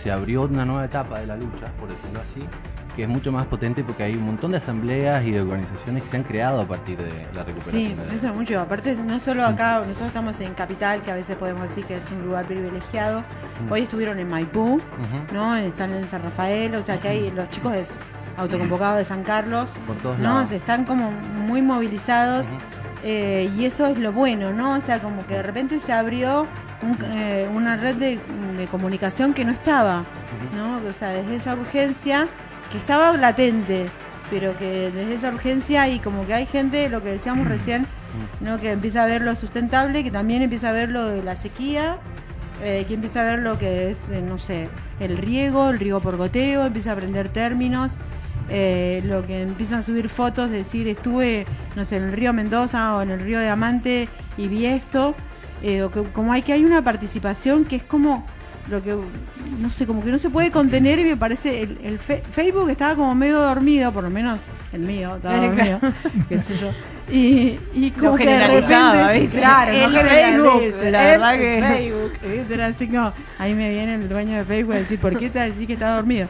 se 0.00 0.12
abrió 0.12 0.42
una 0.42 0.64
nueva 0.64 0.84
etapa 0.84 1.18
de 1.18 1.26
la 1.26 1.36
lucha, 1.36 1.66
por 1.80 1.88
decirlo 1.88 2.20
así, 2.20 2.46
que 2.94 3.02
es 3.02 3.08
mucho 3.08 3.32
más 3.32 3.46
potente 3.46 3.82
porque 3.82 4.04
hay 4.04 4.14
un 4.14 4.24
montón 4.26 4.52
de 4.52 4.58
asambleas 4.58 5.24
y 5.24 5.32
de 5.32 5.40
organizaciones 5.40 6.04
que 6.04 6.08
se 6.10 6.16
han 6.18 6.22
creado 6.22 6.60
a 6.60 6.64
partir 6.68 6.96
de 6.98 7.10
la 7.34 7.42
recuperación. 7.42 7.82
Sí, 7.82 7.96
eso 8.16 8.28
es 8.30 8.36
mucho. 8.36 8.60
Aparte, 8.60 8.94
no 8.94 9.18
solo 9.18 9.44
acá, 9.44 9.78
nosotros 9.78 10.06
estamos 10.06 10.38
en 10.40 10.54
Capital, 10.54 11.02
que 11.02 11.10
a 11.10 11.16
veces 11.16 11.36
podemos 11.36 11.62
decir 11.62 11.84
que 11.84 11.96
es 11.96 12.08
un 12.12 12.26
lugar 12.26 12.44
privilegiado. 12.44 13.24
Hoy 13.70 13.82
estuvieron 13.82 14.20
en 14.20 14.28
Maipú, 14.28 14.80
¿no? 15.32 15.56
Están 15.56 15.92
en 15.92 16.06
San 16.08 16.22
Rafael, 16.22 16.76
o 16.76 16.82
sea 16.82 17.00
que 17.00 17.08
hay 17.08 17.30
los 17.32 17.48
chicos 17.50 17.72
de- 17.72 17.84
autoconvocados 18.36 18.98
de 18.98 19.04
San 19.04 19.22
Carlos, 19.22 19.68
Por 19.86 19.96
todos 19.96 20.18
¿no? 20.18 20.34
lados. 20.34 20.50
Están 20.52 20.84
como 20.84 21.10
muy 21.46 21.62
movilizados. 21.62 22.46
Eh, 23.06 23.50
y 23.58 23.66
eso 23.66 23.86
es 23.86 23.98
lo 23.98 24.12
bueno, 24.12 24.52
¿no? 24.54 24.76
O 24.78 24.80
sea, 24.80 24.98
como 24.98 25.26
que 25.26 25.34
de 25.34 25.42
repente 25.42 25.78
se 25.78 25.92
abrió 25.92 26.46
un- 26.82 26.96
eh, 27.18 27.46
una 27.54 27.76
red 27.76 27.96
de, 27.96 28.18
de 28.56 28.66
comunicación 28.66 29.34
que 29.34 29.44
no 29.44 29.52
estaba, 29.52 30.04
¿no? 30.56 30.76
O 30.88 30.92
sea, 30.98 31.10
desde 31.10 31.36
esa 31.36 31.54
urgencia 31.54 32.26
que 32.72 32.78
estaba 32.78 33.14
latente, 33.18 33.86
pero 34.30 34.56
que 34.56 34.90
desde 34.90 35.14
esa 35.16 35.28
urgencia 35.28 35.86
y 35.88 35.98
como 35.98 36.26
que 36.26 36.32
hay 36.32 36.46
gente, 36.46 36.88
lo 36.88 37.02
que 37.02 37.10
decíamos 37.10 37.46
recién, 37.46 37.86
¿no? 38.40 38.56
Que 38.56 38.72
empieza 38.72 39.02
a 39.02 39.06
ver 39.06 39.20
lo 39.20 39.36
sustentable, 39.36 40.02
que 40.02 40.10
también 40.10 40.40
empieza 40.40 40.70
a 40.70 40.72
ver 40.72 40.90
lo 40.90 41.04
de 41.06 41.22
la 41.22 41.36
sequía, 41.36 41.98
eh, 42.62 42.86
que 42.88 42.94
empieza 42.94 43.20
a 43.20 43.24
ver 43.24 43.40
lo 43.40 43.58
que 43.58 43.90
es, 43.90 44.08
no 44.08 44.38
sé, 44.38 44.70
el 44.98 45.18
riego, 45.18 45.68
el 45.68 45.78
riego 45.78 46.00
por 46.00 46.16
goteo, 46.16 46.64
empieza 46.64 46.88
a 46.90 46.92
aprender 46.94 47.28
términos, 47.28 47.92
eh, 48.50 49.00
lo 49.04 49.22
que 49.22 49.42
empiezan 49.42 49.78
a 49.80 49.82
subir 49.82 50.08
fotos, 50.08 50.50
decir, 50.50 50.86
estuve, 50.88 51.44
no 51.76 51.84
sé, 51.84 51.96
en 51.96 52.04
el 52.04 52.12
río 52.12 52.32
Mendoza 52.32 52.94
o 52.96 53.02
en 53.02 53.10
el 53.10 53.20
río 53.20 53.38
de 53.38 53.48
Amante 53.48 54.08
y 54.36 54.48
vi 54.48 54.66
esto, 54.66 55.14
eh, 55.62 55.82
o 55.82 55.90
que, 55.90 56.02
como 56.02 56.32
hay 56.32 56.42
que 56.42 56.52
hay 56.52 56.64
una 56.64 56.82
participación 56.82 57.64
que 57.64 57.76
es 57.76 57.82
como 57.82 58.26
lo 58.70 58.82
que 58.82 58.94
no 59.60 59.68
sé 59.68 59.86
como 59.86 60.02
que 60.02 60.10
no 60.10 60.18
se 60.18 60.30
puede 60.30 60.50
contener 60.50 60.98
y 60.98 61.04
me 61.04 61.16
parece 61.18 61.62
el, 61.62 61.78
el 61.84 61.98
fe- 61.98 62.22
Facebook 62.32 62.70
estaba 62.70 62.94
como 62.96 63.14
medio 63.14 63.38
dormido 63.38 63.92
por 63.92 64.04
lo 64.04 64.10
menos 64.10 64.38
el 64.72 64.80
mío 64.80 65.16
estaba 65.16 65.36
dormido 65.46 65.80
qué 66.30 66.38
sé 66.38 66.56
yo 66.56 66.70
y, 67.12 67.58
y 67.74 67.90
como 67.90 68.12
Lo 68.12 68.16
que 68.16 68.24
de 68.24 68.30
generalizaba, 68.32 69.08
repente- 69.08 69.20
¿viste? 69.20 69.38
claro 69.38 69.70
El 69.70 69.82
no 69.82 70.00
Facebook, 70.00 70.74
la 70.90 71.02
el 71.04 71.10
verdad 71.20 71.34
que- 71.38 71.64
Facebook 71.76 72.12
¿viste? 72.32 72.54
Era 72.54 72.66
así 72.68 72.88
como 72.88 73.12
ahí 73.38 73.54
me 73.54 73.68
viene 73.68 73.94
el 73.96 74.08
dueño 74.08 74.38
de 74.38 74.44
Facebook 74.46 74.74
a 74.74 74.78
decir 74.78 74.98
¿por 74.98 75.18
qué 75.18 75.28
te 75.28 75.40
decís 75.40 75.66
que 75.66 75.74
está 75.74 75.94
dormido? 75.96 76.26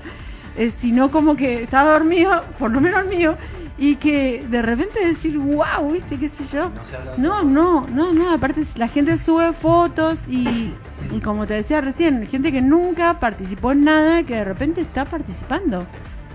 Eh, 0.57 0.71
sino 0.71 1.11
como 1.11 1.35
que 1.35 1.65
estaba 1.65 1.93
dormido 1.95 2.43
por 2.61 2.71
lo 2.71 2.81
menos 2.81 3.03
el 3.03 3.09
mío 3.09 3.35
y 3.77 3.97
que 3.97 4.45
de 4.49 4.63
repente 4.63 5.05
decir 5.05 5.37
wow 5.37 5.91
viste 5.91 6.17
qué 6.17 6.29
sé 6.29 6.45
yo 6.47 6.71
no 7.19 7.43
no 7.43 7.85
no 7.93 8.13
no 8.13 8.31
aparte 8.31 8.63
la 8.77 8.87
gente 8.87 9.19
sube 9.19 9.53
fotos 9.53 10.21
y, 10.29 10.73
y 11.13 11.21
como 11.25 11.45
te 11.49 11.55
decía 11.55 11.81
recién 11.81 12.25
gente 12.29 12.53
que 12.53 12.63
nunca 12.63 13.19
participó 13.19 13.73
en 13.73 13.81
nada 13.85 14.23
que 14.23 14.37
de 14.37 14.45
repente 14.45 14.81
está 14.81 15.05
participando 15.05 15.85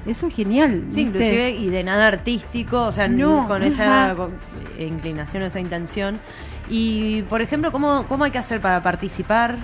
eso 0.06 0.28
es 0.28 0.36
genial 0.36 0.84
Sí, 0.90 1.06
¿viste? 1.06 1.10
inclusive 1.20 1.50
y 1.52 1.70
de 1.70 1.84
nada 1.86 2.08
artístico, 2.08 2.82
o 2.88 2.92
sea, 2.92 3.08
No, 3.08 3.48
con 3.48 3.64
esa 3.64 4.16
con- 4.18 4.32
eh, 4.78 4.88
inclinación, 4.92 5.44
esa 5.44 5.60
intención. 5.60 6.18
Y, 6.70 7.24
por 7.24 7.42
ejemplo, 7.42 7.72
¿cómo, 7.72 8.06
¿cómo 8.08 8.24
hay 8.24 8.32
que 8.32 8.38
hacer 8.38 8.62
para 8.62 8.82
participar? 8.82 9.56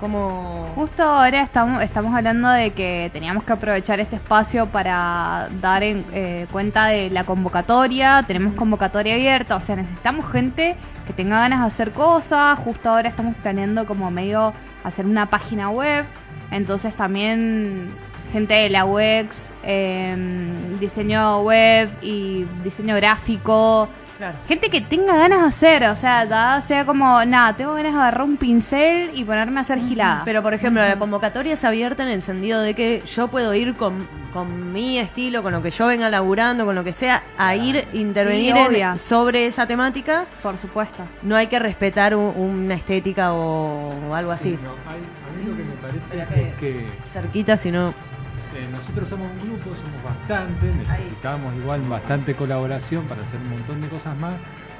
¿Cómo...? 0.00 0.68
Justo 0.74 1.02
ahora 1.02 1.42
estamos, 1.42 1.82
estamos 1.82 2.14
hablando 2.14 2.48
de 2.50 2.70
que 2.70 3.10
teníamos 3.12 3.42
que 3.42 3.52
aprovechar 3.52 3.98
este 3.98 4.16
espacio 4.16 4.66
para 4.66 5.48
dar 5.60 5.82
en, 5.82 6.04
eh, 6.12 6.46
cuenta 6.52 6.86
de 6.86 7.10
la 7.10 7.24
convocatoria. 7.24 8.22
Tenemos 8.26 8.54
convocatoria 8.54 9.14
abierta, 9.14 9.56
o 9.56 9.60
sea, 9.60 9.76
necesitamos 9.76 10.30
gente 10.30 10.76
que 11.06 11.12
tenga 11.12 11.40
ganas 11.40 11.60
de 11.60 11.66
hacer 11.66 11.92
cosas. 11.92 12.58
Justo 12.60 12.90
ahora 12.90 13.08
estamos 13.08 13.34
planeando 13.36 13.86
como 13.86 14.10
medio 14.10 14.52
hacer 14.84 15.04
una 15.04 15.26
página 15.26 15.70
web. 15.70 16.04
Entonces 16.50 16.94
también 16.94 17.88
gente 18.32 18.54
de 18.54 18.68
la 18.70 18.84
UX, 18.84 19.52
em, 19.62 20.78
diseño 20.78 21.40
web 21.40 21.88
y 22.02 22.46
diseño 22.62 22.94
gráfico. 22.96 23.88
Claro. 24.18 24.36
Gente 24.48 24.68
que 24.68 24.80
tenga 24.80 25.16
ganas 25.16 25.40
de 25.42 25.46
hacer, 25.46 25.84
o 25.84 25.94
sea, 25.96 26.24
ya 26.24 26.60
sea 26.60 26.84
como, 26.84 27.24
nada, 27.24 27.54
tengo 27.54 27.74
ganas 27.74 27.92
de 27.92 27.98
agarrar 28.00 28.22
un 28.22 28.36
pincel 28.36 29.10
y 29.14 29.22
ponerme 29.24 29.58
a 29.58 29.60
hacer 29.62 29.78
gilada. 29.78 30.22
Pero, 30.24 30.42
por 30.42 30.54
ejemplo, 30.54 30.82
la 30.82 30.98
convocatoria 30.98 31.54
es 31.54 31.64
abierta 31.64 32.02
en 32.02 32.08
el 32.08 32.20
sentido 32.20 32.60
de 32.60 32.74
que 32.74 33.00
yo 33.06 33.28
puedo 33.28 33.54
ir 33.54 33.74
con, 33.74 34.08
con 34.32 34.72
mi 34.72 34.98
estilo, 34.98 35.44
con 35.44 35.52
lo 35.52 35.62
que 35.62 35.70
yo 35.70 35.86
venga 35.86 36.10
laburando, 36.10 36.66
con 36.66 36.74
lo 36.74 36.82
que 36.82 36.92
sea, 36.92 37.22
a 37.38 37.54
ir 37.54 37.86
intervenir 37.92 38.54
Sí, 38.54 38.58
en- 38.58 38.66
obvia. 38.66 38.98
sobre 38.98 39.46
esa 39.46 39.68
temática. 39.68 40.24
Por 40.42 40.58
supuesto. 40.58 41.04
No 41.22 41.36
hay 41.36 41.46
que 41.46 41.60
respetar 41.60 42.16
un- 42.16 42.34
una 42.36 42.74
estética 42.74 43.32
o, 43.34 43.94
o 44.10 44.14
algo 44.16 44.32
así. 44.32 44.58
No, 44.64 44.70
hay- 44.90 44.96
a 44.98 45.38
mí 45.38 45.48
lo 45.48 45.56
que 45.56 45.62
me 45.62 45.76
parece 45.76 46.48
es 46.48 46.54
que 46.56 46.84
Cerquita, 47.12 47.56
si 47.56 47.70
no... 47.70 47.90
eh, 47.90 48.66
nosotros 48.72 49.08
somos 49.08 49.28
un 49.30 49.48
grupo, 49.48 49.64
somos 49.76 49.97
bastante, 50.08 50.72
necesitamos 50.74 51.54
igual 51.56 51.80
bastante 51.82 52.34
colaboración 52.34 53.04
para 53.04 53.22
hacer 53.22 53.40
un 53.40 53.50
montón 53.50 53.80
de 53.80 53.88
cosas 53.88 54.16
más, 54.18 54.34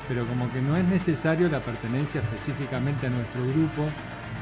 pero 0.08 0.24
como 0.26 0.50
que 0.52 0.60
no 0.62 0.76
es 0.76 0.84
necesario 0.84 1.48
la 1.48 1.60
pertenencia 1.60 2.20
específicamente 2.22 3.06
a 3.06 3.10
nuestro 3.10 3.42
grupo 3.42 3.84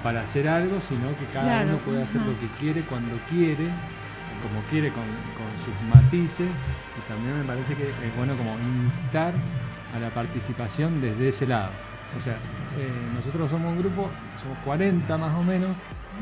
para 0.03 0.21
hacer 0.23 0.49
algo, 0.49 0.79
sino 0.81 1.09
que 1.19 1.25
cada 1.33 1.47
Claro, 1.65 1.69
uno 1.71 1.79
puede 1.79 2.03
hacer 2.03 2.21
ajá. 2.21 2.31
lo 2.31 2.39
que 2.41 2.47
quiere, 2.61 2.81
cuando 2.83 3.15
quiere, 3.29 3.67
como 4.45 4.61
quiere, 4.71 4.91
con, 4.91 5.05
con 5.35 5.51
sus 5.65 5.77
matices, 5.95 6.47
y 6.47 7.01
también 7.11 7.39
me 7.39 7.45
parece 7.45 7.75
que 7.75 7.83
es 7.85 8.17
bueno 8.17 8.35
como 8.37 8.53
instar 8.87 9.33
a 9.95 9.99
la 9.99 10.09
participación 10.11 11.01
desde 11.01 11.29
ese 11.31 11.47
lado. 11.47 11.71
O 12.17 12.21
sea, 12.23 12.35
eh, 12.35 12.89
nosotros 13.15 13.51
somos 13.51 13.73
un 13.73 13.79
grupo, 13.81 14.09
somos 14.41 14.59
40 14.65 15.19
más 15.19 15.35
o 15.35 15.43
menos, 15.43 15.71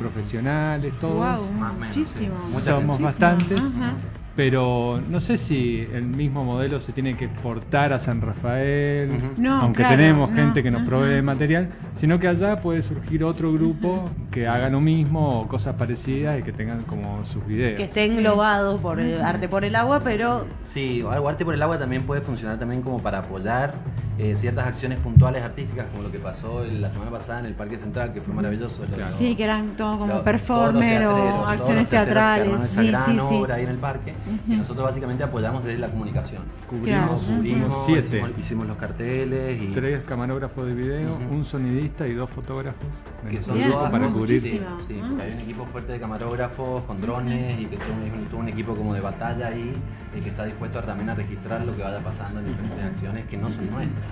profesionales, 0.01 0.93
todos. 1.01 1.17
Guau, 1.17 1.53
Más 1.53 1.73
o 1.73 1.75
menos, 1.75 1.97
muchísimo 1.97 2.37
Somos 2.65 2.85
muchísimo, 2.85 3.05
bastantes. 3.07 3.61
ajá. 3.61 3.93
Pero 4.37 5.01
no 5.11 5.21
sé 5.21 5.39
si 5.39 5.87
el 5.95 6.07
mismo 6.07 6.43
modelo 6.45 6.81
se 6.81 6.93
tiene 6.93 7.17
que 7.17 7.27
exportar 7.27 7.93
a 7.93 8.01
San 8.01 8.21
Rafael. 8.21 9.11
No, 9.39 9.61
aunque 9.61 9.83
claro, 9.83 9.97
tenemos 9.97 10.31
no. 10.31 10.37
gente 10.37 10.63
que 10.63 10.71
nos 10.73 10.87
provee 10.89 11.23
material, 11.23 11.69
sino 12.01 12.19
que 12.19 12.27
allá 12.27 12.57
puede 12.61 12.83
surgir 12.83 13.23
otro 13.23 13.53
grupo 13.53 14.11
que 14.33 14.49
haga 14.49 14.69
lo 14.71 14.81
mismo 14.81 15.41
o 15.41 15.47
cosas 15.49 15.75
parecidas 15.77 16.39
y 16.41 16.43
que 16.43 16.53
tengan 16.53 16.81
como 16.83 17.25
sus 17.27 17.47
videos. 17.47 17.77
Que 17.77 17.85
esté 17.85 18.05
englobado 18.07 18.79
por 18.79 18.99
el 18.99 19.21
arte 19.23 19.49
por 19.49 19.65
el 19.65 19.77
agua, 19.77 20.01
pero 20.03 20.45
Sí, 20.65 21.05
algo 21.09 21.29
arte 21.29 21.45
por 21.45 21.55
el 21.55 21.63
agua 21.63 21.79
también 21.79 22.03
puede 22.05 22.21
funcionar 22.21 22.59
también 22.59 22.83
como 22.83 22.99
para 23.01 23.19
apoyar 23.19 23.73
eh, 24.17 24.37
ciertas 24.37 24.69
acciones 24.69 25.01
puntuales 25.01 25.43
artísticas, 25.43 25.89
como 25.89 26.05
lo 26.05 26.13
que 26.13 26.21
pasó 26.21 26.63
el- 26.63 26.81
la 26.81 26.89
semana 26.89 27.11
pasada 27.11 27.41
en 27.41 27.47
el 27.47 27.55
Parque 27.55 27.77
Central, 27.79 28.13
que 28.13 28.21
fue 28.21 28.33
maravilloso. 28.33 28.83
Los- 28.83 28.93
Claro. 28.93 29.13
Sí, 29.13 29.35
que 29.35 29.43
eran 29.43 29.67
todo 29.77 29.99
como 29.99 30.15
los- 30.15 30.23
performer 30.23 31.05
o 31.07 31.45
acciones 31.49 31.89
teatrales. 31.89 32.55
Sí, 32.71 32.93
sí, 32.93 33.13
sí. 33.13 33.19
obra 33.19 33.57
ahí 33.57 33.65
en 33.65 33.71
el 33.71 33.77
parque, 33.79 34.13
y 34.49 34.57
nosotros 34.57 34.85
básicamente 34.87 35.23
apoyamos 35.25 35.65
desde 35.65 35.79
la 35.81 35.89
comunicación. 35.89 36.43
Cubrimos, 36.69 36.85
Claro. 37.23 37.37
cubrimos 37.37 37.83
siete. 37.87 38.19
Hicimos, 38.19 38.39
hicimos 38.39 38.67
los 38.67 38.77
carteles 38.77 39.63
y 39.63 39.67
Tres 39.69 40.01
camarógrafos 40.03 40.67
de 40.67 40.75
video, 40.75 41.19
un 41.31 41.45
sonidista 41.45 42.07
y 42.07 42.15
dos 42.15 42.31
fotógrafos. 42.31 42.87
que 43.31 43.41
son 43.43 43.59
todas 43.61 43.91
para 43.91 44.09
cubrir. 44.09 44.41
Sí, 44.43 44.61
Ah. 44.67 44.77
sí, 44.87 45.01
hay 45.21 45.33
un 45.33 45.41
equipo 45.41 45.65
fuerte 45.67 45.93
de 45.93 46.01
camarógrafos 46.01 46.83
con 46.85 47.01
drones 47.01 47.59
y 47.59 47.67
que 47.67 47.77
todo 47.77 47.93
un, 47.93 48.25
todo 48.27 48.41
un 48.41 48.49
equipo 48.49 48.75
como 48.75 48.95
de 48.95 49.01
batalla 49.01 49.49
ahí 49.49 49.73
y 50.17 50.21
que 50.21 50.29
está 50.29 50.45
dispuesto 50.45 50.79
a, 50.79 50.83
también 50.83 51.11
a 51.11 51.15
registrar 51.15 51.65
lo 51.65 51.75
que 51.77 51.83
vaya 51.83 51.99
pasando 51.99 52.41
en 52.41 52.47
diferentes 52.47 52.85
acciones 52.85 53.27
que 53.27 53.37
no 53.37 53.49
son 53.49 53.71
nuestras. 53.71 54.05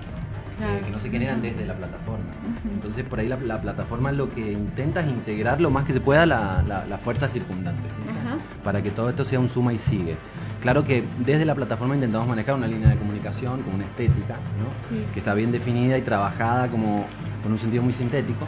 Eh, 0.61 0.81
que 0.85 0.91
no 0.91 0.99
se 0.99 1.11
generan 1.11 1.43
desde 1.43 1.65
la 1.67 1.75
plataforma. 1.75 2.25
Entonces 2.71 3.05
por 3.05 3.19
ahí 3.19 3.29
la, 3.29 3.37
la 3.39 3.61
plataforma 3.61 4.13
lo 4.13 4.29
que 4.29 4.53
intenta 4.53 5.01
es 5.01 5.09
integrar 5.09 5.61
lo 5.61 5.71
más 5.71 5.85
que 5.85 5.93
se 5.93 6.01
pueda 6.01 6.25
la, 6.27 6.63
la, 6.69 6.85
la 6.87 6.99
fuerza 6.99 7.27
circundante 7.27 7.83
Ajá. 8.11 8.37
para 8.63 8.83
que 8.83 8.91
todo 8.91 9.11
esto 9.11 9.25
sea 9.25 9.41
un 9.41 9.49
suma 9.49 9.73
y 9.73 9.79
sigue. 9.79 10.15
Claro 10.61 10.85
que 10.85 11.03
desde 11.19 11.45
la 11.45 11.55
plataforma 11.57 11.95
intentamos 11.97 12.29
manejar 12.29 12.55
una 12.55 12.69
línea 12.69 12.91
de 12.91 12.97
comunicación 12.97 13.63
con 13.63 13.75
una 13.75 13.85
estética, 13.85 14.35
¿no? 14.59 14.97
Sí. 14.97 15.05
que 15.13 15.19
está 15.19 15.35
bien 15.35 15.51
definida 15.51 15.99
y 15.99 16.03
trabajada 16.03 16.69
como 16.69 17.05
con 17.43 17.51
un 17.53 17.59
sentido 17.59 17.83
muy 17.83 17.93
sintético, 17.95 18.47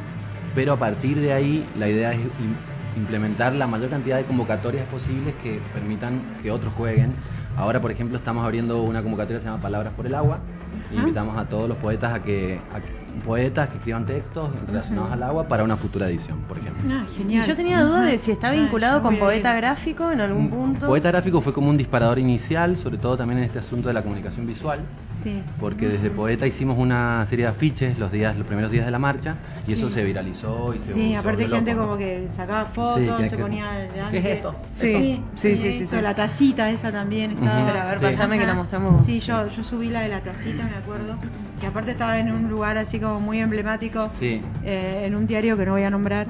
pero 0.54 0.74
a 0.74 0.76
partir 0.76 1.18
de 1.20 1.32
ahí 1.32 1.66
la 1.76 1.88
idea 1.88 2.12
es 2.12 2.20
im- 2.20 2.96
implementar 2.96 3.52
la 3.54 3.66
mayor 3.66 3.90
cantidad 3.90 4.16
de 4.18 4.24
convocatorias 4.24 4.86
posibles 4.86 5.34
que 5.42 5.58
permitan 5.72 6.20
que 6.42 6.52
otros 6.52 6.72
jueguen. 6.74 7.12
Ahora, 7.56 7.80
por 7.80 7.90
ejemplo, 7.90 8.16
estamos 8.18 8.44
abriendo 8.44 8.82
una 8.82 9.02
convocatoria 9.02 9.38
que 9.38 9.42
se 9.42 9.48
llama 9.48 9.60
Palabras 9.62 9.92
por 9.96 10.06
el 10.06 10.14
Agua. 10.14 10.38
Y 10.92 10.96
invitamos 10.96 11.36
a 11.38 11.44
todos 11.46 11.68
los 11.68 11.76
poetas 11.78 12.12
a 12.14 12.20
que, 12.20 12.58
a 12.72 12.80
que- 12.80 13.04
poetas 13.24 13.68
que 13.68 13.76
escriban 13.76 14.04
textos 14.04 14.48
relacionados 14.66 15.10
al 15.12 15.22
agua 15.22 15.44
para 15.44 15.62
una 15.62 15.76
futura 15.76 16.08
edición, 16.08 16.40
por 16.48 16.58
ejemplo. 16.58 16.82
Ah, 16.92 17.04
y 17.12 17.16
genial. 17.18 17.46
yo 17.46 17.54
tenía 17.56 17.80
duda 17.82 18.02
de 18.02 18.18
si 18.18 18.32
está 18.32 18.48
Ah, 18.48 18.52
vinculado 18.52 19.00
con 19.02 19.16
poeta 19.16 19.54
gráfico 19.54 20.10
en 20.10 20.20
algún 20.20 20.50
punto. 20.50 20.86
Poeta 20.86 21.10
gráfico 21.12 21.40
fue 21.40 21.52
como 21.52 21.70
un 21.70 21.76
disparador 21.76 22.18
inicial, 22.18 22.76
sobre 22.76 22.98
todo 22.98 23.16
también 23.16 23.38
en 23.38 23.44
este 23.44 23.60
asunto 23.60 23.86
de 23.88 23.94
la 23.94 24.02
comunicación 24.02 24.46
visual, 24.46 24.80
Sí. 25.24 25.42
porque 25.58 25.88
desde 25.88 26.10
Poeta 26.10 26.46
hicimos 26.46 26.78
una 26.78 27.24
serie 27.26 27.46
de 27.46 27.50
afiches 27.50 27.98
los 27.98 28.12
días, 28.12 28.36
los 28.36 28.46
primeros 28.46 28.70
días 28.70 28.84
de 28.84 28.90
la 28.92 28.98
marcha, 29.00 29.36
y 29.66 29.72
eso 29.72 29.90
se 29.90 30.04
viralizó 30.04 30.72
y 30.74 30.78
se 30.78 30.92
Sí, 30.94 31.14
aparte 31.14 31.48
gente 31.48 31.72
loco, 31.72 31.82
¿no? 31.82 31.88
como 31.88 31.98
que 31.98 32.28
sacaba 32.34 32.66
fotos, 32.66 33.00
Sí, 33.00 33.22
que- 33.22 33.30
se 33.30 33.36
que- 33.36 33.42
ponía 33.42 33.70
delante. 33.72 34.10
¿Qué 34.10 34.18
es 34.18 34.36
esto? 34.36 34.54
Sí, 34.74 35.22
sí, 35.34 35.56
sí, 35.56 35.72
sí. 35.86 35.96
La 36.02 36.14
tacita 36.14 36.70
esa 36.70 36.92
también 36.92 37.32
estaba. 37.32 37.64
Pero 37.66 37.80
a 37.80 37.84
ver, 37.86 37.98
Sí. 37.98 38.04
pasame 38.04 38.38
que 38.38 38.46
la 38.46 38.54
mostramos. 38.54 39.04
Sí, 39.04 39.18
yo, 39.20 39.48
yo 39.48 39.64
subí 39.64 39.88
la 39.88 40.02
de 40.02 40.08
la 40.10 40.20
tacita, 40.20 40.62
me 40.64 40.76
acuerdo. 40.76 41.16
Que 41.60 41.68
aparte 41.68 41.92
estaba 41.92 42.18
en 42.18 42.30
un 42.30 42.50
lugar 42.50 42.76
así 42.76 43.00
como 43.00 43.18
muy 43.20 43.38
emblemático. 43.40 44.10
Sí. 44.20 44.42
eh, 44.66 45.04
en 45.06 45.14
un 45.14 45.26
diario 45.26 45.56
que 45.56 45.64
no 45.66 45.72
voy 45.72 45.82
a 45.82 45.90
nombrar. 45.90 46.26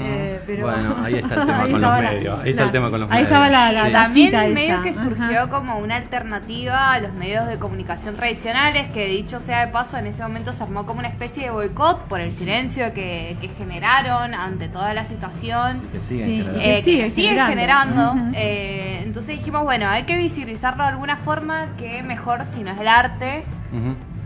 eh, 0.00 0.40
pero 0.46 0.66
Bueno, 0.66 0.96
ahí 1.02 1.14
está 1.16 1.34
el 1.34 1.40
tema 1.46 1.62
con 1.62 1.72
los 1.72 1.80
la- 1.80 2.00
medios, 2.00 2.38
ahí 2.40 2.50
está 2.50 2.62
el 2.64 2.72
tema 2.72 2.90
con 2.90 3.00
los 3.00 3.10
Ahí 3.10 3.22
medios. 3.22 3.28
estaba 3.28 3.48
la, 3.50 3.72
la 3.72 3.86
Sí. 3.86 3.92
También 3.92 4.30
tacita 4.32 4.54
medio 4.54 4.82
que 4.82 4.94
surgió 4.94 5.48
como 5.50 5.78
una 5.78 5.96
alternativa 5.96 6.92
a 6.92 7.00
los 7.00 7.12
medios 7.14 7.46
de 7.46 7.56
comunicación 7.58 8.16
tradicionales, 8.16 8.33
que 8.92 9.06
dicho 9.08 9.40
sea 9.40 9.66
de 9.66 9.72
paso, 9.72 9.96
en 9.98 10.06
ese 10.06 10.22
momento 10.22 10.52
se 10.52 10.62
armó 10.62 10.86
como 10.86 10.98
una 11.00 11.08
especie 11.08 11.44
de 11.44 11.50
boicot 11.50 12.06
por 12.08 12.20
el 12.20 12.34
silencio 12.34 12.92
que, 12.94 13.36
que 13.40 13.48
generaron 13.48 14.34
ante 14.34 14.68
toda 14.68 14.92
la 14.94 15.04
situación. 15.04 15.80
Que 15.92 16.00
siguen 16.00 16.26
Sí. 16.26 16.36
generando. 16.36 16.60
eh, 16.60 16.74
Que 16.76 16.82
sigue 16.82 17.04
que 17.04 17.10
siguen 17.10 17.46
generando. 17.46 18.10
generando. 18.12 18.32
Eh, 18.38 19.02
entonces 19.04 19.38
dijimos, 19.38 19.62
bueno, 19.64 19.88
hay 19.88 20.04
que 20.04 20.16
visibilizarlo 20.16 20.82
de 20.84 20.90
alguna 20.90 21.16
forma 21.16 21.68
que 21.78 22.02
mejor 22.02 22.42
si 22.54 22.62
no 22.62 22.70
es 22.72 22.80
el 22.80 22.88
arte. 22.88 23.44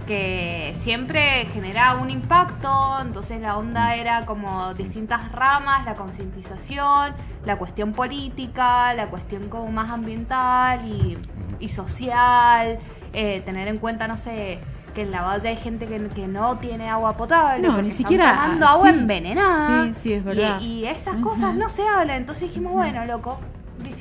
Que 0.08 0.74
siempre 0.80 1.44
genera 1.52 1.96
un 1.96 2.08
impacto, 2.08 2.96
entonces 3.02 3.40
la 3.42 3.58
onda 3.58 3.94
era 3.94 4.24
como 4.24 4.72
distintas 4.72 5.30
ramas, 5.32 5.84
la 5.84 5.94
concientización, 5.94 7.12
la 7.44 7.56
cuestión 7.56 7.92
política, 7.92 8.94
la 8.94 9.06
cuestión 9.08 9.50
como 9.50 9.70
más 9.70 9.90
ambiental 9.90 10.80
y, 10.86 11.18
y 11.60 11.68
social, 11.68 12.78
eh, 13.12 13.42
tener 13.44 13.68
en 13.68 13.76
cuenta, 13.76 14.08
no 14.08 14.16
sé, 14.16 14.58
que 14.94 15.02
en 15.02 15.10
la 15.10 15.20
valle 15.20 15.50
hay 15.50 15.56
gente 15.56 15.84
que, 15.84 15.98
que 16.08 16.26
no 16.26 16.56
tiene 16.56 16.88
agua 16.88 17.14
potable, 17.14 17.68
No, 17.68 17.82
ni 17.82 17.92
siquiera, 17.92 18.32
tomando 18.34 18.66
agua 18.66 18.88
sí. 18.90 18.98
envenenada. 18.98 19.84
Sí, 19.84 19.94
sí, 20.02 20.12
es 20.14 20.22
Y- 20.22 20.26
verdad. 20.26 20.60
Y, 20.60 20.86
esas 20.86 21.16
Ujú. 21.16 21.28
cosas 21.30 21.54
no 21.54 21.68
se 21.68 21.86
hablan, 21.86 22.16
entonces 22.16 22.48
dijimos, 22.48 22.72
bueno, 22.72 23.04
loco, 23.04 23.38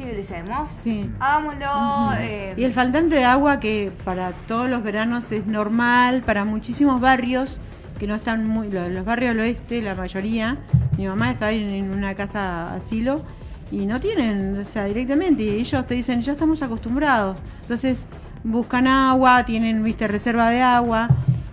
visibilicemos, 0.02 0.70
Sí. 0.84 1.10
hagámoslo. 1.20 2.14
eh, 2.20 2.54
Y 2.58 2.64
el 2.64 2.74
faltante 2.74 3.16
de 3.16 3.26
agua 3.26 3.60
que 3.60 3.92
para 4.06 4.32
todos 4.48 4.70
los 4.70 4.84
veranos 4.84 5.32
es 5.32 5.48
normal, 5.48 6.22
para 6.26 6.46
muchísimos 6.46 7.02
barrios 7.02 7.58
que 8.00 8.06
no 8.06 8.14
están 8.16 8.48
muy, 8.48 8.70
lo- 8.72 8.90
los 8.90 9.04
barrios 9.06 9.32
del 9.36 9.40
oeste, 9.42 9.82
la 9.82 9.96
mayoría, 9.96 10.58
mi 10.98 11.08
mamá 11.08 11.32
está 11.32 11.52
en, 11.52 11.70
en 11.70 11.90
una 11.92 12.14
casa 12.14 12.76
asilo 12.76 13.24
y 13.72 13.86
no 13.88 14.00
tienen, 14.00 14.60
o 14.62 14.66
sea, 14.66 14.86
directamente, 14.86 15.44
y 15.44 15.50
ellos 15.50 15.86
te 15.88 15.96
dicen, 15.96 16.22
ya 16.22 16.34
estamos 16.34 16.62
acostumbrados, 16.62 17.40
entonces 17.64 18.06
buscan 18.44 18.86
agua, 18.88 19.44
tienen, 19.46 19.84
viste, 19.84 20.08
reserva 20.08 20.50
de 20.52 20.62
agua, 20.62 21.08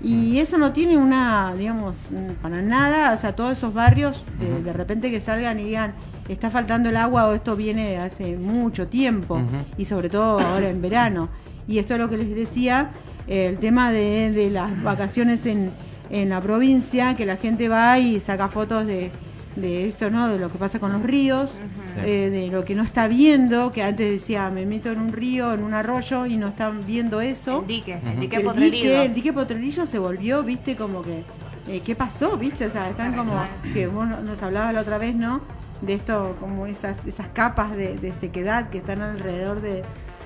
y 0.05 0.39
eso 0.39 0.59
no 0.59 0.73
tiene 0.73 0.99
una, 0.99 1.55
digamos, 1.57 1.97
para 2.43 2.61
nada, 2.61 3.15
o 3.15 3.17
sea, 3.17 3.35
todos 3.35 3.57
esos 3.57 3.73
barrios, 3.73 4.23
de, 4.39 4.63
de 4.63 4.73
repente 4.73 5.11
que 5.11 5.21
salgan 5.21 5.59
y 5.59 5.65
digan, 5.65 5.95
está 6.29 6.51
faltando 6.51 6.91
el 6.91 6.97
agua 6.97 7.27
o 7.27 7.33
esto 7.33 7.57
viene 7.57 7.97
hace 7.97 8.37
mucho 8.37 8.87
tiempo, 8.87 9.41
y 9.79 9.87
sobre 9.87 10.11
todo 10.11 10.39
ahora 10.41 10.69
en 10.69 10.83
verano. 10.83 11.31
Y 11.67 11.79
esto 11.79 11.95
es 11.95 12.01
lo 12.01 12.09
que 12.09 12.19
les 12.19 12.35
decía, 12.35 12.91
eh, 13.27 13.47
el 13.47 13.59
tema 13.59 13.93
de, 13.93 14.31
de 14.31 14.51
las 14.51 14.83
vacaciones 14.83 15.47
en, 15.47 15.71
en 16.11 16.29
la 16.29 16.41
provincia, 16.41 17.17
que 17.17 17.25
la 17.25 17.37
gente 17.37 17.69
va 17.69 17.99
y 17.99 18.21
saca 18.21 18.49
fotos 18.49 18.87
de, 18.87 19.11
de 19.57 19.87
esto, 19.87 20.11
¿no? 20.11 20.29
De 20.29 20.39
lo 20.39 20.51
que 20.51 20.59
pasa 20.59 20.81
con 20.81 20.93
los 20.93 21.03
ríos, 21.03 21.59
eh, 22.05 22.29
de 22.31 22.49
lo 22.49 22.65
que 22.65 22.75
no 22.75 22.83
está 22.83 23.07
viendo, 23.07 23.71
que 23.71 23.83
antes 23.83 24.11
decía, 24.11 24.51
me 24.51 24.67
meto 24.67 24.91
en 24.91 24.99
un 24.99 25.13
río, 25.13 25.55
en 25.55 25.63
un 25.63 25.75
arroyo 25.75 26.27
y 26.27 26.37
no 26.37 26.49
están 26.49 26.81
viendo 26.87 27.21
eso. 27.21 27.61
el 27.61 27.67
dique, 27.69 28.01
dique 28.21 28.37
el 28.37 28.43
dique, 28.71 29.05
el 29.05 29.15
dique 29.15 29.33
Potrerillos 29.33 29.89
se 29.89 29.99
volvió, 29.99 30.43
viste, 30.43 30.75
como 30.77 31.03
que, 31.03 31.23
eh, 31.69 31.81
¿qué 31.85 31.95
pasó, 31.95 32.37
viste? 32.37 32.67
O 32.67 32.71
sea, 32.71 32.91
están 32.91 33.15
como, 33.15 33.33
que 33.73 33.87
vos 33.87 34.07
no- 34.09 34.21
nos 34.23 34.43
hablabas 34.43 34.75
la 34.75 34.81
otra 34.81 34.99
vez, 34.99 35.15
¿no? 35.15 35.41
De 35.83 35.95
esto, 35.95 36.37
como 36.41 36.67
esas, 36.67 37.05
esas 37.07 37.29
capas 37.29 37.77
de, 37.77 37.97
de 37.97 38.13
sequedad 38.13 38.71
que 38.71 38.79
están 38.79 39.03
alrededor 39.03 39.61
de, 39.61 39.83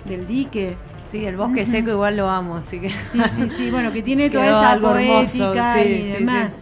del 0.06 0.26
dique. 0.26 0.76
Sí, 1.04 1.24
el 1.24 1.36
bosque 1.36 1.66
seco 1.66 1.90
igual 1.90 2.16
lo 2.16 2.28
amo, 2.30 2.56
así 2.56 2.78
que. 2.80 2.90
Sí, 2.90 3.20
sí, 3.36 3.50
sí, 3.56 3.70
bueno, 3.70 3.92
que 3.92 4.02
tiene 4.02 4.30
toda 4.30 4.46
esa 4.46 4.72
algo 4.72 4.94
hermoso, 4.94 5.52
poética 5.52 5.74
sí, 5.74 5.88
y 5.88 6.04
sí, 6.04 6.12
demás. 6.12 6.52
sí. 6.54 6.60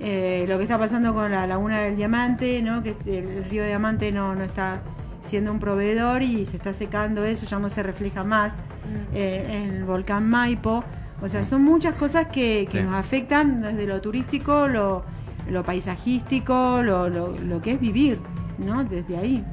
Eh, 0.00 0.44
lo 0.48 0.56
que 0.58 0.62
está 0.64 0.78
pasando 0.78 1.12
con 1.12 1.30
la 1.30 1.46
laguna 1.46 1.80
del 1.80 1.96
diamante, 1.96 2.62
¿no? 2.62 2.82
Que 2.82 2.94
el 3.06 3.44
río 3.44 3.64
Diamante 3.66 4.12
no, 4.12 4.34
no 4.34 4.44
está 4.44 4.80
siendo 5.22 5.50
un 5.50 5.58
proveedor 5.58 6.22
y 6.22 6.46
se 6.46 6.56
está 6.56 6.72
secando 6.72 7.24
eso, 7.24 7.46
ya 7.46 7.58
no 7.58 7.68
se 7.68 7.82
refleja 7.82 8.22
más 8.22 8.58
eh, 9.12 9.44
en 9.48 9.74
el 9.76 9.84
volcán 9.84 10.28
Maipo. 10.30 10.84
O 11.20 11.28
sea, 11.28 11.42
son 11.42 11.64
muchas 11.64 11.96
cosas 11.96 12.28
que, 12.28 12.66
que 12.70 12.78
Sí. 12.78 12.84
nos 12.84 12.94
afectan 12.94 13.60
desde 13.60 13.86
lo 13.86 14.00
turístico, 14.00 14.68
lo, 14.68 15.04
lo 15.50 15.64
paisajístico, 15.64 16.80
lo, 16.82 17.08
lo, 17.08 17.36
lo 17.36 17.60
que 17.60 17.72
es 17.72 17.80
vivir, 17.80 18.18
¿no? 18.64 18.84
Desde 18.84 19.16
ahí. 19.18 19.44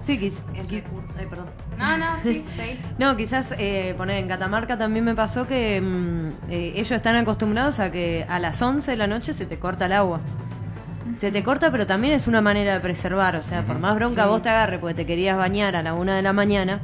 Sí, 0.00 0.18
quiz- 0.18 0.42
qui- 0.68 0.82
ay, 1.18 1.26
perdón. 1.30 1.46
No, 1.78 1.96
no, 1.98 2.06
sí, 2.22 2.44
sí. 2.56 2.78
No, 2.98 3.16
quizás 3.16 3.54
eh, 3.58 3.94
poner 3.96 4.18
en 4.18 4.28
Catamarca 4.28 4.78
también 4.78 5.04
me 5.04 5.14
pasó 5.14 5.46
que 5.46 5.80
mm, 5.80 6.50
eh, 6.50 6.72
ellos 6.76 6.92
están 6.92 7.16
acostumbrados 7.16 7.80
a 7.80 7.90
que 7.90 8.24
a 8.28 8.38
las 8.38 8.60
11 8.60 8.90
de 8.90 8.96
la 8.96 9.06
noche 9.06 9.34
se 9.34 9.46
te 9.46 9.58
corta 9.58 9.86
el 9.86 9.92
agua. 9.92 10.20
Se 11.16 11.30
te 11.30 11.44
corta, 11.44 11.70
pero 11.70 11.86
también 11.86 12.14
es 12.14 12.26
una 12.26 12.40
manera 12.40 12.74
de 12.74 12.80
preservar. 12.80 13.36
O 13.36 13.42
sea, 13.42 13.62
por 13.62 13.78
más 13.78 13.94
bronca 13.94 14.26
vos 14.26 14.42
te 14.42 14.48
agarre 14.48 14.78
porque 14.78 14.94
te 14.94 15.06
querías 15.06 15.36
bañar 15.36 15.76
a 15.76 15.82
la 15.82 15.94
una 15.94 16.16
de 16.16 16.22
la 16.22 16.32
mañana, 16.32 16.80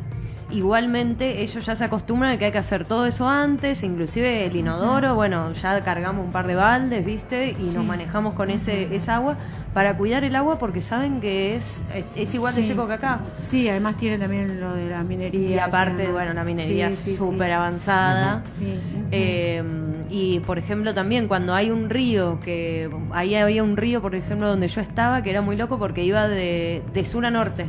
igualmente 0.51 1.43
ellos 1.43 1.65
ya 1.65 1.77
se 1.77 1.85
acostumbran 1.85 2.33
a 2.33 2.37
que 2.37 2.47
hay 2.47 2.53
que 2.53 2.59
hacer 2.59 2.85
todo 2.85 3.07
eso 3.07 3.29
antes, 3.29 3.83
inclusive 3.83 4.47
el 4.47 4.57
inodoro, 4.57 5.15
bueno, 5.15 5.53
ya 5.53 5.81
cargamos 5.81 6.25
un 6.25 6.31
par 6.31 6.47
de 6.47 6.55
baldes, 6.55 7.05
¿viste? 7.05 7.57
Y 7.59 7.71
nos 7.71 7.85
manejamos 7.85 8.35
con 8.35 8.51
ese 8.51 8.95
esa 8.95 9.17
agua 9.17 9.37
para 9.75 9.97
cuidar 9.97 10.25
el 10.25 10.35
agua 10.35 10.59
porque 10.59 10.83
saben 10.83 11.21
que 11.21 11.55
es, 11.55 11.85
es, 12.17 12.35
igual 12.35 12.55
de 12.55 12.63
seco 12.63 12.87
que 12.87 12.95
acá. 12.95 13.21
Sí, 13.51 13.69
además 13.69 13.97
tiene 13.97 14.19
también 14.19 14.61
lo 14.61 14.75
de 14.75 14.91
la 14.91 15.03
minería. 15.05 15.57
Y 15.57 15.59
aparte, 15.59 16.09
bueno, 16.09 16.33
la 16.35 16.45
minería 16.45 16.91
Sí, 16.91 17.15
súper 17.15 17.53
avanzada. 17.53 18.43
Sí. 18.59 18.79
Eh, 19.13 19.63
y 20.09 20.41
por 20.41 20.59
ejemplo 20.59 20.93
también 20.93 21.29
cuando 21.29 21.55
hay 21.55 21.71
un 21.71 21.89
río, 21.89 22.41
que 22.41 22.91
ahí 23.13 23.37
había 23.37 23.63
un 23.63 23.77
río, 23.77 24.03
por 24.03 24.15
ejemplo, 24.15 24.49
donde 24.49 24.69
yo 24.69 24.81
estaba, 24.81 25.23
que 25.23 25.31
era 25.31 25.43
muy 25.43 25.57
loco 25.57 25.79
porque 25.79 26.05
iba 26.05 26.27
de, 26.27 26.83
de 26.93 27.05
sur 27.05 27.25
a 27.25 27.31
norte. 27.31 27.67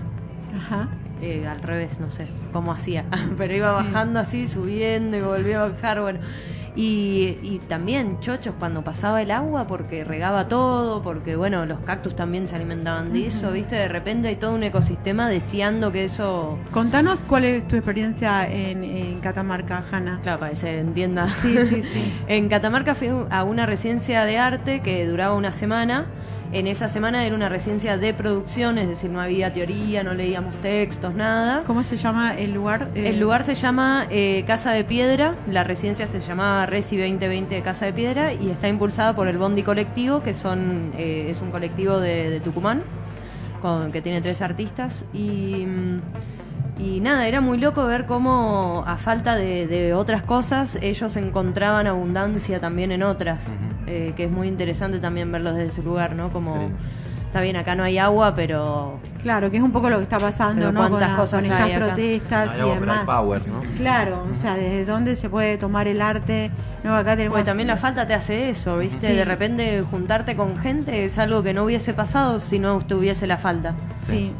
Ajá. 0.55 0.89
Eh, 1.21 1.47
al 1.47 1.61
revés, 1.61 1.99
no 1.99 2.09
sé 2.11 2.27
cómo 2.51 2.71
hacía, 2.71 3.05
pero 3.37 3.55
iba 3.55 3.71
bajando 3.71 4.19
así, 4.19 4.47
subiendo 4.47 5.17
y 5.17 5.21
volvía 5.21 5.63
a 5.63 5.69
bajar, 5.69 6.01
bueno. 6.01 6.19
Y, 6.73 7.37
y 7.41 7.59
también 7.67 8.21
chochos 8.21 8.55
cuando 8.57 8.81
pasaba 8.81 9.21
el 9.21 9.31
agua 9.31 9.67
porque 9.67 10.05
regaba 10.05 10.47
todo, 10.47 11.01
porque 11.01 11.35
bueno, 11.35 11.65
los 11.65 11.79
cactus 11.79 12.15
también 12.15 12.47
se 12.47 12.55
alimentaban 12.55 13.11
de 13.11 13.27
eso, 13.27 13.51
¿viste? 13.51 13.75
De 13.75 13.89
repente 13.89 14.29
hay 14.29 14.37
todo 14.37 14.55
un 14.55 14.63
ecosistema 14.63 15.27
deseando 15.27 15.91
que 15.91 16.05
eso... 16.05 16.57
Contanos 16.71 17.19
cuál 17.27 17.43
es 17.43 17.67
tu 17.67 17.75
experiencia 17.75 18.49
en, 18.49 18.85
en 18.85 19.19
Catamarca, 19.19 19.83
Hanna. 19.91 20.19
Claro, 20.23 20.39
para 20.39 20.51
que 20.51 20.55
se 20.55 20.79
entienda. 20.79 21.27
Sí, 21.27 21.57
sí, 21.67 21.83
sí. 21.83 22.13
En 22.27 22.47
Catamarca 22.47 22.95
fui 22.95 23.09
a 23.29 23.43
una 23.43 23.65
residencia 23.65 24.23
de 24.23 24.37
arte 24.37 24.79
que 24.79 25.05
duraba 25.05 25.35
una 25.35 25.51
semana. 25.51 26.05
En 26.53 26.67
esa 26.67 26.89
semana 26.89 27.25
era 27.25 27.33
una 27.33 27.47
residencia 27.47 27.97
de 27.97 28.13
producción, 28.13 28.77
es 28.77 28.89
decir, 28.89 29.09
no 29.09 29.21
había 29.21 29.53
teoría, 29.53 30.03
no 30.03 30.13
leíamos 30.13 30.53
textos, 30.61 31.13
nada. 31.13 31.63
¿Cómo 31.65 31.81
se 31.83 31.95
llama 31.95 32.37
el 32.37 32.51
lugar? 32.53 32.89
Eh, 32.93 33.07
El 33.07 33.21
lugar 33.21 33.45
se 33.45 33.55
llama 33.55 34.05
eh, 34.09 34.43
Casa 34.45 34.73
de 34.73 34.83
Piedra, 34.83 35.35
la 35.49 35.63
residencia 35.63 36.07
se 36.07 36.19
llamaba 36.19 36.65
Resi 36.65 36.97
2020 36.97 37.55
de 37.55 37.61
Casa 37.61 37.85
de 37.85 37.93
Piedra 37.93 38.33
y 38.33 38.49
está 38.49 38.67
impulsada 38.67 39.15
por 39.15 39.29
el 39.29 39.37
Bondi 39.37 39.63
Colectivo, 39.63 40.21
que 40.21 40.33
son 40.33 40.91
eh, 40.97 41.27
es 41.29 41.41
un 41.41 41.51
colectivo 41.51 41.99
de, 41.99 42.29
de 42.29 42.39
Tucumán, 42.41 42.81
con, 43.61 43.93
que 43.93 44.01
tiene 44.01 44.19
tres 44.19 44.41
artistas. 44.41 45.05
Y, 45.13 45.65
mm, 45.65 46.01
y 46.81 46.99
nada, 46.99 47.27
era 47.27 47.41
muy 47.41 47.59
loco 47.59 47.85
ver 47.85 48.07
cómo 48.07 48.83
a 48.87 48.97
falta 48.97 49.35
de, 49.35 49.67
de 49.67 49.93
otras 49.93 50.23
cosas 50.23 50.79
ellos 50.81 51.15
encontraban 51.15 51.85
abundancia 51.85 52.59
también 52.59 52.91
en 52.91 53.03
otras, 53.03 53.53
eh, 53.85 54.13
que 54.15 54.23
es 54.23 54.31
muy 54.31 54.47
interesante 54.47 54.99
también 54.99 55.31
verlos 55.31 55.53
desde 55.53 55.67
ese 55.67 55.83
lugar, 55.83 56.15
¿no? 56.15 56.31
Como... 56.31 56.71
Está 57.31 57.39
bien, 57.39 57.55
acá 57.55 57.75
no 57.75 57.83
hay 57.85 57.97
agua, 57.97 58.35
pero 58.35 58.99
Claro, 59.23 59.49
que 59.49 59.55
es 59.55 59.63
un 59.63 59.71
poco 59.71 59.89
lo 59.89 59.97
que 59.99 60.03
está 60.03 60.17
pasando, 60.17 60.69
¿no? 60.73 60.81
Con, 60.81 60.89
cuántas 60.89 61.11
la- 61.11 61.15
cosas 61.15 61.41
con 61.45 61.51
estas 61.53 61.69
protestas 61.77 62.45
No 62.47 62.51
hay 62.51 62.57
y 62.57 62.61
agua, 62.61 62.75
pero 62.79 62.91
hay 62.91 62.97
demás. 62.99 63.05
power, 63.05 63.41
¿no? 63.47 63.61
Claro, 63.77 64.23
o 64.23 64.41
sea, 64.41 64.55
desde 64.55 64.83
dónde 64.83 65.15
se 65.15 65.29
puede 65.29 65.57
tomar 65.57 65.87
el 65.87 66.01
arte. 66.01 66.51
No, 66.83 66.93
acá 66.93 67.15
tenemos. 67.15 67.37
Porque 67.37 67.45
también 67.49 67.67
la 67.67 67.77
falta 67.77 68.05
te 68.05 68.13
hace 68.13 68.49
eso, 68.49 68.79
¿viste? 68.79 69.07
Sí. 69.11 69.13
De 69.15 69.23
repente 69.23 69.81
juntarte 69.81 70.35
con 70.35 70.57
gente 70.57 71.05
es 71.05 71.17
algo 71.19 71.41
que 71.41 71.53
no 71.53 71.63
hubiese 71.63 71.93
pasado 71.93 72.37
si 72.39 72.59
no 72.59 72.79
tuviese 72.81 73.27
la 73.27 73.37
falta. 73.37 73.75
Sí. 74.05 74.33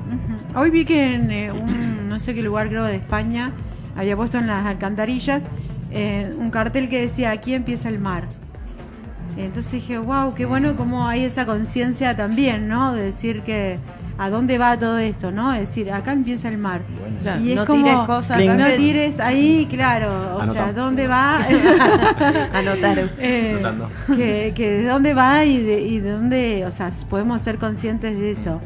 ujú. 0.53 0.59
Hoy 0.59 0.69
vi 0.69 0.83
que 0.83 1.13
en 1.15 1.31
eh, 1.31 1.49
un, 1.53 2.09
no 2.09 2.19
sé 2.19 2.33
qué 2.33 2.41
lugar, 2.41 2.67
creo 2.67 2.83
de 2.83 2.97
España, 2.97 3.51
había 3.95 4.17
puesto 4.17 4.37
en 4.37 4.47
las 4.47 4.65
alcantarillas 4.65 5.43
eh, 5.91 6.29
un 6.37 6.51
cartel 6.51 6.89
que 6.89 6.99
decía: 6.99 7.31
aquí 7.31 7.53
empieza 7.53 7.87
el 7.87 7.99
mar. 7.99 8.25
Entonces 9.37 9.71
dije, 9.71 9.97
wow, 9.97 10.33
qué 10.35 10.45
bueno 10.45 10.75
como 10.75 11.07
hay 11.07 11.23
esa 11.25 11.45
conciencia 11.45 12.15
también, 12.15 12.67
¿no? 12.67 12.93
De 12.93 13.03
decir 13.03 13.41
que 13.41 13.77
a 14.17 14.29
dónde 14.29 14.57
va 14.57 14.77
todo 14.77 14.97
esto, 14.99 15.31
¿no? 15.31 15.51
Es 15.53 15.61
decir, 15.69 15.91
acá 15.91 16.11
empieza 16.11 16.47
el 16.49 16.57
mar. 16.57 16.81
Claro, 17.21 17.41
Y 17.41 17.51
es 17.51 17.55
no 17.55 17.65
como, 17.65 17.83
tires 17.83 17.97
cosas. 18.05 18.43
no 18.45 18.65
tires 18.75 19.19
ahí, 19.19 19.67
claro, 19.71 20.37
o 20.37 20.51
sea, 20.53 20.73
¿dónde 20.73 21.07
va? 21.07 21.37
Anotar. 22.53 23.09
Eh, 23.19 23.57
que, 24.15 24.53
que 24.55 24.71
de 24.71 24.85
dónde 24.85 25.13
va 25.13 25.45
y 25.45 25.61
de, 25.63 25.81
y 25.81 25.99
de 25.99 26.11
dónde, 26.11 26.65
o 26.65 26.71
sea, 26.71 26.89
podemos 27.09 27.41
ser 27.41 27.57
conscientes 27.57 28.17
de 28.17 28.31
eso. 28.31 28.59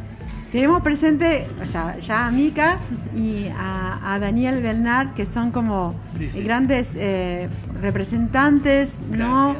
Tenemos 0.51 0.81
presente, 0.81 1.45
o 1.61 1.67
sea, 1.67 1.97
ya 1.99 2.27
a 2.27 2.31
Mika 2.31 2.77
y 3.15 3.47
a, 3.57 4.13
a 4.13 4.19
Daniel 4.19 4.61
Bernard, 4.61 5.13
que 5.13 5.25
son 5.25 5.51
como 5.51 5.93
Sí, 6.17 6.29
sí. 6.29 6.41
grandes 6.41 6.89
eh, 6.95 7.49
representantes, 7.81 8.99
¿no? 9.11 9.55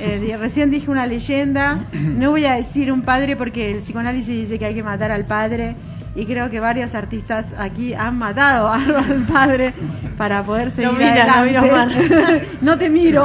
Eh, 0.00 0.36
recién 0.38 0.70
dije 0.70 0.90
una 0.90 1.06
leyenda, 1.06 1.78
no 1.92 2.30
voy 2.30 2.46
a 2.46 2.54
decir 2.54 2.90
un 2.90 3.02
padre 3.02 3.36
porque 3.36 3.70
el 3.70 3.78
psicoanálisis 3.78 4.28
dice 4.34 4.58
que 4.58 4.64
hay 4.66 4.74
que 4.74 4.82
matar 4.82 5.10
al 5.10 5.26
padre 5.26 5.74
y 6.14 6.24
creo 6.24 6.48
que 6.50 6.58
varios 6.58 6.94
artistas 6.94 7.46
aquí 7.58 7.92
han 7.94 8.16
matado 8.18 8.68
al, 8.68 8.96
al 8.96 9.22
padre 9.30 9.72
para 10.16 10.42
poder 10.42 10.70
seguir 10.70 10.92
mira, 10.98 11.26
no 11.26 11.32
adelante. 11.32 11.52
miro 11.52 11.76
mal. 11.76 12.42
no 12.62 12.78
te 12.78 12.88
miro, 12.90 13.24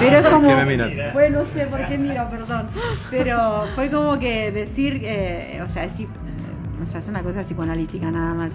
pero 0.00 0.16
es 0.18 0.26
como 0.26 0.48
fue 1.12 1.30
no 1.30 1.44
sé 1.44 1.66
por 1.66 1.86
qué 1.86 1.96
miro, 1.96 2.28
perdón, 2.28 2.66
pero 3.10 3.64
fue 3.76 3.88
como 3.88 4.18
que 4.18 4.50
decir, 4.50 5.00
eh, 5.04 5.60
o 5.64 5.68
sea, 5.68 5.84
es, 5.84 5.92
psi- 5.96 6.08
o 6.82 6.86
sea, 6.86 7.00
es 7.00 7.08
una 7.08 7.22
cosa 7.22 7.40
psicoanalítica 7.42 8.10
nada 8.10 8.34
más, 8.34 8.50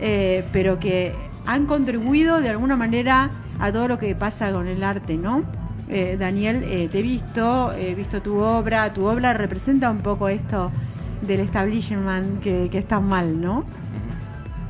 eh, 0.00 0.44
pero 0.52 0.78
que 0.80 1.14
han 1.46 1.66
contribuido 1.66 2.40
de 2.40 2.48
alguna 2.50 2.74
manera 2.76 3.30
a 3.60 3.70
todo 3.72 3.86
lo 3.88 3.98
que 3.98 4.14
pasa 4.16 4.50
con 4.52 4.66
el 4.68 4.82
arte, 4.84 5.16
¿no? 5.16 5.42
Eh, 5.94 6.16
Daniel, 6.18 6.64
eh, 6.64 6.88
te 6.90 7.00
he 7.00 7.02
visto, 7.02 7.70
he 7.74 7.94
visto 7.94 8.22
tu 8.22 8.38
obra, 8.38 8.90
tu 8.94 9.04
obra 9.04 9.34
representa 9.34 9.90
un 9.90 9.98
poco 9.98 10.30
esto 10.30 10.70
del 11.20 11.40
establishment 11.40 12.40
que, 12.40 12.70
que 12.70 12.78
está 12.78 12.98
mal, 12.98 13.38
¿no? 13.38 13.66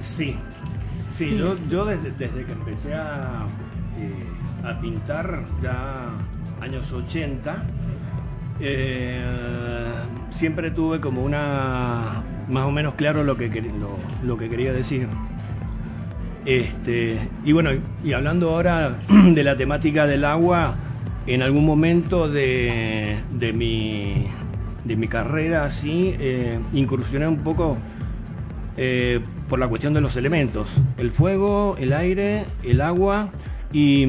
Sí, 0.00 0.34
sí, 1.14 1.28
Sí. 1.28 1.36
yo, 1.38 1.54
yo 1.70 1.84
desde, 1.84 2.10
desde 2.10 2.44
que 2.44 2.52
empecé 2.52 2.94
a, 2.94 3.46
eh, 3.98 4.66
a 4.66 4.80
pintar, 4.80 5.44
ya 5.62 6.06
años 6.60 6.90
80, 6.92 7.54
eh, 8.58 9.22
siempre 10.28 10.72
tuve 10.72 11.00
como 11.00 11.22
una, 11.22 12.24
más 12.48 12.64
o 12.66 12.72
menos 12.72 12.94
claro 12.96 13.22
lo 13.22 13.36
que, 13.36 13.48
lo 14.24 14.36
que 14.36 14.48
quería 14.48 14.72
decir. 14.72 15.06
Este, 16.44 17.28
y 17.44 17.52
bueno, 17.52 17.70
y 18.02 18.12
hablando 18.12 18.50
ahora 18.50 18.96
de 19.08 19.44
la 19.44 19.56
temática 19.56 20.08
del 20.08 20.24
agua, 20.24 20.74
en 21.26 21.42
algún 21.42 21.64
momento 21.64 22.28
de, 22.28 23.18
de, 23.30 23.52
mi, 23.52 24.26
de 24.84 24.96
mi 24.96 25.08
carrera, 25.08 25.64
así, 25.64 26.14
eh, 26.18 26.58
incursioné 26.72 27.28
un 27.28 27.38
poco 27.38 27.76
eh, 28.76 29.20
por 29.48 29.58
la 29.58 29.68
cuestión 29.68 29.94
de 29.94 30.00
los 30.00 30.16
elementos, 30.16 30.68
el 30.98 31.12
fuego, 31.12 31.76
el 31.78 31.92
aire, 31.92 32.44
el 32.62 32.80
agua. 32.80 33.30
Y, 33.74 34.06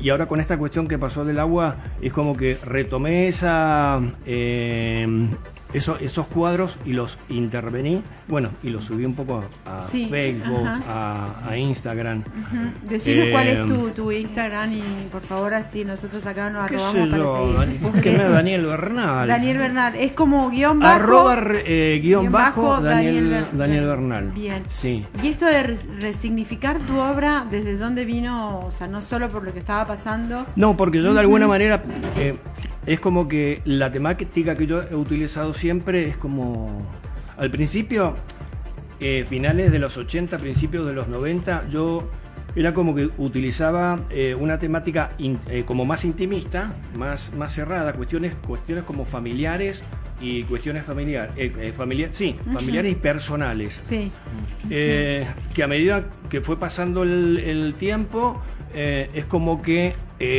y 0.00 0.10
ahora 0.10 0.26
con 0.26 0.40
esta 0.40 0.58
cuestión 0.58 0.88
que 0.88 0.98
pasó 0.98 1.24
del 1.24 1.38
agua, 1.38 1.76
es 2.00 2.12
como 2.12 2.36
que 2.36 2.56
retomé 2.64 3.28
esa, 3.28 4.00
eh, 4.26 5.06
eso- 5.74 5.98
esos 6.00 6.26
cuadros 6.28 6.78
y 6.86 6.94
los 6.94 7.18
intervení, 7.28 8.02
bueno, 8.28 8.48
y 8.62 8.70
los 8.70 8.84
subí 8.86 9.04
un 9.04 9.14
poco 9.14 9.40
a 9.66 9.82
Sí, 9.82 10.06
Facebook, 10.08 10.66
a, 10.88 11.34
a 11.48 11.56
Instagram. 11.56 12.20
Ujú. 12.20 12.88
Decinos 12.88 13.26
Eh, 13.26 13.30
cuál 13.32 13.48
es 13.48 13.66
tu, 13.66 13.90
tu 13.90 14.10
Instagram 14.12 14.72
y 14.72 14.82
por 15.10 15.22
favor 15.22 15.52
así 15.54 15.84
nosotros 15.84 16.24
acá 16.26 16.48
nos 16.50 16.66
¿Qué 16.66 16.76
arrobamos 16.76 16.92
sé 16.94 17.06
para 17.10 17.16
yo? 17.22 17.62
seguir. 17.64 17.80
Búsqueme 17.80 18.22
a 18.22 18.28
Daniel 18.30 18.66
Bernal. 18.66 19.28
Daniel 19.28 19.58
Bernal, 19.58 19.94
es 19.96 20.12
como 20.12 20.48
guion 20.50 20.78
bajo. 20.80 20.94
Arroba 20.94 21.36
eh, 21.64 22.00
guion 22.02 22.22
guion 22.22 22.32
bajo 22.32 22.62
bajo 22.70 22.82
Daniel, 22.82 23.14
Daniel 23.30 23.46
Ber- 23.52 23.58
Daniel 23.58 23.86
Bernal. 23.86 24.24
Bien. 24.34 24.62
Sí. 24.68 25.04
Y 25.22 25.28
esto 25.28 25.46
de 25.46 25.62
res- 25.62 25.86
resignificar 26.00 26.78
tu 26.80 26.98
obra, 26.98 27.44
¿desde 27.50 27.76
dónde 27.76 28.04
vino? 28.04 28.60
O 28.60 28.70
sea, 28.70 28.86
no 28.86 29.02
solo 29.02 29.28
por 29.30 29.42
lo 29.44 29.52
que 29.52 29.58
estaba 29.58 29.84
pasando. 29.84 30.46
No, 30.56 30.76
porque 30.76 31.02
yo 31.02 31.12
de 31.12 31.20
alguna 31.20 31.46
manera 31.48 31.82
eh, 32.16 32.34
es 32.86 33.00
como 33.00 33.28
que 33.28 33.60
la 33.64 33.90
temática 33.90 34.54
que 34.56 34.66
yo 34.66 34.82
he 34.82 34.94
utilizado 34.94 35.54
siempre 35.54 36.08
es 36.08 36.16
como 36.16 36.76
al 37.36 37.50
principio, 37.50 38.14
eh, 39.00 39.24
finales 39.26 39.72
de 39.72 39.78
los 39.78 39.96
80, 39.96 40.38
principios 40.38 40.86
de 40.86 40.92
los 40.92 41.08
90, 41.08 41.68
yo 41.68 42.08
era 42.56 42.72
como 42.72 42.94
que 42.94 43.10
utilizaba 43.18 43.98
eh, 44.10 44.36
una 44.38 44.58
temática 44.58 45.08
in- 45.18 45.40
eh, 45.48 45.64
como 45.66 45.84
más 45.84 46.04
intimista, 46.04 46.70
más, 46.96 47.34
más 47.34 47.52
cerrada, 47.52 47.92
cuestiones, 47.94 48.34
cuestiones 48.46 48.84
como 48.84 49.04
familiares 49.04 49.82
y 50.20 50.44
cuestiones 50.44 50.84
familiares, 50.84 51.32
sí, 52.12 52.36
familiares 52.52 52.92
y 52.92 52.94
personales. 52.94 53.74
Sí. 53.88 54.12
Que 54.68 55.62
a 55.62 55.66
medida 55.66 56.04
que 56.30 56.40
fue 56.40 56.56
pasando 56.58 57.02
el, 57.02 57.38
el 57.38 57.74
tiempo, 57.74 58.40
es 58.72 59.24
como 59.26 59.60
que 59.60 59.94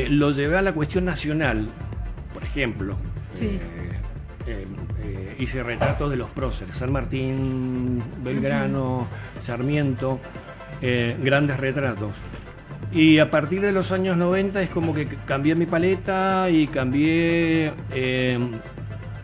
lo 0.10 0.32
llevé 0.32 0.58
a 0.58 0.62
la 0.62 0.72
cuestión 0.74 1.04
nacional. 1.06 1.68
Ejemplo, 2.56 2.96
Sí. 3.38 3.48
eh, 3.48 3.60
eh, 4.48 4.66
eh, 5.04 5.36
hice 5.40 5.62
retratos 5.62 6.10
de 6.10 6.16
los 6.16 6.30
próceres, 6.30 6.78
San 6.78 6.90
Martín, 6.90 8.02
Belgrano, 8.24 9.08
Sarmiento, 9.40 10.22
grandes 11.22 11.60
retratos. 11.60 12.14
Y 12.94 13.20
a 13.20 13.30
partir 13.30 13.60
de 13.60 13.74
los 13.74 13.92
años 13.92 14.16
90 14.16 14.62
es 14.62 14.70
como 14.70 14.94
que 14.94 15.04
cambié 15.26 15.56
mi 15.56 15.66
paleta 15.66 16.50
y 16.50 16.68
cambié, 16.68 17.74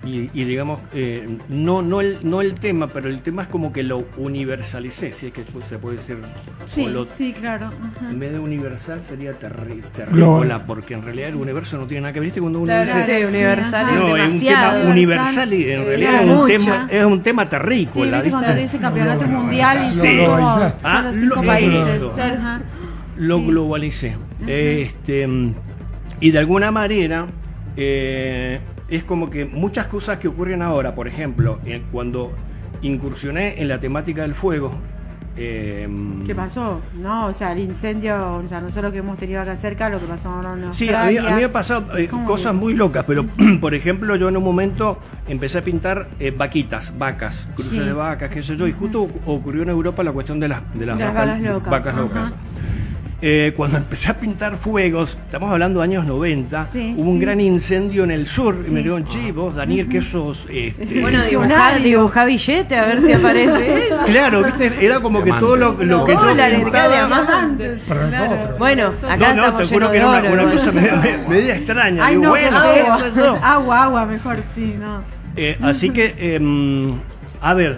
y, 0.04 0.30
y 0.34 0.46
digamos, 0.46 0.82
eh, 0.94 1.28
no, 1.48 1.84
no, 1.84 2.02
el, 2.02 2.18
no 2.24 2.42
el 2.42 2.56
tema, 2.56 2.88
pero 2.88 3.08
el 3.08 3.22
tema 3.22 3.44
es 3.44 3.48
como 3.50 3.72
que 3.72 3.84
lo 3.84 4.06
universalicé, 4.18 5.12
si 5.12 5.28
es 5.28 5.34
que 5.34 5.44
se 5.68 5.78
puede 5.78 5.98
decir. 5.98 6.18
Sí, 6.66 6.88
lo- 6.88 7.06
sí, 7.08 7.34
claro. 7.34 7.68
Ajá. 7.68 8.10
en 8.10 8.20
vez 8.20 8.32
de 8.32 8.40
universal 8.40 9.00
sería 9.08 9.32
terri- 9.34 9.84
terrícola, 9.92 10.64
porque 10.66 10.96
en 10.96 11.04
realidad 11.04 11.30
el 11.30 11.36
universo 11.36 11.78
no 11.78 11.86
tiene 11.86 12.02
nada 12.02 12.14
que 12.14 12.20
ver. 12.20 12.26
¿Viste 12.28 12.42
cuando 12.42 12.60
uno 12.60 12.66
Claro, 12.68 12.86
dice, 12.96 13.20
sí, 13.20 13.26
universal 13.26 13.90
es 13.90 13.96
no, 13.96 14.18
es 14.18 14.34
un 14.34 14.40
tema 14.40 14.74
universal 14.90 15.54
y 15.54 15.64
en 15.72 15.82
Eh, 15.82 15.86
realidad 15.86 16.24
es 16.24 16.30
un, 16.30 16.48
tema, 16.48 16.88
es 16.90 17.06
un 17.06 17.22
tema 17.22 17.44
Sí, 17.44 17.50
terrícola. 17.50 18.22
viste 18.22 18.30
cuando 18.40 18.56
dice 18.62 18.78
campeonato 18.80 19.26
mundial 19.28 19.78
y 19.84 19.88
Sí. 19.88 20.00
son 20.00 20.18
como 20.26 20.52
son 20.52 20.60
los 20.62 20.74
Ah, 20.84 21.12
cinco 21.14 21.36
lo- 21.36 21.44
países. 21.44 22.00
lo- 22.02 22.14
Ajá. 22.14 22.62
lo 23.18 23.38
Sí. 23.38 23.46
globalicé. 23.46 24.16
Este, 24.48 25.30
y 26.20 26.32
de 26.32 26.40
alguna 26.40 26.72
manera 26.72 27.28
eh, 27.78 28.60
es 28.92 29.04
como 29.04 29.30
que 29.30 29.46
muchas 29.46 29.88
cosas 29.88 30.20
que 30.20 30.28
ocurren 30.28 30.62
ahora, 30.62 30.94
por 30.94 31.08
ejemplo, 31.08 31.60
eh, 31.66 31.82
cuando 31.92 32.32
incursioné 32.82 33.62
en 33.62 33.68
la 33.68 33.80
temática 33.80 34.22
del 34.24 34.36
fuego, 34.36 34.72
Eh, 35.38 35.88
¿Qué 36.26 36.36
pasó? 36.36 36.82
No, 36.98 37.28
o 37.28 37.34
sea, 37.34 37.54
el 37.54 37.60
incendio, 37.60 38.36
o 38.36 38.46
sea, 38.46 38.60
nosotros 38.60 38.92
que 38.92 39.00
hemos 39.00 39.18
tenido 39.18 39.42
acá 39.42 39.56
cerca, 39.56 39.88
lo 39.90 39.98
que 39.98 40.06
pasó 40.06 40.28
ahora 40.30 40.54
en 40.62 40.74
Sí, 40.74 40.90
a 40.90 40.92
mí, 40.92 41.16
Australia. 41.16 41.22
a 41.22 41.30
mí 41.30 41.36
me 41.40 41.44
han 41.46 41.52
pasado 41.54 41.98
eh, 41.98 42.08
¿Cómo 42.10 42.26
cosas 42.26 42.54
muy 42.54 42.74
locas, 42.74 43.06
pero 43.08 43.26
por 43.62 43.74
ejemplo 43.74 44.18
yo 44.18 44.28
en 44.28 44.36
un 44.36 44.44
momento 44.44 45.00
empecé 45.30 45.60
a 45.60 45.62
pintar 45.62 46.08
eh, 46.20 46.32
vaquitas, 46.38 46.92
vacas, 47.00 47.48
cruces 47.56 47.74
Sí. 47.76 47.80
de 47.80 47.94
vacas, 47.94 48.30
qué 48.30 48.44
sé 48.44 48.58
yo, 48.58 48.68
y 48.68 48.74
justo 48.74 49.08
ocurrió 49.26 49.64
en 49.64 49.70
Europa 49.70 50.04
la 50.04 50.12
cuestión 50.12 50.38
de 50.42 50.50
las, 50.50 50.62
de 50.78 50.86
las 50.86 50.98
De 50.98 51.06
las 51.06 51.14
vacas, 51.14 51.28
vacas 51.40 51.42
locas, 51.54 51.72
vacas 51.72 51.94
ajá. 51.94 52.02
locas. 52.02 52.32
Eh, 53.24 53.54
cuando 53.56 53.78
empecé 53.78 54.10
a 54.10 54.16
pintar 54.16 54.58
fuegos, 54.58 55.16
estamos 55.26 55.52
hablando 55.52 55.80
de 55.80 55.84
años 55.84 56.06
90, 56.08 56.64
Sí, 56.74 56.96
hubo 56.98 57.08
un 57.12 57.18
sí. 57.20 57.22
gran 57.22 57.40
incendio 57.40 58.04
en 58.04 58.10
el 58.10 58.26
sur, 58.26 58.56
y 58.56 58.58
me 58.58 58.68
Sí. 58.70 58.76
dijeron, 58.78 59.06
che, 59.06 59.32
vos 59.32 59.54
Daniel, 59.54 59.88
que 59.88 60.02
sos... 60.02 60.48
este, 60.52 61.02
Bueno, 61.02 61.22
dibujá, 61.24 61.76
dibujá 61.78 62.26
billete 62.26 62.76
a 62.76 62.86
ver 62.88 63.00
si 63.00 63.14
aparece 63.14 63.86
eso. 63.88 64.06
Claro, 64.08 64.44
viste, 64.44 64.74
era 64.84 65.00
como 65.02 65.24
que 65.24 65.32
todo 65.34 65.56
lo, 65.56 65.72
lo 65.84 66.04
que 66.04 66.14
yo 66.14 66.34
diamantes. 66.34 67.82
Para 67.88 68.10
Claro. 68.10 68.56
Bueno, 68.58 68.92
acá 69.08 69.16
No, 69.18 69.36
no, 69.36 69.42
estamos 69.46 69.70
te 69.70 69.76
juro 69.76 69.88
que 69.88 69.92
de 69.92 69.98
era 70.00 70.10
una, 70.10 70.30
una 70.44 70.52
cosa 70.52 70.72
media, 70.72 70.96
media- 70.96 71.26
media 71.30 71.56
extraña. 71.58 72.04
Ay, 72.06 72.12
Digo, 72.16 72.24
no, 72.24 72.30
bueno, 72.32 72.58
agua. 72.58 72.98
yo. 73.16 73.40
agua, 73.44 73.84
agua, 73.84 74.06
mejor, 74.08 74.38
sí, 74.56 74.76
no. 74.80 75.04
Eh, 75.36 75.58
así 75.62 75.92
que, 75.92 76.16
em, 76.36 76.96
a 77.40 77.54
ver, 77.54 77.78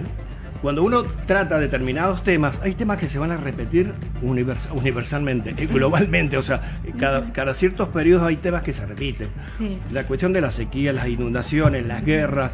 cuando 0.63 0.81
uno 0.83 1.03
trata 1.27 1.59
determinados 1.59 2.23
temas, 2.23 2.59
hay 2.63 2.73
temas 2.73 2.97
que 2.97 3.07
se 3.07 3.19
van 3.19 3.29
a 3.31 3.37
repetir 3.37 3.91
univers- 4.23 4.69
universalmente, 4.73 5.53
eh, 5.57 5.67
globalmente, 5.67 6.37
o 6.37 6.41
sea, 6.41 6.61
cada, 6.97 7.21
cada 7.33 7.53
ciertos 7.53 7.89
periodos 7.89 8.25
hay 8.25 8.37
temas 8.37 8.63
que 8.63 8.73
se 8.73 8.83
repiten. 8.85 9.27
Sí. 9.59 9.77
La 9.91 10.05
cuestión 10.07 10.33
de 10.33 10.41
la 10.41 10.49
sequía, 10.49 10.91
las 10.93 11.07
inundaciones, 11.07 11.85
las 11.85 12.03
guerras. 12.03 12.53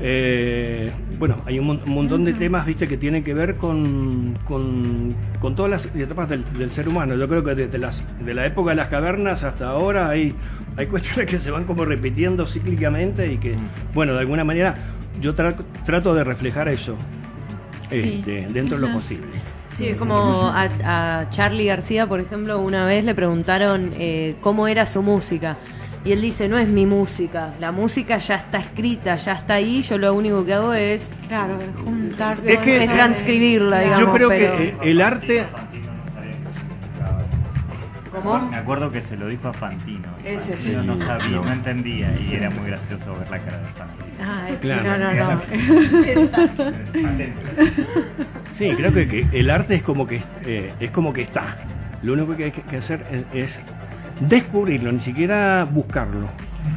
eh, 0.00 0.90
bueno, 1.18 1.36
hay 1.46 1.58
un, 1.58 1.68
un 1.70 1.90
montón 1.92 2.24
de 2.24 2.32
temas, 2.32 2.64
viste, 2.64 2.86
que 2.86 2.96
tienen 2.96 3.24
que 3.24 3.34
ver 3.34 3.56
con, 3.56 4.34
con, 4.44 5.08
con 5.40 5.56
todas 5.56 5.70
las 5.70 5.86
etapas 5.96 6.28
del, 6.28 6.44
del 6.56 6.70
ser 6.70 6.88
humano. 6.88 7.16
Yo 7.16 7.26
creo 7.28 7.42
que 7.42 7.56
desde 7.56 7.76
las, 7.78 8.04
de 8.24 8.34
la 8.34 8.46
época 8.46 8.70
de 8.70 8.76
las 8.76 8.86
cavernas 8.88 9.42
hasta 9.42 9.66
ahora 9.68 10.08
hay, 10.08 10.32
hay 10.76 10.86
cuestiones 10.86 11.26
que 11.26 11.40
se 11.40 11.50
van 11.50 11.64
como 11.64 11.84
repitiendo 11.84 12.46
cíclicamente 12.46 13.32
y 13.32 13.38
que, 13.38 13.56
bueno, 13.94 14.12
de 14.14 14.20
alguna 14.20 14.44
manera 14.44 14.76
yo 15.20 15.34
tra- 15.34 15.56
trato 15.84 16.14
de 16.14 16.22
reflejar 16.22 16.68
eso 16.68 16.96
Sí. 17.90 18.22
este, 18.26 18.46
dentro 18.52 18.78
de 18.78 18.86
lo 18.86 18.92
posible. 18.92 19.26
Sí, 19.76 19.88
es 19.88 19.96
como 19.98 20.14
a, 20.52 20.68
a 21.20 21.30
Charlie 21.30 21.66
García, 21.66 22.06
por 22.06 22.20
ejemplo, 22.20 22.58
una 22.60 22.84
vez 22.84 23.04
le 23.04 23.14
preguntaron 23.14 23.92
eh, 23.98 24.34
cómo 24.40 24.66
era 24.66 24.86
su 24.86 25.02
música. 25.02 25.56
Y 26.04 26.12
él 26.12 26.20
dice, 26.20 26.48
no 26.48 26.56
es 26.58 26.68
mi 26.68 26.86
música, 26.86 27.52
la 27.60 27.70
música 27.72 28.18
ya 28.18 28.36
está 28.36 28.58
escrita, 28.58 29.16
ya 29.16 29.32
está 29.32 29.54
ahí, 29.54 29.82
yo 29.82 29.98
lo 29.98 30.14
único 30.14 30.44
que 30.44 30.54
hago 30.54 30.72
es, 30.72 31.12
Claro, 31.28 31.58
juntar. 31.84 32.38
Es 32.46 32.58
que- 32.60 32.84
es 32.84 32.90
transcribirla, 32.92 33.80
digamos. 33.80 34.00
Yo 34.00 34.12
creo 34.12 34.28
pero- 34.28 34.56
que 34.56 34.76
el 34.90 35.00
arte 35.00 35.44
¿Cómo? 38.22 38.50
Me 38.50 38.56
acuerdo 38.56 38.90
que 38.90 39.02
se 39.02 39.16
lo 39.16 39.26
dijo 39.26 39.48
a 39.48 39.52
Fantino. 39.52 40.08
y 40.24 40.28
Ese 40.28 40.52
Fantino 40.54 40.80
sí. 40.80 40.86
no 40.86 40.98
sabía, 40.98 41.36
no 41.40 41.52
entendía 41.52 42.12
y 42.20 42.34
era 42.34 42.50
muy 42.50 42.66
gracioso 42.66 43.14
ver 43.18 43.30
la 43.30 43.38
cara 43.38 43.58
de 43.58 43.64
Fantino. 43.66 44.04
Ay, 44.26 44.56
Claro. 44.60 44.98
no, 44.98 45.14
no, 45.14 45.34
no. 45.34 45.40
Sí, 48.52 48.70
creo 48.76 48.92
que, 48.92 49.08
que 49.08 49.26
el 49.32 49.50
arte 49.50 49.76
es 49.76 49.82
como 49.82 50.06
que 50.06 50.20
eh, 50.44 50.72
es 50.80 50.90
como 50.90 51.12
que 51.12 51.22
está. 51.22 51.56
Lo 52.02 52.12
único 52.14 52.36
que 52.36 52.44
hay 52.44 52.50
que, 52.52 52.76
hacer 52.76 53.04
es, 53.10 53.24
es 53.32 53.58
descubrirlo, 54.28 54.90
ni 54.92 55.00
siquiera 55.00 55.64
buscarlo. 55.70 56.28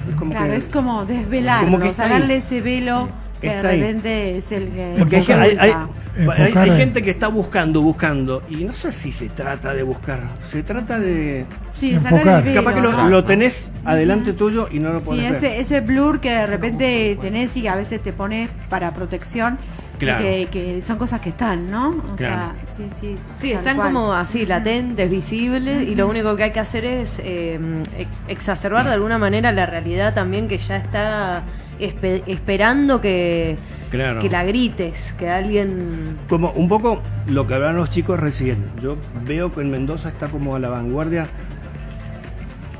Es 0.09 0.15
como 0.15 0.31
Claro, 0.31 0.47
que, 0.51 0.55
es 0.57 0.65
como 0.65 1.05
desvelarlo, 1.05 1.65
como 1.71 1.79
que 1.79 1.89
o 1.89 1.93
sea, 1.93 2.07
darle 2.07 2.35
ese 2.37 2.61
velo 2.61 3.07
que 3.41 3.49
de 3.61 3.67
ahí. 3.67 3.79
repente 3.81 4.37
es 4.37 4.51
el 4.51 4.69
que. 4.69 4.95
porque 4.99 5.15
hay, 5.17 5.21
enfocar- 5.23 5.39
hay- 5.59 6.53
hay- 6.69 6.77
gente 6.77 7.01
que 7.01 7.09
está 7.09 7.27
buscando, 7.29 7.81
buscando, 7.81 8.41
y 8.49 8.63
no 8.65 8.73
sé 8.73 8.91
si 8.91 9.11
se 9.11 9.29
trata 9.29 9.73
de 9.73 9.83
buscar, 9.83 10.19
se 10.47 10.61
trata 10.63 10.99
de... 10.99 11.45
Sí, 11.73 11.97
sacar 11.99 12.47
el. 12.47 12.53
Capaz 12.53 12.73
que 12.75 12.81
lo, 12.81 13.23
tenés 13.23 13.69
adelante 13.85 14.33
tuyo 14.33 14.67
y 14.71 14.79
no 14.79 14.91
lo 14.93 14.99
Sí, 14.99 15.05
podés 15.05 15.23
ver. 15.31 15.35
ese, 15.35 15.59
ese 15.59 15.79
blur 15.81 16.19
que 16.19 16.29
de 16.31 16.47
repente 16.47 17.17
tenés 17.21 17.55
y 17.57 17.61
que 17.63 17.69
a 17.69 17.75
veces 17.75 18.01
te 18.01 18.13
pones 18.13 18.49
para 18.69 18.93
protección. 18.93 19.57
Claro. 19.99 20.23
Que, 20.23 20.47
que 20.51 20.81
son 20.81 20.97
cosas 20.97 21.21
que 21.21 21.29
están, 21.29 21.69
¿no? 21.69 21.89
O 21.89 22.15
Claro. 22.15 22.53
sea, 22.53 22.53
sí, 22.75 22.83
sí. 22.99 23.15
Sí, 23.37 23.51
están 23.51 23.75
cual. 23.75 23.89
como 23.93 24.13
así, 24.13 24.47
latentes, 24.47 25.07
visibles, 25.11 25.87
y 25.87 25.93
lo 25.93 26.07
único 26.07 26.35
que 26.35 26.41
hay 26.45 26.51
que 26.51 26.59
hacer 26.59 26.85
es 26.85 27.21
eh, 27.23 27.59
ex- 27.99 28.09
exacerbar 28.27 28.87
de 28.87 28.93
alguna 28.93 29.19
manera 29.19 29.51
la 29.51 29.67
realidad 29.67 30.11
también 30.15 30.47
que 30.47 30.57
ya 30.57 30.77
está 30.77 31.43
espe- 31.81 32.23
esperando 32.27 33.01
que, 33.01 33.55
Claro. 33.89 34.21
que 34.21 34.29
la 34.29 34.43
grites, 34.43 35.13
que 35.17 35.29
alguien... 35.29 36.17
Como 36.29 36.51
un 36.51 36.69
poco 36.69 37.01
lo 37.27 37.45
que 37.47 37.55
hablan 37.55 37.75
los 37.75 37.89
chicos 37.89 38.19
recién. 38.19 38.57
Yo 38.81 38.97
veo 39.25 39.51
que 39.51 39.61
en 39.61 39.71
Mendoza 39.71 40.09
está 40.09 40.27
como 40.27 40.55
a 40.55 40.59
la 40.59 40.69
vanguardia. 40.69 41.27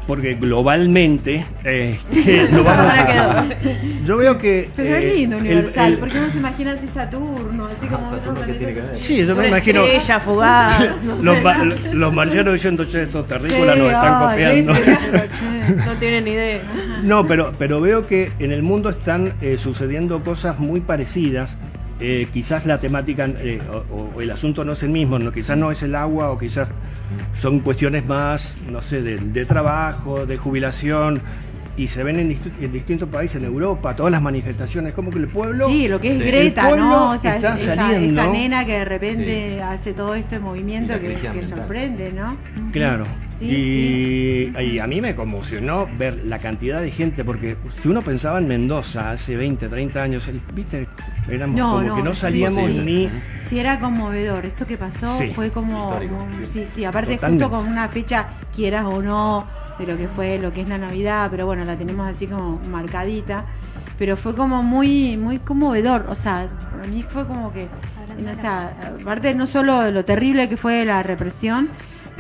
Porque 0.08 0.34
globalmente 0.34 1.46
este, 1.64 2.48
lo 2.52 2.64
vamos 2.64 2.92
a- 2.94 3.46
Yo 4.06 4.18
veo 4.18 4.38
que. 4.38 4.68
Pero 4.76 4.96
eh, 4.96 5.10
es 5.10 5.16
lindo, 5.16 5.38
el- 5.38 5.42
universal, 5.44 5.94
el- 5.94 6.00
porque 6.00 6.18
uno 6.18 6.30
se 6.30 6.38
imagina 6.40 6.72
así 6.72 6.88
Saturno, 6.88 7.66
así 7.66 7.86
como 7.88 8.10
otros 8.10 8.38
planetas. 8.40 8.98
Sí, 9.00 9.26
yo 9.26 9.36
me 9.36 9.48
imagino. 9.48 9.84
estrella 9.84 10.20
fugaz, 10.20 11.04
no 11.04 11.16
los, 11.22 11.36
sé. 11.38 11.42
ma- 11.44 11.64
los 11.94 12.14
marcianos 12.14 12.54
diciendo, 12.54 12.84
che, 12.86 13.04
estos 13.04 13.26
Sí, 13.26 13.30
terrícolas 13.30 13.78
nos 13.78 13.88
están 13.88 14.24
ay, 14.24 14.66
copiando. 14.66 14.74
No 15.86 15.94
tienen 16.00 16.24
ni 16.26 16.32
idea. 16.32 16.62
No, 17.04 17.26
pero, 17.28 17.52
pero 17.58 17.80
veo 17.80 18.02
que 18.02 18.32
en 18.40 18.52
el 18.52 18.64
mundo 18.64 18.90
están 18.90 19.34
eh, 19.42 19.58
sucediendo 19.60 20.24
cosas 20.24 20.60
muy 20.60 20.82
parecidas. 20.82 21.58
Eh, 22.02 22.28
quizás 22.34 22.66
la 22.66 22.80
temática 22.80 23.28
eh, 23.28 23.62
o, 23.92 24.10
o 24.16 24.22
el 24.22 24.32
asunto 24.32 24.66
no 24.66 24.74
es 24.74 24.82
el 24.84 24.90
mismo, 24.90 25.20
no, 25.20 25.32
quizás 25.32 25.56
no 25.58 25.72
es 25.72 25.84
el 25.84 25.94
agua 25.96 26.32
o 26.32 26.38
quizás 26.40 26.68
son 27.38 27.60
cuestiones 27.60 28.06
más, 28.06 28.58
no 28.72 28.82
sé, 28.82 29.02
de, 29.04 29.18
de 29.18 29.46
trabajo, 29.46 30.26
de 30.26 30.38
jubilación. 30.38 31.22
Y 31.78 31.88
se 31.88 32.04
ven 32.04 32.20
en, 32.20 32.30
distu- 32.30 32.52
en 32.62 32.72
distintos 32.74 33.08
países, 33.08 33.42
en 33.42 33.48
Europa, 33.48 33.96
todas 33.96 34.12
las 34.12 34.22
manifestaciones, 34.22 34.94
como 34.94 35.10
que 35.10 35.20
el 35.20 35.28
pueblo... 35.30 35.70
Sí, 35.70 35.88
lo 35.88 36.02
que 36.02 36.12
es. 36.14 36.20
Greta, 36.20 36.76
¿no? 36.76 37.12
O 37.12 37.18
sea, 37.18 37.38
está 37.38 37.56
esta, 37.56 37.76
saliendo. 37.76 38.22
esta 38.22 38.34
nena 38.34 38.66
que 38.66 38.74
de 38.74 38.86
repente 38.86 39.62
hace 39.64 39.94
todo 39.94 40.14
este 40.16 40.40
movimiento 40.40 40.94
que, 41.00 41.44
sorprende, 41.46 42.12
¿no? 42.14 42.36
Claro. 42.74 43.06
Sí, 43.42 44.52
y, 44.58 44.62
y 44.62 44.80
a 44.80 44.88
mí 44.88 45.02
me 45.02 45.16
conmocionó 45.16 45.88
ver 45.98 46.22
la 46.26 46.40
cantidad 46.40 46.80
de 46.82 46.92
gente, 46.92 47.24
porque 47.24 47.58
si 47.82 47.90
uno 47.90 48.02
pensaba 48.02 48.38
en 48.40 48.48
Mendoza 48.48 49.12
hace 49.12 49.36
20, 49.36 49.68
30 49.68 50.04
años, 50.04 50.28
el- 50.28 50.40
viste, 50.54 50.88
éramos 51.30 51.58
No, 51.58 51.72
como 51.74 51.82
no, 51.88 51.96
que 51.96 52.04
no 52.04 52.14
sí, 52.14 52.22
salíamos 52.22 52.66
sí. 52.66 52.82
ni... 52.86 53.10
Sí, 53.48 53.60
era 53.60 53.80
conmovedor. 53.80 54.46
Esto 54.46 54.66
que 54.68 54.78
pasó 54.78 55.08
Sí. 55.08 55.32
fue 55.36 55.50
como. 55.52 55.98
Sí. 56.00 56.48
sí, 56.48 56.66
sí. 56.66 56.86
Aparte, 56.86 57.16
Totalmente. 57.16 57.46
justo 57.46 57.58
con 57.58 57.68
una 57.68 57.88
fecha, 57.90 58.28
quieras 58.56 58.86
o 58.86 59.02
no, 59.02 59.46
de 59.80 59.88
lo 59.88 59.98
que 59.98 60.08
fue 60.08 60.38
lo 60.40 60.52
que 60.52 60.62
es 60.62 60.70
la 60.70 60.78
Navidad, 60.78 61.28
pero 61.32 61.46
bueno, 61.48 61.66
la 61.66 61.76
tenemos 61.76 62.08
así 62.08 62.28
como 62.28 62.62
marcadita. 62.70 63.46
Pero 63.98 64.16
fue 64.18 64.34
como 64.36 64.64
muy 64.64 65.18
muy 65.18 65.40
conmovedor. 65.40 66.06
O 66.10 66.16
sea, 66.16 66.48
para 66.72 66.88
mí 66.88 67.04
fue 67.08 67.26
como 67.28 67.52
que. 67.52 67.68
O 68.20 68.34
sea, 68.36 68.78
aparte, 69.02 69.34
no 69.34 69.48
solo 69.48 69.82
de 69.82 69.92
lo 69.92 70.06
terrible 70.06 70.48
que 70.48 70.58
fue 70.58 70.86
la 70.86 71.04
represión. 71.04 71.68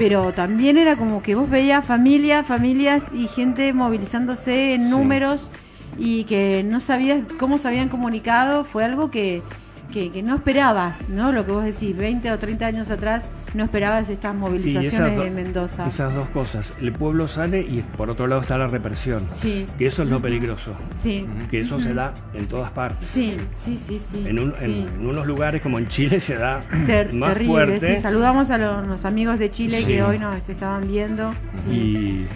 Pero 0.01 0.33
también 0.33 0.79
era 0.79 0.95
como 0.95 1.21
que 1.21 1.35
vos 1.35 1.47
veías 1.47 1.85
familias, 1.85 2.43
familias 2.47 3.03
y 3.13 3.27
gente 3.27 3.71
movilizándose 3.71 4.73
en 4.73 4.85
Sí. 4.85 4.89
números 4.89 5.47
y 5.95 6.23
que 6.23 6.63
no 6.63 6.79
sabías 6.79 7.19
cómo 7.39 7.59
se 7.59 7.67
habían 7.67 7.87
comunicado, 7.87 8.63
fue 8.65 8.83
algo 8.83 9.11
que, 9.11 9.43
que, 9.91 10.11
que 10.11 10.23
no 10.23 10.35
esperabas, 10.35 11.09
¿no? 11.09 11.31
Lo 11.31 11.45
que 11.45 11.51
vos 11.51 11.63
decís, 11.63 11.95
20 11.95 12.31
o 12.31 12.39
30 12.39 12.65
años 12.65 12.89
atrás, 12.89 13.23
no 13.53 13.65
esperabas 13.65 14.07
estas 14.09 14.31
Sí, 14.31 14.37
movilizaciones 14.37 15.15
do- 15.17 15.23
de 15.23 15.29
Mendoza. 15.31 15.85
esas 15.85 16.13
dos 16.13 16.29
cosas. 16.29 16.73
El 16.81 16.93
pueblo 16.93 17.27
sale 17.27 17.59
y 17.59 17.81
por 17.97 18.09
otro 18.09 18.27
lado 18.27 18.41
está 18.41 18.57
la 18.57 18.67
represión. 18.67 19.21
Sí, 19.33 19.65
Que 19.77 19.87
eso 19.87 20.03
es 20.03 20.09
lo 20.09 20.19
peligroso. 20.21 20.75
sí, 20.89 21.27
Que 21.49 21.59
eso 21.59 21.79
se 21.79 21.93
da 21.93 22.13
en 22.33 22.47
todas 22.47 22.71
partes. 22.71 23.07
sí, 23.09 23.35
sí, 23.57 23.77
sí, 23.77 23.99
sí. 23.99 24.23
En, 24.25 24.39
un- 24.39 24.53
en- 24.61 24.65
sí. 24.65 24.87
en 24.95 25.05
unos 25.05 25.27
lugares 25.27 25.61
como 25.61 25.77
en 25.79 25.87
Chile 25.87 26.19
se 26.19 26.35
da 26.35 26.61
Ter- 26.85 27.13
más 27.13 27.33
terrible, 27.33 27.53
fuerte. 27.65 27.95
sí. 27.97 28.01
Saludamos 28.01 28.49
a 28.49 28.57
los, 28.57 28.87
los 28.87 29.05
amigos 29.05 29.37
de 29.39 29.51
Chile 29.51 29.77
Sí. 29.79 29.85
que 29.85 30.03
hoy 30.03 30.17
nos 30.17 30.47
estaban 30.47 30.87
viendo. 30.87 31.33
Sí. 31.65 31.71
Y 31.75 32.27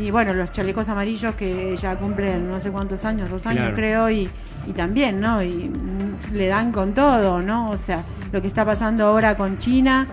Sí, 0.00 0.10
bueno, 0.10 0.32
los 0.32 0.50
chalecos 0.50 0.88
amarillos 0.88 1.34
que 1.34 1.76
ya 1.76 1.94
cumplen 1.96 2.48
no 2.50 2.58
sé 2.58 2.70
cuántos 2.70 3.04
años, 3.04 3.28
dos 3.28 3.44
años 3.44 3.60
Claro. 3.64 3.76
creo, 3.76 4.10
y, 4.10 4.30
y 4.66 4.72
también, 4.72 5.20
¿no? 5.20 5.42
Y 5.42 5.70
le 6.32 6.46
dan 6.46 6.72
con 6.72 6.94
todo, 6.94 7.42
¿no? 7.42 7.68
O 7.68 7.76
sea, 7.76 8.02
lo 8.32 8.40
que 8.40 8.46
está 8.48 8.64
pasando 8.64 9.04
ahora 9.06 9.36
con 9.36 9.58
China, 9.58 10.06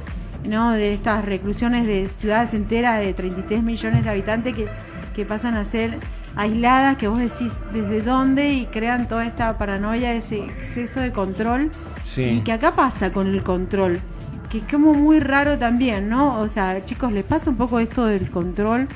¿no? 0.46 0.72
De 0.74 0.94
estas 0.94 1.24
reclusiones 1.24 1.88
de 1.88 2.10
ciudades 2.10 2.54
enteras 2.54 3.00
de 3.00 3.14
33 3.14 3.64
millones 3.64 4.04
de 4.04 4.10
habitantes 4.10 4.54
que, 4.56 4.68
que 5.16 5.24
pasan 5.24 5.56
a 5.56 5.64
ser 5.64 5.98
aisladas, 6.36 6.98
que 6.98 7.08
vos 7.08 7.20
decís 7.20 7.54
desde 7.72 8.02
dónde 8.02 8.52
y 8.52 8.66
crean 8.66 9.08
toda 9.08 9.26
esta 9.26 9.58
paranoia, 9.58 10.12
ese 10.14 10.40
exceso 10.40 11.00
de 11.00 11.14
control. 11.14 11.72
Sí. 12.04 12.24
Y 12.24 12.42
que 12.42 12.52
acá 12.52 12.74
pasa 12.74 13.12
con 13.14 13.28
el 13.28 13.42
control, 13.42 14.02
que 14.50 14.58
es 14.58 14.64
como 14.66 14.94
muy 14.94 15.22
raro 15.22 15.58
también, 15.58 16.10
¿no? 16.10 16.42
O 16.42 16.50
sea, 16.50 16.84
chicos, 16.84 17.14
les 17.14 17.24
pasa 17.24 17.50
un 17.50 17.56
poco 17.56 17.80
esto 17.80 18.06
del 18.06 18.30
control 18.30 18.90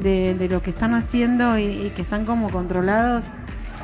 de, 0.00 0.34
de 0.34 0.48
lo 0.48 0.62
que 0.62 0.70
están 0.70 0.94
haciendo 0.94 1.58
y, 1.58 1.64
y 1.64 1.92
que 1.94 2.02
están 2.02 2.24
como 2.24 2.50
controlados 2.50 3.24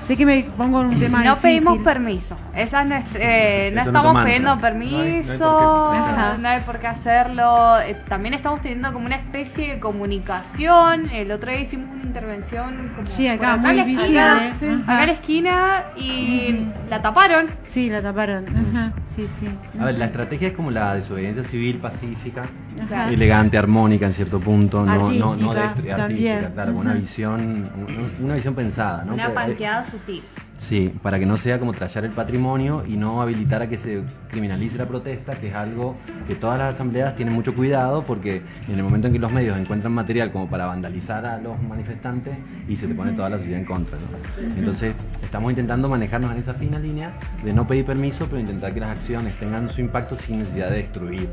sé 0.07 0.19
que 0.19 0.27
me 0.27 0.43
pongo 0.55 0.83
en 0.83 0.89
un 0.89 1.01
tema 1.01 1.25
No 1.25 1.37
difícil. 1.37 1.65
pedimos 1.65 1.79
permiso. 1.79 2.37
Esa 2.55 2.83
es 2.83 2.89
nuestra- 2.91 3.21
eh, 3.23 3.71
no 3.75 3.81
no 3.81 3.87
estamos 3.87 4.23
pidiendo 4.25 4.59
permiso, 4.59 5.45
No 5.47 5.93
hay- 5.93 5.99
no 5.99 6.05
hay 6.05 6.05
por 6.05 6.15
qué. 6.15 6.21
Ajá. 6.21 6.39
no 6.39 6.49
hay 6.51 6.61
por 6.61 6.79
qué 6.79 6.87
hacerlo. 6.89 7.81
Eh, 7.81 7.97
también 8.07 8.35
estamos 8.35 8.61
teniendo 8.61 8.93
como 8.93 9.07
una 9.07 9.17
especie 9.17 9.73
de 9.75 9.81
comunicación. 9.81 11.09
El 11.11 11.33
otro 11.33 11.51
día 11.51 11.61
hicimos 11.61 11.89
una 11.95 12.04
intervención 12.19 12.93
como 12.95 13.07
Sí, 13.09 13.27
acá, 13.27 13.55
en 13.55 13.61
muy 13.63 13.75
la 13.75 13.83
esquina, 13.83 14.35
visible. 14.35 14.55
sí, 14.55 14.83
acá 14.85 15.01
en 15.03 15.07
la 15.09 15.13
esquina 15.13 15.83
y 15.97 16.67
la 16.89 17.03
taparon. 17.03 17.47
Sí, 17.65 17.91
la 17.91 18.01
taparon. 18.03 18.45
Ajá, 18.49 18.93
sí, 19.15 19.27
sí. 19.41 19.49
A 19.81 19.87
ver, 19.87 19.99
la 19.99 20.05
estrategia 20.07 20.49
es 20.49 20.55
como 20.55 20.71
la 20.71 20.95
desobediencia 20.95 21.43
civil 21.43 21.79
pacífica, 21.79 22.45
Ajá. 22.83 23.11
elegante, 23.11 23.59
armónica 23.59 24.07
en 24.07 24.13
cierto 24.13 24.39
punto, 24.41 24.85
no, 24.87 25.11
no, 25.13 25.35
no 25.35 25.51
Artística, 25.51 26.51
claro, 26.53 26.77
una 26.77 26.95
visión, 26.95 27.41
un- 27.77 28.13
una 28.25 28.35
visión 28.35 28.55
pensada, 28.55 29.05
¿no? 29.05 29.15
Una 29.15 29.27
eh, 29.27 29.31
panqueada 29.31 29.85
sutil. 29.85 30.23
Sí, 30.59 30.95
para 31.03 31.19
que 31.19 31.27
no 31.27 31.37
sea 31.37 31.59
como 31.59 31.73
trallar 31.73 32.05
el 32.05 32.13
patrimonio 32.13 32.85
y 32.87 32.97
no 32.97 33.21
habilitar 33.21 33.63
a 33.63 33.69
que 33.69 33.77
se 33.77 34.03
criminalice 34.29 34.79
la 34.79 34.87
protesta, 34.87 35.35
que 35.35 35.49
es 35.49 35.55
algo 35.55 35.97
que 36.27 36.35
todas 36.35 36.59
las 36.59 36.75
asambleas 36.75 37.17
tienen 37.17 37.35
mucho 37.35 37.55
cuidado 37.55 38.05
porque 38.05 38.43
en 38.69 38.77
el 38.77 38.83
momento 38.83 39.09
en 39.09 39.13
que 39.13 39.19
los 39.19 39.33
medios 39.33 39.59
encuentran 39.59 39.93
material 39.93 40.33
como 40.33 40.49
para 40.49 40.67
vandalizar 40.67 41.27
a 41.27 41.39
los 41.39 41.61
manifestantes 41.63 42.37
y 42.69 42.77
se 42.77 42.87
te 42.87 42.95
pone 42.95 43.13
toda 43.13 43.29
la 43.29 43.39
sociedad 43.39 43.61
en 43.61 43.67
contra. 43.67 43.99
¿no? 43.99 44.57
Entonces 44.57 44.95
estamos 45.23 45.51
intentando 45.51 45.89
manejarnos 45.89 46.33
en 46.33 46.39
esa 46.39 46.55
fina 46.55 46.79
línea 46.79 47.13
de 47.45 47.53
no 47.53 47.67
pedir 47.67 47.85
permiso, 47.85 48.27
pero 48.27 48.41
intentar 48.41 48.73
que 48.73 48.81
las 48.81 48.91
acciones 48.91 49.39
tengan 49.39 49.69
su 49.69 49.81
impacto 49.81 50.17
sin 50.17 50.39
necesidad 50.39 50.71
de 50.71 50.77
destruir 50.77 51.29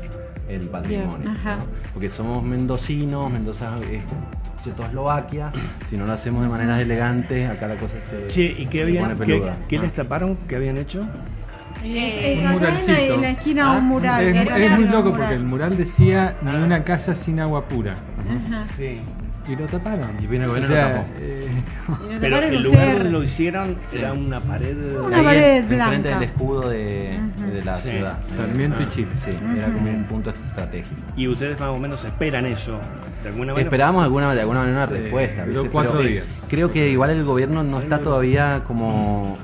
el 0.48 0.68
patrimonio. 0.68 1.18
¿no? 1.18 1.58
Porque 1.92 2.10
somos 2.10 2.42
mendocinos, 2.42 3.30
Mendoza 3.30 3.78
es 3.90 4.02
Checoslovaquia, 4.64 5.52
si 5.88 5.96
no 5.96 6.06
lo 6.06 6.12
hacemos 6.12 6.42
de 6.42 6.48
maneras 6.48 6.80
elegantes, 6.80 7.48
acá 7.50 7.66
la 7.68 7.76
cosa 7.76 7.94
se, 8.08 8.26
Che, 8.28 8.62
¿y 8.62 8.66
qué, 8.66 8.82
habían, 8.82 9.04
pone 9.04 9.26
qué, 9.26 9.32
peluda. 9.34 9.56
qué 9.68 9.78
Ah. 9.78 9.82
les 9.82 9.92
taparon? 9.92 10.38
¿Qué 10.48 10.56
habían 10.56 10.76
hecho? 10.78 11.00
Es, 11.84 12.40
Un 12.40 12.46
acá 12.46 12.46
en 12.46 12.46
la, 12.46 12.52
muralcito. 12.52 13.14
en 13.14 13.20
la 13.22 13.30
esquina 13.30 13.72
Ah, 13.72 13.78
un 13.78 13.84
mural. 13.88 14.22
Es, 14.24 14.70
muy 14.78 14.84
loco 14.88 15.10
porque 15.10 15.34
el 15.34 15.44
mural 15.44 15.76
decía 15.76 16.36
ni 16.42 16.50
una 16.54 16.84
casa 16.84 17.16
sin 17.16 17.40
agua 17.40 17.66
pura. 17.66 17.94
Ajá. 17.94 18.62
Sí. 18.76 18.94
Y 19.48 19.56
lo 19.56 19.66
taparon. 19.66 20.10
Y 20.20 20.26
viene 20.26 20.44
el 20.44 20.50
O 20.50 20.54
gobierno 20.54 20.74
sea, 20.74 20.86
y 20.86 20.90
lo 20.90 20.94
tapó. 20.98 21.10
eh, 21.20 21.48
Y 22.08 22.12
lo 22.14 22.20
Pero 22.20 22.38
el 22.38 22.62
lugar 22.62 22.92
donde 22.94 23.10
lo 23.10 23.22
hicieron 23.24 23.76
era 23.92 24.12
una 24.12 24.40
pared. 24.40 24.76
Una 25.04 25.16
Ahí 25.18 25.24
pared 25.24 25.42
en- 25.42 25.56
enfrente 25.62 25.74
blanca. 25.74 26.08
del 26.20 26.22
escudo 26.28 26.68
de, 26.70 27.18
de 27.52 27.64
la 27.64 27.74
Sí. 27.74 27.90
ciudad. 27.90 28.18
Sarmiento 28.22 28.82
y 28.82 28.84
Ah, 28.84 28.88
Chile. 28.90 29.08
Sí, 29.24 29.30
era 29.58 29.66
como 29.68 29.90
un 29.90 30.04
punto 30.04 30.30
estratégico. 30.30 30.94
Y 31.16 31.26
ustedes 31.28 31.58
más 31.58 31.68
o 31.70 31.78
menos 31.78 32.04
esperan 32.04 32.46
eso. 32.46 32.78
De 33.22 33.28
alguna 33.30 33.52
manera. 33.52 33.62
Esperábamos 33.66 34.04
alguna, 34.04 34.34
de 34.34 34.40
alguna 34.40 34.60
manera 34.60 34.84
una 34.84 34.86
Sí, 34.96 35.02
respuesta. 35.02 35.44
cuatro 35.72 35.92
Pero 35.98 36.08
días. 36.08 36.24
Creo 36.48 36.70
que 36.72 36.88
igual 36.90 37.10
el 37.10 37.24
gobierno 37.24 37.62
no 37.64 37.80
está 37.80 37.98
todavía 37.98 38.62
como. 38.66 39.36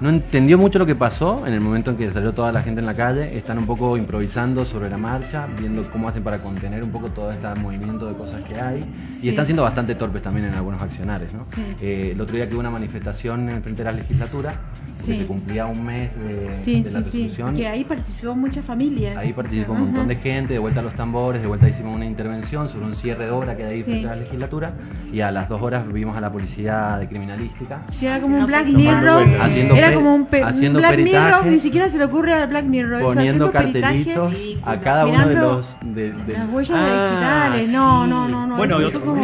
No 0.00 0.10
entendió 0.10 0.58
mucho 0.58 0.78
lo 0.78 0.86
que 0.86 0.94
pasó 0.96 1.46
en 1.46 1.54
el 1.54 1.60
momento 1.60 1.92
en 1.92 1.96
que 1.96 2.10
salió 2.10 2.32
toda 2.32 2.50
la 2.52 2.62
gente 2.62 2.80
en 2.80 2.86
la 2.86 2.94
calle. 2.94 3.34
Están 3.36 3.58
un 3.58 3.64
poco 3.66 3.96
improvisando 3.96 4.64
sobre 4.64 4.90
la 4.90 4.98
marcha, 4.98 5.46
viendo 5.58 5.82
cómo 5.90 6.08
hacen 6.08 6.22
para 6.22 6.38
contener 6.38 6.82
un 6.82 6.90
poco 6.90 7.08
todo 7.10 7.30
este 7.30 7.46
movimiento 7.60 8.06
de 8.06 8.14
cosas 8.14 8.42
que 8.42 8.60
hay. 8.60 8.82
Sí. 8.82 9.20
Y 9.22 9.28
están 9.28 9.46
siendo 9.46 9.62
bastante 9.62 9.94
torpes 9.94 10.20
también 10.20 10.46
en 10.46 10.54
algunos 10.54 10.82
accionarios. 10.82 11.32
¿no? 11.34 11.44
Sí. 11.54 11.62
Eh, 11.80 12.10
el 12.12 12.20
otro 12.20 12.34
día 12.36 12.46
que 12.46 12.54
hubo 12.54 12.60
una 12.60 12.70
manifestación 12.70 13.48
en 13.48 13.62
frente 13.62 13.82
de 13.84 13.90
la 13.90 13.96
legislatura, 13.96 14.52
porque 14.98 15.12
Sí. 15.14 15.18
se 15.20 15.26
cumplía 15.26 15.66
un 15.66 15.84
mes 15.84 16.10
de, 16.18 16.54
Sí, 16.54 16.82
de 16.82 16.90
la 16.90 16.98
sí, 17.04 17.10
sí. 17.10 17.18
resolución. 17.22 17.54
Que 17.54 17.68
ahí 17.68 17.84
participó 17.84 18.34
mucha 18.34 18.62
familia. 18.62 19.18
Ahí 19.18 19.32
participó 19.32 19.72
un 19.72 19.80
montón 19.82 20.08
de 20.08 20.16
gente, 20.16 20.54
de 20.54 20.58
vuelta 20.58 20.80
a 20.80 20.82
los 20.82 20.94
tambores, 20.94 21.40
de 21.40 21.46
vuelta 21.48 21.68
hicimos 21.68 21.94
una 21.94 22.04
intervención 22.04 22.68
sobre 22.68 22.86
un 22.86 22.94
cierre 22.94 23.26
de 23.26 23.30
obra 23.30 23.56
que 23.56 23.62
hay 23.64 23.70
ahí 23.74 23.78
Sí. 23.78 23.90
frente 23.90 24.08
a 24.08 24.10
la 24.10 24.16
legislatura 24.16 24.72
y 25.12 25.20
a 25.20 25.30
las 25.30 25.48
dos 25.48 25.62
horas 25.62 25.90
vimos 25.90 26.16
a 26.16 26.20
la 26.20 26.30
policía 26.32 26.96
de 26.98 27.08
criminalística. 27.08 27.82
Sí, 27.92 28.06
era 28.06 28.20
como 28.20 28.38
un 28.38 28.46
Black 28.46 28.66
Mirror. 28.66 29.24
Haciendo 29.40 29.74
Era 29.86 29.94
como 29.94 30.14
un, 30.14 30.28
haciendo 30.44 30.78
Black 30.80 30.98
Mirror. 30.98 31.46
Ni 31.46 31.58
siquiera 31.58 31.88
se 31.88 31.98
le 31.98 32.04
ocurre 32.04 32.34
al 32.34 32.48
Black 32.48 32.64
Mirror. 32.64 33.00
eso, 33.00 33.06
poniendo 33.14 33.50
cartelitos 33.52 34.34
a 34.64 34.76
cada 34.78 35.06
uno 35.06 35.28
de 35.28 35.34
los 35.34 35.76
de, 35.82 36.12
de- 36.12 36.32
Las 36.32 36.48
huellas 36.50 36.76
Ah, 36.80 37.48
digitales. 37.50 37.70
No, 37.72 38.04
sí. 38.04 38.10
no, 38.10 38.28
no, 38.28 38.46
no. 38.46 38.56
Bueno, 38.56 38.78
eso 38.78 38.88
otro- 38.88 39.00
como. 39.02 39.22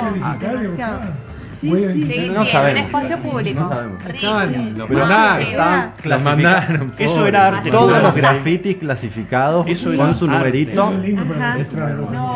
Sí, 1.61 1.69
sí. 1.69 2.05
Sí, 2.11 2.31
No 2.35 2.43
sí, 2.47 2.53
sabemos. 2.53 2.71
en 2.71 2.77
un 2.79 2.85
espacio 2.87 3.19
público. 3.19 3.61
No 3.61 3.69
sabemos. 3.69 4.03
estaban, 4.07 4.79
lo 4.79 4.87
Pero 4.87 5.07
sí, 5.07 5.13
va. 5.59 5.93
Lo 6.05 6.21
mandaron. 6.21 6.93
Eso 6.99 7.15
pobre. 7.17 7.29
era 7.29 7.47
arte. 7.49 7.71
Todos 7.71 8.03
los 8.03 8.15
grafitis 8.15 8.77
clasificados 8.79 9.67
Eso 9.69 9.95
con 9.95 10.15
su 10.15 10.25
arte. 10.25 10.39
numerito. 10.39 10.93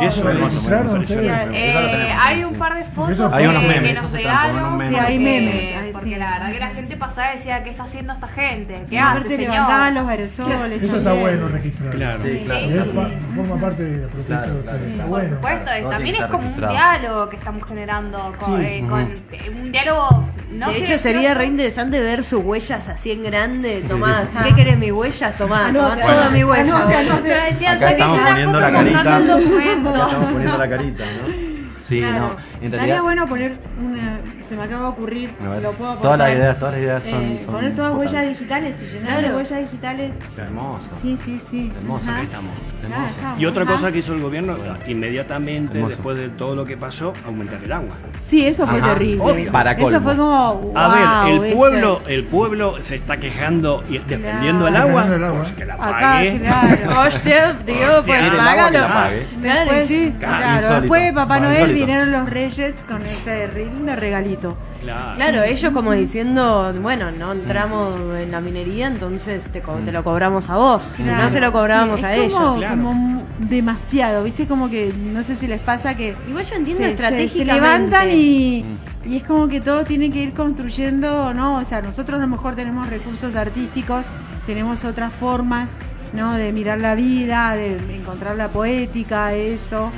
Eso 0.02 0.28
es. 0.28 1.10
Eso. 1.10 1.50
Eh, 1.52 2.12
hay 2.18 2.44
un 2.44 2.54
par 2.54 2.74
de 2.74 2.84
fotos 2.84 3.12
Eso 3.12 3.28
Hay 3.34 3.46
unos 3.46 3.62
que- 3.62 3.68
memes, 3.68 3.82
que 3.82 3.90
eso 3.92 4.02
nos 4.02 4.12
llegaron. 4.12 4.78
Sí, 4.80 4.96
hay 4.96 5.18
memes, 5.18 5.76
porque 6.04 6.14
sí. 6.14 6.20
la 6.20 6.30
verdad 6.32 6.52
que 6.52 6.58
la 6.60 6.68
gente 6.68 6.96
pasaba 6.96 7.32
y 7.32 7.36
decía 7.38 7.62
¿qué 7.64 7.70
está 7.70 7.84
haciendo 7.84 8.12
esta 8.12 8.26
gente? 8.28 8.84
¿qué 8.88 8.98
hace 8.98 9.10
aparte 9.18 9.36
señor? 9.36 9.52
levantaban 9.52 9.94
los 9.94 10.08
aerosoles. 10.08 10.82
Eso 10.82 10.96
está 10.96 11.12
bueno 11.14 11.48
registrar. 11.48 11.90
Claro. 11.94 12.22
Sí, 12.22 12.42
claro. 12.44 12.90
Pa- 12.92 13.10
forma 13.34 13.56
parte 13.60 13.82
de 13.82 13.96
la 14.02 14.08
protesta 14.08 14.42
Claro, 14.42 14.54
de 14.54 14.62
claro. 14.62 14.78
Por 14.98 15.08
bueno. 15.08 15.28
supuesto, 15.30 15.70
también 15.90 16.16
es 16.16 16.24
como 16.26 16.48
un 16.48 16.54
diálogo 16.56 17.28
que 17.30 17.36
estamos 17.36 17.68
generando 17.68 18.34
con, 18.38 18.60
Sí. 18.60 18.66
eh, 18.66 18.86
con- 18.88 19.02
eh, 19.32 19.50
un 19.64 19.72
diálogo 19.72 20.24
no 20.52 20.68
de 20.70 20.78
hecho, 20.78 20.98
sería 20.98 21.34
re 21.34 21.46
interesante 21.46 22.00
ver 22.00 22.22
sus 22.22 22.44
huellas 22.44 22.88
así 22.88 23.10
en 23.10 23.24
grande. 23.24 23.82
Tomá, 23.88 24.28
¿qué 24.44 24.54
querés 24.54 24.78
mis 24.78 24.92
huellas? 24.92 25.36
Tomá, 25.36 25.72
tomá 25.72 25.92
Anote, 25.94 26.02
toda 26.02 26.30
mi 26.30 26.44
huella. 26.44 26.76
anote. 26.82 27.22
Me 27.22 27.52
decían, 27.52 27.76
Acá 27.76 27.88
"Saqué 27.88 27.92
estamos 27.94 28.18
una 28.18 28.28
poniendo 28.28 28.52
foto 28.60 28.60
la 28.70 28.72
carita. 28.78 29.00
el 29.00 29.06
Acá 29.08 29.18
documento". 29.20 29.94
estamos 30.04 30.32
poniendo 30.32 30.58
la 30.58 30.68
carita, 30.68 31.04
¿no? 31.04 31.54
Sí, 31.80 31.98
Claro. 32.00 32.18
no. 32.18 32.26
En 32.28 32.34
Estaría 32.64 32.70
realidad, 32.78 33.02
bueno 33.02 33.26
poner 33.26 33.52
una. 33.78 34.03
Se 34.44 34.56
me 34.56 34.62
acaba 34.64 34.82
de 34.82 34.88
ocurrir. 34.88 35.30
A 35.44 35.48
ver, 35.54 35.62
lo 35.62 35.72
puedo 35.72 35.90
aportar. 35.92 36.02
todas 36.02 36.18
las 36.18 36.30
ideas, 36.38 36.58
todas 36.58 36.74
las 36.74 36.82
ideas 36.82 37.02
son. 37.04 37.22
Eh, 37.22 37.40
son 37.44 37.54
poner 37.54 37.74
todas 37.74 37.90
importantes. 37.92 38.12
huellas 38.20 38.28
digitales 38.38 38.74
y 38.82 38.84
llenar 38.84 39.14
de 39.16 39.20
Claro. 39.22 39.36
huellas 39.36 39.60
digitales. 39.60 40.10
Hermoso. 40.36 40.88
Sí, 41.00 41.18
sí, 41.24 41.40
sí. 41.50 41.72
Hermoso, 41.76 42.02
Ajá. 42.10 42.22
estamos. 42.22 42.50
Claro, 42.50 42.94
Hermoso. 42.94 43.10
estamos, 43.16 43.40
Y 43.40 43.46
otra 43.46 43.62
ajá. 43.64 43.72
cosa 43.72 43.92
que 43.92 43.98
hizo 43.98 44.12
el 44.12 44.20
gobierno, 44.20 44.56
inmediatamente 44.86 45.74
Hermoso. 45.74 45.88
después 45.96 46.18
de 46.18 46.28
todo 46.28 46.54
lo 46.54 46.64
que 46.64 46.76
pasó, 46.76 47.12
aumentar 47.26 47.62
el 47.64 47.72
agua. 47.72 47.94
Sí, 48.20 48.46
eso 48.46 48.66
fue 48.66 48.78
Ajá. 48.78 48.92
terrible. 48.94 49.22
Obvio. 49.24 49.52
Para 49.52 49.72
Eso 49.72 49.82
colmo. 49.82 50.00
fue 50.00 50.16
como. 50.16 50.72
A 50.76 50.88
wow, 50.88 51.24
ver, 51.40 51.44
el 51.44 51.54
pueblo, 51.54 52.00
el 52.06 52.24
pueblo 52.24 52.74
se 52.82 52.96
está 52.96 53.16
quejando 53.18 53.82
y 53.88 53.98
defendiendo 53.98 54.66
el 54.68 54.74
Claro. 54.74 54.88
agua, 54.88 55.02
Defendiendo 55.04 55.14
el 55.16 55.24
agua. 55.24 55.42
pues 55.42 55.52
que 55.54 55.64
la 55.64 55.74
Acá, 55.74 56.00
pague. 56.00 56.40
claro. 56.40 57.00
Hostia, 57.06 57.52
digo, 57.66 57.78
pues 58.06 58.28
págalo. 58.30 58.78
la 58.78 58.92
pague. 58.94 59.26
Claro, 59.42 59.70
sí. 59.86 60.14
claro, 60.18 60.80
después 60.80 61.12
Papá 61.14 61.38
Bueno, 61.38 61.48
Noel 61.52 61.72
vinieron 61.74 62.12
los 62.12 62.28
reyes 62.30 62.74
con 62.88 63.00
este 63.02 63.48
lindo 63.54 63.94
regalito. 63.96 64.33
Claro. 64.38 65.16
Claro, 65.16 65.42
ellos 65.42 65.72
como 65.72 65.92
diciendo, 65.92 66.72
bueno, 66.82 67.10
no 67.10 67.32
entramos 67.32 67.94
en 68.20 68.30
la 68.30 68.40
minería, 68.40 68.86
entonces 68.86 69.44
te, 69.52 69.60
co- 69.60 69.74
te 69.84 69.92
lo 69.92 70.02
cobramos 70.04 70.50
a 70.50 70.56
vos. 70.56 70.92
Claro. 70.96 71.22
No 71.24 71.28
se 71.28 71.40
lo 71.40 71.52
cobrábamos 71.52 72.00
Sí, 72.00 72.06
a 72.06 72.14
es 72.14 72.22
ellos. 72.26 72.38
Como, 72.38 72.56
Claro. 72.58 72.76
como 72.76 73.22
demasiado, 73.38 74.24
¿viste? 74.24 74.46
Como 74.46 74.68
que 74.68 74.92
no 75.12 75.22
sé 75.22 75.36
si 75.36 75.46
les 75.46 75.60
pasa 75.60 75.96
que 75.96 76.14
Igual 76.28 76.44
yo 76.44 76.54
entiendo 76.56 76.82
se, 76.82 76.88
se- 76.88 76.94
estratégicamente. 76.94 77.38
se 77.38 77.44
levantan 77.60 78.08
y, 78.12 78.64
y 79.06 79.16
es 79.16 79.22
como 79.24 79.48
que 79.48 79.60
todo 79.60 79.84
tiene 79.84 80.10
que 80.10 80.20
ir 80.22 80.32
construyendo, 80.32 81.32
¿no? 81.34 81.56
O 81.56 81.64
sea, 81.64 81.82
nosotros 81.82 82.18
a 82.18 82.22
lo 82.22 82.28
mejor 82.28 82.54
tenemos 82.54 82.88
recursos 82.88 83.34
artísticos, 83.36 84.06
tenemos 84.46 84.84
otras 84.84 85.12
formas, 85.12 85.68
¿no? 86.12 86.34
De 86.34 86.52
mirar 86.52 86.80
la 86.80 86.94
vida, 86.94 87.54
de 87.56 87.76
encontrar 87.94 88.36
la 88.36 88.48
poética, 88.48 89.34
eso, 89.34 89.90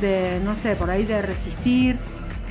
de, 0.00 0.40
no 0.44 0.54
sé, 0.56 0.74
por 0.76 0.90
ahí 0.90 1.04
de 1.04 1.22
resistir. 1.22 1.98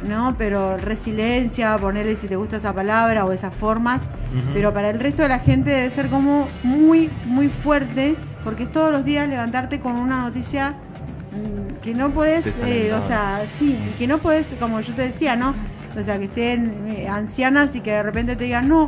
¿No? 0.08 0.36
Pero 0.38 0.78
resiliencia, 0.78 1.78
ponerle 1.78 2.16
si 2.16 2.28
te 2.28 2.36
gusta 2.36 2.58
esa 2.58 2.74
palabra 2.74 3.26
o 3.26 3.32
esas 3.32 3.56
formas, 3.56 4.10
pero 4.54 4.74
para 4.74 4.90
el 4.90 5.00
resto 5.00 5.24
de 5.24 5.30
la 5.30 5.40
gente 5.40 5.72
debe 5.72 5.90
ser 5.90 6.10
como 6.10 6.48
muy, 6.64 7.10
muy 7.26 7.50
fuerte, 7.50 8.16
porque 8.44 8.64
es 8.64 8.72
todos 8.72 8.92
los 8.92 9.06
días 9.06 9.28
levantarte 9.28 9.80
con 9.80 9.98
una 9.98 10.22
noticia 10.22 10.72
mm, 10.72 11.82
que 11.84 11.94
no 11.94 12.12
puedes, 12.12 12.60
eh, 12.60 12.94
o 12.94 13.06
sea, 13.06 13.42
sí, 13.58 13.78
que 13.98 14.08
no 14.08 14.20
puedes, 14.20 14.48
como 14.60 14.80
yo 14.82 14.94
te 14.94 15.04
decía, 15.04 15.36
¿no? 15.36 15.54
O 16.00 16.04
sea, 16.04 16.18
que 16.18 16.26
estén 16.26 16.88
eh, 16.90 17.08
ancianas 17.08 17.76
y 17.76 17.82
que 17.82 17.92
de 17.92 18.04
repente 18.04 18.36
te 18.36 18.46
digan, 18.46 18.68
no, 18.68 18.88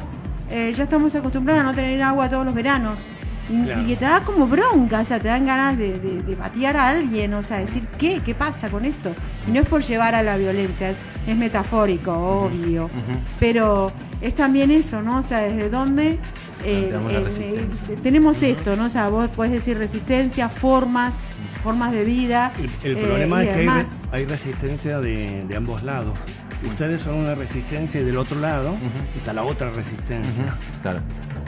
eh, 0.50 0.74
ya 0.76 0.84
estamos 0.84 1.16
acostumbrados 1.16 1.64
a 1.64 1.66
no 1.66 1.74
tener 1.74 2.02
agua 2.04 2.30
todos 2.30 2.46
los 2.46 2.54
veranos. 2.54 3.00
Y, 3.50 3.64
Claro. 3.66 3.82
y 3.82 3.86
que 3.88 3.96
te 3.98 4.06
da 4.06 4.22
como 4.24 4.48
bronca, 4.48 5.02
o 5.02 5.06
sea, 5.06 5.20
te 5.20 5.28
dan 5.28 5.46
ganas 5.46 5.78
de, 5.78 6.00
de, 6.00 6.22
de 6.22 6.36
patear 6.36 6.78
a 6.78 6.90
alguien, 6.90 7.34
o 7.34 7.44
sea, 7.44 7.58
decir, 7.58 7.84
¿qué? 7.98 8.22
¿Qué 8.26 8.34
pasa 8.34 8.70
con 8.70 8.86
esto? 8.86 9.14
Y 9.48 9.52
no 9.52 9.60
es 9.62 9.68
por 9.68 9.82
llevar 9.82 10.16
a 10.16 10.22
la 10.24 10.38
violencia, 10.38 10.90
es, 10.90 10.98
es 11.28 11.36
metafórico, 11.36 12.14
obvio. 12.14 12.88
Pero 13.40 13.92
es 14.22 14.36
también 14.36 14.72
eso, 14.72 15.02
¿no? 15.02 15.18
O 15.20 15.24
sea, 15.24 15.42
desde 15.42 15.70
dónde 15.70 16.12
eh, 16.64 16.94
eh, 16.94 17.68
eh, 17.90 17.98
tenemos 18.04 18.42
esto, 18.44 18.76
¿no? 18.76 18.86
O 18.86 18.90
sea, 18.90 19.10
vos 19.10 19.28
podés 19.30 19.52
decir 19.52 19.78
resistencia, 19.78 20.48
formas, 20.48 21.14
formas 21.64 21.92
de 21.92 22.04
vida. 22.06 22.54
El, 22.84 22.92
el 22.92 22.98
problema 23.04 23.42
es 23.44 23.48
que 23.48 23.54
hay, 23.54 23.58
re- 23.58 23.62
demás. 23.64 23.86
hay 24.12 24.26
resistencia 24.26 25.00
de, 25.00 25.44
de 25.48 25.56
ambos 25.58 25.84
lados. 25.84 26.18
Ustedes 26.70 27.02
son 27.02 27.16
una 27.18 27.34
resistencia 27.34 28.00
y 28.00 28.04
del 28.04 28.18
otro 28.18 28.40
lado 28.40 28.76
está 29.18 29.34
la 29.34 29.42
otra 29.44 29.72
resistencia. 29.72 30.46
Claro. 30.84 31.00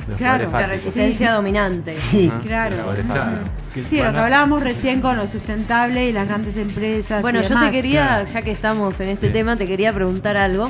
Los 0.08 0.18
Claro. 0.18 0.50
La 0.52 0.68
resistencia 0.68 1.32
dominante. 1.32 1.96
Ajá. 1.96 2.40
Claro. 2.42 2.76
Los 2.78 2.86
poderes 2.86 3.10
Ajá. 3.12 3.22
fácticos. 3.22 3.90
Sí, 3.90 3.98
lo 4.04 4.12
que 4.12 4.18
hablábamos 4.20 4.62
recién 4.64 5.02
con 5.02 5.18
lo 5.18 5.28
sustentable 5.28 6.08
y 6.08 6.12
las 6.12 6.28
grandes 6.28 6.58
empresas. 6.58 7.22
Bueno, 7.22 7.40
y 7.40 7.44
yo 7.44 7.60
te 7.60 7.72
quería, 7.72 8.24
ya 8.26 8.42
que 8.42 8.52
estamos 8.52 9.00
en 9.00 9.10
este 9.10 9.28
Sí. 9.28 9.34
tema, 9.34 9.56
te 9.56 9.66
quería 9.66 9.92
preguntar 9.94 10.38
algo. 10.38 10.70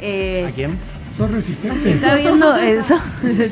Eh, 0.00 0.44
¿A 0.46 0.50
quién? 0.52 0.78
¿Sos 1.16 1.30
resistente? 1.30 1.92
¿Está 1.92 2.14
viendo 2.16 2.54
eso? 2.58 3.00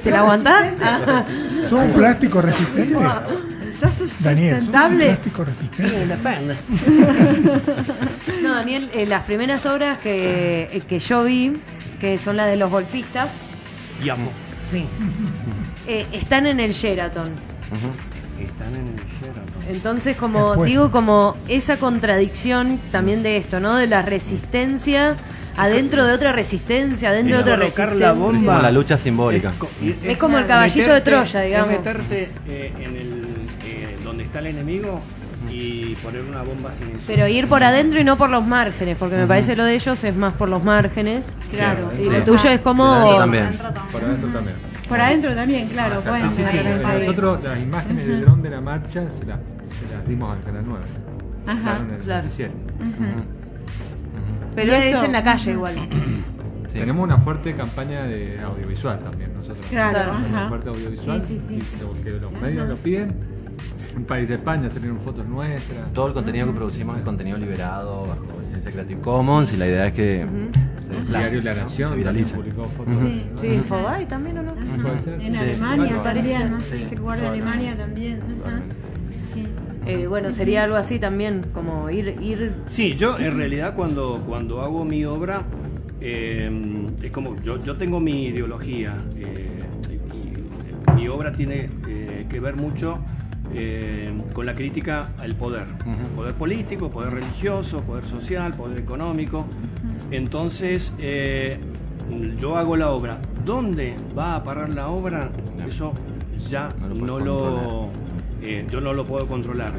¿Te 0.03 0.11
la 0.11 0.19
aguantás? 0.21 0.69
Ah. 0.83 1.25
¿Sos 1.69 1.81
un 1.81 1.93
plástico 1.93 2.43
resistente? 2.43 2.95
¿Sos 3.73 3.91
tu 3.97 4.07
Daniel, 4.23 4.51
¿sos 4.57 4.69
un 4.69 4.73
sustentable? 4.75 5.05
plástico 5.07 5.45
resistente? 5.45 6.17
No, 8.43 8.55
Daniel, 8.55 8.91
eh, 8.95 9.07
las 9.07 9.23
primeras 9.25 9.67
obras 9.67 9.99
que, 9.99 10.69
eh, 10.73 10.83
que 10.89 10.99
yo 10.99 11.25
vi, 11.25 11.53
que 12.01 12.19
son 12.19 12.37
las 12.37 12.47
de 12.49 12.57
los 12.57 12.71
golfistas, 12.71 13.41
Y 14.03 14.09
amo. 14.09 14.31
Sí. 14.73 14.87
eh, 15.87 16.07
están 16.13 16.47
en 16.47 16.59
el 16.61 16.73
Sheraton. 16.73 17.29
Están 18.41 18.75
en 18.75 18.89
el 18.89 19.05
Sheraton. 19.07 19.63
Entonces, 19.71 20.17
como 20.17 20.49
Después. 20.51 20.71
digo, 20.71 20.91
como 20.91 21.37
esa 21.49 21.77
contradicción 21.79 22.79
también 22.91 23.23
de 23.23 23.37
esto, 23.37 23.61
¿no? 23.61 23.77
De 23.77 23.87
la 23.87 24.03
resistencia 24.03 25.15
adentro 25.57 26.05
de 26.07 26.15
otra 26.15 26.33
resistencia, 26.33 27.11
adentro 27.11 27.37
de 27.37 27.43
otra 27.43 27.57
colocar 27.57 27.91
resistencia. 27.91 28.07
la 28.07 28.13
bomba. 28.15 28.53
Como 28.55 28.63
la 28.63 28.73
lucha 28.73 28.99
simbólica. 28.99 29.51
Es, 29.51 29.57
co- 29.57 29.69
Es 30.03 30.19
como 30.19 30.39
el 30.39 30.47
caballito 30.47 30.93
de 30.93 31.01
Troya, 31.03 31.41
es 31.45 31.47
digamos. 31.51 31.69
meterte 31.69 32.31
eh, 32.49 32.73
en 32.81 32.97
el 32.97 33.09
eh, 33.67 33.97
donde 34.03 34.25
está 34.25 34.39
el 34.41 34.47
enemigo 34.47 35.01
y 35.53 35.97
poner 36.03 36.23
una 36.23 36.43
bomba 36.43 36.73
silenciosa. 36.73 37.07
Pero 37.07 37.29
ir 37.29 37.47
por 37.47 37.63
adentro 37.63 38.01
y 38.01 38.05
no 38.05 38.17
por 38.17 38.31
los 38.31 38.47
márgenes, 38.47 38.97
porque 38.97 39.17
me 39.17 39.27
parece 39.27 39.55
lo 39.55 39.65
de 39.65 39.75
ellos 39.75 40.03
es 40.03 40.17
más 40.17 40.33
por 40.35 40.49
los 40.49 40.65
márgenes. 40.65 41.27
Claro. 41.51 41.91
Y 42.01 42.05
lo 42.05 42.23
tuyo 42.25 42.49
es 42.51 42.59
Por 42.61 42.73
como... 42.73 42.85
adentro 42.85 43.19
también. 43.19 43.49
Por 43.93 44.03
adentro 44.05 44.29
también. 44.31 44.57
Por 44.89 45.01
adentro 45.01 45.35
también, 45.35 45.69
claro, 45.69 46.01
pueden 46.01 46.31
Sí, 46.31 46.45
ser. 46.45 46.83
Nosotros 47.01 47.43
las 47.43 47.59
imágenes 47.61 48.07
de 48.07 48.21
dron 48.21 48.43
de 48.43 48.51
la 48.51 48.61
marcha 48.61 49.11
se 49.11 49.25
las, 49.27 49.39
se 49.39 49.95
las 49.95 50.07
dimos 50.07 50.37
al 50.37 50.43
Canal 50.43 50.65
9. 50.67 50.85
Ajá, 51.47 51.57
Pasaron 51.59 51.89
en 51.89 51.95
el 51.95 52.01
claro. 52.01 52.29
Pero 54.55 54.73
¿Y 54.73 54.77
es 54.77 55.03
en 55.03 55.13
la 55.13 55.23
calle 55.23 55.53
igual. 55.53 55.75
Sí. 56.73 56.79
Tenemos 56.79 57.05
una 57.05 57.19
fuerte 57.19 57.53
campaña 57.55 58.05
de 58.05 58.41
audiovisual 58.41 58.99
también 58.99 59.35
nosotros. 59.35 59.67
Claro, 59.69 59.91
Claro. 59.93 60.17
Una 60.27 60.49
fuerte 60.49 60.71
audiovisual. 60.71 61.23
Sí, 61.23 61.39
sí, 61.39 61.59
sí. 61.61 61.63
y 61.77 61.83
lo 61.83 62.03
que 62.03 62.11
los 62.13 62.33
medios 62.41 62.67
lo 62.67 62.77
piden. 62.77 63.15
Un 63.97 64.05
país 64.05 64.27
de 64.29 64.37
España 64.37 64.71
salieron 64.71 64.99
fotos 65.01 65.27
nuestras. 65.27 65.93
Todo 65.93 66.09
el 66.09 66.15
contenido 66.15 66.47
que 66.47 66.53
producimos 66.53 66.97
es 66.97 67.03
contenido 67.05 67.37
liberado 67.39 68.07
bajo 68.07 68.41
licencia 68.41 68.71
Creative 68.71 69.01
Commons 69.01 69.53
y 69.53 69.57
la 69.59 69.67
idea 69.67 69.87
es 69.89 69.93
que 69.93 70.27
se 70.27 70.93
El 70.93 70.99
desplace, 71.01 71.31
diario 71.31 71.43
La 71.43 71.55
se 71.55 71.61
Nación 71.63 71.89
también 71.91 72.09
viralice. 72.15 72.37
publicó 72.37 72.65
fotos. 72.69 72.95
Sí. 73.01 73.27
¿no? 73.33 73.39
Sí, 73.39 73.47
Infobay 73.49 74.07
también 74.09 74.39
o 74.39 74.43
no. 74.43 74.55
Puede 74.55 75.01
ser. 75.01 75.15
En 75.15 75.33
Sí. 75.33 75.37
Alemania 75.39 76.03
también, 76.03 76.51
no 76.51 76.61
sé 76.61 76.87
qué 76.89 76.97
lugar 76.97 77.21
de 77.21 77.27
Alemania 77.29 77.77
también. 77.77 78.21
Ajá. 78.47 78.61
Sí. 79.35 79.47
Eh, 79.85 80.07
bueno, 80.07 80.33
sería 80.33 80.63
algo 80.65 80.77
así 80.77 80.99
también, 80.99 81.43
como 81.53 81.91
ir... 81.91 82.15
ir 82.23 82.53
Sí, 82.67 82.95
yo 82.95 83.19
en 83.19 83.37
realidad 83.37 83.75
cuando, 83.75 84.23
cuando 84.27 84.61
hago 84.63 84.85
mi 84.85 85.05
obra, 85.05 85.43
eh, 86.01 86.51
es 87.03 87.11
como, 87.11 87.37
yo, 87.43 87.61
yo 87.61 87.77
tengo 87.77 87.99
mi 88.01 88.27
ideología 88.27 88.97
eh, 89.17 89.59
y, 89.91 90.93
y 90.93 90.95
mi 90.95 91.09
obra 91.09 91.33
tiene 91.33 91.69
eh, 91.89 92.27
que 92.29 92.41
ver 92.41 92.55
mucho 92.57 92.99
eh, 93.55 94.13
con 94.33 94.47
la 94.47 94.55
crítica 94.55 95.05
al 95.19 95.35
poder. 95.35 95.67
Poder 96.17 96.35
político, 96.35 96.91
poder 96.91 97.15
religioso, 97.15 97.83
poder 97.83 98.05
social, 98.05 98.53
poder 98.53 98.79
económico. 98.79 99.47
Entonces, 100.11 100.95
eh, 100.99 101.59
yo 102.39 102.57
hago 102.57 102.77
la 102.77 102.91
obra. 102.91 103.19
¿Dónde 103.45 103.97
va 104.17 104.37
a 104.37 104.45
parar 104.45 104.71
la 104.71 104.89
obra? 104.89 105.31
Eso 105.67 105.93
ya 106.49 106.69
No 106.81 106.89
lo 106.89 106.95
puedes 106.95 107.07
no 107.07 107.19
lo, 107.21 107.89
eh, 108.43 108.67
yo 108.71 108.81
no 108.81 108.93
lo 108.93 109.05
puedo 109.05 109.27
controlar. 109.27 109.73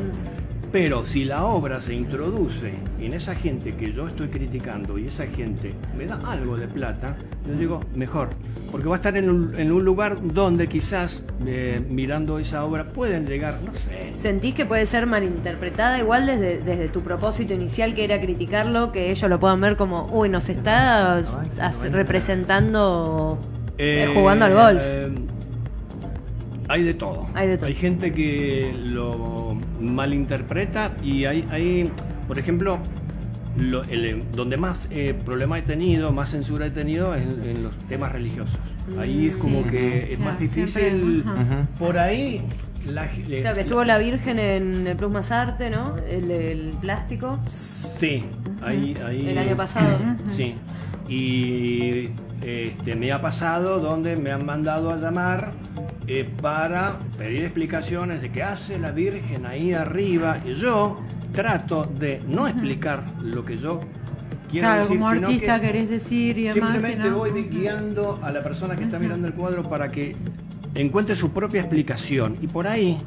Pero 0.74 1.06
si 1.06 1.24
la 1.24 1.46
obra 1.46 1.80
se 1.80 1.94
introduce 1.94 2.74
en 3.00 3.14
esa 3.14 3.36
gente 3.36 3.74
que 3.74 3.94
yo 3.94 4.08
estoy 4.08 4.30
criticando 4.30 4.98
y 4.98 5.06
esa 5.06 5.28
gente 5.28 5.76
me 5.96 6.08
da 6.08 6.20
algo 6.26 6.58
de 6.58 6.68
plata, 6.68 7.16
yo 7.48 7.54
digo, 7.54 7.80
mejor. 7.94 8.30
Porque 8.72 8.88
va 8.88 8.96
a 8.96 8.98
estar 8.98 9.16
en 9.16 9.30
un, 9.30 9.54
en 9.56 9.72
un 9.72 9.86
lugar 9.86 10.18
donde 10.20 10.68
quizás 10.68 11.22
eh, 11.46 11.80
mirando 11.88 12.40
esa 12.40 12.66
obra 12.66 12.88
pueden 12.88 13.28
llegar, 13.28 13.60
no 13.64 13.72
sé. 13.76 14.16
¿Sentís 14.16 14.56
que 14.56 14.66
puede 14.66 14.88
ser 14.88 15.06
malinterpretada 15.06 16.00
igual 16.00 16.26
desde, 16.26 16.58
desde 16.58 16.90
tu 16.90 17.02
propósito 17.02 17.54
inicial 17.54 17.94
que 17.94 18.04
era 18.04 18.20
criticarlo, 18.20 18.92
que 18.92 19.12
ellos 19.12 19.30
lo 19.30 19.40
puedan 19.40 19.62
ver 19.62 19.78
como, 19.78 20.08
uy, 20.12 20.28
nos 20.28 20.50
está 20.50 21.22
representando 21.92 23.38
eh, 23.78 24.12
jugando 24.12 24.46
al 24.46 24.54
golf? 24.56 24.82
eh, 24.84 25.12
hay 26.68 26.84
de 26.84 26.94
todo. 26.94 27.28
Hay 27.34 27.48
de 27.48 27.58
todo. 27.58 27.70
gente 27.74 28.12
que 28.12 28.74
lo 28.88 29.53
malinterpreta 29.84 30.92
y 31.04 31.26
hay, 31.26 31.46
hay 31.52 31.92
por 32.28 32.40
ejemplo, 32.40 32.80
lo- 33.58 33.84
el- 33.84 34.24
donde 34.32 34.58
más 34.58 34.88
eh, 34.92 35.14
problema 35.26 35.60
he 35.60 35.62
tenido, 35.62 36.12
más 36.12 36.32
censura 36.32 36.66
he 36.66 36.72
tenido 36.72 37.14
es 37.16 37.24
en, 37.24 37.44
en 37.50 37.64
los 37.64 37.78
temas 37.88 38.12
religiosos. 38.12 38.58
Ahí 39.00 39.28
es 39.28 39.36
como 39.36 39.64
Sí. 39.64 39.70
que 39.70 39.98
es 40.14 40.18
Claro, 40.18 40.24
más 40.32 40.40
difícil. 40.40 40.68
siempre. 41.24 41.34
Por 41.80 41.98
ahí, 41.98 42.42
la, 42.88 43.08
Claro, 43.08 43.56
que 43.56 43.62
estuvo 43.62 43.84
la 43.86 43.98
Virgen 43.98 44.40
en 44.40 44.88
el 44.88 44.96
Plus 44.98 45.12
Más 45.12 45.32
Arte, 45.32 45.70
¿no? 45.70 45.96
El, 46.10 46.30
el 46.32 46.72
plástico. 46.82 47.40
Sí, 47.48 48.20
ahí, 48.62 48.96
ahí. 49.06 49.28
El 49.30 49.38
año 49.38 49.56
pasado. 49.56 49.98
Sí. 50.30 50.56
Y 51.08 52.10
este, 52.42 52.96
me 52.96 53.12
ha 53.12 53.20
pasado 53.20 53.80
donde 53.80 54.16
me 54.16 54.32
han 54.32 54.46
mandado 54.46 54.92
a 54.92 54.98
llamar 54.98 55.52
eh, 56.08 56.30
para 56.42 57.00
pedir 57.18 57.44
explicaciones 57.44 58.22
de 58.22 58.32
qué 58.32 58.44
hace 58.44 58.80
la 58.80 58.92
Virgen 58.92 59.46
ahí 59.46 59.74
arriba. 59.74 60.42
Y 60.46 60.54
yo 60.54 60.98
trato 61.34 61.86
de 61.86 62.22
no 62.28 62.48
explicar 62.48 63.04
lo 63.22 63.44
que 63.44 63.58
yo 63.58 63.80
quiero 64.52 64.68
Claro, 64.68 64.82
decir, 64.84 64.98
como 64.98 65.12
sino 65.14 65.28
artista 65.28 65.60
que 65.60 65.68
querés 65.68 65.90
decir 65.90 66.38
y 66.38 66.50
simplemente 66.50 67.10
voy 67.10 67.32
guiando 67.44 68.20
a 68.22 68.32
la 68.32 68.42
persona 68.42 68.76
que 68.76 68.84
está 68.84 69.00
mirando 69.00 69.28
el 69.28 69.34
cuadro 69.34 69.64
para 69.64 69.90
que 69.90 70.16
encuentre 70.76 71.16
su 71.16 71.32
propia 71.32 71.62
explicación. 71.62 72.38
Y 72.42 72.48
por 72.48 72.68
ahí, 72.68 72.98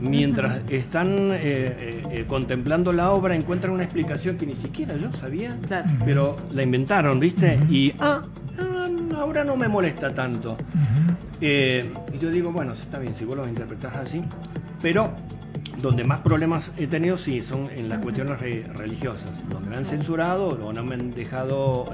mientras 0.00 0.60
están 0.70 1.08
eh, 1.32 1.38
eh, 1.42 2.02
eh, 2.10 2.24
contemplando 2.28 2.92
la 2.92 3.10
obra, 3.10 3.34
encuentran 3.34 3.72
una 3.72 3.84
explicación 3.84 4.36
que 4.36 4.46
ni 4.46 4.54
siquiera 4.54 4.96
yo 4.96 5.12
sabía, 5.12 5.56
Claro. 5.66 5.88
pero 6.04 6.36
la 6.52 6.62
inventaron, 6.62 7.18
¿viste? 7.20 7.58
Y 7.70 7.92
ah, 7.98 8.22
ah, 8.58 8.86
ahora 9.16 9.44
no 9.44 9.56
me 9.56 9.68
molesta 9.68 10.12
tanto. 10.14 10.56
Eh, 11.40 11.88
y 12.14 12.18
yo 12.18 12.30
digo, 12.30 12.50
bueno, 12.52 12.72
está 12.72 12.98
bien, 12.98 13.14
si 13.14 13.24
vos 13.24 13.36
lo 13.36 13.46
interpretás 13.48 13.96
así, 13.96 14.22
pero 14.82 15.12
donde 15.80 16.02
más 16.04 16.20
problemas 16.20 16.72
he 16.76 16.86
tenido, 16.88 17.16
sí, 17.16 17.40
son 17.40 17.68
en 17.76 17.88
las 17.88 18.00
cuestiones 18.00 18.40
re- 18.40 18.64
religiosas, 18.76 19.32
donde 19.48 19.70
me 19.70 19.76
han 19.76 19.84
censurado 19.84 20.48
o 20.48 20.72
no 20.72 20.82
me 20.84 20.94
han 20.96 21.12
dejado 21.12 21.86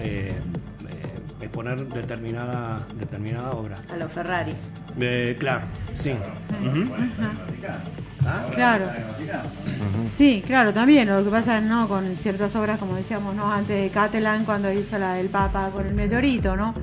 exponer 1.44 1.80
determinada, 1.88 2.76
determinada 2.98 3.50
obra. 3.52 3.76
A 3.92 3.96
los 3.96 4.10
Ferrari. 4.12 4.52
Eh, 5.00 5.36
claro, 5.38 5.62
sí. 5.96 6.10
Ujú. 6.12 6.84
Claro. 8.54 8.86
Sí, 10.16 10.42
claro, 10.46 10.72
también. 10.72 11.08
Lo 11.08 11.22
que 11.22 11.30
pasa, 11.30 11.60
¿no? 11.60 11.88
Con 11.88 12.04
ciertas 12.16 12.54
obras, 12.56 12.78
como 12.78 12.94
decíamos, 12.96 13.34
¿no? 13.34 13.52
Antes 13.52 13.80
de 13.82 13.88
Catalan, 13.90 14.44
cuando 14.44 14.72
hizo 14.72 14.98
la 14.98 15.14
del 15.14 15.28
Papa 15.28 15.70
con 15.70 15.86
el 15.86 15.94
meteorito, 15.94 16.56
¿no? 16.56 16.74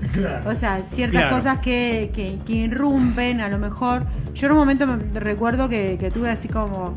O 0.46 0.54
sea, 0.56 0.80
ciertas 0.82 1.22
Claro. 1.22 1.36
cosas 1.38 1.58
que, 1.60 2.12
que, 2.14 2.38
que 2.46 2.54
irrumpen, 2.54 3.42
a 3.42 3.50
lo 3.50 3.58
mejor. 3.58 4.06
Yo 4.34 4.48
en 4.48 4.54
un 4.54 4.60
momento 4.60 4.86
me 4.88 5.20
recuerdo 5.20 5.68
que, 5.68 5.98
que 5.98 6.12
tuve 6.12 6.30
así 6.30 6.48
como, 6.48 6.96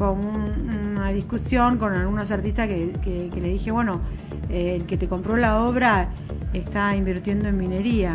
como 0.00 0.12
un- 0.12 0.96
una 0.96 1.08
discusión 1.10 1.76
con 1.76 1.92
algunos 1.94 2.30
artistas 2.30 2.68
que, 2.68 2.92
que- 3.04 3.28
que 3.28 3.40
le 3.40 3.48
dije, 3.48 3.70
bueno, 3.70 4.00
eh, 4.48 4.76
el 4.76 4.86
que 4.86 4.96
te 4.96 5.06
compró 5.08 5.36
la 5.36 5.60
obra 5.62 6.08
está 6.54 6.96
invirtiendo 6.96 7.48
en 7.48 7.58
minería. 7.58 8.14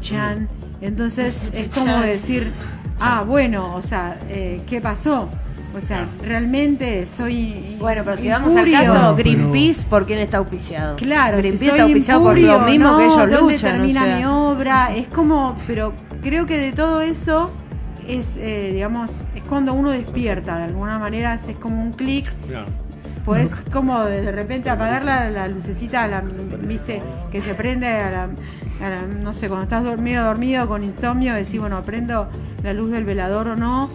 Chan. 0.00 0.48
Entonces 0.80 1.40
es 1.52 1.68
como 1.68 1.86
Chan. 1.86 2.02
decir, 2.06 2.52
ah, 3.00 3.24
bueno, 3.26 3.74
o 3.74 3.82
sea, 3.82 4.18
eh, 4.28 4.60
¿qué 4.68 4.80
pasó? 4.80 5.28
O 5.76 5.80
sea, 5.80 6.06
realmente 6.24 7.06
soy. 7.06 7.76
Bueno, 7.78 8.02
pero 8.04 8.16
si 8.16 8.28
vamos 8.28 8.56
al 8.56 8.70
caso, 8.70 9.14
Greenpeace, 9.16 9.86
¿por 9.86 10.06
quién 10.06 10.18
está 10.18 10.38
auspiciado? 10.38 10.96
Claro, 10.96 11.36
si 11.36 11.42
Greenpeace 11.42 11.58
soy 11.66 11.74
está 11.76 11.82
auspiciado 11.84 12.22
por 12.22 12.38
lo 12.38 12.58
mismo 12.60 12.86
¿no? 12.88 12.98
que 12.98 13.04
ellos 13.04 13.16
¿Dónde 13.18 13.40
luchan. 13.52 13.70
o 13.70 13.76
termina 13.78 14.04
sea. 14.04 14.16
mi 14.18 14.24
obra? 14.24 14.96
Es 14.96 15.06
como, 15.08 15.56
pero 15.66 15.92
creo 16.22 16.46
que 16.46 16.58
de 16.58 16.72
todo 16.72 17.02
eso 17.02 17.52
es, 18.08 18.36
eh, 18.36 18.70
digamos, 18.72 19.22
es 19.34 19.42
cuando 19.48 19.74
uno 19.74 19.90
despierta, 19.90 20.56
de 20.58 20.64
alguna 20.64 20.98
manera 20.98 21.34
es 21.34 21.58
como 21.58 21.82
un 21.82 21.92
clic 21.92 22.26
Claro. 22.46 22.66
Pues 23.24 23.54
como 23.70 24.04
de 24.06 24.32
repente 24.32 24.70
apagar 24.70 25.04
la, 25.04 25.30
la 25.30 25.48
lucecita, 25.48 26.08
la, 26.08 26.22
viste, 26.22 27.02
que 27.30 27.42
se 27.42 27.54
prende 27.54 27.86
a 27.86 28.10
la, 28.10 28.22
a 28.24 28.88
la- 28.90 29.02
no 29.02 29.34
sé, 29.34 29.48
cuando 29.48 29.64
estás 29.64 29.84
dormido, 29.84 30.24
dormido 30.24 30.66
con 30.66 30.82
insomnio, 30.82 31.34
decís, 31.34 31.60
bueno, 31.60 31.82
prendo 31.82 32.28
la 32.62 32.72
luz 32.72 32.90
del 32.90 33.04
velador 33.04 33.48
o 33.48 33.56
no, 33.56 33.90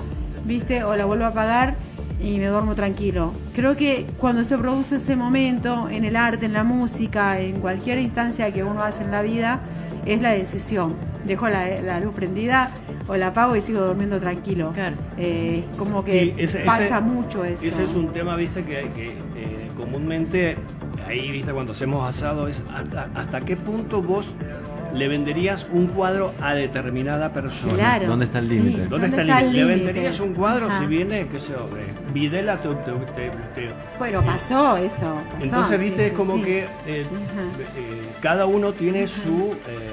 viste, 0.45 0.84
o 0.84 0.95
la 0.95 1.06
vuelvo 1.06 1.26
a 1.26 1.30
apagar 1.30 1.73
y 2.22 2.38
me 2.38 2.45
duermo 2.45 2.76
tranquilo. 2.76 3.34
Creo 3.56 3.76
que 3.76 4.06
cuando 4.19 4.44
se 4.44 4.56
produce 4.56 4.98
ese 4.98 5.15
momento 5.15 5.90
en 5.90 6.06
el 6.06 6.15
arte, 6.15 6.45
en 6.45 6.53
la 6.53 6.64
música, 6.64 7.40
en 7.40 7.60
cualquier 7.60 7.98
instancia 7.98 8.52
que 8.53 8.64
uno 8.64 8.84
hace 8.84 9.03
en 9.03 9.10
la 9.10 9.23
vida, 9.23 9.61
es 10.06 10.22
la 10.22 10.31
decisión. 10.34 10.94
Dejo 11.25 11.47
la, 11.49 11.67
la 11.81 11.99
luz 11.99 12.13
prendida 12.13 12.71
o 13.07 13.15
la 13.15 13.27
apago 13.27 13.55
y 13.55 13.61
sigo 13.61 13.81
durmiendo 13.81 14.19
tranquilo. 14.19 14.71
Claro. 14.73 14.95
Eh, 15.17 15.63
como 15.77 16.03
que 16.03 16.11
Sí, 16.11 16.33
ese- 16.37 16.59
pasa 16.59 16.83
ese- 16.85 16.99
mucho 17.01 17.45
eso. 17.45 17.63
Ese 17.63 17.83
es 17.83 17.93
un 17.95 18.07
tema, 18.13 18.35
viste, 18.35 18.63
que, 18.63 18.89
que, 18.95 19.17
eh, 19.35 19.67
comúnmente 19.77 20.55
ahí, 21.07 21.31
viste, 21.31 21.51
cuando 21.53 21.73
hacemos 21.73 22.07
asado, 22.07 22.47
es 22.47 22.61
hasta, 22.75 23.09
hasta 23.15 23.41
qué 23.41 23.55
punto 23.57 24.01
vos 24.01 24.27
le 24.93 25.07
venderías 25.07 25.67
un 25.73 25.87
cuadro 25.87 26.31
a 26.39 26.53
determinada 26.53 27.33
persona? 27.33 27.73
Claro. 27.73 28.07
¿Dónde 28.07 28.25
está 28.25 28.39
el 28.39 28.47
Sí. 28.49 28.55
límite? 28.55 28.77
¿Dónde, 28.81 28.89
¿Dónde 28.89 29.07
está 29.07 29.21
el 29.23 29.29
está 29.29 29.39
el 29.41 29.53
límite? 29.53 29.67
¿Le 29.69 29.75
venderías 29.85 30.19
un 30.19 30.33
cuadro 30.35 30.67
Ajá. 30.67 30.79
si 30.79 30.85
viene, 30.85 31.27
qué 31.27 31.39
sé 31.39 31.53
yo, 31.53 31.67
eh, 31.77 31.93
Videla 32.13 32.57
te, 32.57 32.67
te- 32.69 32.91
te- 32.91 33.31
te- 33.55 33.69
Bueno, 33.97 34.21
pasó 34.21 34.77
eso. 34.77 35.15
pasó. 35.15 35.23
Entonces, 35.41 35.79
viste, 35.79 36.01
Sí, 36.03 36.05
es 36.11 36.13
como 36.13 36.35
sí. 36.37 36.43
que 36.43 36.59
eh, 36.59 36.67
eh, 36.87 37.05
cada 38.21 38.45
uno 38.45 38.71
tiene 38.71 39.07
su... 39.07 39.55
eh, 39.67 39.92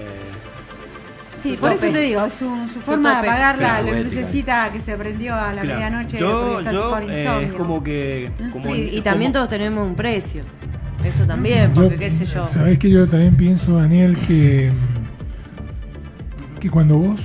Sí, 1.42 1.56
por 1.60 1.72
eso 1.72 1.86
te 1.90 1.98
digo, 2.00 2.28
su, 2.30 2.44
su 2.68 2.74
Su 2.74 2.80
forma 2.80 3.10
de 3.22 3.28
apagar 3.28 3.58
la, 3.58 3.80
la 3.82 4.00
lucecita 4.02 4.70
que 4.72 4.80
se 4.80 4.96
prendió 4.96 5.34
a 5.34 5.52
la 5.52 5.62
claro. 5.62 5.78
medianoche 5.80 6.18
Yo, 6.18 6.60
yo 6.70 6.90
por 6.90 7.02
eh, 7.02 7.06
insomnio. 7.22 7.48
es 7.48 7.52
como 7.54 7.82
que... 7.82 8.30
Como, 8.52 8.64
Sí, 8.66 8.72
y 8.72 8.90
como- 8.90 9.02
también 9.04 9.32
todos 9.32 9.48
tenemos 9.48 9.88
un 9.88 9.94
precio. 9.94 10.42
Eso 11.04 11.26
también, 11.26 11.72
porque 11.72 11.96
qué 11.96 12.10
sé 12.10 12.26
yo. 12.26 12.46
Sabés 12.46 12.78
que 12.78 12.90
yo 12.90 13.08
también 13.08 13.34
pienso, 13.36 13.76
Daniel, 13.78 14.18
que, 14.28 14.70
que 16.60 16.68
cuando 16.68 16.98
vos 16.98 17.20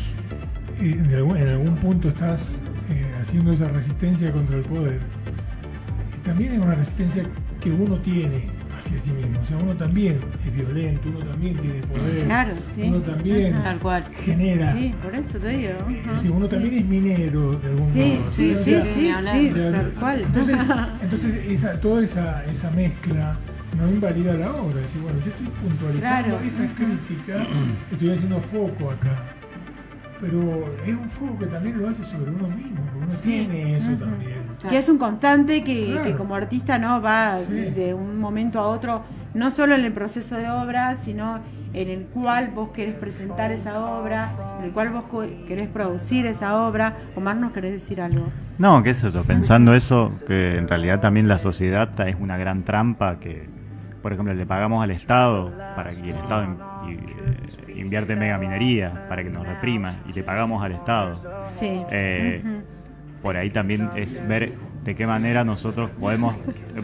eh, 0.80 0.98
algún- 1.16 1.38
en 1.38 1.48
algún 1.50 1.76
punto 1.76 2.08
estás 2.10 2.52
eh, 2.90 3.06
haciendo 3.22 3.52
esa 3.52 3.68
resistencia 3.68 4.32
contra 4.32 4.56
el 4.56 4.64
poder, 4.64 5.00
también 6.24 6.54
es 6.54 6.60
una 6.60 6.76
resistencia 6.76 7.24
que 7.60 7.70
uno 7.70 7.98
tiene 7.98 8.48
hacia 8.86 9.00
sí 9.00 9.12
mismo. 9.12 9.40
O 9.42 9.46
sea, 9.46 9.58
uno 9.58 9.74
también 9.76 10.20
es 10.46 10.54
violento, 10.54 11.10
uno 11.10 11.20
también 11.26 11.56
tiene 11.58 11.80
poder, 11.82 12.26
Claro, 12.26 12.54
sí. 12.76 12.82
uno 12.84 13.00
también 13.00 13.54
Ajá. 13.54 13.64
Tal 13.64 13.80
cual. 13.80 14.04
genera. 14.24 14.74
Sí, 14.74 14.92
por 15.02 15.16
eso 15.16 15.38
te 15.40 15.48
digo. 15.50 15.70
Es 15.90 16.02
ajá, 16.06 16.14
decir, 16.14 16.32
uno 16.32 16.46
sí. 16.48 16.52
también 16.56 16.74
es 16.78 16.86
minero 16.86 17.54
de 17.56 17.68
algún 17.70 17.94
Sí, 17.94 18.00
modo. 18.20 18.32
sí, 18.32 18.52
O 18.52 18.58
sí, 18.58 18.64
sea, 18.72 18.84
sí, 18.84 19.52
tal 19.72 19.92
cual. 20.00 20.22
Entonces, 20.22 20.58
entonces 21.02 21.46
esa, 21.50 21.80
toda 21.80 22.04
esa, 22.04 22.44
esa 22.46 22.70
mezcla 22.72 23.38
no 23.78 23.90
invalida 23.90 24.34
la 24.34 24.52
obra. 24.54 24.80
Es 24.80 24.88
decir, 24.88 25.02
bueno, 25.02 25.20
yo 25.26 25.32
estoy 25.32 25.48
puntualizando 25.62 26.38
Claro. 26.38 26.46
esta 26.46 26.76
crítica, 26.76 27.48
estoy 27.92 28.10
haciendo 28.12 28.40
foco 28.42 28.92
acá. 28.92 29.35
Pero 30.20 30.74
es 30.86 30.94
un 30.96 31.10
foco 31.10 31.38
que 31.40 31.46
también 31.48 31.78
lo 31.78 31.90
hace 31.90 32.04
sobre 32.04 32.32
uno 32.32 32.48
mismo, 32.48 32.78
porque 32.84 32.98
uno 33.04 33.12
Sí. 33.12 33.30
tiene 33.48 33.78
eso 33.78 33.92
también. 33.94 34.46
que 34.70 34.78
es 34.78 34.88
un 34.90 34.98
constante 34.98 35.64
que, 35.64 35.88
Claro. 35.92 36.04
que 36.06 36.14
como 36.16 36.36
artista 36.36 36.78
no 36.80 37.02
va 37.02 37.40
Sí. 37.46 37.54
de 37.54 37.94
un 37.94 38.18
momento 38.20 38.60
a 38.60 38.68
otro, 38.68 39.04
no 39.34 39.52
solo 39.52 39.76
en 39.76 39.84
el 39.84 39.92
proceso 39.92 40.38
de 40.38 40.50
obra, 40.50 40.96
sino 40.98 41.40
en 41.74 41.90
el 41.90 42.04
cual 42.06 42.52
vos 42.56 42.70
querés 42.70 42.96
presentar 42.96 43.52
esa 43.52 43.80
obra, 44.00 44.32
en 44.60 44.66
el 44.66 44.72
cual 44.72 44.90
vos 44.92 45.04
querés 45.46 45.68
producir 45.68 46.26
esa 46.26 46.66
obra. 46.66 46.94
Omar, 47.16 47.36
¿nos 47.36 47.52
querés 47.52 47.74
decir 47.74 48.00
algo? 48.02 48.28
No, 48.58 48.82
qué 48.82 48.94
sé 48.96 49.12
yo, 49.12 49.24
pensando 49.24 49.74
eso, 49.74 50.10
que 50.26 50.58
en 50.58 50.70
realidad 50.70 51.02
también 51.02 51.28
la 51.28 51.38
sociedad 51.38 51.90
es 52.08 52.16
una 52.18 52.38
gran 52.38 52.64
trampa 52.64 53.20
que, 53.20 53.50
por 54.06 54.14
ejemplo, 54.14 54.36
le 54.36 54.46
pagamos 54.46 54.84
al 54.84 54.92
Estado 54.92 55.52
para 55.76 55.90
que 55.90 56.12
el 56.12 56.16
Estado 56.18 56.44
in- 56.44 56.58
eh, 56.88 57.74
invierte 57.82 58.14
en 58.14 58.20
megaminería, 58.20 59.08
para 59.10 59.24
que 59.24 59.32
nos 59.32 59.48
reprima, 59.48 59.96
y 60.08 60.14
le 60.14 60.24
pagamos 60.24 60.64
al 60.64 60.74
Estado. 60.74 61.16
Sí. 61.48 61.82
Eh. 61.90 62.44
Por 63.24 63.36
ahí 63.36 63.50
también 63.50 63.90
es 63.96 64.28
ver 64.28 64.54
de 64.84 64.94
qué 64.94 65.08
manera 65.08 65.44
nosotros 65.44 65.90
podemos, 66.00 66.36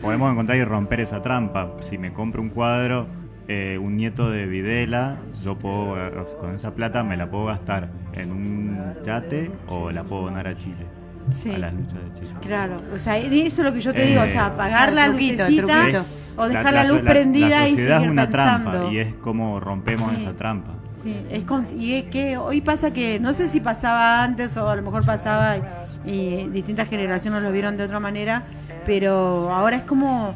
podemos 0.02 0.32
encontrar 0.32 0.58
y 0.58 0.64
romper 0.64 1.02
esa 1.02 1.22
trampa. 1.22 1.74
Si 1.82 2.00
me 2.00 2.12
compro 2.12 2.42
un 2.42 2.50
cuadro, 2.50 3.06
eh, 3.48 3.78
un 3.80 3.98
nieto 3.98 4.32
de 4.32 4.48
Videla, 4.48 5.18
yo 5.44 5.56
puedo, 5.60 6.04
eh, 6.04 6.12
con 6.40 6.56
esa 6.56 6.74
plata 6.74 7.04
me 7.04 7.18
la 7.18 7.30
puedo 7.30 7.46
gastar 7.46 7.90
en 8.14 8.32
un 8.32 8.96
yate 9.06 9.52
o 9.68 9.92
la 9.92 10.04
puedo 10.04 10.24
donar 10.24 10.48
a 10.48 10.58
Chile, 10.58 10.88
Sí. 11.32 11.54
a 11.54 11.58
las 11.60 11.74
luchas 11.74 11.94
de 12.04 12.14
Chile. 12.20 12.32
Claro, 12.42 12.82
o 12.94 12.98
sea, 13.00 13.18
eso 13.18 13.32
es 13.46 13.58
lo 13.60 13.74
que 13.74 13.82
yo 13.82 13.94
te 13.94 14.04
Eh, 14.04 14.08
digo, 14.08 14.22
o 14.22 14.26
sea, 14.26 14.48
apagar 14.48 14.90
el 14.90 14.96
la 14.96 15.06
truquito, 15.06 15.44
lucecita 15.44 15.82
truquito. 15.82 16.04
O 16.38 16.48
dejar 16.48 16.74
la, 16.74 16.84
luz 16.86 17.02
prendida 17.02 17.50
la 17.60 17.68
y 17.68 17.76
seguir 17.76 17.92
es 17.92 18.08
una 18.08 18.28
pensando. 18.28 18.72
trampa 18.72 18.92
y 18.94 18.98
es 19.00 19.14
como 19.16 19.60
rompemos 19.60 20.12
Sí. 20.12 20.22
esa 20.22 20.34
trampa. 20.34 20.72
Sí, 21.04 21.26
es 21.30 21.44
con- 21.46 21.68
y 21.78 21.94
es 21.94 22.06
que 22.06 22.38
hoy 22.38 22.62
pasa 22.62 22.92
que, 22.94 23.20
no 23.20 23.34
sé 23.34 23.48
si 23.48 23.60
pasaba 23.60 24.24
antes 24.24 24.56
o 24.58 24.68
a 24.70 24.76
lo 24.76 24.82
mejor 24.82 25.06
pasaba 25.06 25.58
y, 26.06 26.10
y 26.12 26.50
distintas 26.50 26.88
generaciones 26.90 27.42
lo 27.44 27.52
vieron 27.52 27.76
de 27.78 27.84
otra 27.84 28.00
manera, 28.00 28.44
pero 28.86 29.52
ahora 29.54 29.78
es 29.78 29.84
como, 29.84 30.34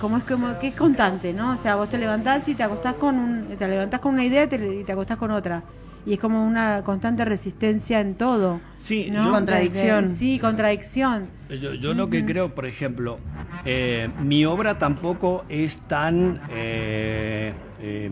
como 0.00 0.16
es 0.18 0.24
como 0.24 0.58
que 0.58 0.68
es 0.68 0.74
constante, 0.74 1.32
¿no? 1.32 1.52
O 1.52 1.56
sea, 1.56 1.76
vos 1.76 1.88
te 1.88 1.98
levantás 1.98 2.48
y 2.48 2.54
te 2.54 2.62
acostás 2.62 2.94
con 2.94 3.16
un, 3.18 3.46
te 3.56 3.66
levantás 3.68 4.00
con 4.00 4.14
una 4.14 4.24
idea 4.24 4.44
y 4.44 4.46
te, 4.48 4.76
y 4.80 4.84
te 4.84 4.92
acostás 4.92 5.16
con 5.18 5.30
otra. 5.30 5.62
Y 6.06 6.14
es 6.14 6.20
como 6.20 6.46
una 6.46 6.82
constante 6.84 7.24
resistencia 7.24 8.00
en 8.00 8.14
todo. 8.14 8.60
Sí, 8.78 9.08
¿no? 9.10 9.24
yo- 9.24 9.30
Contradicción. 9.30 10.08
Sí, 10.08 10.38
contradicción. 10.38 11.28
Yo, 11.48 11.74
yo 11.74 11.94
lo 11.94 12.10
que 12.10 12.24
creo, 12.26 12.54
por 12.54 12.66
ejemplo, 12.66 13.18
eh, 13.64 14.10
mi 14.22 14.44
obra 14.44 14.78
tampoco 14.78 15.44
es 15.48 15.76
tan 15.88 16.40
eh, 16.50 17.52
eh, 17.80 18.10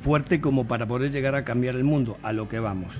fuerte 0.00 0.40
como 0.40 0.66
para 0.66 0.86
poder 0.86 1.10
llegar 1.10 1.34
a 1.34 1.42
cambiar 1.42 1.74
el 1.76 1.84
mundo, 1.84 2.18
a 2.22 2.32
lo 2.32 2.48
que 2.48 2.58
vamos. 2.60 2.94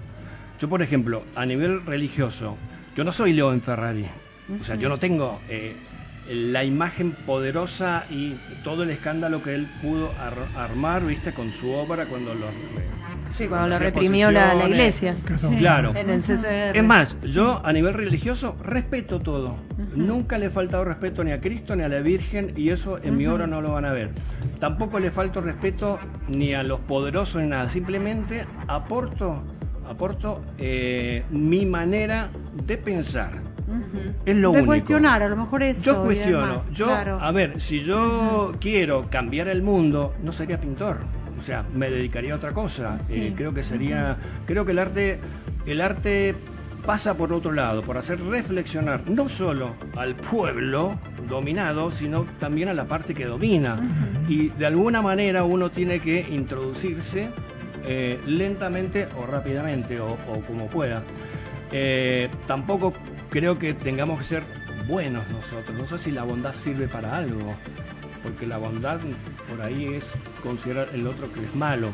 Yo, 0.60 0.68
por 0.68 0.80
ejemplo, 0.82 1.22
a 1.34 1.44
nivel 1.44 1.84
religioso, 1.84 2.56
yo 2.96 3.04
no 3.04 3.12
soy 3.12 3.32
León 3.34 3.60
Ferrari. 3.60 4.06
O 4.60 4.64
sea, 4.64 4.76
yo 4.76 4.88
no 4.88 4.96
tengo 4.98 5.40
eh, 5.50 5.74
la 6.30 6.64
imagen 6.64 7.12
poderosa 7.12 8.04
y 8.10 8.34
todo 8.64 8.84
el 8.84 8.90
escándalo 8.90 9.42
que 9.42 9.54
él 9.54 9.66
pudo 9.82 10.10
ar- 10.20 10.62
armar, 10.70 11.04
viste, 11.04 11.32
con 11.32 11.50
su 11.52 11.72
obra 11.72 12.06
cuando 12.06 12.32
lo... 12.34 12.46
Sí, 13.30 13.48
cuando 13.48 13.68
lo 13.68 13.78
reprimió 13.78 14.30
la, 14.30 14.54
iglesia. 14.66 15.14
Sí. 15.36 15.56
Claro. 15.56 15.94
En 15.94 16.10
el 16.10 16.20
CCR. 16.20 16.76
Es 16.76 16.84
más, 16.84 17.18
yo 17.22 17.60
a 17.64 17.72
nivel 17.72 17.94
religioso 17.94 18.56
respeto 18.62 19.20
todo. 19.20 19.56
Nunca 19.94 20.38
le 20.38 20.46
he 20.46 20.50
faltado 20.50 20.84
respeto 20.84 21.24
ni 21.24 21.32
a 21.32 21.40
Cristo 21.40 21.76
ni 21.76 21.82
a 21.82 21.88
la 21.88 22.00
Virgen 22.00 22.52
y 22.56 22.70
eso 22.70 22.98
en 23.02 23.16
mi 23.16 23.26
obra 23.26 23.46
no 23.46 23.60
lo 23.60 23.72
van 23.72 23.84
a 23.84 23.92
ver. 23.92 24.10
Tampoco 24.58 24.98
le 24.98 25.10
falto 25.10 25.40
respeto 25.40 25.98
ni 26.28 26.54
a 26.54 26.62
los 26.62 26.80
poderosos 26.80 27.42
ni 27.42 27.48
nada. 27.48 27.68
Simplemente 27.68 28.46
aporto, 28.68 29.42
aporto 29.88 30.44
eh, 30.58 31.24
mi 31.30 31.66
manera 31.66 32.30
de 32.64 32.78
pensar. 32.78 33.46
Es 34.24 34.36
lo 34.36 34.50
de 34.50 34.58
único. 34.58 34.66
cuestionar, 34.66 35.22
a 35.22 35.28
lo 35.28 35.36
mejor 35.36 35.62
eso. 35.62 35.82
Yo 35.82 36.04
cuestiono. 36.04 36.62
Yo, 36.72 36.86
claro. 36.86 37.18
a 37.20 37.32
ver, 37.32 37.60
si 37.60 37.82
yo 37.82 38.52
quiero 38.60 39.08
cambiar 39.10 39.48
el 39.48 39.62
mundo, 39.62 40.14
no 40.22 40.32
sería 40.32 40.60
pintor. 40.60 40.98
O 41.38 41.42
sea, 41.42 41.64
me 41.74 41.90
dedicaría 41.90 42.32
a 42.32 42.36
otra 42.36 42.52
cosa. 42.52 42.98
Eh, 43.10 43.34
creo 43.36 43.52
que 43.52 43.62
sería, 43.62 44.16
creo 44.46 44.64
que 44.64 44.72
el 44.72 44.78
arte, 44.78 45.18
el 45.66 45.80
arte 45.80 46.34
pasa 46.84 47.16
por 47.16 47.32
otro 47.32 47.52
lado, 47.52 47.82
por 47.82 47.98
hacer 47.98 48.20
reflexionar 48.20 49.02
no 49.08 49.28
solo 49.28 49.74
al 49.96 50.14
pueblo 50.14 50.98
dominado, 51.28 51.90
sino 51.90 52.24
también 52.38 52.68
a 52.68 52.74
la 52.74 52.84
parte 52.84 53.14
que 53.14 53.26
domina. 53.26 53.78
Y 54.28 54.48
de 54.48 54.66
alguna 54.66 55.02
manera 55.02 55.44
uno 55.44 55.70
tiene 55.70 56.00
que 56.00 56.26
introducirse 56.30 57.28
eh, 57.84 58.20
lentamente 58.26 59.08
o 59.20 59.26
rápidamente 59.26 60.00
o, 60.00 60.12
o 60.12 60.40
como 60.46 60.68
pueda. 60.68 61.02
Eh, 61.72 62.28
tampoco 62.46 62.92
creo 63.30 63.58
que 63.58 63.74
tengamos 63.74 64.20
que 64.20 64.24
ser 64.24 64.42
buenos 64.88 65.28
nosotros. 65.28 65.76
No 65.76 65.86
sé 65.86 65.98
si 65.98 66.10
la 66.12 66.22
bondad 66.22 66.54
sirve 66.54 66.88
para 66.88 67.16
algo, 67.16 67.54
porque 68.26 68.46
la 68.46 68.56
bondad 68.58 68.98
por 69.48 69.60
ahí 69.64 69.94
es 69.94 70.10
considerar 70.42 70.88
el 70.94 71.06
otro 71.06 71.32
que 71.32 71.40
es 71.44 71.54
malo. 71.54 71.88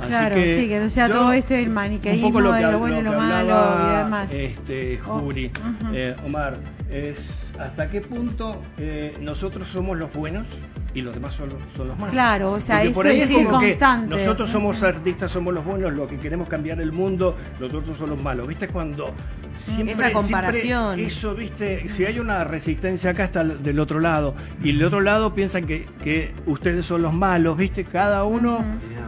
Así 0.00 0.10
Claro, 0.10 0.34
que 0.36 0.60
sí, 0.60 0.68
que 0.68 0.78
no 0.80 0.90
sea 0.90 1.08
yo- 1.08 1.14
todo 1.14 1.32
este 1.32 1.62
el 1.62 1.68
un 1.68 1.74
maniqueísmo 1.74 2.28
poco 2.28 2.40
lo 2.40 2.52
que, 2.52 2.58
de 2.58 2.72
lo 2.72 2.78
bueno 2.78 3.00
y 3.00 3.02
lo 3.02 3.12
lo 3.12 3.18
malo 3.18 3.92
y 3.92 3.96
demás. 3.96 4.32
Este, 4.32 5.00
Oh, 5.06 5.18
Juri, 5.18 5.46
ujú. 5.46 5.94
eh, 5.94 6.14
Omar, 6.26 6.56
es 6.90 7.50
hasta 7.58 7.88
qué 7.88 8.00
punto 8.00 8.62
eh, 8.78 9.14
nosotros 9.20 9.68
somos 9.68 9.98
los 9.98 10.12
buenos 10.12 10.46
y 10.94 11.02
los 11.02 11.14
demás 11.14 11.34
son, 11.34 11.50
son 11.76 11.88
los 11.88 11.98
malos. 11.98 12.12
Claro, 12.12 12.52
o 12.52 12.60
sea, 12.60 12.76
Porque 12.78 12.88
eso 12.88 12.94
por 12.94 13.06
ahí 13.06 13.20
es 13.20 13.30
es 13.30 13.36
como 13.36 13.58
que 13.60 13.66
constante. 13.68 14.14
nosotros 14.16 14.50
somos 14.50 14.82
artistas, 14.82 15.30
somos 15.30 15.52
los 15.52 15.64
buenos, 15.64 15.92
los 15.92 16.08
que 16.08 16.16
queremos 16.16 16.48
cambiar 16.48 16.80
el 16.80 16.92
mundo, 16.92 17.36
los 17.60 17.74
otros 17.74 17.96
son 17.98 18.10
los 18.10 18.22
malos. 18.22 18.48
¿Viste 18.48 18.68
cuando 18.68 19.12
siempre 19.54 19.92
Esa 19.92 20.12
comparación. 20.12 20.94
siempre 20.94 21.06
eso, 21.14 21.34
¿viste? 21.34 21.88
Si 21.90 22.04
hay 22.06 22.18
una 22.18 22.42
resistencia 22.44 23.10
acá 23.10 23.24
está 23.24 23.42
el- 23.42 23.62
del 23.62 23.78
otro 23.80 24.00
lado 24.00 24.34
y 24.62 24.70
el 24.70 24.82
otro 24.82 25.00
lado 25.02 25.34
piensan 25.34 25.66
que, 25.66 25.84
que 26.02 26.32
ustedes 26.46 26.86
son 26.86 27.02
los 27.02 27.12
malos, 27.12 27.56
¿viste? 27.58 27.84
Cada 27.84 28.24
uno 28.24 28.64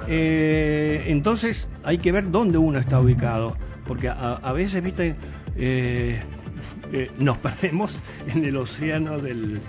eh, 0.07 1.05
entonces 1.07 1.69
hay 1.83 1.99
que 1.99 2.13
ver 2.13 2.31
dónde 2.31 2.59
uno 2.59 2.79
está 2.79 3.01
ubicado, 3.01 3.57
porque 3.87 4.09
a, 4.09 4.35
a 4.35 4.53
veces, 4.53 4.83
¿viste? 4.83 5.15
Eh, 5.57 6.21
eh, 6.93 7.11
nos 7.19 7.37
perdemos 7.39 7.99
en 8.29 8.45
el 8.45 8.57
océano 8.57 9.19
del, 9.19 9.61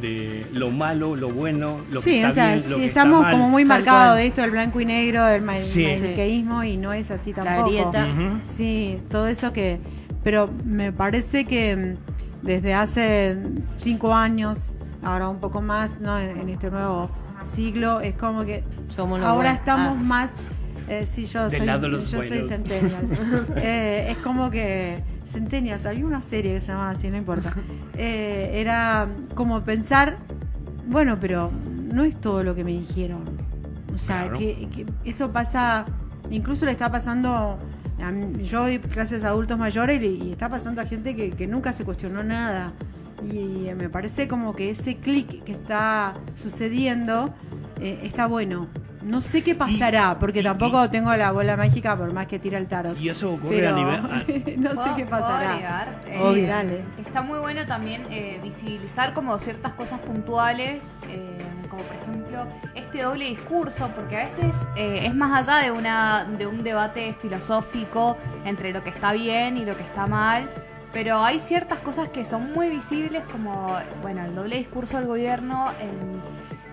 de 0.00 0.44
lo 0.52 0.70
malo, 0.70 1.16
lo 1.16 1.28
bueno, 1.30 1.78
lo 1.90 2.00
que 2.00 2.10
Sí, 2.10 2.16
está 2.16 2.30
o 2.30 2.32
sea, 2.34 2.54
bien, 2.56 2.70
lo 2.70 2.76
sí, 2.76 2.82
que 2.82 2.86
estamos 2.88 3.14
está 3.20 3.22
mal. 3.22 3.32
como 3.32 3.48
muy 3.50 3.64
marcados 3.64 4.06
cual. 4.08 4.16
de 4.18 4.26
esto 4.26 4.40
del 4.42 4.50
blanco 4.50 4.80
y 4.80 4.84
negro, 4.84 5.24
del 5.24 5.42
ma- 5.42 5.56
Sí. 5.56 5.84
maniqueísmo 5.86 6.64
y 6.64 6.76
no 6.76 6.92
es 6.92 7.10
así 7.10 7.32
tampoco. 7.32 7.68
grieta. 7.68 8.06
Ujú. 8.06 8.40
Sí, 8.44 8.98
todo 9.10 9.28
eso 9.28 9.52
que... 9.52 9.78
Pero 10.24 10.50
me 10.64 10.92
parece 10.92 11.44
que 11.44 11.76
mm, 11.76 12.46
desde 12.46 12.74
hace 12.74 13.36
cinco 13.78 14.12
años, 14.14 14.70
ahora 15.04 15.28
un 15.28 15.38
poco 15.38 15.60
más, 15.62 16.00
¿no? 16.00 16.18
en, 16.18 16.36
en 16.40 16.48
este 16.48 16.70
nuevo 16.70 17.10
siglo, 17.44 18.00
es 18.00 18.16
como 18.16 18.44
que 18.44 18.64
Somos 18.88 19.20
ahora 19.20 19.34
buenos. 19.34 19.58
estamos 19.58 19.88
Ah. 20.00 20.02
más... 20.02 20.34
Eh, 20.88 21.04
sí, 21.04 21.26
yo 21.26 21.48
Del 21.48 21.58
soy, 21.66 21.66
yo 21.90 22.02
soy 22.04 22.28
buenos. 22.28 22.48
centennials. 22.48 23.18
Eh, 23.56 24.06
es 24.10 24.18
como 24.18 24.50
que 24.50 24.98
centennials, 25.26 25.86
había 25.86 26.06
una 26.06 26.22
serie 26.22 26.54
que 26.54 26.60
se 26.60 26.68
llamaba 26.68 26.90
así, 26.90 27.10
no 27.10 27.16
importa. 27.16 27.52
Eh, 27.98 28.60
era 28.60 29.08
como 29.34 29.62
pensar, 29.62 30.16
bueno, 30.86 31.16
pero 31.20 31.50
no 31.92 32.04
es 32.04 32.14
todo 32.20 32.42
lo 32.42 32.54
que 32.54 32.62
me 32.62 32.72
dijeron. 32.72 33.24
O 33.94 33.98
sea, 33.98 34.24
Claro. 34.24 34.38
que, 34.38 34.68
que 34.70 34.86
eso 35.04 35.32
pasa, 35.32 35.86
incluso 36.30 36.66
le 36.66 36.72
está 36.72 36.90
pasando, 36.90 37.58
a 37.98 38.10
mí- 38.12 38.44
yo 38.44 38.60
doy 38.62 38.78
clases 38.78 39.24
a 39.24 39.28
adultos 39.28 39.58
mayores 39.58 40.02
y, 40.02 40.24
y 40.24 40.32
está 40.32 40.50
pasando 40.50 40.82
a 40.82 40.84
gente 40.84 41.16
que, 41.16 41.30
que 41.30 41.46
nunca 41.46 41.72
se 41.72 41.84
cuestionó 41.84 42.22
nada. 42.22 42.72
Y, 43.24 43.70
me 43.74 43.88
parece 43.88 44.28
como 44.28 44.54
que 44.54 44.68
ese 44.68 44.96
clic 44.96 45.42
que 45.44 45.52
está 45.52 46.12
sucediendo 46.34 47.34
eh, 47.80 48.00
está 48.02 48.26
bueno. 48.26 48.68
No 49.06 49.22
sé 49.22 49.42
qué 49.44 49.54
pasará, 49.54 50.18
porque 50.18 50.42
tampoco 50.42 50.90
tengo 50.90 51.14
la 51.14 51.30
bola 51.30 51.56
mágica 51.56 51.96
por 51.96 52.12
más 52.12 52.26
que 52.26 52.38
tira 52.40 52.58
el 52.58 52.66
tarot. 52.66 52.98
Y 53.00 53.08
eso 53.08 53.32
ocurre 53.34 53.56
Pero 53.60 53.68
a 53.68 53.72
nivel. 53.72 54.02
no 54.60 54.70
sé 54.70 54.74
¿Puedo- 54.76 54.96
qué 54.96 55.06
puedo 55.06 55.22
pasará. 55.22 55.50
agregar? 55.52 56.00
Eh, 56.08 56.46
dale. 56.46 56.84
Está 56.98 57.22
muy 57.22 57.38
bueno 57.38 57.64
también 57.66 58.02
eh, 58.10 58.40
visibilizar 58.42 59.14
como 59.14 59.38
ciertas 59.38 59.74
cosas 59.74 60.00
puntuales, 60.00 60.82
eh, 61.08 61.38
como 61.70 61.82
por 61.84 61.96
ejemplo 61.96 62.46
este 62.74 63.02
doble 63.02 63.26
discurso, 63.26 63.88
porque 63.94 64.16
a 64.16 64.24
veces 64.24 64.56
eh, 64.74 65.02
es 65.06 65.14
más 65.14 65.48
allá 65.48 65.62
de, 65.64 65.70
una, 65.70 66.24
de 66.24 66.46
un 66.48 66.64
debate 66.64 67.14
filosófico 67.22 68.16
entre 68.44 68.72
lo 68.72 68.82
que 68.82 68.90
está 68.90 69.12
bien 69.12 69.56
y 69.56 69.64
lo 69.64 69.76
que 69.76 69.82
está 69.84 70.06
mal, 70.08 70.48
pero 70.92 71.20
hay 71.22 71.38
ciertas 71.38 71.78
cosas 71.78 72.08
que 72.08 72.24
son 72.24 72.52
muy 72.52 72.70
visibles, 72.70 73.22
como 73.30 73.76
bueno 74.02 74.24
el 74.24 74.34
doble 74.34 74.56
discurso 74.56 74.96
del 74.96 75.06
gobierno 75.06 75.68
en 75.80 76.20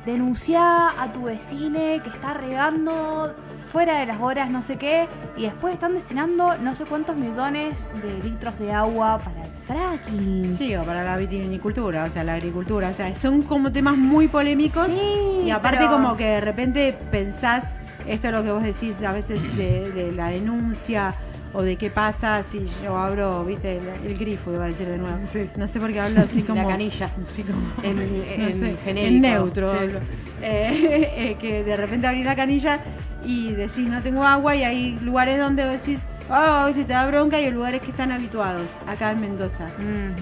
denunciar 0.06 0.92
a 1.00 1.12
tu 1.14 1.24
vecine 1.24 2.02
que 2.04 2.10
está 2.10 2.34
regando 2.34 3.34
fuera 3.72 3.98
de 4.00 4.06
las 4.06 4.20
horas 4.22 4.50
no 4.52 4.62
sé 4.62 4.78
qué 4.78 5.08
y 5.36 5.44
después 5.44 5.74
están 5.74 5.94
destinando 5.96 6.58
no 6.58 6.76
sé 6.76 6.86
cuántos 6.86 7.16
millones 7.16 7.90
de 8.04 8.30
litros 8.30 8.58
de 8.60 8.72
agua 8.72 9.18
para 9.20 9.42
el 9.44 9.50
fracking. 9.66 10.58
Sí, 10.58 10.76
o 10.76 10.84
para 10.84 11.04
la 11.04 11.18
vitivinicultura, 11.18 12.04
o 12.04 12.10
sea, 12.10 12.24
la 12.24 12.34
agricultura. 12.34 12.90
O 12.90 12.94
sea, 12.94 13.16
son 13.16 13.42
como 13.42 13.72
temas 13.72 13.98
muy 13.98 14.28
polémicos. 14.28 14.88
Sí, 14.88 15.44
y 15.46 15.50
aparte 15.52 15.80
pero- 15.80 15.92
como 15.92 16.16
que 16.18 16.26
de 16.26 16.42
repente 16.42 16.96
pensás, 17.12 17.64
esto 18.08 18.28
es 18.28 18.34
lo 18.34 18.44
que 18.44 18.52
vos 18.52 18.62
decís 18.64 18.94
a 19.08 19.12
veces 19.12 19.42
de, 19.56 19.90
de 19.92 20.12
la 20.12 20.28
denuncia 20.28 21.16
o 21.54 21.62
de 21.62 21.76
qué 21.76 21.90
pasa 21.90 22.44
si 22.44 22.66
yo 22.84 22.98
abro, 22.98 23.46
viste, 23.46 23.78
el, 23.78 23.84
el 24.12 24.18
grifo, 24.18 24.52
iba 24.52 24.66
a 24.66 24.68
decir 24.68 24.88
de 24.88 24.98
nuevo. 24.98 25.18
No 25.56 25.68
sé 25.68 25.80
por 25.80 25.92
qué 25.94 26.00
hablo 26.00 26.22
así 26.22 26.42
como... 26.42 26.62
La 26.64 26.68
canilla. 26.70 27.10
Así 27.22 27.44
como... 27.44 27.60
En- 27.84 27.98
no 28.42 28.48
en 28.48 28.60
sé, 28.60 28.78
genérico. 28.84 29.16
en 29.16 29.22
neutro. 29.22 29.72
Sí. 29.72 29.78
hablo. 29.80 30.00
Eh, 30.42 31.12
eh, 31.32 31.38
que 31.40 31.64
de 31.64 31.76
repente 31.76 32.08
abrís 32.08 32.26
la 32.26 32.36
canilla 32.36 32.80
y 33.24 33.52
decís 33.52 33.88
no 33.88 34.02
tengo 34.02 34.24
agua 34.24 34.56
y 34.56 34.64
hay 34.64 35.00
lugares 35.00 35.38
donde 35.40 35.66
decís, 35.66 36.00
oh, 36.30 36.66
viste, 36.68 36.84
te 36.84 36.94
da 36.94 37.06
bronca 37.08 37.40
y 37.40 37.46
hay 37.46 37.52
lugares 37.52 37.82
que 37.82 37.92
están 37.92 38.12
habituados, 38.12 38.70
acá 38.88 39.12
en 39.12 39.22
Mendoza. 39.22 39.68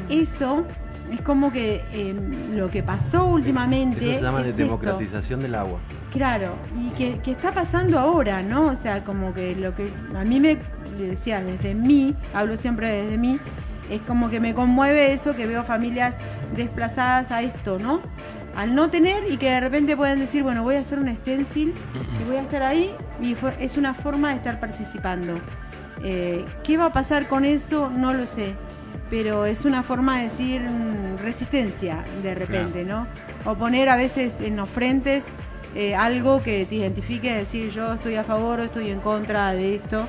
Eso 0.10 0.66
es 1.12 1.22
como 1.22 1.52
que 1.52 1.84
eh, 1.94 2.16
lo 2.54 2.70
que 2.70 2.84
pasó 2.84 3.26
últimamente. 3.26 4.00
Eso 4.10 4.18
se 4.20 4.22
llama 4.24 4.42
es 4.42 4.48
esto. 4.48 4.58
democratización 4.58 5.40
del 5.42 5.56
agua. 5.56 5.80
Claro, 6.12 6.56
y 6.78 6.90
que, 6.92 7.20
que 7.20 7.32
está 7.32 7.52
pasando 7.54 8.00
ahora, 8.00 8.42
¿no? 8.44 8.68
O 8.68 8.76
sea, 8.76 9.04
como 9.04 9.34
que 9.34 9.56
lo 9.56 9.74
que 9.76 9.88
a 10.16 10.24
mí 10.24 10.40
me 10.40 10.58
le 10.98 11.08
decía 11.08 11.42
desde 11.44 11.74
mí, 11.74 12.16
hablo 12.34 12.58
siempre 12.58 12.90
desde 13.04 13.18
mí, 13.18 13.40
es 13.90 14.02
como 14.02 14.30
que 14.30 14.40
me 14.40 14.54
conmueve 14.54 15.14
eso 15.14 15.36
que 15.36 15.48
veo 15.48 15.64
familias 15.64 16.16
desplazadas 16.56 17.32
a 17.32 17.42
esto, 17.42 17.78
¿no? 17.80 18.02
Al 18.56 18.76
no 18.76 18.90
tener 18.90 19.32
y 19.32 19.38
que 19.38 19.50
de 19.50 19.62
repente 19.62 19.96
pueden 19.96 20.20
decir, 20.20 20.44
bueno, 20.44 20.64
voy 20.64 20.76
a 20.76 20.80
hacer 20.82 21.00
un 21.00 21.14
stencil 21.16 21.74
y 22.22 22.28
voy 22.28 22.36
a 22.38 22.42
estar 22.42 22.64
ahí 22.64 22.92
y 23.22 23.34
fue- 23.36 23.56
es 23.62 23.78
una 23.78 23.94
forma 23.94 24.30
de 24.30 24.36
estar 24.36 24.60
participando. 24.60 25.34
Eh, 26.04 26.44
¿Qué 26.64 26.78
va 26.78 26.86
a 26.88 26.94
pasar 26.94 27.28
con 27.28 27.46
eso? 27.46 27.90
No 27.90 28.14
lo 28.14 28.26
sé. 28.28 28.54
Pero 29.12 29.46
es 29.46 29.66
una 29.66 29.84
forma 29.84 30.18
de 30.18 30.24
decir 30.30 30.62
mm, 30.62 31.18
resistencia 31.22 32.04
de 32.24 32.34
repente, 32.34 32.84
¿no? 32.84 33.06
O 33.46 33.54
poner 33.56 33.90
a 33.90 33.96
veces 33.98 34.42
en 34.42 34.56
los 34.56 34.68
frentes 34.70 35.26
eh, 35.76 35.94
algo 35.96 36.42
que 36.42 36.66
te 36.66 36.76
identifique, 36.76 37.32
decir 37.34 37.70
yo 37.70 37.94
estoy 37.94 38.16
a 38.16 38.24
favor 38.24 38.60
o 38.62 38.64
estoy 38.64 38.90
en 38.90 39.00
contra 39.02 39.52
de 39.54 39.76
esto. 39.76 40.08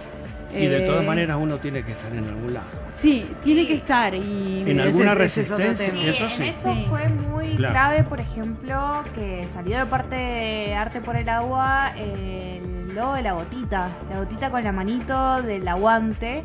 Y 0.54 0.66
de 0.66 0.84
Eh, 0.84 0.86
todas 0.86 1.04
maneras 1.04 1.36
uno 1.40 1.56
tiene 1.56 1.82
que 1.82 1.92
estar 1.92 2.12
en 2.14 2.24
algún 2.24 2.54
lado. 2.54 2.66
Sí, 2.96 3.24
tiene 3.42 3.66
que 3.66 3.74
estar. 3.74 4.14
Y 4.14 4.60
Sin 4.64 4.80
alguna 4.80 5.14
resistencia, 5.14 5.86
eso 6.04 6.24
en 6.24 6.30
sí. 6.30 6.44
eso 6.48 6.72
Sí. 6.72 6.86
fue 6.88 7.08
muy 7.08 7.56
Claro. 7.56 7.72
clave, 7.74 8.04
por 8.04 8.20
ejemplo, 8.20 9.02
que 9.14 9.44
salió 9.52 9.78
de 9.78 9.86
parte 9.86 10.14
de 10.14 10.74
Arte 10.74 11.00
por 11.00 11.16
el 11.16 11.28
Agua 11.28 11.90
el 11.96 12.94
logo 12.94 13.14
de 13.14 13.22
la 13.22 13.32
gotita, 13.32 13.88
la 14.10 14.18
gotita 14.18 14.50
con 14.50 14.62
la 14.62 14.72
manito 14.72 15.42
del 15.42 15.66
aguante. 15.66 16.44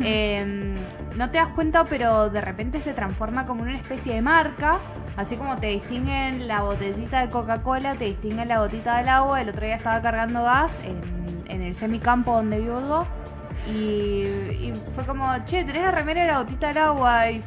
Eh, 0.00 0.74
no 1.16 1.30
te 1.30 1.38
das 1.38 1.48
cuenta, 1.48 1.84
pero 1.84 2.30
de 2.30 2.40
repente 2.40 2.80
se 2.80 2.92
transforma 2.92 3.46
como 3.46 3.62
en 3.62 3.70
una 3.70 3.78
especie 3.78 4.14
de 4.14 4.22
marca. 4.22 4.78
Así 5.16 5.36
como 5.36 5.56
te 5.56 5.68
distinguen 5.68 6.48
la 6.48 6.62
botellita 6.62 7.20
de 7.20 7.30
Coca-Cola, 7.30 7.94
te 7.94 8.06
distinguen 8.06 8.48
la 8.48 8.58
gotita 8.58 8.96
del 8.98 9.08
agua. 9.08 9.40
El 9.40 9.48
otro 9.48 9.64
día 9.64 9.76
estaba 9.76 10.00
cargando 10.02 10.42
gas 10.42 10.80
en, 10.84 11.00
en 11.52 11.62
el 11.62 11.76
semicampo 11.76 12.32
donde 12.32 12.58
vivo 12.58 12.80
yo. 12.80 13.06
Y, 13.72 14.24
y 14.26 14.72
fue 14.94 15.06
como, 15.06 15.32
che, 15.46 15.64
tenés 15.64 15.82
la 15.82 15.90
remera 15.90 16.22
de 16.22 16.26
la 16.26 16.38
gotita 16.38 16.66
del 16.68 16.78
agua, 16.78 17.30
y, 17.30 17.42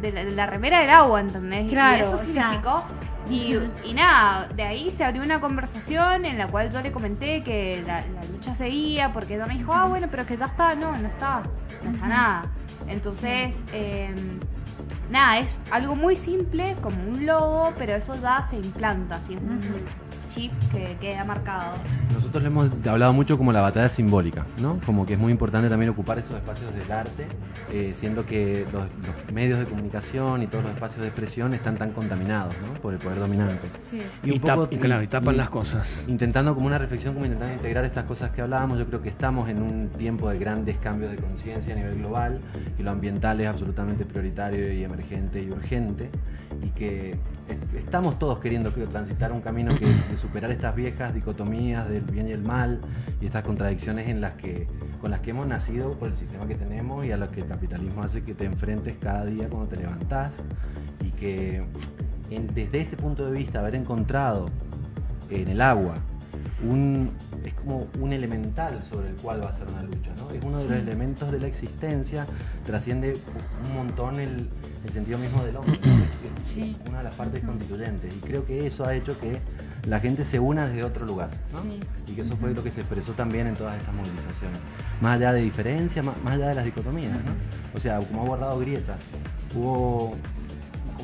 de, 0.00 0.12
la, 0.12 0.24
de 0.24 0.30
la 0.32 0.46
remera 0.46 0.80
del 0.80 0.90
agua, 0.90 1.20
¿entendés? 1.20 1.70
Claro, 1.70 1.96
y 1.96 2.00
eso 2.00 2.16
o 2.16 2.18
sea, 2.18 2.26
significó. 2.26 2.84
Y, 3.30 3.56
y 3.84 3.94
nada, 3.94 4.48
de 4.54 4.64
ahí 4.64 4.90
se 4.90 5.04
abrió 5.04 5.22
una 5.22 5.40
conversación 5.40 6.26
en 6.26 6.36
la 6.36 6.48
cual 6.48 6.70
yo 6.70 6.82
le 6.82 6.92
comenté 6.92 7.42
que 7.42 7.82
la, 7.86 8.00
la 8.00 8.22
lucha 8.30 8.54
seguía, 8.54 9.12
porque 9.14 9.36
ella 9.36 9.46
me 9.46 9.54
dijo, 9.54 9.72
ah, 9.72 9.86
bueno, 9.86 10.08
pero 10.10 10.26
que 10.26 10.36
ya 10.36 10.46
está, 10.46 10.74
no, 10.74 10.94
no 10.98 11.08
está, 11.08 11.42
nada. 11.90 12.44
Entonces, 12.88 13.62
eh, 13.72 14.14
nada, 15.10 15.38
es 15.38 15.58
algo 15.70 15.94
muy 15.94 16.16
simple, 16.16 16.76
como 16.82 17.02
un 17.08 17.26
logo, 17.26 17.72
pero 17.78 17.94
eso 17.94 18.14
ya 18.20 18.42
se 18.42 18.56
implanta, 18.56 19.20
un 19.28 19.60
chip 20.34 20.52
que 20.72 20.96
queda 21.00 21.24
marcado. 21.24 21.72
Nosotros 22.14 22.42
le 22.42 22.48
hemos 22.48 22.70
hablado 22.86 23.12
mucho 23.12 23.36
como 23.38 23.52
la 23.52 23.60
batalla 23.60 23.88
simbólica, 23.88 24.44
¿no? 24.60 24.78
Como 24.86 25.04
que 25.06 25.14
es 25.14 25.18
muy 25.18 25.32
importante 25.32 25.68
también 25.68 25.90
ocupar 25.90 26.18
esos 26.18 26.36
espacios 26.36 26.72
del 26.74 26.90
arte, 26.92 27.26
eh, 27.72 27.92
siendo 27.96 28.24
que 28.26 28.64
los, 28.72 28.82
los 28.84 29.32
medios 29.34 29.58
de 29.58 29.64
comunicación 29.64 30.42
y 30.42 30.46
todos 30.46 30.64
los 30.64 30.72
espacios 30.74 31.02
de 31.02 31.08
expresión 31.08 31.52
están 31.54 31.76
tan 31.76 31.90
contaminados, 31.90 32.54
¿no? 32.66 32.74
Por 32.80 32.92
el 32.94 32.98
poder 32.98 33.18
dominante. 33.18 33.68
Sí. 33.90 33.98
Y 34.24 34.38
tap- 34.40 34.68
y 34.70 34.76
claro, 34.76 35.02
y 35.02 35.06
tapan 35.08 35.36
las 35.36 35.50
cosas. 35.50 36.04
Intentando 36.08 36.54
como 36.54 36.66
una 36.66 36.78
reflexión, 36.78 37.14
como 37.14 37.26
intentando 37.26 37.54
integrar 37.54 37.84
estas 37.84 38.04
cosas 38.04 38.30
que 38.30 38.40
hablábamos, 38.42 38.78
yo 38.78 38.86
creo 38.86 39.02
que 39.02 39.08
estamos 39.08 39.48
en 39.48 39.62
un 39.62 39.88
tiempo 39.90 40.28
de 40.30 40.38
grandes 40.38 40.76
cambios 40.78 41.10
de 41.10 41.16
conciencia 41.16 41.74
a 41.74 41.76
nivel 41.76 41.98
global, 41.98 42.40
que 42.76 42.82
lo 42.82 42.90
ambiental 42.90 43.40
es 43.40 43.48
absolutamente 43.48 44.04
prioritario 44.04 44.72
y 44.72 44.84
emergente 44.84 45.42
y 45.42 45.50
urgente, 45.50 46.10
y 46.62 46.68
que 46.70 47.10
es- 47.48 47.78
estamos 47.84 48.18
todos 48.18 48.38
queriendo 48.38 48.72
creo, 48.72 48.86
transitar 48.88 49.32
un 49.32 49.40
camino 49.40 49.76
que, 49.78 49.86
de 49.86 50.16
superar 50.22 50.52
estas 50.52 50.74
viejas 50.76 51.12
dicotomías 51.12 51.88
del 51.88 52.04
bien 52.04 52.28
y 52.28 52.32
el 52.32 52.42
mal 52.42 52.80
y 53.20 53.26
estas 53.26 53.42
contradicciones 53.42 54.08
en 54.08 54.20
las 54.20 54.34
que, 54.34 54.68
con 55.00 55.10
las 55.10 55.20
que 55.20 55.30
hemos 55.30 55.48
nacido 55.48 55.92
por 55.98 56.08
el 56.08 56.16
sistema 56.16 56.46
que 56.46 56.54
tenemos 56.54 57.04
y 57.04 57.10
a 57.10 57.16
las 57.16 57.30
que 57.30 57.40
el 57.40 57.48
capitalismo 57.48 58.04
hace 58.04 58.22
que 58.22 58.32
te 58.32 58.44
enfrentes 58.44 58.96
cada 59.00 59.24
día 59.24 59.48
cuando 59.48 59.68
te 59.68 59.76
levantás 59.76 60.32
y 61.04 61.10
que 61.10 61.64
desde 62.54 62.80
ese 62.80 62.96
punto 62.96 63.26
de 63.26 63.36
vista 63.36 63.58
haber 63.58 63.74
encontrado 63.74 64.46
en 65.28 65.48
el 65.48 65.60
agua 65.60 65.96
un, 66.62 67.10
es 67.44 67.54
como 67.54 67.86
un 68.00 68.12
elemental 68.12 68.82
sobre 68.82 69.10
el 69.10 69.16
cual 69.16 69.42
va 69.42 69.50
a 69.50 69.56
ser 69.56 69.68
una 69.68 69.82
lucha, 69.82 70.12
¿no? 70.16 70.30
Es 70.30 70.42
uno 70.44 70.58
de 70.58 70.64
los 70.64 70.72
elementos 70.72 71.30
de 71.32 71.40
la 71.40 71.46
existencia, 71.46 72.26
trasciende 72.64 73.14
un 73.66 73.74
montón 73.74 74.20
el, 74.20 74.48
el 74.84 74.92
sentido 74.92 75.18
mismo 75.18 75.42
del 75.44 75.56
hombre, 75.56 75.78
¿no? 75.84 76.02
una 76.88 76.98
de 76.98 77.04
las 77.04 77.14
partes 77.14 77.42
constituyentes. 77.44 78.14
Y 78.14 78.20
creo 78.20 78.44
que 78.44 78.66
eso 78.66 78.84
ha 78.84 78.94
hecho 78.94 79.18
que 79.18 79.38
la 79.86 79.98
gente 80.00 80.24
se 80.24 80.38
una 80.38 80.66
desde 80.66 80.84
otro 80.84 81.06
lugar, 81.06 81.30
¿no? 81.52 81.60
Y 82.06 82.14
que 82.14 82.20
eso 82.20 82.36
fue 82.36 82.54
lo 82.54 82.62
que 82.62 82.70
se 82.70 82.80
expresó 82.80 83.12
también 83.12 83.46
en 83.46 83.54
todas 83.54 83.80
esas 83.80 83.94
movilizaciones. 83.94 84.58
Más 85.00 85.16
allá 85.16 85.32
de 85.32 85.42
diferencias, 85.42 86.04
más, 86.04 86.22
más 86.22 86.34
allá 86.34 86.48
de 86.48 86.54
las 86.54 86.64
dicotomías, 86.64 87.12
¿no? 87.12 87.32
O 87.74 87.80
sea, 87.80 87.98
como 87.98 88.22
ha 88.22 88.26
guardado 88.26 88.58
grietas, 88.60 88.98
hubo 89.54 90.14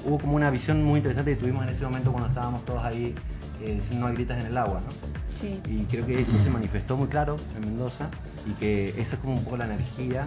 hubo 0.05 0.19
como 0.19 0.37
una 0.37 0.51
visión 0.51 0.83
muy 0.83 0.99
interesante 0.99 1.33
que 1.33 1.37
tuvimos 1.37 1.65
en 1.65 1.71
ese 1.71 1.85
momento 1.85 2.13
cuando 2.13 2.29
estábamos 2.29 2.65
todos 2.65 2.85
ahí 2.85 3.15
eh, 3.61 3.75
diciendo 3.75 4.01
no 4.01 4.07
hay 4.07 4.15
grietas 4.15 4.39
en 4.39 4.47
el 4.47 4.57
agua, 4.57 4.81
¿no? 4.81 5.18
Sí. 5.41 5.61
Y 5.67 5.85
creo 5.85 6.05
que 6.07 6.21
eso 6.21 6.39
se 6.39 6.51
manifestó 6.51 6.97
muy 6.97 7.09
claro 7.09 7.37
en 7.57 7.61
Mendoza 7.61 8.09
y 8.47 8.53
que 8.55 8.89
esa 9.01 9.15
es 9.15 9.21
como 9.21 9.35
un 9.35 9.45
poco 9.45 9.57
la 9.57 9.67
energía 9.67 10.27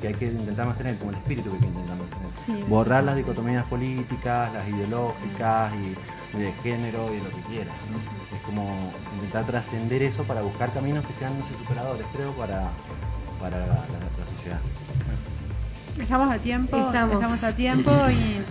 que 0.00 0.08
hay 0.08 0.14
que 0.14 0.26
intentar 0.26 0.66
mantener, 0.66 0.96
como 0.96 1.10
el 1.12 1.16
espíritu 1.16 1.50
que 1.50 1.54
hay 1.56 1.60
que 1.60 1.66
intentar 1.68 1.96
mantener. 1.96 2.28
Sí. 2.46 2.64
Borrar 2.68 3.04
las 3.04 3.14
dicotomías 3.16 3.64
políticas, 3.66 4.52
las 4.52 4.66
ideológicas 4.68 5.72
y, 5.76 6.36
y 6.36 6.40
de 6.40 6.52
género 6.54 7.06
y 7.12 7.18
de 7.18 7.22
lo 7.22 7.30
que 7.30 7.40
quieras. 7.42 7.76
¿no? 7.90 8.36
Es 8.36 8.42
como 8.44 8.92
intentar 9.14 9.44
trascender 9.46 10.02
eso 10.02 10.24
para 10.24 10.42
buscar 10.42 10.72
caminos 10.72 11.06
que 11.06 11.12
sean 11.14 11.38
no 11.38 11.46
sé, 11.46 11.54
superadores, 11.54 12.06
creo, 12.12 12.32
para, 12.32 12.68
para 13.40 13.58
la, 13.60 13.66
la- 13.66 13.74
la 13.74 14.26
sociedad. 14.36 14.60
Estamos 16.00 16.30
a 16.34 16.38
tiempo, 16.38 16.76
Estamos. 16.76 17.44
a 17.44 17.54
tiempo 17.54 17.90
y 18.10 18.42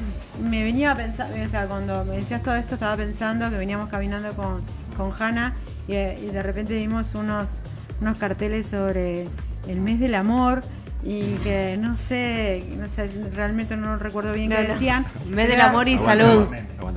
me 0.43 0.63
venía 0.63 0.91
a 0.91 0.95
pensar, 0.95 1.31
o 1.33 1.49
sea, 1.49 1.67
cuando 1.67 2.05
me 2.05 2.13
decías 2.15 2.41
todo 2.43 2.55
esto 2.55 2.75
estaba 2.75 2.95
pensando 2.95 3.49
que 3.49 3.57
veníamos 3.57 3.89
caminando 3.89 4.31
con, 4.33 4.61
con 4.91 5.11
Hanna 5.19 5.53
y, 5.87 5.93
y 5.95 6.29
de 6.31 6.41
repente 6.43 6.73
vimos 6.75 7.15
unos, 7.15 7.49
unos 8.01 8.17
carteles 8.17 8.67
sobre 8.67 9.25
el 9.67 9.81
mes 9.81 9.99
del 9.99 10.15
amor 10.15 10.61
y 11.03 11.23
que 11.43 11.77
no 11.81 11.95
sé, 11.95 12.63
no 12.77 12.85
sé, 12.87 13.09
realmente 13.35 13.75
no 13.75 13.97
recuerdo 13.97 14.33
bien 14.33 14.49
qué 14.49 14.55
No, 14.57 14.61
no. 14.67 14.73
decían. 14.75 15.05
Vez 15.29 15.47
del 15.49 15.61
amor 15.61 15.87
y 15.87 15.97
salud. 15.97 16.47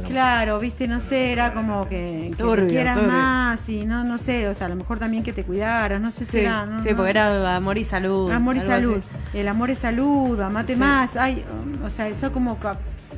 Claro, 0.08 0.58
viste, 0.60 0.86
no 0.86 1.00
sé, 1.00 1.32
era 1.32 1.54
como 1.54 1.88
que, 1.88 2.26
que 2.30 2.36
Turbio, 2.36 2.66
te 2.66 2.72
quieras 2.74 2.96
turbio. 2.98 3.12
más 3.12 3.68
y 3.68 3.86
no, 3.86 4.04
no 4.04 4.18
sé, 4.18 4.48
o 4.48 4.54
sea, 4.54 4.66
a 4.66 4.70
lo 4.70 4.76
mejor 4.76 4.98
también 4.98 5.22
que 5.24 5.32
te 5.32 5.42
cuidaras, 5.42 6.00
no 6.00 6.10
sé 6.10 6.26
si 6.26 6.32
Sí, 6.32 6.38
era. 6.40 6.66
no- 6.66 6.82
sí, 6.82 6.90
no- 6.90 6.96
porque 6.96 7.10
era 7.10 7.56
amor 7.56 7.78
y 7.78 7.84
salud. 7.84 8.30
Amor 8.30 8.56
y 8.56 8.60
salud. 8.60 8.98
así. 8.98 9.38
El 9.38 9.48
amor 9.48 9.70
es 9.70 9.78
salud, 9.78 10.38
amate 10.40 10.74
Sí. 10.74 10.78
más. 10.80 11.16
Ay, 11.16 11.42
o 11.82 11.88
sea, 11.88 12.06
eso 12.08 12.30
como 12.32 12.58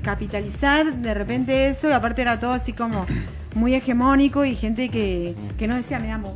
capitalizar 0.02 0.92
de 0.92 1.14
repente 1.14 1.68
eso, 1.68 1.88
y 1.88 1.92
aparte 1.92 2.22
era 2.22 2.38
todo 2.40 2.52
así 2.52 2.72
como 2.72 3.06
muy 3.54 3.74
hegemónico 3.74 4.44
y 4.44 4.54
gente 4.54 4.88
que, 4.88 5.34
que 5.58 5.66
no 5.66 5.76
decía 5.76 5.98
me 5.98 6.12
amo. 6.12 6.34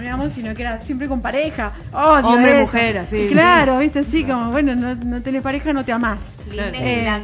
Me 0.00 0.10
amo, 0.10 0.28
sino 0.28 0.52
que 0.54 0.62
era 0.62 0.80
siempre 0.80 1.06
con 1.08 1.22
pareja. 1.22 1.72
Odio 1.92 2.26
Hombre, 2.26 2.52
eso. 2.60 2.60
mujer, 2.62 2.98
así. 2.98 3.28
Claro, 3.30 3.78
viste, 3.78 4.00
así 4.00 4.24
como, 4.24 4.50
bueno, 4.50 4.74
no, 4.74 4.94
no 4.96 5.22
tenés 5.22 5.40
pareja, 5.40 5.72
no 5.72 5.84
te 5.84 5.92
amás. 5.92 6.18
Lindes 6.50 6.72
Eh. 6.74 7.22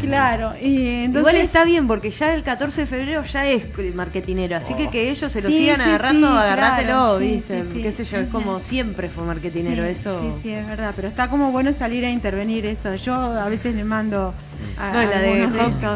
Claro, 0.00 0.52
y 0.62 1.04
entonces. 1.04 1.20
Igual 1.32 1.36
está 1.36 1.64
bien, 1.64 1.86
porque 1.88 2.10
ya 2.10 2.32
el 2.32 2.42
14 2.42 2.82
de 2.82 2.86
febrero 2.86 3.22
ya 3.24 3.44
es 3.46 3.64
marketinero, 3.94 4.56
así 4.56 4.72
que 4.74 4.88
que 4.88 5.10
ellos 5.10 5.30
se 5.30 5.42
lo 5.42 5.48
Sí, 5.48 5.58
sigan 5.58 5.76
sí, 5.82 5.82
agarrando, 5.82 6.28
sí, 6.30 6.36
agarrátelo, 6.38 6.88
claro, 6.88 7.18
¿viste? 7.18 7.62
sí, 7.64 7.68
sí. 7.74 7.82
Qué 7.82 7.92
sé 7.92 8.04
yo, 8.04 8.18
es 8.18 8.28
como 8.28 8.60
siempre 8.60 9.08
fue 9.08 9.24
marketinero, 9.24 9.84
sí, 9.84 9.90
eso. 9.90 10.20
Sí, 10.20 10.40
sí, 10.44 10.52
es 10.52 10.66
verdad, 10.66 10.92
pero 10.94 11.08
está 11.08 11.28
como 11.28 11.50
bueno 11.50 11.72
salir 11.72 12.04
a 12.04 12.10
intervenir 12.10 12.64
eso. 12.66 12.94
Yo 12.94 13.14
a 13.14 13.48
veces 13.48 13.74
le 13.74 13.84
mando 13.84 14.32
a, 14.78 14.92
No, 14.92 15.02
la 15.02 15.18
de. 15.20 15.48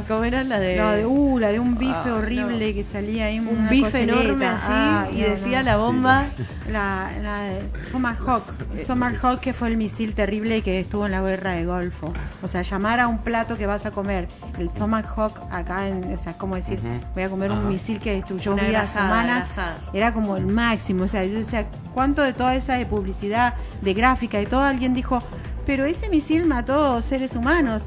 ¿cómo 0.08 0.24
era 0.24 0.42
la 0.44 0.58
de? 0.60 0.76
La 0.76 0.94
de, 0.94 1.06
uh, 1.06 1.38
la 1.38 1.48
de 1.48 1.60
un 1.60 1.76
bife 1.78 1.94
Ah, 1.94 2.14
horrible 2.16 2.74
que 2.74 2.84
salía 2.84 3.26
ahí. 3.26 3.38
un 3.40 3.68
bife 3.68 3.82
costeleta. 3.84 4.20
enorme 4.22 4.46
así 4.46 4.66
Ay, 4.72 5.18
y 5.18 5.22
no, 5.22 5.28
decía 5.28 5.62
la 5.62 5.76
bomba. 5.76 6.24
La, 6.70 7.10
la 7.22 7.40
de 7.40 7.60
Tomahawk. 7.92 8.42
Tomahawk 8.86 9.40
que 9.40 9.52
fue 9.52 9.68
el 9.68 9.76
misil 9.76 10.14
terrible 10.14 10.62
que 10.62 10.80
estuvo 10.80 11.06
en 11.06 11.12
la 11.12 11.20
guerra 11.22 11.52
de 11.52 11.64
Golfo. 11.64 12.12
O 12.42 12.48
sea, 12.48 12.62
llamar 12.62 13.00
a 13.00 13.08
un 13.08 13.18
plato 13.18 13.56
que 13.56 13.66
vas 13.66 13.86
a 13.86 13.90
comer, 13.90 14.28
el 14.58 14.68
Tomahawk 14.70 15.32
acá, 15.50 15.88
en, 15.88 16.12
o 16.12 16.18
sea, 16.18 16.32
es 16.32 16.38
como 16.38 16.56
decir, 16.56 16.80
voy 17.14 17.22
a 17.22 17.28
comer 17.28 17.50
un 17.50 17.68
misil 17.68 17.98
que 18.00 18.12
destruyó 18.12 18.52
Una 18.54 18.62
vidas 18.64 18.94
grasada, 18.94 19.06
humanas. 19.06 19.38
grasada. 19.56 19.76
Era 19.92 20.12
como 20.12 20.36
el 20.36 20.46
máximo. 20.46 21.04
O 21.04 21.08
sea, 21.08 21.24
yo 21.24 21.34
decía, 21.34 21.64
¿cuánto 21.94 22.22
de 22.22 22.32
toda 22.32 22.54
esa 22.54 22.74
de 22.74 22.86
publicidad, 22.86 23.54
de 23.82 23.94
gráfica 23.94 24.40
y 24.40 24.46
todo? 24.46 24.62
Alguien 24.62 24.92
dijo, 24.94 25.22
pero 25.66 25.84
ese 25.84 26.08
misil 26.08 26.44
mató 26.46 27.00
seres 27.02 27.34
humanos. 27.36 27.84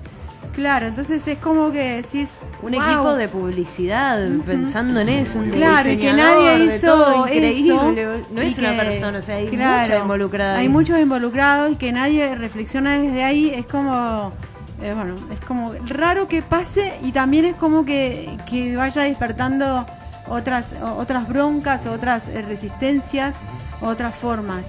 Claro, 0.59 0.87
entonces 0.87 1.25
es 1.25 1.37
como 1.37 1.71
que 1.71 2.01
decís. 2.01 2.31
Un 2.61 2.73
"Wow". 2.73 2.81
equipo 2.83 3.13
de 3.15 3.29
publicidad 3.29 4.27
pensando 4.45 4.99
en 4.99 5.07
eso, 5.07 5.39
un 5.39 5.51
Claro, 5.51 5.89
y 5.89 5.95
que 5.95 6.03
diseñador, 6.07 6.43
nadie 6.43 6.67
de 6.67 6.75
hizo 6.75 6.85
todo 6.85 7.27
increíble. 7.27 8.01
eso, 8.03 8.33
no 8.33 8.41
es 8.41 8.57
una 8.57 8.75
persona, 8.75 9.19
o 9.19 9.21
sea, 9.21 9.35
hay 9.37 9.47
claro, 9.47 9.83
mucha 9.87 9.99
involucrada. 9.99 10.57
Hay 10.57 10.67
muchos 10.67 10.99
involucrados 10.99 11.71
y 11.71 11.75
que 11.77 11.93
nadie 11.93 12.35
reflexiona 12.35 12.99
desde 12.99 13.23
ahí. 13.23 13.53
Es 13.55 13.67
como, 13.67 14.33
eh, 14.81 14.91
bueno, 14.93 15.15
es 15.31 15.39
como 15.47 15.71
raro 15.87 16.27
que 16.27 16.41
pase 16.41 16.91
y 17.03 17.13
también 17.13 17.45
es 17.45 17.55
como 17.55 17.85
que, 17.85 18.29
que 18.45 18.75
vaya 18.75 19.03
despertando 19.03 19.85
otras, 20.27 20.73
otras 20.97 21.25
broncas, 21.29 21.87
otras 21.87 22.27
eh, 22.27 22.41
resistencias, 22.45 23.35
otras 23.79 24.13
formas. 24.13 24.63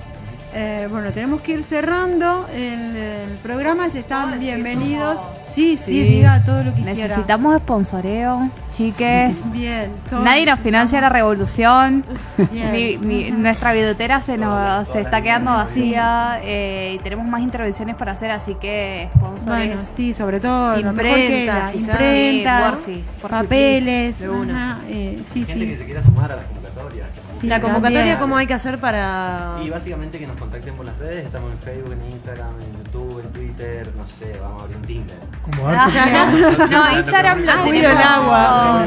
Eh, 0.53 0.89
bueno, 0.91 1.13
tenemos 1.13 1.41
que 1.43 1.53
ir 1.53 1.63
cerrando 1.65 2.49
el, 2.53 2.97
el 2.97 3.31
programa. 3.43 3.89
Si 3.89 3.99
están 3.99 4.39
bienvenidos. 4.41 5.17
Sí, 5.47 5.77
sí, 5.77 5.85
Sí. 5.93 6.03
diga 6.03 6.43
todo 6.45 6.65
lo 6.65 6.75
que 6.75 6.83
quiera. 6.83 6.93
Necesitamos 7.03 7.57
sponsoreo, 7.59 8.51
chiques. 8.73 9.51
Bien. 9.53 9.91
todo 10.09 10.21
Nadie 10.25 10.47
nos 10.47 10.59
financia 10.61 11.01
la 11.01 11.09
revolución. 11.09 12.05
Bien. 12.53 12.73
Mi- 12.73 12.99
mi- 12.99 13.31
nuestra 13.31 13.73
billetera 13.73 14.21
se 14.21 14.39
nos 14.39 14.89
se 14.89 15.01
está 15.01 15.23
quedando 15.23 15.53
vacía 15.53 16.41
eh, 16.43 16.97
y 16.97 16.99
tenemos 17.03 17.27
más 17.27 17.43
intervenciones 17.43 17.95
para 17.95 18.13
hacer, 18.13 18.31
así 18.33 18.55
que 18.55 19.09
sponsores. 19.17 19.47
Bueno, 19.69 19.81
sí, 19.97 20.15
sobre 20.15 20.41
todo 20.41 20.77
Imprenta, 20.79 21.71
imprenta, 21.75 22.75
Sí, 22.87 23.05
papeles, 23.29 24.19
de 24.19 24.29
una. 24.31 24.81
eh, 24.89 25.17
sí, 25.33 25.45
Gente 25.45 25.65
que 25.65 25.71
sí. 25.73 25.77
se 25.79 25.85
quiera 25.85 26.03
sumar 26.03 26.33
a 26.33 26.37
las 26.37 26.47
convocatorias. 26.47 27.09
Sí, 27.41 27.47
la 27.47 27.61
convocatoria. 27.61 28.19
¿cómo 28.19 28.37
hay 28.37 28.47
que 28.47 28.55
hacer 28.55 28.79
para...? 28.79 29.59
Y 29.65 29.71
básicamente 29.71 30.19
que 30.19 30.27
nos 30.27 30.37
contacten 30.37 30.75
por 30.75 30.87
las 30.87 30.97
redes, 30.99 31.25
estamos 31.27 31.53
en 31.53 31.59
Facebook, 31.59 31.93
en 31.93 32.11
Instagram, 32.13 32.51
en 32.61 32.85
YouTube, 32.85 33.21
en 33.25 33.33
Twitter, 33.33 33.89
no 33.97 34.05
sé, 34.09 34.37
vamos 34.41 34.61
a 34.61 34.65
abrir 34.65 34.77
un 34.77 34.83
Tinder. 34.83 35.19
Como 35.43 35.69
arte. 35.69 35.99
no, 36.71 36.99
Instagram 36.99 37.41
lo 37.45 37.53
Ah, 37.53 37.65
tenemos. 37.65 37.91
el 37.93 37.99
agua. 37.99 38.87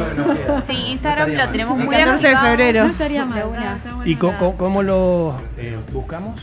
Sí, 0.68 0.74
Instagram 0.92 1.30
lo 1.32 1.50
tenemos 1.50 1.80
El 1.80 1.86
muy 1.86 1.96
14 1.96 2.28
de 2.28 2.38
febrero. 2.38 2.84
No 2.86 2.92
estaría 2.92 3.26
mal. 3.26 3.44
¿Y 4.06 4.16
cómo 4.16 4.84
lo 4.84 5.36
eh, 5.58 5.78
buscamos? 5.92 6.40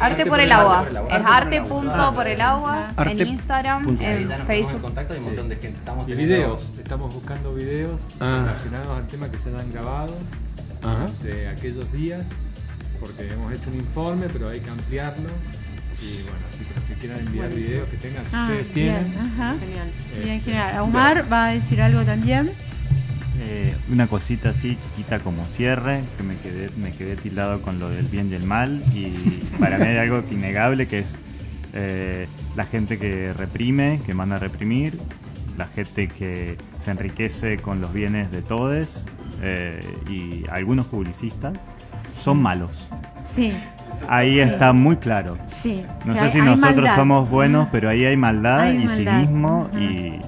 Arte 0.00 0.26
por 0.26 0.38
el 0.40 0.52
agua. 0.52 0.84
Es 1.10 1.22
arte 1.26 1.60
punto 1.62 2.12
por 2.14 2.26
el 2.28 2.40
agua 2.40 2.86
en 3.04 3.26
Instagram, 3.26 3.98
en 4.00 4.28
Facebook. 4.46 4.80
contacto, 4.80 5.12
hay 5.12 5.18
un 5.18 5.24
montón 5.26 5.48
de 5.48 5.56
gente. 5.56 5.78
Estamos 5.78 6.08
Y 6.08 6.12
videos, 6.14 6.70
estamos 6.78 7.12
buscando 7.12 7.52
videos 7.52 8.00
Ah. 8.20 8.44
relacionados 8.46 8.96
al 8.96 9.06
tema 9.08 9.28
que 9.28 9.38
se 9.38 9.48
hayan 9.48 9.72
grabado 9.72 10.14
Ajá. 10.82 11.06
de 11.22 11.48
aquellos 11.48 11.90
días, 11.92 12.24
porque 13.00 13.30
hemos 13.32 13.52
hecho 13.52 13.70
un 13.70 13.76
informe, 13.76 14.26
pero 14.32 14.48
hay 14.48 14.60
que 14.60 14.70
ampliarlo. 14.70 15.28
Y 16.00 16.22
bueno, 16.22 16.38
así 16.48 16.64
que 16.64 16.74
los 16.74 16.84
que 16.84 16.94
quieran 16.94 17.20
enviar 17.26 17.52
videos 17.52 17.88
que 17.88 17.96
tengan, 17.96 18.24
si 18.24 18.30
Ah, 18.32 18.48
ustedes 18.50 18.74
bien, 18.74 18.98
tienen. 18.98 19.18
ajá. 19.32 19.56
Genial. 19.58 19.90
Bien, 20.24 20.40
genial. 20.40 20.80
Omar 20.82 21.32
va 21.32 21.46
a 21.46 21.50
decir 21.52 21.82
algo 21.82 22.02
también. 22.02 22.50
Eh, 23.40 23.74
una 23.90 24.06
cosita 24.08 24.50
así 24.50 24.76
chiquita 24.94 25.18
como 25.20 25.44
cierre, 25.44 26.00
que 26.16 26.22
me 26.24 26.36
quedé, 26.36 26.70
me 26.76 26.90
quedé 26.92 27.14
tildado 27.16 27.62
con 27.62 27.78
lo 27.78 27.88
del 27.88 28.06
bien 28.06 28.30
y 28.30 28.34
el 28.34 28.42
mal, 28.44 28.82
y 28.94 29.10
para 29.60 29.78
mí 29.78 29.84
hay 29.86 29.96
algo 29.96 30.22
innegable 30.30 30.86
que 30.88 31.00
es 31.00 31.14
eh, 31.72 32.26
la 32.56 32.64
gente 32.64 32.98
que 32.98 33.32
reprime, 33.32 34.00
que 34.04 34.12
manda 34.14 34.36
a 34.36 34.38
reprimir, 34.40 34.98
la 35.56 35.66
gente 35.66 36.08
que 36.08 36.56
se 36.84 36.90
enriquece 36.90 37.58
con 37.58 37.80
los 37.80 37.92
bienes 37.92 38.30
de 38.32 38.42
todos, 38.42 39.04
eh, 39.42 39.80
y 40.08 40.44
algunos 40.50 40.86
publicistas 40.86 41.52
son 42.20 42.42
malos. 42.42 42.88
Sí, 43.26 43.52
Ahí 44.08 44.38
está 44.40 44.72
muy 44.72 44.96
claro. 44.96 45.36
sí. 45.62 45.84
No 46.04 46.12
O 46.12 46.16
sé 46.16 46.30
si 46.30 46.38
hay 46.38 46.44
nosotros 46.44 46.76
maldad. 46.76 46.94
somos 46.96 47.30
buenos, 47.30 47.68
pero 47.72 47.88
ahí 47.88 48.04
hay 48.04 48.16
maldad 48.16 48.60
Hay 48.60 48.76
y 48.82 48.84
maldad. 48.84 49.12
cinismo 49.20 49.68
y 49.78 50.20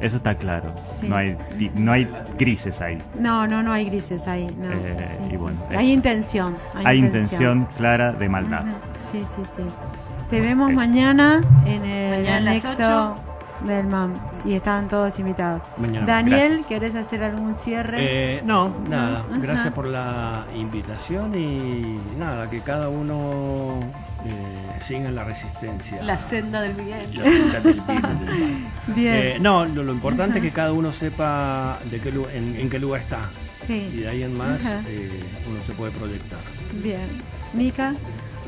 eso 0.00 0.16
está 0.16 0.34
claro. 0.36 0.74
Sí. 1.00 1.08
No 1.08 1.16
hay 1.16 1.36
no 1.76 1.92
hay 1.92 2.10
grises 2.38 2.80
ahí. 2.80 2.98
No, 3.20 3.46
no, 3.46 3.62
no 3.62 3.72
hay 3.72 3.84
grises 3.86 4.26
ahí. 4.26 4.46
No. 4.58 4.70
Eh, 4.72 4.96
Sí, 5.20 5.26
y 5.26 5.30
sí, 5.32 5.36
bueno, 5.36 5.58
sí. 5.60 5.66
eso. 5.70 5.78
Hay 5.78 5.92
intención. 5.92 6.56
Hay 6.84 6.98
intención 6.98 7.68
clara 7.76 8.12
de 8.12 8.28
maldad. 8.28 8.64
Sí, 9.12 9.20
sí, 9.20 9.42
sí. 9.56 9.62
Te 10.30 10.40
vemos 10.40 10.72
mañana 10.72 11.40
en 11.66 11.84
el 11.84 12.22
Mañana 12.24 12.50
anexo 12.50 13.14
del 13.64 13.86
MAM. 13.86 14.12
Y 14.44 14.54
están 14.54 14.88
todos 14.88 15.18
invitados. 15.18 15.62
Mañana. 15.78 16.06
Daniel, 16.06 16.48
Gracias. 16.48 16.66
¿querés 16.66 16.94
hacer 16.94 17.22
algún 17.24 17.54
cierre? 17.54 17.96
Eh, 18.00 18.42
no, 18.44 18.74
nada. 18.88 19.24
Gracias 19.40 19.72
por 19.72 19.86
la 19.86 20.46
invitación 20.56 21.34
y 21.34 21.98
nada, 22.18 22.48
que 22.50 22.60
cada 22.60 22.88
uno 22.88 23.80
eh, 24.26 24.80
siga 24.80 25.10
la 25.10 25.24
resistencia. 25.24 26.02
La 26.02 26.18
senda 26.20 26.60
del 26.62 26.74
bien. 26.74 27.02
La 27.16 27.24
senda 27.24 27.60
del 27.60 27.80
bien 27.80 28.02
y 28.20 28.24
del 28.24 28.40
mal. 28.40 28.72
Bien. 28.94 29.14
Eh, 29.14 29.36
no, 29.40 29.64
lo, 29.64 29.82
lo 29.82 29.92
importante 29.92 30.38
es 30.38 30.44
que 30.44 30.50
cada 30.50 30.72
uno 30.72 30.92
sepa 30.92 31.78
de 31.90 32.00
qué, 32.00 32.10
lu- 32.10 32.28
en, 32.32 32.56
en 32.58 32.68
qué 32.70 32.78
lugar 32.78 33.00
está. 33.00 33.18
Y 33.62 33.66
sí, 33.66 33.96
de 33.96 34.08
ahí 34.08 34.22
en 34.22 34.36
más 34.36 34.62
Ajá. 34.64 34.82
eh, 34.88 35.20
uno 35.48 35.58
se 35.66 35.72
puede 35.72 35.92
proyectar. 35.92 36.38
bien. 36.82 37.00
Mica. 37.54 37.92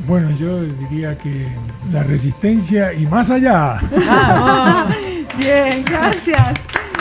Bueno, 0.07 0.31
yo 0.33 0.63
diría 0.63 1.17
que 1.17 1.49
la 1.91 2.03
resistencia 2.03 2.93
y 2.93 3.07
más 3.07 3.31
allá. 3.31 3.81
Bien, 5.39 5.85
gracias. 5.85 6.55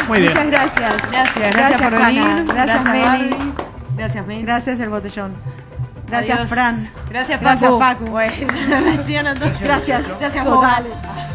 Muy 0.07 0.19
bien. 0.21 0.31
Muchas 0.31 0.47
gracias. 0.47 1.11
Gracias, 1.11 1.55
gracias, 1.55 1.81
por 1.81 2.05
venir. 2.05 2.45
Gracias, 2.47 2.85
Meli. 2.85 3.23
Meli. 3.23 3.53
Gracias, 3.97 4.27
Meli. 4.27 4.41
Gracias, 4.43 4.79
el 4.79 4.89
botellón. 4.89 5.33
Gracias, 6.07 6.37
Adiós. 6.37 6.49
Fran. 6.49 6.75
Gracias, 7.09 7.41
Gracias. 7.41 7.71
Bueno, 7.71 8.31
recién 8.95 9.27
entonces. 9.27 9.61
Gracias. 9.61 10.07
Gracias, 10.19 10.45
Total. 10.45 10.83
Boca. 10.83 11.27